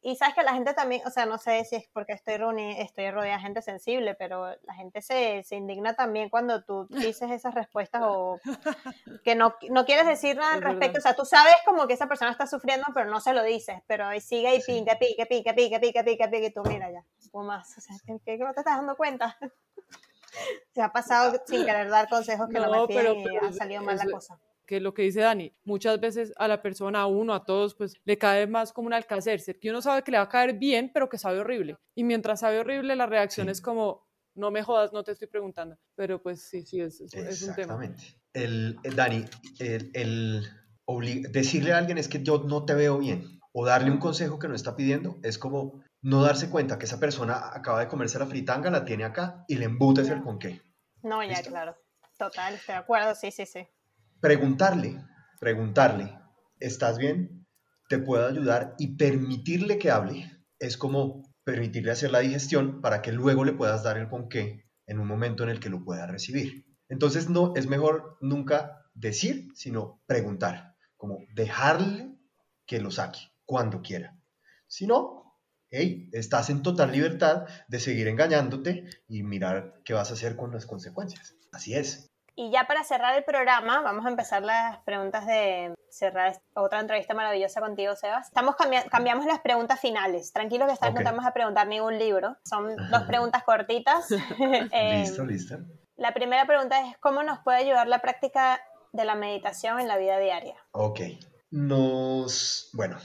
y 0.04 0.18
sabes 0.18 0.36
que 0.36 0.44
la 0.44 0.54
gente 0.54 0.74
también, 0.74 1.02
o 1.06 1.10
sea, 1.10 1.26
no 1.26 1.38
sé 1.38 1.64
si 1.64 1.78
es 1.78 1.88
porque 1.94 2.12
estoy, 2.12 2.36
estoy 2.78 3.10
rodeada 3.10 3.38
de 3.38 3.42
gente 3.42 3.62
sensible, 3.62 4.16
pero 4.16 4.48
la 4.64 4.74
gente 4.74 5.02
se, 5.02 5.44
se, 5.44 5.56
indigna 5.56 5.96
también 5.96 6.30
cuando 6.30 6.62
tú 6.64 6.88
dices 6.90 7.32
esas 7.32 7.56
respuestas 7.56 8.02
o 8.04 8.38
que 9.24 9.36
no, 9.36 9.56
no 9.70 9.86
quieres 9.86 10.06
decir 10.06 10.36
nada 10.36 10.56
al 10.56 10.62
respecto. 10.62 11.00
O 11.00 11.02
sea, 11.02 11.16
tú 11.16 11.24
sabes 11.24 11.54
como 11.66 11.88
que 11.88 11.94
esa 11.94 12.08
persona 12.08 12.32
está 12.32 12.48
sufriendo, 12.48 12.86
pero 12.94 13.10
no 13.10 13.22
se 13.22 13.34
lo 13.34 13.44
dices, 13.44 13.82
pero 13.88 14.06
ahí 14.06 14.20
sigue 14.20 14.54
y 14.56 14.62
pica, 14.62 15.00
pica, 15.00 15.26
pica, 15.26 15.56
pica, 15.56 15.80
pica, 15.80 16.04
pica, 16.04 16.30
pica, 16.30 16.48
y 16.48 16.52
tú 16.52 16.64
mira 16.66 16.92
ya, 16.92 17.06
o 17.32 17.42
más. 17.42 17.78
O 17.78 17.82
sea, 17.82 17.96
¿qué, 18.06 18.38
no 18.38 18.54
te 18.54 18.60
estás 18.60 18.78
dando 18.78 18.98
cuenta? 18.98 19.38
Se 20.74 20.82
ha 20.82 20.92
pasado 20.92 21.42
sin 21.46 21.66
querer 21.66 21.90
dar 21.90 22.10
consejos 22.10 22.50
que 22.50 22.60
no, 22.60 22.70
me 22.70 22.88
piden 22.88 23.20
y 23.20 23.38
ha 23.38 23.54
salido 23.54 23.84
mal 23.84 23.98
la 23.98 24.12
cosa 24.12 24.38
que 24.66 24.80
lo 24.80 24.94
que 24.94 25.04
dice 25.04 25.22
Dani, 25.22 25.54
muchas 25.64 26.00
veces 26.00 26.34
a 26.38 26.48
la 26.48 26.62
persona, 26.62 27.02
a 27.02 27.06
uno, 27.08 27.34
a 27.34 27.46
todos, 27.46 27.76
pues 27.76 27.96
le 28.06 28.18
cae 28.18 28.48
más 28.48 28.74
como 28.74 28.88
un 28.88 28.94
alcacer, 28.94 29.42
que 29.60 29.70
uno 29.70 29.82
sabe 29.82 30.04
que 30.04 30.12
le 30.12 30.18
va 30.18 30.24
a 30.24 30.30
caer 30.30 30.58
bien, 30.58 30.92
pero 30.94 31.10
que 31.10 31.18
sabe 31.18 31.40
horrible. 31.40 31.78
Y 31.96 32.04
mientras 32.04 32.42
sabe 32.42 32.60
horrible, 32.60 32.96
la 32.96 33.06
reacción 33.06 33.50
es 33.50 33.62
como, 33.62 34.08
no 34.36 34.52
me 34.52 34.64
jodas, 34.64 34.94
no 34.94 35.04
te 35.04 35.12
estoy 35.12 35.28
preguntando. 35.28 35.78
Pero 35.96 36.22
pues 36.22 36.42
sí, 36.42 36.64
sí, 36.64 36.82
es, 36.82 37.02
es 37.02 37.14
un 37.14 37.20
tema. 37.20 37.30
Exactamente. 37.30 38.04
El, 38.34 38.80
Dani, 38.96 39.26
el, 39.60 39.92
el 39.94 40.44
decirle 41.32 41.74
a 41.74 41.78
alguien 41.78 41.98
es 41.98 42.08
que 42.08 42.24
yo 42.24 42.40
no 42.40 42.66
te 42.66 42.74
veo 42.74 42.98
bien 42.98 43.40
o 43.54 43.66
darle 43.66 43.92
un 43.92 44.00
consejo 44.00 44.40
que 44.40 44.48
no 44.48 44.56
está 44.56 44.76
pidiendo 44.76 45.18
es 45.24 45.38
como 45.38 45.84
no 46.02 46.24
darse 46.24 46.50
cuenta 46.50 46.78
que 46.78 46.86
esa 46.86 47.00
persona 47.00 47.52
acaba 47.54 47.80
de 47.80 47.88
comerse 47.88 48.20
la 48.20 48.26
fritanga, 48.26 48.70
la 48.70 48.84
tiene 48.84 49.06
acá 49.06 49.46
y 49.48 49.56
le 49.56 49.66
embutes 49.66 50.10
el 50.10 50.22
con 50.22 50.40
qué. 50.40 50.62
No, 51.02 51.24
ya, 51.24 51.42
claro. 51.42 51.78
Total, 52.18 52.56
estoy 52.56 52.74
de 52.74 52.80
acuerdo, 52.80 53.16
sí, 53.16 53.32
sí, 53.32 53.46
sí. 53.46 53.68
Preguntarle, 54.24 55.04
preguntarle, 55.42 56.18
¿estás 56.58 56.98
bien? 56.98 57.46
¿Te 57.90 58.00
puedo 58.00 58.26
ayudar? 58.26 58.74
Y 58.80 58.96
permitirle 58.96 59.78
que 59.78 59.92
hable 59.92 60.32
es 60.60 60.78
como 60.78 61.36
permitirle 61.44 61.92
hacer 61.92 62.10
la 62.10 62.20
digestión 62.20 62.80
para 62.80 63.02
que 63.02 63.12
luego 63.12 63.44
le 63.44 63.52
puedas 63.52 63.84
dar 63.84 63.98
el 63.98 64.08
ponqué 64.08 64.64
en 64.88 65.02
un 65.02 65.10
momento 65.10 65.44
en 65.44 65.50
el 65.50 65.60
que 65.60 65.68
lo 65.68 65.84
pueda 65.84 66.08
recibir. 66.08 66.66
Entonces 66.88 67.30
no 67.30 67.52
es 67.58 67.68
mejor 67.68 68.18
nunca 68.22 68.86
decir, 68.94 69.50
sino 69.56 70.02
preguntar, 70.06 70.78
como 70.96 71.20
dejarle 71.36 72.16
que 72.66 72.80
lo 72.80 72.92
saque 72.92 73.20
cuando 73.44 73.82
quiera. 73.82 74.18
Si 74.68 74.88
no, 74.88 75.38
hey, 75.70 76.08
estás 76.14 76.50
en 76.50 76.62
total 76.64 76.94
libertad 76.94 77.44
de 77.68 77.80
seguir 77.82 78.08
engañándote 78.08 78.86
y 79.10 79.24
mirar 79.24 79.82
qué 79.84 79.94
vas 79.94 80.12
a 80.12 80.14
hacer 80.14 80.38
con 80.38 80.54
las 80.54 80.66
consecuencias. 80.66 81.36
Así 81.52 81.74
es. 81.74 82.13
Y 82.36 82.52
ya 82.52 82.66
para 82.66 82.84
cerrar 82.84 83.16
el 83.16 83.24
programa, 83.24 83.82
vamos 83.82 84.06
a 84.06 84.10
empezar 84.10 84.42
las 84.42 84.80
preguntas 84.80 85.28
de 85.28 85.76
cerrar 85.90 86.42
otra 86.56 86.80
entrevista 86.80 87.14
maravillosa 87.14 87.62
contigo, 87.62 87.96
Sebas. 87.96 88.28
Estamos 88.28 88.56
cambiamos 88.90 89.26
las 89.28 89.40
preguntas 89.42 89.80
finales. 89.80 90.34
Tranquilo 90.34 90.66
que 90.66 90.74
esta 90.74 90.90
no 90.90 90.98
te 90.98 91.04
vamos 91.04 91.26
a 91.26 91.34
preguntar 91.34 91.68
ningún 91.68 92.00
libro. 92.00 92.36
Son 92.44 92.76
dos 92.92 93.04
preguntas 93.04 93.44
cortitas. 93.44 94.08
Eh, 94.72 95.02
listo, 95.02 95.26
listo. 95.26 95.58
La 95.96 96.14
primera 96.14 96.46
pregunta 96.48 96.88
es, 96.88 96.98
¿cómo 96.98 97.22
nos 97.24 97.40
puede 97.40 97.60
ayudar 97.60 97.88
la 97.88 98.00
práctica 98.00 98.60
de 98.92 99.06
la 99.06 99.16
meditación 99.16 99.80
en 99.80 99.88
la 99.88 99.98
vida 99.98 100.18
diaria? 100.18 100.56
Ok. 100.72 101.02
Nos, 101.52 102.72
bueno, 102.74 102.98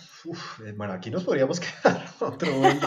eh, 0.66 0.72
bueno, 0.74 0.95
aquí 0.95 1.11
nos 1.11 1.24
podríamos 1.24 1.61
quedar 1.83 2.03
otro 2.20 2.51
buen 2.53 2.81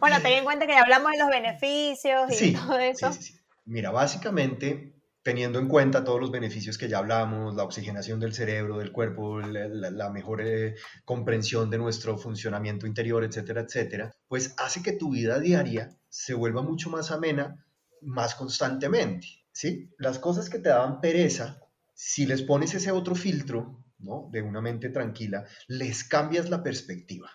bueno, 0.00 0.20
ten 0.20 0.32
en 0.32 0.44
cuenta 0.44 0.66
que 0.66 0.74
hablamos 0.74 1.12
de 1.12 1.18
los 1.18 1.28
beneficios 1.28 2.40
y 2.40 2.54
todo 2.54 2.78
eso. 2.78 3.12
Sí, 3.12 3.22
sí, 3.22 3.32
sí. 3.32 3.40
Mira, 3.64 3.90
básicamente 3.90 4.93
teniendo 5.24 5.58
en 5.58 5.68
cuenta 5.68 6.04
todos 6.04 6.20
los 6.20 6.30
beneficios 6.30 6.76
que 6.76 6.86
ya 6.86 6.98
hablamos, 6.98 7.54
la 7.54 7.64
oxigenación 7.64 8.20
del 8.20 8.34
cerebro, 8.34 8.78
del 8.78 8.92
cuerpo, 8.92 9.40
la, 9.40 10.10
mejor 10.10 10.42
eh, 10.42 10.74
comprensión 11.06 11.70
de 11.70 11.78
nuestro 11.78 12.18
funcionamiento 12.18 12.86
interior, 12.86 13.24
etcétera, 13.24 13.62
etcétera, 13.62 14.14
pues 14.28 14.54
hace 14.58 14.82
que 14.82 14.92
tu 14.92 15.12
vida 15.12 15.40
diaria 15.40 15.96
se 16.10 16.34
vuelva 16.34 16.60
mucho 16.60 16.90
más 16.90 17.10
amena 17.10 17.64
más 18.02 18.34
constantemente, 18.34 19.26
¿sí? 19.50 19.90
Las 19.96 20.18
cosas 20.18 20.50
que 20.50 20.58
te 20.58 20.68
daban 20.68 21.00
pereza, 21.00 21.58
si 21.94 22.26
les 22.26 22.42
pones 22.42 22.74
ese 22.74 22.92
otro 22.92 23.14
filtro, 23.14 23.82
¿no? 23.98 24.28
De 24.30 24.42
una 24.42 24.60
mente 24.60 24.90
tranquila, 24.90 25.46
les 25.68 26.04
cambias 26.04 26.50
la 26.50 26.62
perspectiva, 26.62 27.30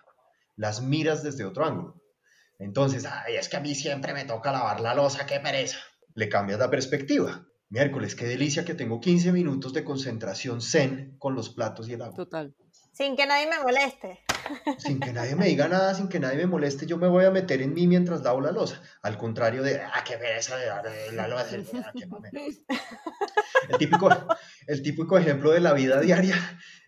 las 0.56 0.84
miras 0.84 1.24
desde 1.24 1.44
otro 1.44 1.66
ángulo. 1.66 2.04
Entonces, 2.60 3.06
ay, 3.06 3.36
es 3.36 3.50
que 3.50 3.58
a 3.58 3.62
mí 3.62 3.74
siempre 3.74 4.14
me 4.14 4.26
toca 4.26 4.52
lavar 4.52 4.80
la 4.80 4.94
losa, 4.94 5.26
qué 5.26 5.40
pereza. 5.40 5.80
Le 6.14 6.30
cambias 6.30 6.60
la 6.60 6.70
perspectiva 6.70 7.49
miércoles, 7.70 8.16
qué 8.16 8.26
delicia 8.26 8.66
que 8.66 8.74
tengo 8.74 9.00
15 9.00 9.32
minutos 9.32 9.74
de 9.74 9.84
concentración 9.84 10.62
zen 10.62 11.16
con 11.20 11.36
los 11.36 11.50
platos 11.50 11.88
y 11.88 11.94
el 11.94 12.02
agua. 12.02 12.16
Total. 12.16 12.56
Sin 12.92 13.16
que 13.16 13.26
nadie 13.26 13.48
me 13.48 13.60
moleste. 13.60 14.20
Sin 14.80 15.00
que 15.00 15.14
nadie 15.14 15.36
me 15.36 15.46
diga 15.46 15.68
nada, 15.68 15.94
sin 15.94 16.10
que 16.10 16.20
nadie 16.20 16.38
me 16.38 16.48
moleste, 16.48 16.86
yo 16.86 16.98
me 16.98 17.08
voy 17.08 17.26
a 17.26 17.32
meter 17.32 17.62
en 17.62 17.74
mí 17.74 17.88
mientras 17.88 18.24
lavo 18.24 18.42
la 18.42 18.52
losa. 18.52 18.82
Al 19.04 19.18
contrario 19.18 19.62
de, 19.62 19.80
ah, 19.80 20.04
qué 20.06 20.18
pereza 20.18 20.58
de 20.58 21.12
la 21.14 21.28
losa. 21.28 21.58
Ah, 21.80 21.94
el, 23.70 23.78
típico, 23.78 24.10
el 24.68 24.82
típico 24.82 25.18
ejemplo 25.18 25.52
de 25.52 25.60
la 25.60 25.74
vida 25.74 26.02
diaria 26.02 26.36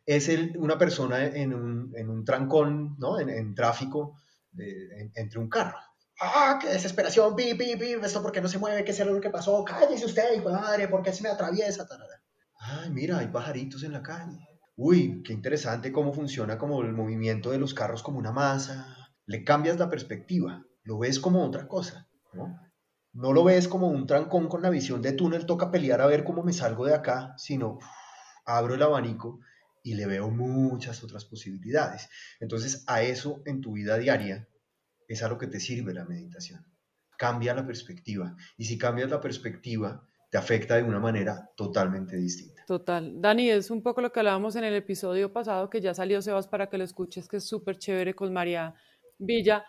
es 0.06 0.30
el, 0.30 0.58
una 0.58 0.78
persona 0.78 1.24
en 1.24 1.54
un, 1.54 1.94
en 1.96 2.10
un 2.10 2.26
trancón, 2.26 2.96
¿no? 2.98 3.20
En, 3.20 3.30
en 3.30 3.54
tráfico 3.54 4.18
de, 4.52 5.12
entre 5.16 5.40
un 5.40 5.48
carro 5.48 5.78
¡Ah, 6.24 6.60
qué 6.62 6.70
desesperación! 6.70 7.36
¡Pi, 7.36 7.56
pi, 7.56 7.76
pi! 7.78 7.94
¿Esto 7.94 8.22
por 8.22 8.32
qué 8.32 8.42
no 8.42 8.48
se 8.48 8.60
mueve? 8.60 8.84
¿Qué 8.86 8.92
es 8.92 9.00
lo 9.00 9.20
que 9.20 9.32
pasó? 9.32 9.66
¡Cállese 9.66 10.06
usted, 10.06 10.36
hijo 10.36 10.50
de 10.50 10.56
madre! 10.56 10.88
¿Por 10.88 11.02
qué 11.02 11.12
se 11.12 11.24
me 11.24 11.30
atraviesa? 11.30 11.88
¡Ay, 12.60 12.92
mira, 12.92 13.18
hay 13.18 13.28
pajaritos 13.28 13.82
en 13.82 13.94
la 13.94 14.04
calle! 14.04 14.38
Uy, 14.76 15.24
qué 15.24 15.34
interesante 15.34 15.92
cómo 15.92 16.14
funciona 16.14 16.60
como 16.60 16.84
el 16.84 16.94
movimiento 16.94 17.50
de 17.50 17.58
los 17.58 17.74
carros 17.74 18.04
como 18.04 18.20
una 18.20 18.32
masa. 18.32 18.96
Le 19.26 19.44
cambias 19.44 19.80
la 19.80 19.90
perspectiva, 19.90 20.64
lo 20.84 21.00
ves 21.00 21.20
como 21.20 21.44
otra 21.44 21.68
cosa, 21.68 22.08
¿no? 22.34 22.56
No 23.14 23.34
lo 23.34 23.44
ves 23.44 23.68
como 23.68 23.88
un 23.88 24.06
trancón 24.06 24.48
con 24.48 24.62
la 24.62 24.70
visión 24.70 25.02
de 25.02 25.14
túnel, 25.14 25.48
toca 25.48 25.72
pelear 25.72 26.02
a 26.02 26.06
ver 26.06 26.24
cómo 26.24 26.44
me 26.44 26.54
salgo 26.54 26.86
de 26.86 26.94
acá, 26.94 27.34
sino 27.38 27.80
abro 28.46 28.76
el 28.76 28.84
abanico 28.84 29.40
y 29.82 29.96
le 29.96 30.06
veo 30.06 30.30
muchas 30.30 31.04
otras 31.04 31.26
posibilidades. 31.26 32.10
Entonces, 32.40 32.84
a 32.86 33.02
eso 33.02 33.42
en 33.46 33.60
tu 33.60 33.74
vida 33.74 33.98
diaria 33.98 34.48
es 35.14 35.24
a 35.24 35.30
lo 35.30 35.38
que 35.38 35.48
te 35.48 35.60
sirve 35.60 35.94
la 35.94 36.06
meditación. 36.06 36.66
Cambia 37.18 37.54
la 37.54 37.66
perspectiva. 37.66 38.36
Y 38.58 38.66
si 38.66 38.78
cambias 38.78 39.10
la 39.10 39.20
perspectiva, 39.20 40.04
te 40.30 40.38
afecta 40.38 40.78
de 40.78 40.84
una 40.84 41.00
manera 41.00 41.52
totalmente 41.56 42.16
distinta. 42.16 42.64
Total. 42.66 43.22
Dani, 43.22 43.50
es 43.50 43.70
un 43.70 43.84
poco 43.84 44.02
lo 44.02 44.12
que 44.12 44.22
hablábamos 44.22 44.56
en 44.56 44.64
el 44.64 44.74
episodio 44.74 45.34
pasado, 45.34 45.70
que 45.70 45.82
ya 45.82 45.94
salió 45.94 46.22
Sebas 46.22 46.48
para 46.48 46.70
que 46.70 46.78
lo 46.78 46.86
escuches, 46.86 47.28
que 47.28 47.38
es 47.38 47.44
súper 47.44 47.78
chévere 47.78 48.16
con 48.16 48.32
María 48.32 48.74
Villa, 49.18 49.66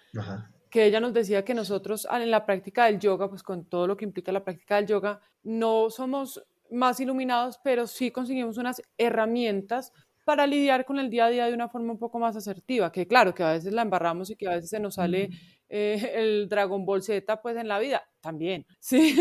que 0.71 0.87
ella 0.87 1.01
nos 1.01 1.13
decía 1.13 1.45
que 1.45 1.53
nosotros 1.53 2.07
en 2.11 2.31
la 2.31 2.47
práctica 2.47 2.87
del 2.87 3.01
yoga, 3.01 3.29
pues 3.29 3.43
con 3.43 3.65
todo 3.65 3.89
lo 3.89 3.97
que 3.97 4.05
implica 4.05 4.31
la 4.31 4.45
práctica 4.45 4.77
del 4.77 4.87
yoga, 4.87 5.21
no 5.43 5.91
somos 5.91 6.43
más 6.71 7.01
iluminados, 7.01 7.59
pero 7.63 7.87
sí 7.87 8.11
conseguimos 8.11 8.57
unas 8.57 8.81
herramientas 8.97 9.93
para 10.25 10.47
lidiar 10.47 10.85
con 10.85 10.99
el 10.99 11.11
día 11.11 11.27
a 11.27 11.31
día 11.31 11.47
de 11.47 11.55
una 11.55 11.69
forma 11.69 11.93
un 11.93 11.99
poco 11.99 12.19
más 12.19 12.37
asertiva, 12.37 12.93
que 12.93 13.07
claro, 13.07 13.35
que 13.35 13.43
a 13.43 13.53
veces 13.53 13.73
la 13.73 13.83
embarramos 13.83 14.31
y 14.31 14.37
que 14.37 14.49
a 14.49 14.55
veces 14.55 14.71
se 14.71 14.81
nos 14.81 14.95
sale 14.95 15.31
eh, 15.69 16.13
el 16.15 16.49
Dragon 16.49 16.85
Ball 16.85 17.03
Z 17.03 17.41
pues 17.43 17.57
en 17.57 17.69
la 17.69 17.79
vida, 17.79 18.03
también, 18.21 18.67
sí, 18.81 19.17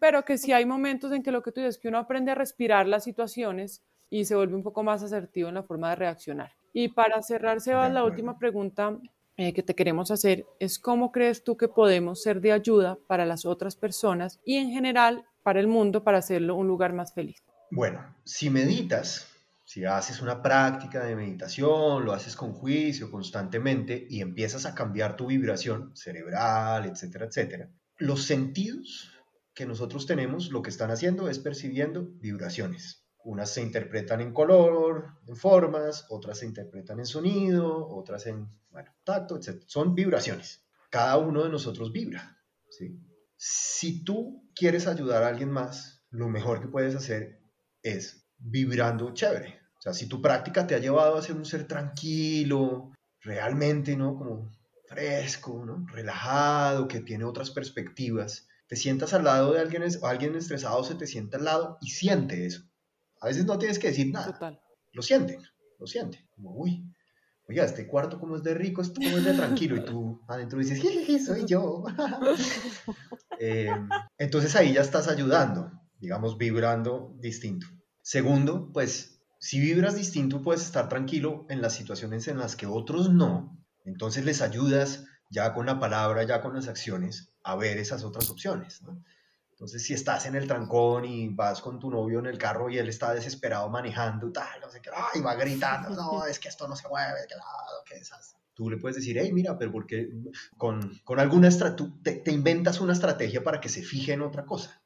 pero 0.00 0.24
que 0.24 0.38
sí 0.38 0.52
hay 0.52 0.64
momentos 0.64 1.12
en 1.12 1.22
que 1.22 1.32
lo 1.32 1.42
que 1.42 1.52
tú 1.52 1.60
dices, 1.60 1.78
que 1.78 1.88
uno 1.88 1.98
aprende 1.98 2.32
a 2.32 2.34
respirar 2.34 2.86
las 2.86 3.04
situaciones 3.04 3.82
y 4.10 4.24
se 4.24 4.34
vuelve 4.34 4.54
un 4.54 4.62
poco 4.62 4.82
más 4.82 5.02
asertivo 5.02 5.48
en 5.48 5.56
la 5.56 5.62
forma 5.62 5.90
de 5.90 5.96
reaccionar. 5.96 6.52
Y 6.72 6.88
para 6.88 7.20
cerrar, 7.22 7.60
Sebas, 7.60 7.92
la 7.92 8.04
última 8.04 8.38
pregunta 8.38 8.98
eh, 9.36 9.52
que 9.52 9.62
te 9.62 9.74
queremos 9.74 10.10
hacer 10.10 10.46
es 10.58 10.78
cómo 10.78 11.12
crees 11.12 11.44
tú 11.44 11.56
que 11.56 11.68
podemos 11.68 12.22
ser 12.22 12.40
de 12.40 12.52
ayuda 12.52 12.98
para 13.06 13.24
las 13.26 13.44
otras 13.44 13.76
personas 13.76 14.40
y 14.44 14.56
en 14.56 14.70
general 14.70 15.24
para 15.42 15.60
el 15.60 15.68
mundo 15.68 16.04
para 16.04 16.18
hacerlo 16.18 16.56
un 16.56 16.66
lugar 16.66 16.92
más 16.92 17.14
feliz. 17.14 17.42
Bueno, 17.70 18.16
si 18.24 18.50
meditas, 18.50 19.28
si 19.68 19.84
haces 19.84 20.22
una 20.22 20.40
práctica 20.40 21.04
de 21.04 21.14
meditación, 21.14 22.02
lo 22.02 22.14
haces 22.14 22.34
con 22.36 22.54
juicio 22.54 23.10
constantemente 23.10 24.06
y 24.08 24.22
empiezas 24.22 24.64
a 24.64 24.74
cambiar 24.74 25.14
tu 25.14 25.26
vibración 25.26 25.94
cerebral, 25.94 26.86
etcétera, 26.86 27.26
etcétera, 27.26 27.70
los 27.98 28.22
sentidos 28.24 29.12
que 29.52 29.66
nosotros 29.66 30.06
tenemos 30.06 30.48
lo 30.52 30.62
que 30.62 30.70
están 30.70 30.90
haciendo 30.90 31.28
es 31.28 31.38
percibiendo 31.38 32.08
vibraciones. 32.14 33.04
Unas 33.22 33.50
se 33.50 33.60
interpretan 33.60 34.22
en 34.22 34.32
color, 34.32 35.18
en 35.26 35.36
formas, 35.36 36.06
otras 36.08 36.38
se 36.38 36.46
interpretan 36.46 37.00
en 37.00 37.06
sonido, 37.06 37.88
otras 37.90 38.26
en 38.26 38.48
tacto, 39.04 39.36
etc. 39.36 39.64
Son 39.66 39.94
vibraciones. 39.94 40.64
Cada 40.88 41.18
uno 41.18 41.44
de 41.44 41.50
nosotros 41.50 41.92
vibra. 41.92 42.38
Si 43.36 44.02
tú 44.02 44.50
quieres 44.54 44.86
ayudar 44.86 45.24
a 45.24 45.28
alguien 45.28 45.50
más, 45.50 46.06
lo 46.08 46.30
mejor 46.30 46.62
que 46.62 46.68
puedes 46.68 46.94
hacer 46.94 47.42
es 47.82 48.24
vibrando 48.38 49.12
chévere. 49.12 49.57
O 49.78 49.80
sea, 49.80 49.92
si 49.92 50.08
tu 50.08 50.20
práctica 50.20 50.66
te 50.66 50.74
ha 50.74 50.78
llevado 50.78 51.16
a 51.16 51.22
ser 51.22 51.36
un 51.36 51.44
ser 51.44 51.66
tranquilo, 51.66 52.92
realmente, 53.20 53.96
¿no? 53.96 54.16
Como 54.16 54.50
fresco, 54.86 55.64
¿no? 55.64 55.86
Relajado, 55.86 56.88
que 56.88 57.00
tiene 57.00 57.24
otras 57.24 57.50
perspectivas, 57.50 58.48
te 58.66 58.76
sientas 58.76 59.14
al 59.14 59.24
lado 59.24 59.52
de 59.52 59.60
alguien, 59.60 59.82
alguien 60.02 60.34
estresado, 60.34 60.82
se 60.82 60.94
te 60.94 61.06
sienta 61.06 61.38
al 61.38 61.44
lado 61.44 61.78
y 61.80 61.90
siente 61.90 62.46
eso. 62.46 62.62
A 63.20 63.28
veces 63.28 63.44
no 63.46 63.58
tienes 63.58 63.78
que 63.78 63.88
decir 63.88 64.12
nada. 64.12 64.32
Total. 64.32 64.60
Lo 64.92 65.02
sienten, 65.02 65.42
lo 65.78 65.86
sienten. 65.86 66.28
Como, 66.34 66.54
uy, 66.54 66.84
oiga, 67.48 67.64
este 67.64 67.86
cuarto 67.86 68.18
como 68.18 68.36
es 68.36 68.42
de 68.42 68.54
rico, 68.54 68.82
esto 68.82 69.00
como 69.00 69.16
es 69.16 69.24
de 69.24 69.34
tranquilo. 69.34 69.76
Y 69.76 69.84
tú 69.84 70.20
adentro 70.28 70.58
dices, 70.58 70.80
soy 71.24 71.44
yo. 71.46 71.84
Eh, 73.40 73.70
entonces 74.18 74.56
ahí 74.56 74.72
ya 74.72 74.80
estás 74.80 75.06
ayudando, 75.06 75.70
digamos, 76.00 76.36
vibrando 76.36 77.14
distinto. 77.20 77.68
Segundo, 78.02 78.72
pues 78.72 79.17
si 79.38 79.60
vibras 79.60 79.94
distinto 79.94 80.42
puedes 80.42 80.62
estar 80.62 80.88
tranquilo 80.88 81.46
en 81.48 81.62
las 81.62 81.74
situaciones 81.74 82.26
en 82.28 82.38
las 82.38 82.56
que 82.56 82.66
otros 82.66 83.10
no. 83.10 83.56
Entonces 83.84 84.24
les 84.24 84.42
ayudas 84.42 85.04
ya 85.30 85.54
con 85.54 85.66
la 85.66 85.78
palabra, 85.78 86.24
ya 86.24 86.40
con 86.40 86.54
las 86.54 86.68
acciones, 86.68 87.30
a 87.42 87.54
ver 87.54 87.78
esas 87.78 88.02
otras 88.02 88.30
opciones. 88.30 88.82
Entonces, 89.50 89.82
si 89.84 89.94
estás 89.94 90.26
en 90.26 90.34
el 90.34 90.46
trancón 90.46 91.04
y 91.04 91.28
vas 91.28 91.60
con 91.60 91.78
tu 91.78 91.90
novio 91.90 92.18
en 92.18 92.26
el 92.26 92.38
carro 92.38 92.70
y 92.70 92.78
él 92.78 92.88
está 92.88 93.12
desesperado 93.12 93.68
manejando, 93.68 94.30
tal, 94.30 94.60
no 94.60 94.70
sé 94.70 94.80
qué, 94.80 94.90
ay, 94.94 95.20
va 95.20 95.34
gritando, 95.34 95.90
no, 95.90 96.24
es 96.26 96.38
que 96.38 96.48
esto 96.48 96.68
no 96.68 96.76
se 96.76 96.88
mueve, 96.88 97.20
qué 97.28 97.34
lado, 97.34 97.82
qué 97.86 97.96
desastre. 97.96 98.38
Tú 98.54 98.70
le 98.70 98.76
puedes 98.76 98.96
decir, 98.96 99.16
hey, 99.20 99.32
mira, 99.32 99.56
pero 99.56 99.70
porque 99.70 100.10
con, 100.56 101.00
con 101.04 101.20
alguna 101.20 101.46
estrategia, 101.46 101.92
te, 102.02 102.12
te, 102.16 102.32
inventas 102.32 102.80
una 102.80 102.92
estrategia 102.92 103.44
para 103.44 103.60
que 103.60 103.68
se 103.68 103.82
fije 103.82 104.12
en 104.12 104.22
otra 104.22 104.44
cosa 104.44 104.82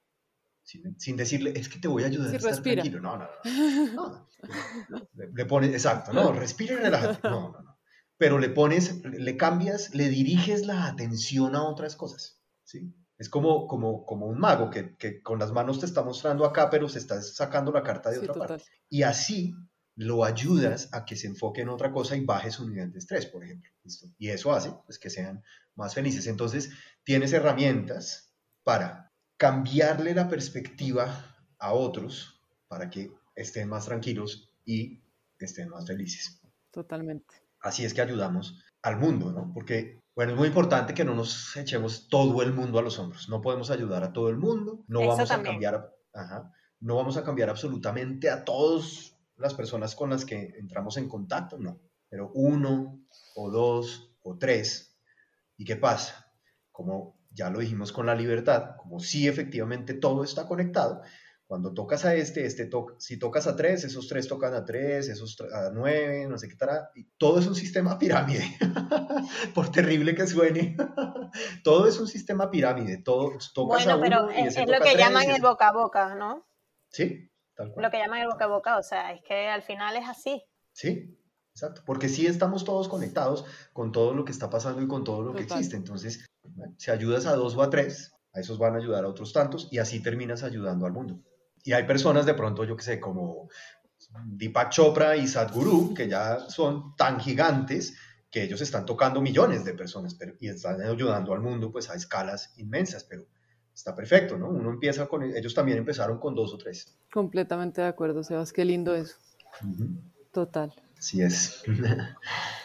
sin, 0.65 1.17
decirle, 1.17 1.53
es 1.57 1.69
que 1.69 1.79
te 1.79 1.89
voy 1.89 2.05
a 2.05 2.07
ayudar 2.07 2.35
a 2.35 2.37
estar 2.37 2.63
tranquilo. 2.63 3.01
No, 3.01 3.17
no, 3.17 3.29
no. 3.95 4.29
Le, 5.35 5.47
pones, 5.47 5.73
exacto, 5.73 6.13
no, 6.13 6.33
respira 6.33 6.75
y 6.75 6.77
relájate. 6.77 7.29
No, 7.29 7.53
no, 7.53 7.63
no. 7.63 7.79
Pero 8.17 8.39
le 8.39 8.51
pones, 8.51 9.05
le 9.05 9.37
cambias, 9.37 9.95
le 9.95 10.09
diriges 10.09 10.67
la 10.67 10.87
atención 10.87 11.57
a 11.57 11.65
otras 11.65 11.97
cosas. 11.97 12.41
¿sí? 12.63 12.95
Es 13.19 13.29
como, 13.29 13.67
como, 13.67 14.05
como 14.05 14.27
un 14.27 14.39
mago 14.39 14.71
que, 14.71 14.97
que, 14.97 15.23
con 15.23 15.39
las 15.39 15.53
manos 15.53 15.81
te 15.81 15.87
está 15.87 16.03
mostrando 16.03 16.45
acá, 16.45 16.71
pero 16.71 16.89
se 16.89 16.99
está 16.99 17.21
sacando 17.21 17.73
la 17.73 17.83
carta 17.83 18.11
de 18.11 18.19
otra 18.19 18.35
parte. 18.35 18.65
Y 18.89 19.03
así 19.03 19.55
lo 19.97 20.25
ayudas 20.25 20.89
a 20.93 21.05
que 21.05 21.17
se 21.17 21.27
enfoque 21.27 21.63
en 21.63 21.69
otra 21.69 21.93
cosa 21.93 22.17
y 22.17 22.25
baje 22.25 22.51
su 22.51 22.69
nivel 22.69 22.93
de 22.93 22.99
estrés, 22.99 23.27
por 23.27 23.45
ejemplo. 23.45 23.71
Y 24.19 24.29
eso 24.29 24.53
hace 24.53 24.73
pues, 24.87 24.99
que 24.99 25.11
sean 25.11 25.43
más 25.75 25.95
felices. 25.95 26.27
Entonces, 26.27 26.71
tienes 27.05 27.33
herramientas 27.33 28.33
para 28.65 29.12
cambiarle 29.43 30.15
la 30.15 30.29
perspectiva 30.29 31.37
a 31.59 31.73
otros 31.73 32.41
para 32.69 32.89
que 32.89 33.11
estén 33.35 33.69
más 33.69 33.87
tranquilos 33.87 34.49
y 34.65 35.03
estén 35.37 35.69
más 35.69 35.85
felices. 35.85 36.41
Totalmente. 36.71 37.35
Así 37.59 37.85
es 37.85 37.93
que 37.93 38.03
ayudamos 38.03 38.63
al 38.83 38.99
mundo, 38.99 39.33
¿no? 39.33 39.53
Porque, 39.53 40.01
bueno, 40.15 40.31
es 40.31 40.39
muy 40.39 40.47
importante 40.47 40.95
que 40.95 41.05
no 41.05 41.17
nos 41.17 41.57
echemos 41.57 42.07
todo 42.09 42.41
el 42.43 42.53
mundo 42.53 42.79
a 42.79 42.83
los 42.83 43.01
hombros. 43.01 43.29
No 43.29 43.43
podemos 43.43 43.73
ayudar 43.73 44.05
a 44.05 44.13
todo 44.13 44.29
el 44.29 44.37
mundo, 44.37 44.85
no 44.87 45.09
vamos 45.09 45.33
a 45.33 45.43
cambiar, 45.43 45.93
no 46.79 46.95
vamos 46.95 47.17
a 47.17 47.25
cambiar 47.25 47.51
absolutamente 47.51 48.31
a 48.31 48.45
todas 48.45 49.17
las 49.39 49.55
personas 49.55 49.97
con 49.97 50.11
las 50.11 50.25
que 50.25 50.55
entramos 50.57 50.99
en 50.99 51.09
contacto, 51.09 51.59
no. 51.59 51.81
Pero 52.09 52.31
uno 52.35 53.01
o 53.35 53.51
dos 53.51 54.15
o 54.23 54.39
tres. 54.39 54.97
¿Y 55.57 55.65
qué 55.65 55.75
pasa? 55.75 56.33
Como 56.71 57.22
ya 57.35 57.51
lo 57.51 57.61
dijimos 57.61 57.93
con 57.93 58.07
la 58.07 58.15
libertad, 58.15 58.77
como 58.77 59.01
sí 59.01 59.29
efectivamente 59.29 59.95
todo 59.95 60.25
está 60.25 60.47
conectado, 60.47 61.03
cuando 61.53 61.75
tocas 61.75 62.07
a 62.07 62.15
este, 62.15 62.47
este 62.47 62.65
toca, 62.65 62.95
si 62.99 63.19
tocas 63.19 63.47
a 63.47 63.55
tres, 63.55 63.85
esos 63.85 64.09
tres 64.09 64.27
tocan 64.27 64.55
a 64.55 64.65
tres, 64.65 65.11
esos 65.11 65.39
a 65.53 65.71
nueve, 65.71 66.27
no 66.27 66.39
sé 66.39 66.49
qué 66.49 66.57
tal. 66.57 66.89
Y 66.95 67.05
todo 67.19 67.41
es 67.41 67.47
un 67.47 67.55
sistema 67.55 67.99
pirámide, 67.99 68.43
por 69.55 69.71
terrible 69.71 70.15
que 70.15 70.27
suene. 70.27 70.79
todo 71.63 71.87
es 71.87 72.01
un 72.01 72.09
sistema 72.09 72.51
pirámide, 72.51 73.03
todo 73.03 73.33
tocas 73.53 73.85
bueno, 73.85 74.01
pero 74.01 74.31
es, 74.31 74.57
lo 74.67 74.81
que 74.81 74.97
llaman 74.97 75.29
el 75.29 75.43
boca 75.43 75.69
a 75.69 75.73
boca, 75.73 76.15
¿no? 76.15 76.49
Sí, 76.89 77.31
tal 77.55 77.71
cual. 77.71 77.85
Lo 77.85 77.91
que 77.91 77.99
llaman 77.99 78.23
el 78.23 78.29
boca 78.29 78.47
a 78.47 78.49
boca, 78.49 78.79
o 78.79 78.83
sea, 78.83 79.13
es 79.13 79.21
que 79.21 79.49
al 79.49 79.61
final 79.61 79.95
es 79.99 80.09
así. 80.09 80.43
Sí, 80.73 81.21
exacto, 81.55 81.83
porque 81.85 82.09
sí 82.09 82.27
estamos 82.27 82.65
todos 82.65 82.89
conectados 82.89 83.45
con 83.75 83.93
todo 83.93 84.15
lo 84.15 84.25
que 84.25 84.33
está 84.33 84.49
pasando 84.49 84.81
y 84.81 84.89
con 84.89 85.05
todo 85.05 85.21
lo 85.21 85.35
que 85.35 85.43
existe. 85.43 85.77
Entonces, 85.77 86.25
si 86.77 86.91
ayudas 86.91 87.27
a 87.27 87.35
dos 87.35 87.57
o 87.57 87.63
a 87.63 87.71
tres, 87.71 88.13
a 88.33 88.41
esos 88.41 88.59
van 88.59 88.75
a 88.75 88.79
ayudar 88.79 89.05
a 89.05 89.09
otros 89.09 89.33
tantos 89.33 89.69
y 89.71 89.79
así 89.79 90.01
terminas 90.01 90.43
ayudando 90.43 90.87
al 90.87 90.93
mundo. 90.93 91.21
Y 91.65 91.73
hay 91.73 91.85
personas 91.85 92.27
de 92.27 92.35
pronto, 92.35 92.65
yo 92.65 92.77
que 92.77 92.83
sé, 92.83 93.01
como 93.01 93.49
Deepak 94.25 94.71
Chopra 94.71 95.17
y 95.17 95.27
Sadhguru, 95.27 95.95
que 95.95 96.09
ya 96.09 96.41
son 96.49 96.97
tan 96.97 97.21
gigantes 97.21 97.95
que 98.31 98.43
ellos 98.43 98.61
están 98.63 98.87
tocando 98.87 99.21
millones 99.21 99.65
de 99.65 99.75
personas 99.75 100.15
pero, 100.15 100.35
y 100.41 100.49
están 100.49 100.81
ayudando 100.81 101.35
al 101.35 101.41
mundo 101.41 101.71
pues 101.71 101.91
a 101.91 101.95
escalas 101.95 102.55
inmensas, 102.57 103.05
pero 103.05 103.27
está 103.75 103.95
perfecto, 103.95 104.39
¿no? 104.39 104.49
Uno 104.49 104.71
empieza 104.71 105.07
con, 105.07 105.23
ellos 105.23 105.55
también 105.55 105.79
empezaron 105.79 106.19
con 106.19 106.35
dos 106.35 106.53
o 106.55 106.59
tres. 106.59 106.99
Completamente 107.13 107.83
de 107.83 107.89
acuerdo, 107.89 108.25
Sebas, 108.25 108.53
qué 108.53 108.65
lindo 108.65 108.95
eso. 108.95 109.17
Total. 110.33 110.73
Así 111.03 111.21
es. 111.21 111.65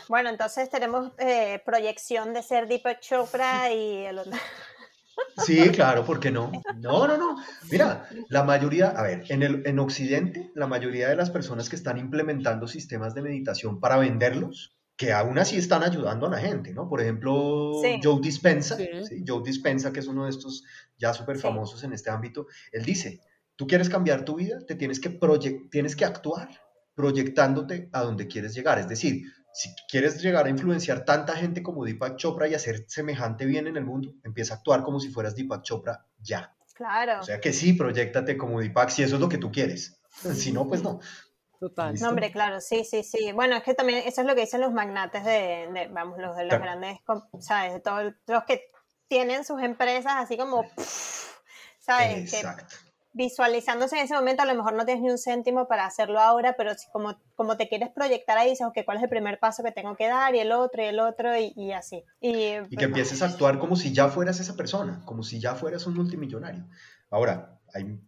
Bueno, 0.07 0.30
entonces 0.30 0.69
tenemos 0.69 1.11
eh, 1.18 1.59
proyección 1.65 2.35
de 2.35 2.43
ser 2.43 2.68
Deepak 2.68 2.99
Chopra 2.99 3.73
y 3.73 4.05
el 4.05 4.19
otro. 4.19 4.31
Sí, 5.43 5.69
claro, 5.69 6.05
¿por 6.05 6.19
qué 6.19 6.30
no? 6.30 6.51
No, 6.76 7.07
no, 7.07 7.18
no. 7.18 7.43
Mira, 7.72 8.07
la 8.30 8.43
mayoría, 8.43 8.89
a 8.89 9.01
ver, 9.01 9.23
en, 9.30 9.41
el, 9.41 9.64
en 9.65 9.80
Occidente, 9.80 10.51
la 10.53 10.68
mayoría 10.68 11.09
de 11.09 11.15
las 11.15 11.31
personas 11.31 11.68
que 11.68 11.76
están 11.76 11.97
implementando 11.97 12.68
sistemas 12.68 13.15
de 13.15 13.23
meditación 13.23 13.80
para 13.80 13.97
venderlos, 13.97 14.77
que 14.95 15.14
aún 15.14 15.39
así 15.39 15.57
están 15.57 15.81
ayudando 15.81 16.27
a 16.27 16.30
la 16.30 16.38
gente, 16.38 16.76
¿no? 16.76 16.88
Por 16.88 17.01
ejemplo, 17.01 17.81
Joe 18.03 18.22
Dispensa, 18.22 18.77
Joe 19.26 19.41
Dispensa, 19.43 19.91
que 19.91 20.01
es 20.01 20.07
uno 20.07 20.26
de 20.26 20.30
estos 20.30 20.64
ya 20.95 21.11
súper 21.11 21.39
famosos 21.39 21.84
en 21.84 21.91
este 21.91 22.11
ámbito, 22.11 22.45
él 22.72 22.85
dice, 22.85 23.19
tú 23.55 23.65
quieres 23.65 23.89
cambiar 23.89 24.26
tu 24.26 24.35
vida, 24.35 24.59
te 24.68 24.76
tienes 24.76 24.99
que, 24.99 25.09
tienes 25.72 25.95
que 25.95 26.05
actuar 26.05 26.66
proyectándote 26.98 27.90
a 27.94 28.02
donde 28.02 28.28
quieres 28.28 28.56
llegar. 28.56 28.80
Es 28.80 28.90
decir, 28.90 29.32
si 29.53 29.69
quieres 29.88 30.19
llegar 30.19 30.48
a 30.48 30.49
influenciar 30.49 31.06
tanta 31.06 31.36
gente 31.36 31.61
como 31.61 31.86
Deepak 31.86 32.15
Chopra 32.15 32.48
y 32.48 32.56
hacer 32.56 32.86
semejante 32.88 33.45
bien 33.45 33.68
en 33.68 33.78
el 33.78 33.86
mundo, 33.86 34.15
empieza 34.24 34.56
a 34.56 34.57
actuar 34.57 34.82
como 34.82 34.99
si 34.99 35.10
fueras 35.10 35.36
Deepak 35.36 35.61
Chopra 35.61 36.03
ya. 36.18 36.56
Claro. 36.74 37.19
O 37.19 37.24
sea 37.24 37.40
que 37.40 37.53
sí, 37.53 37.74
proyectate 37.74 38.36
como 38.36 38.60
Deepak 38.60 38.90
si 38.90 39.03
eso 39.03 39.15
es 39.15 39.22
lo 39.22 39.30
que 39.30 39.38
tú 39.38 39.52
quieres. 39.52 39.94
Si 40.34 40.52
no, 40.52 40.68
pues 40.68 40.82
no. 40.82 40.99
Total. 41.60 41.94
No, 41.99 42.10
hombre, 42.10 42.32
claro, 42.32 42.60
sí, 42.60 42.84
sí, 42.84 43.03
sí. 43.03 43.32
Bueno, 43.34 43.56
es 43.57 43.61
que 43.61 43.76
también 43.76 43.99
eso 43.99 44.22
es 44.22 44.28
lo 44.28 44.34
que 44.34 44.41
dicen 44.41 44.61
los 44.61 44.74
magnates 44.74 45.24
de, 45.24 45.90
vamos, 45.91 46.18
los 46.18 46.36
de 46.36 46.45
las 46.45 46.60
grandes, 46.60 46.98
¿sabes? 47.40 47.74
De 47.74 47.80
todos 47.80 48.14
los 48.26 48.44
que 48.45 48.72
tienen 49.07 49.45
sus 49.45 49.61
empresas 49.61 50.14
así 50.18 50.36
como, 50.36 50.65
¿sabes? 51.80 52.34
Exacto 52.34 52.86
visualizándose 53.18 53.98
en 53.98 54.06
ese 54.06 54.14
momento, 54.14 54.44
a 54.44 54.45
lo 54.45 54.53
mejor 54.53 54.73
no 54.73 54.85
tienes 54.85 55.03
ni 55.03 55.10
un 55.10 55.18
céntimo 55.18 55.68
para 55.68 55.88
hacerlo 55.88 56.19
ahora, 56.19 56.56
pero 56.56 56.76
si 56.76 56.88
como, 56.91 57.19
como 57.35 57.57
te 57.57 57.68
quieres 57.68 57.89
proyectar 57.89 58.38
ahí, 58.38 58.52
dices, 58.52 58.68
ok, 58.68 58.77
¿cuál 58.85 58.98
es 58.98 59.03
el 59.03 59.10
primer 59.10 59.39
paso 59.39 59.64
que 59.64 59.72
tengo 59.72 59.95
que 59.95 60.07
dar? 60.07 60.35
Y 60.35 60.39
el 60.39 60.52
otro, 60.52 60.84
y 60.84 60.85
el 60.85 60.99
otro, 60.99 61.31
y, 61.35 61.72
así. 61.72 62.03
Y, 62.22 62.31
que 62.31 62.68
pues, 62.69 62.84
empieces 62.84 63.23
a 63.23 63.26
actuar 63.26 63.57
como 63.57 63.76
si 63.76 63.91
ya 63.91 64.07
fueras 64.10 64.39
esa 64.39 64.56
persona, 64.56 65.02
como 65.03 65.23
si 65.23 65.39
ya 65.39 65.56
fueras 65.56 65.88
un 65.88 65.95
multimillonario. 65.95 66.68
Ahora, 67.10 67.60
hay, 67.73 67.99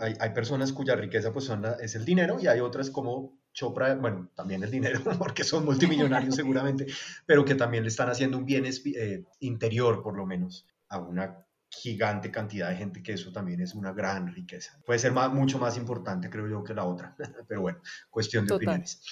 hay, 0.00 0.14
hay, 0.20 0.30
personas 0.30 0.72
cuya 0.72 0.94
riqueza 0.94 1.32
pues 1.32 1.46
son 1.46 1.64
es 1.80 1.96
el 1.96 2.04
dinero 2.04 2.38
y 2.40 2.46
hay 2.46 2.60
otras 2.60 2.90
como 2.90 3.36
Chopra, 3.52 3.96
bueno, 3.96 4.30
también 4.34 4.62
el 4.62 4.70
dinero, 4.70 5.00
porque 5.18 5.42
son 5.42 5.64
multimillonarios 5.64 6.36
seguramente, 6.36 6.86
pero 7.26 7.44
que 7.44 7.56
también 7.56 7.82
le 7.82 7.88
están 7.88 8.08
haciendo 8.08 8.38
un 8.38 8.46
bien 8.46 8.64
eh, 8.64 9.24
interior, 9.40 10.02
por 10.04 10.16
lo 10.16 10.24
menos, 10.24 10.66
a 10.88 10.98
una 10.98 11.44
gigante 11.72 12.30
cantidad 12.30 12.68
de 12.68 12.76
gente, 12.76 13.02
que 13.02 13.14
eso 13.14 13.32
también 13.32 13.60
es 13.60 13.74
una 13.74 13.92
gran 13.92 14.32
riqueza. 14.32 14.78
Puede 14.84 14.98
ser 14.98 15.12
más, 15.12 15.32
mucho 15.32 15.58
más 15.58 15.76
importante, 15.76 16.28
creo 16.28 16.46
yo, 16.48 16.62
que 16.62 16.74
la 16.74 16.84
otra, 16.84 17.16
pero 17.48 17.62
bueno, 17.62 17.80
cuestión 18.10 18.46
de 18.46 18.54
opiniones. 18.54 19.02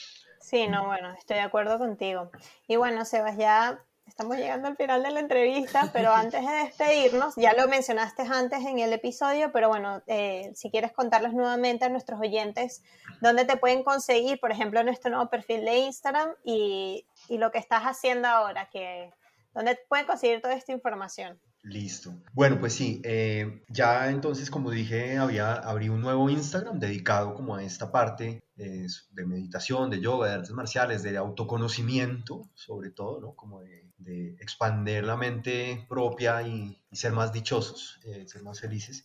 Sí, 0.41 0.69
no, 0.69 0.87
bueno, 0.87 1.13
estoy 1.19 1.37
de 1.37 1.43
acuerdo 1.43 1.79
contigo. 1.79 2.31
Y 2.67 2.77
bueno, 2.77 3.05
Sebas, 3.05 3.37
ya 3.37 3.83
estamos 4.07 4.37
llegando 4.37 4.69
al 4.69 4.77
final 4.77 5.03
de 5.03 5.11
la 5.11 5.21
entrevista, 5.21 5.91
pero 5.93 6.13
antes 6.15 6.45
de 6.45 6.53
despedirnos, 6.53 7.35
ya 7.37 7.55
lo 7.55 7.67
mencionaste 7.69 8.23
antes 8.23 8.61
en 8.67 8.79
el 8.79 8.93
episodio, 8.93 9.53
pero 9.53 9.69
bueno, 9.69 10.03
eh, 10.07 10.53
si 10.55 10.71
quieres 10.71 10.93
contarles 10.93 11.33
nuevamente 11.33 11.87
a 11.87 11.89
nuestros 11.89 12.21
oyentes 12.21 12.83
dónde 13.21 13.45
te 13.45 13.57
pueden 13.57 13.83
conseguir, 13.85 14.39
por 14.39 14.53
ejemplo, 14.53 14.83
nuestro 14.83 15.11
nuevo 15.11 15.31
perfil 15.31 15.65
de 15.65 15.79
Instagram 15.79 16.35
y, 16.45 17.07
y 17.29 17.39
lo 17.39 17.51
que 17.51 17.59
estás 17.59 17.85
haciendo 17.85 18.29
ahora, 18.29 18.69
que, 18.71 19.13
dónde 19.55 19.79
pueden 19.89 20.07
conseguir 20.07 20.41
toda 20.43 20.55
esta 20.55 20.73
información. 20.73 21.41
Listo. 21.63 22.15
Bueno, 22.33 22.59
pues 22.59 22.73
sí, 22.73 23.03
eh, 23.05 23.63
ya 23.69 24.11
entonces, 24.11 24.51
como 24.51 24.71
dije, 24.71 25.19
había, 25.19 25.53
abrí 25.53 25.91
un 25.91 26.01
nuevo 26.01 26.31
Instagram 26.31 26.79
dedicado 26.79 27.35
como 27.35 27.55
a 27.55 27.63
esta 27.63 27.93
parte 27.93 28.43
de 28.57 29.27
meditación, 29.27 29.91
de 29.91 30.01
yoga, 30.01 30.29
de 30.29 30.35
artes 30.35 30.51
marciales, 30.51 31.03
de 31.03 31.17
autoconocimiento, 31.17 32.49
sobre 32.55 32.91
todo, 32.91 33.21
¿no? 33.21 33.33
Como 33.33 33.61
de, 33.61 33.81
expandir 34.41 35.05
la 35.05 35.17
mente 35.17 35.85
propia 35.89 36.43
y, 36.43 36.79
ser 36.91 37.13
más 37.13 37.33
dichosos, 37.33 38.01
eh, 38.05 38.27
ser 38.27 38.43
más 38.43 38.61
felices. 38.61 39.05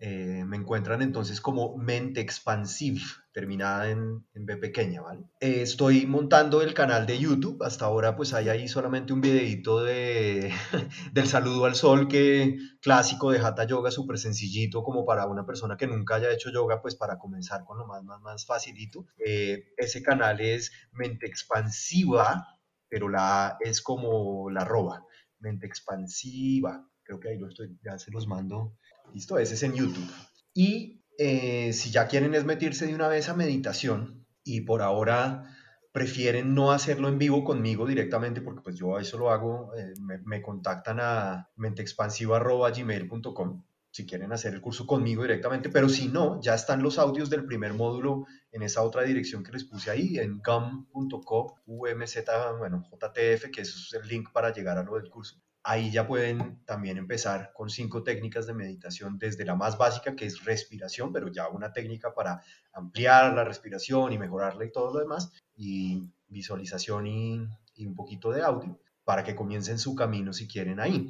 Eh, 0.00 0.44
me 0.46 0.56
encuentran 0.56 1.02
entonces 1.02 1.40
como 1.40 1.76
mente 1.76 2.20
expansive, 2.20 3.02
terminada 3.32 3.90
en, 3.90 4.24
B 4.34 4.56
pequeña, 4.56 5.00
¿vale? 5.00 5.24
Eh, 5.40 5.62
estoy 5.62 6.06
montando 6.06 6.62
el 6.62 6.74
canal 6.74 7.06
de 7.06 7.18
YouTube, 7.18 7.62
hasta 7.62 7.86
ahora 7.86 8.16
pues 8.16 8.34
hay 8.34 8.48
ahí 8.48 8.68
solamente 8.68 9.12
un 9.12 9.20
videito 9.20 9.82
de, 9.82 10.52
del 11.12 11.26
saludo 11.26 11.64
al 11.64 11.74
sol, 11.74 12.08
que 12.08 12.58
clásico 12.80 13.30
de 13.30 13.38
Hatha 13.38 13.64
Yoga, 13.64 13.90
súper 13.90 14.18
sencillito, 14.18 14.82
como 14.82 15.04
para 15.04 15.26
una 15.26 15.46
persona 15.46 15.76
que 15.76 15.86
nunca 15.86 16.16
haya 16.16 16.32
hecho 16.32 16.50
yoga, 16.50 16.82
pues 16.82 16.94
para 16.94 17.18
comenzar 17.18 17.64
con 17.64 17.78
lo 17.78 17.86
más, 17.86 18.04
más, 18.04 18.20
más 18.20 18.46
facilito. 18.46 19.06
Eh, 19.24 19.72
ese 19.76 20.02
canal 20.02 20.40
es 20.40 20.72
mente 20.92 21.26
expansiva, 21.26 22.58
pero 22.88 23.08
la 23.08 23.56
es 23.60 23.80
como 23.80 24.50
la 24.50 24.62
arroba, 24.62 25.04
mente 25.38 25.66
expansiva, 25.66 26.86
creo 27.02 27.18
que 27.18 27.30
ahí 27.30 27.38
lo 27.38 27.48
estoy, 27.48 27.78
ya 27.82 27.98
se 27.98 28.10
los 28.10 28.26
mando 28.26 28.76
Listo, 29.12 29.38
ese 29.38 29.54
es 29.54 29.62
en 29.62 29.74
YouTube. 29.74 30.10
Y 30.54 31.01
eh, 31.18 31.72
si 31.72 31.90
ya 31.90 32.08
quieren 32.08 32.34
es 32.34 32.44
meterse 32.44 32.86
de 32.86 32.94
una 32.94 33.08
vez 33.08 33.28
a 33.28 33.34
meditación 33.34 34.24
y 34.44 34.62
por 34.62 34.82
ahora 34.82 35.56
prefieren 35.92 36.54
no 36.54 36.72
hacerlo 36.72 37.08
en 37.08 37.18
vivo 37.18 37.44
conmigo 37.44 37.86
directamente 37.86 38.40
porque 38.40 38.62
pues 38.62 38.76
yo 38.76 38.98
eso 38.98 39.18
lo 39.18 39.30
hago, 39.30 39.74
eh, 39.76 39.92
me, 40.24 40.40
contactan 40.40 40.98
a 41.00 41.50
menteexpansiva.gmail.com 41.56 43.62
si 43.90 44.06
quieren 44.06 44.32
hacer 44.32 44.54
el 44.54 44.62
curso 44.62 44.86
conmigo 44.86 45.20
directamente, 45.20 45.68
pero 45.68 45.90
si 45.90 46.08
no, 46.08 46.40
ya 46.40 46.54
están 46.54 46.82
los 46.82 46.98
audios 46.98 47.28
del 47.28 47.44
primer 47.44 47.74
módulo 47.74 48.24
en 48.50 48.62
esa 48.62 48.80
otra 48.82 49.02
dirección 49.02 49.44
que 49.44 49.52
les 49.52 49.64
puse 49.64 49.90
ahí, 49.90 50.18
en 50.18 50.40
gum.co, 50.40 51.56
umz, 51.66 52.16
bueno, 52.58 52.86
jtf, 52.90 53.50
que 53.50 53.60
es 53.60 53.92
el 53.92 54.08
link 54.08 54.32
para 54.32 54.50
llegar 54.50 54.78
a 54.78 54.82
lo 54.82 54.94
del 54.94 55.10
curso 55.10 55.42
ahí 55.64 55.90
ya 55.90 56.06
pueden 56.06 56.64
también 56.64 56.98
empezar 56.98 57.52
con 57.54 57.70
cinco 57.70 58.02
técnicas 58.02 58.46
de 58.46 58.54
meditación, 58.54 59.18
desde 59.18 59.44
la 59.44 59.54
más 59.54 59.78
básica, 59.78 60.16
que 60.16 60.26
es 60.26 60.44
respiración, 60.44 61.12
pero 61.12 61.28
ya 61.28 61.48
una 61.48 61.72
técnica 61.72 62.14
para 62.14 62.42
ampliar 62.72 63.34
la 63.34 63.44
respiración 63.44 64.12
y 64.12 64.18
mejorarla 64.18 64.64
y 64.64 64.72
todo 64.72 64.92
lo 64.92 65.00
demás, 65.00 65.32
y 65.54 66.10
visualización 66.28 67.06
y, 67.06 67.86
un 67.86 67.94
poquito 67.94 68.30
de 68.30 68.42
audio, 68.42 68.78
para 69.04 69.24
que 69.24 69.34
comiencen 69.34 69.78
su 69.78 69.94
camino 69.94 70.32
si 70.32 70.46
quieren 70.46 70.80
ahí. 70.80 71.08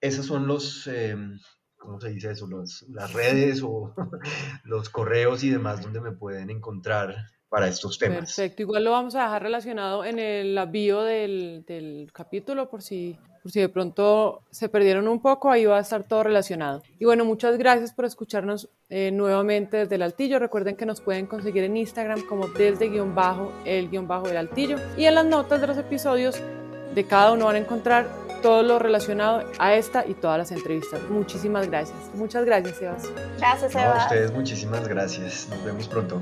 esas 0.00 0.26
son 0.26 0.46
los, 0.46 0.86
em, 0.86 1.38
¿cómo 1.76 2.00
se 2.00 2.10
dice 2.10 2.30
eso? 2.30 2.48
las 2.88 3.12
redes 3.12 3.62
o 3.62 3.94
los 4.64 4.88
correos 4.90 5.42
y 5.42 5.50
demás 5.50 5.82
donde 5.82 6.00
me 6.00 6.12
pueden 6.12 6.50
encontrar 6.50 7.16
para 7.48 7.68
estos 7.68 7.98
temas. 7.98 8.18
Perfecto, 8.18 8.62
igual 8.62 8.84
lo 8.84 8.90
vamos 8.90 9.14
a 9.14 9.22
dejar 9.22 9.42
relacionado 9.42 10.04
en 10.04 10.18
el 10.18 10.58
bio 10.68 11.02
del, 11.02 11.64
del 11.66 12.10
capítulo 12.12 12.68
por 12.68 12.82
si, 12.82 13.18
por 13.46 13.52
si 13.52 13.60
de 13.60 13.68
pronto 13.68 14.42
se 14.50 14.68
perdieron 14.68 15.06
un 15.06 15.20
poco, 15.20 15.52
ahí 15.52 15.66
va 15.66 15.78
a 15.78 15.80
estar 15.80 16.02
todo 16.02 16.24
relacionado. 16.24 16.82
Y 16.98 17.04
bueno, 17.04 17.24
muchas 17.24 17.56
gracias 17.58 17.92
por 17.92 18.04
escucharnos 18.04 18.68
eh, 18.88 19.12
nuevamente 19.12 19.76
desde 19.76 19.94
el 19.94 20.02
Altillo. 20.02 20.40
Recuerden 20.40 20.74
que 20.74 20.84
nos 20.84 21.00
pueden 21.00 21.26
conseguir 21.26 21.62
en 21.62 21.76
Instagram 21.76 22.22
como 22.22 22.48
desde 22.48 22.88
guion 22.88 23.14
bajo 23.14 23.52
el 23.64 23.88
guion 23.88 24.08
bajo 24.08 24.26
del 24.26 24.38
Altillo 24.38 24.78
y 24.96 25.04
en 25.04 25.14
las 25.14 25.26
notas 25.26 25.60
de 25.60 25.68
los 25.68 25.78
episodios 25.78 26.42
de 26.92 27.04
cada 27.04 27.30
uno 27.30 27.44
van 27.44 27.54
a 27.54 27.58
encontrar 27.58 28.08
todo 28.42 28.64
lo 28.64 28.80
relacionado 28.80 29.44
a 29.60 29.76
esta 29.76 30.04
y 30.04 30.14
todas 30.14 30.38
las 30.38 30.50
entrevistas. 30.50 31.00
Muchísimas 31.08 31.68
gracias. 31.68 31.96
Muchas 32.14 32.44
gracias, 32.44 32.78
Sebas. 32.78 33.04
Gracias, 33.38 33.70
Sebas. 33.70 34.00
a 34.00 34.04
ustedes 34.06 34.32
muchísimas 34.32 34.88
gracias. 34.88 35.46
Nos 35.50 35.64
vemos 35.64 35.86
pronto. 35.86 36.20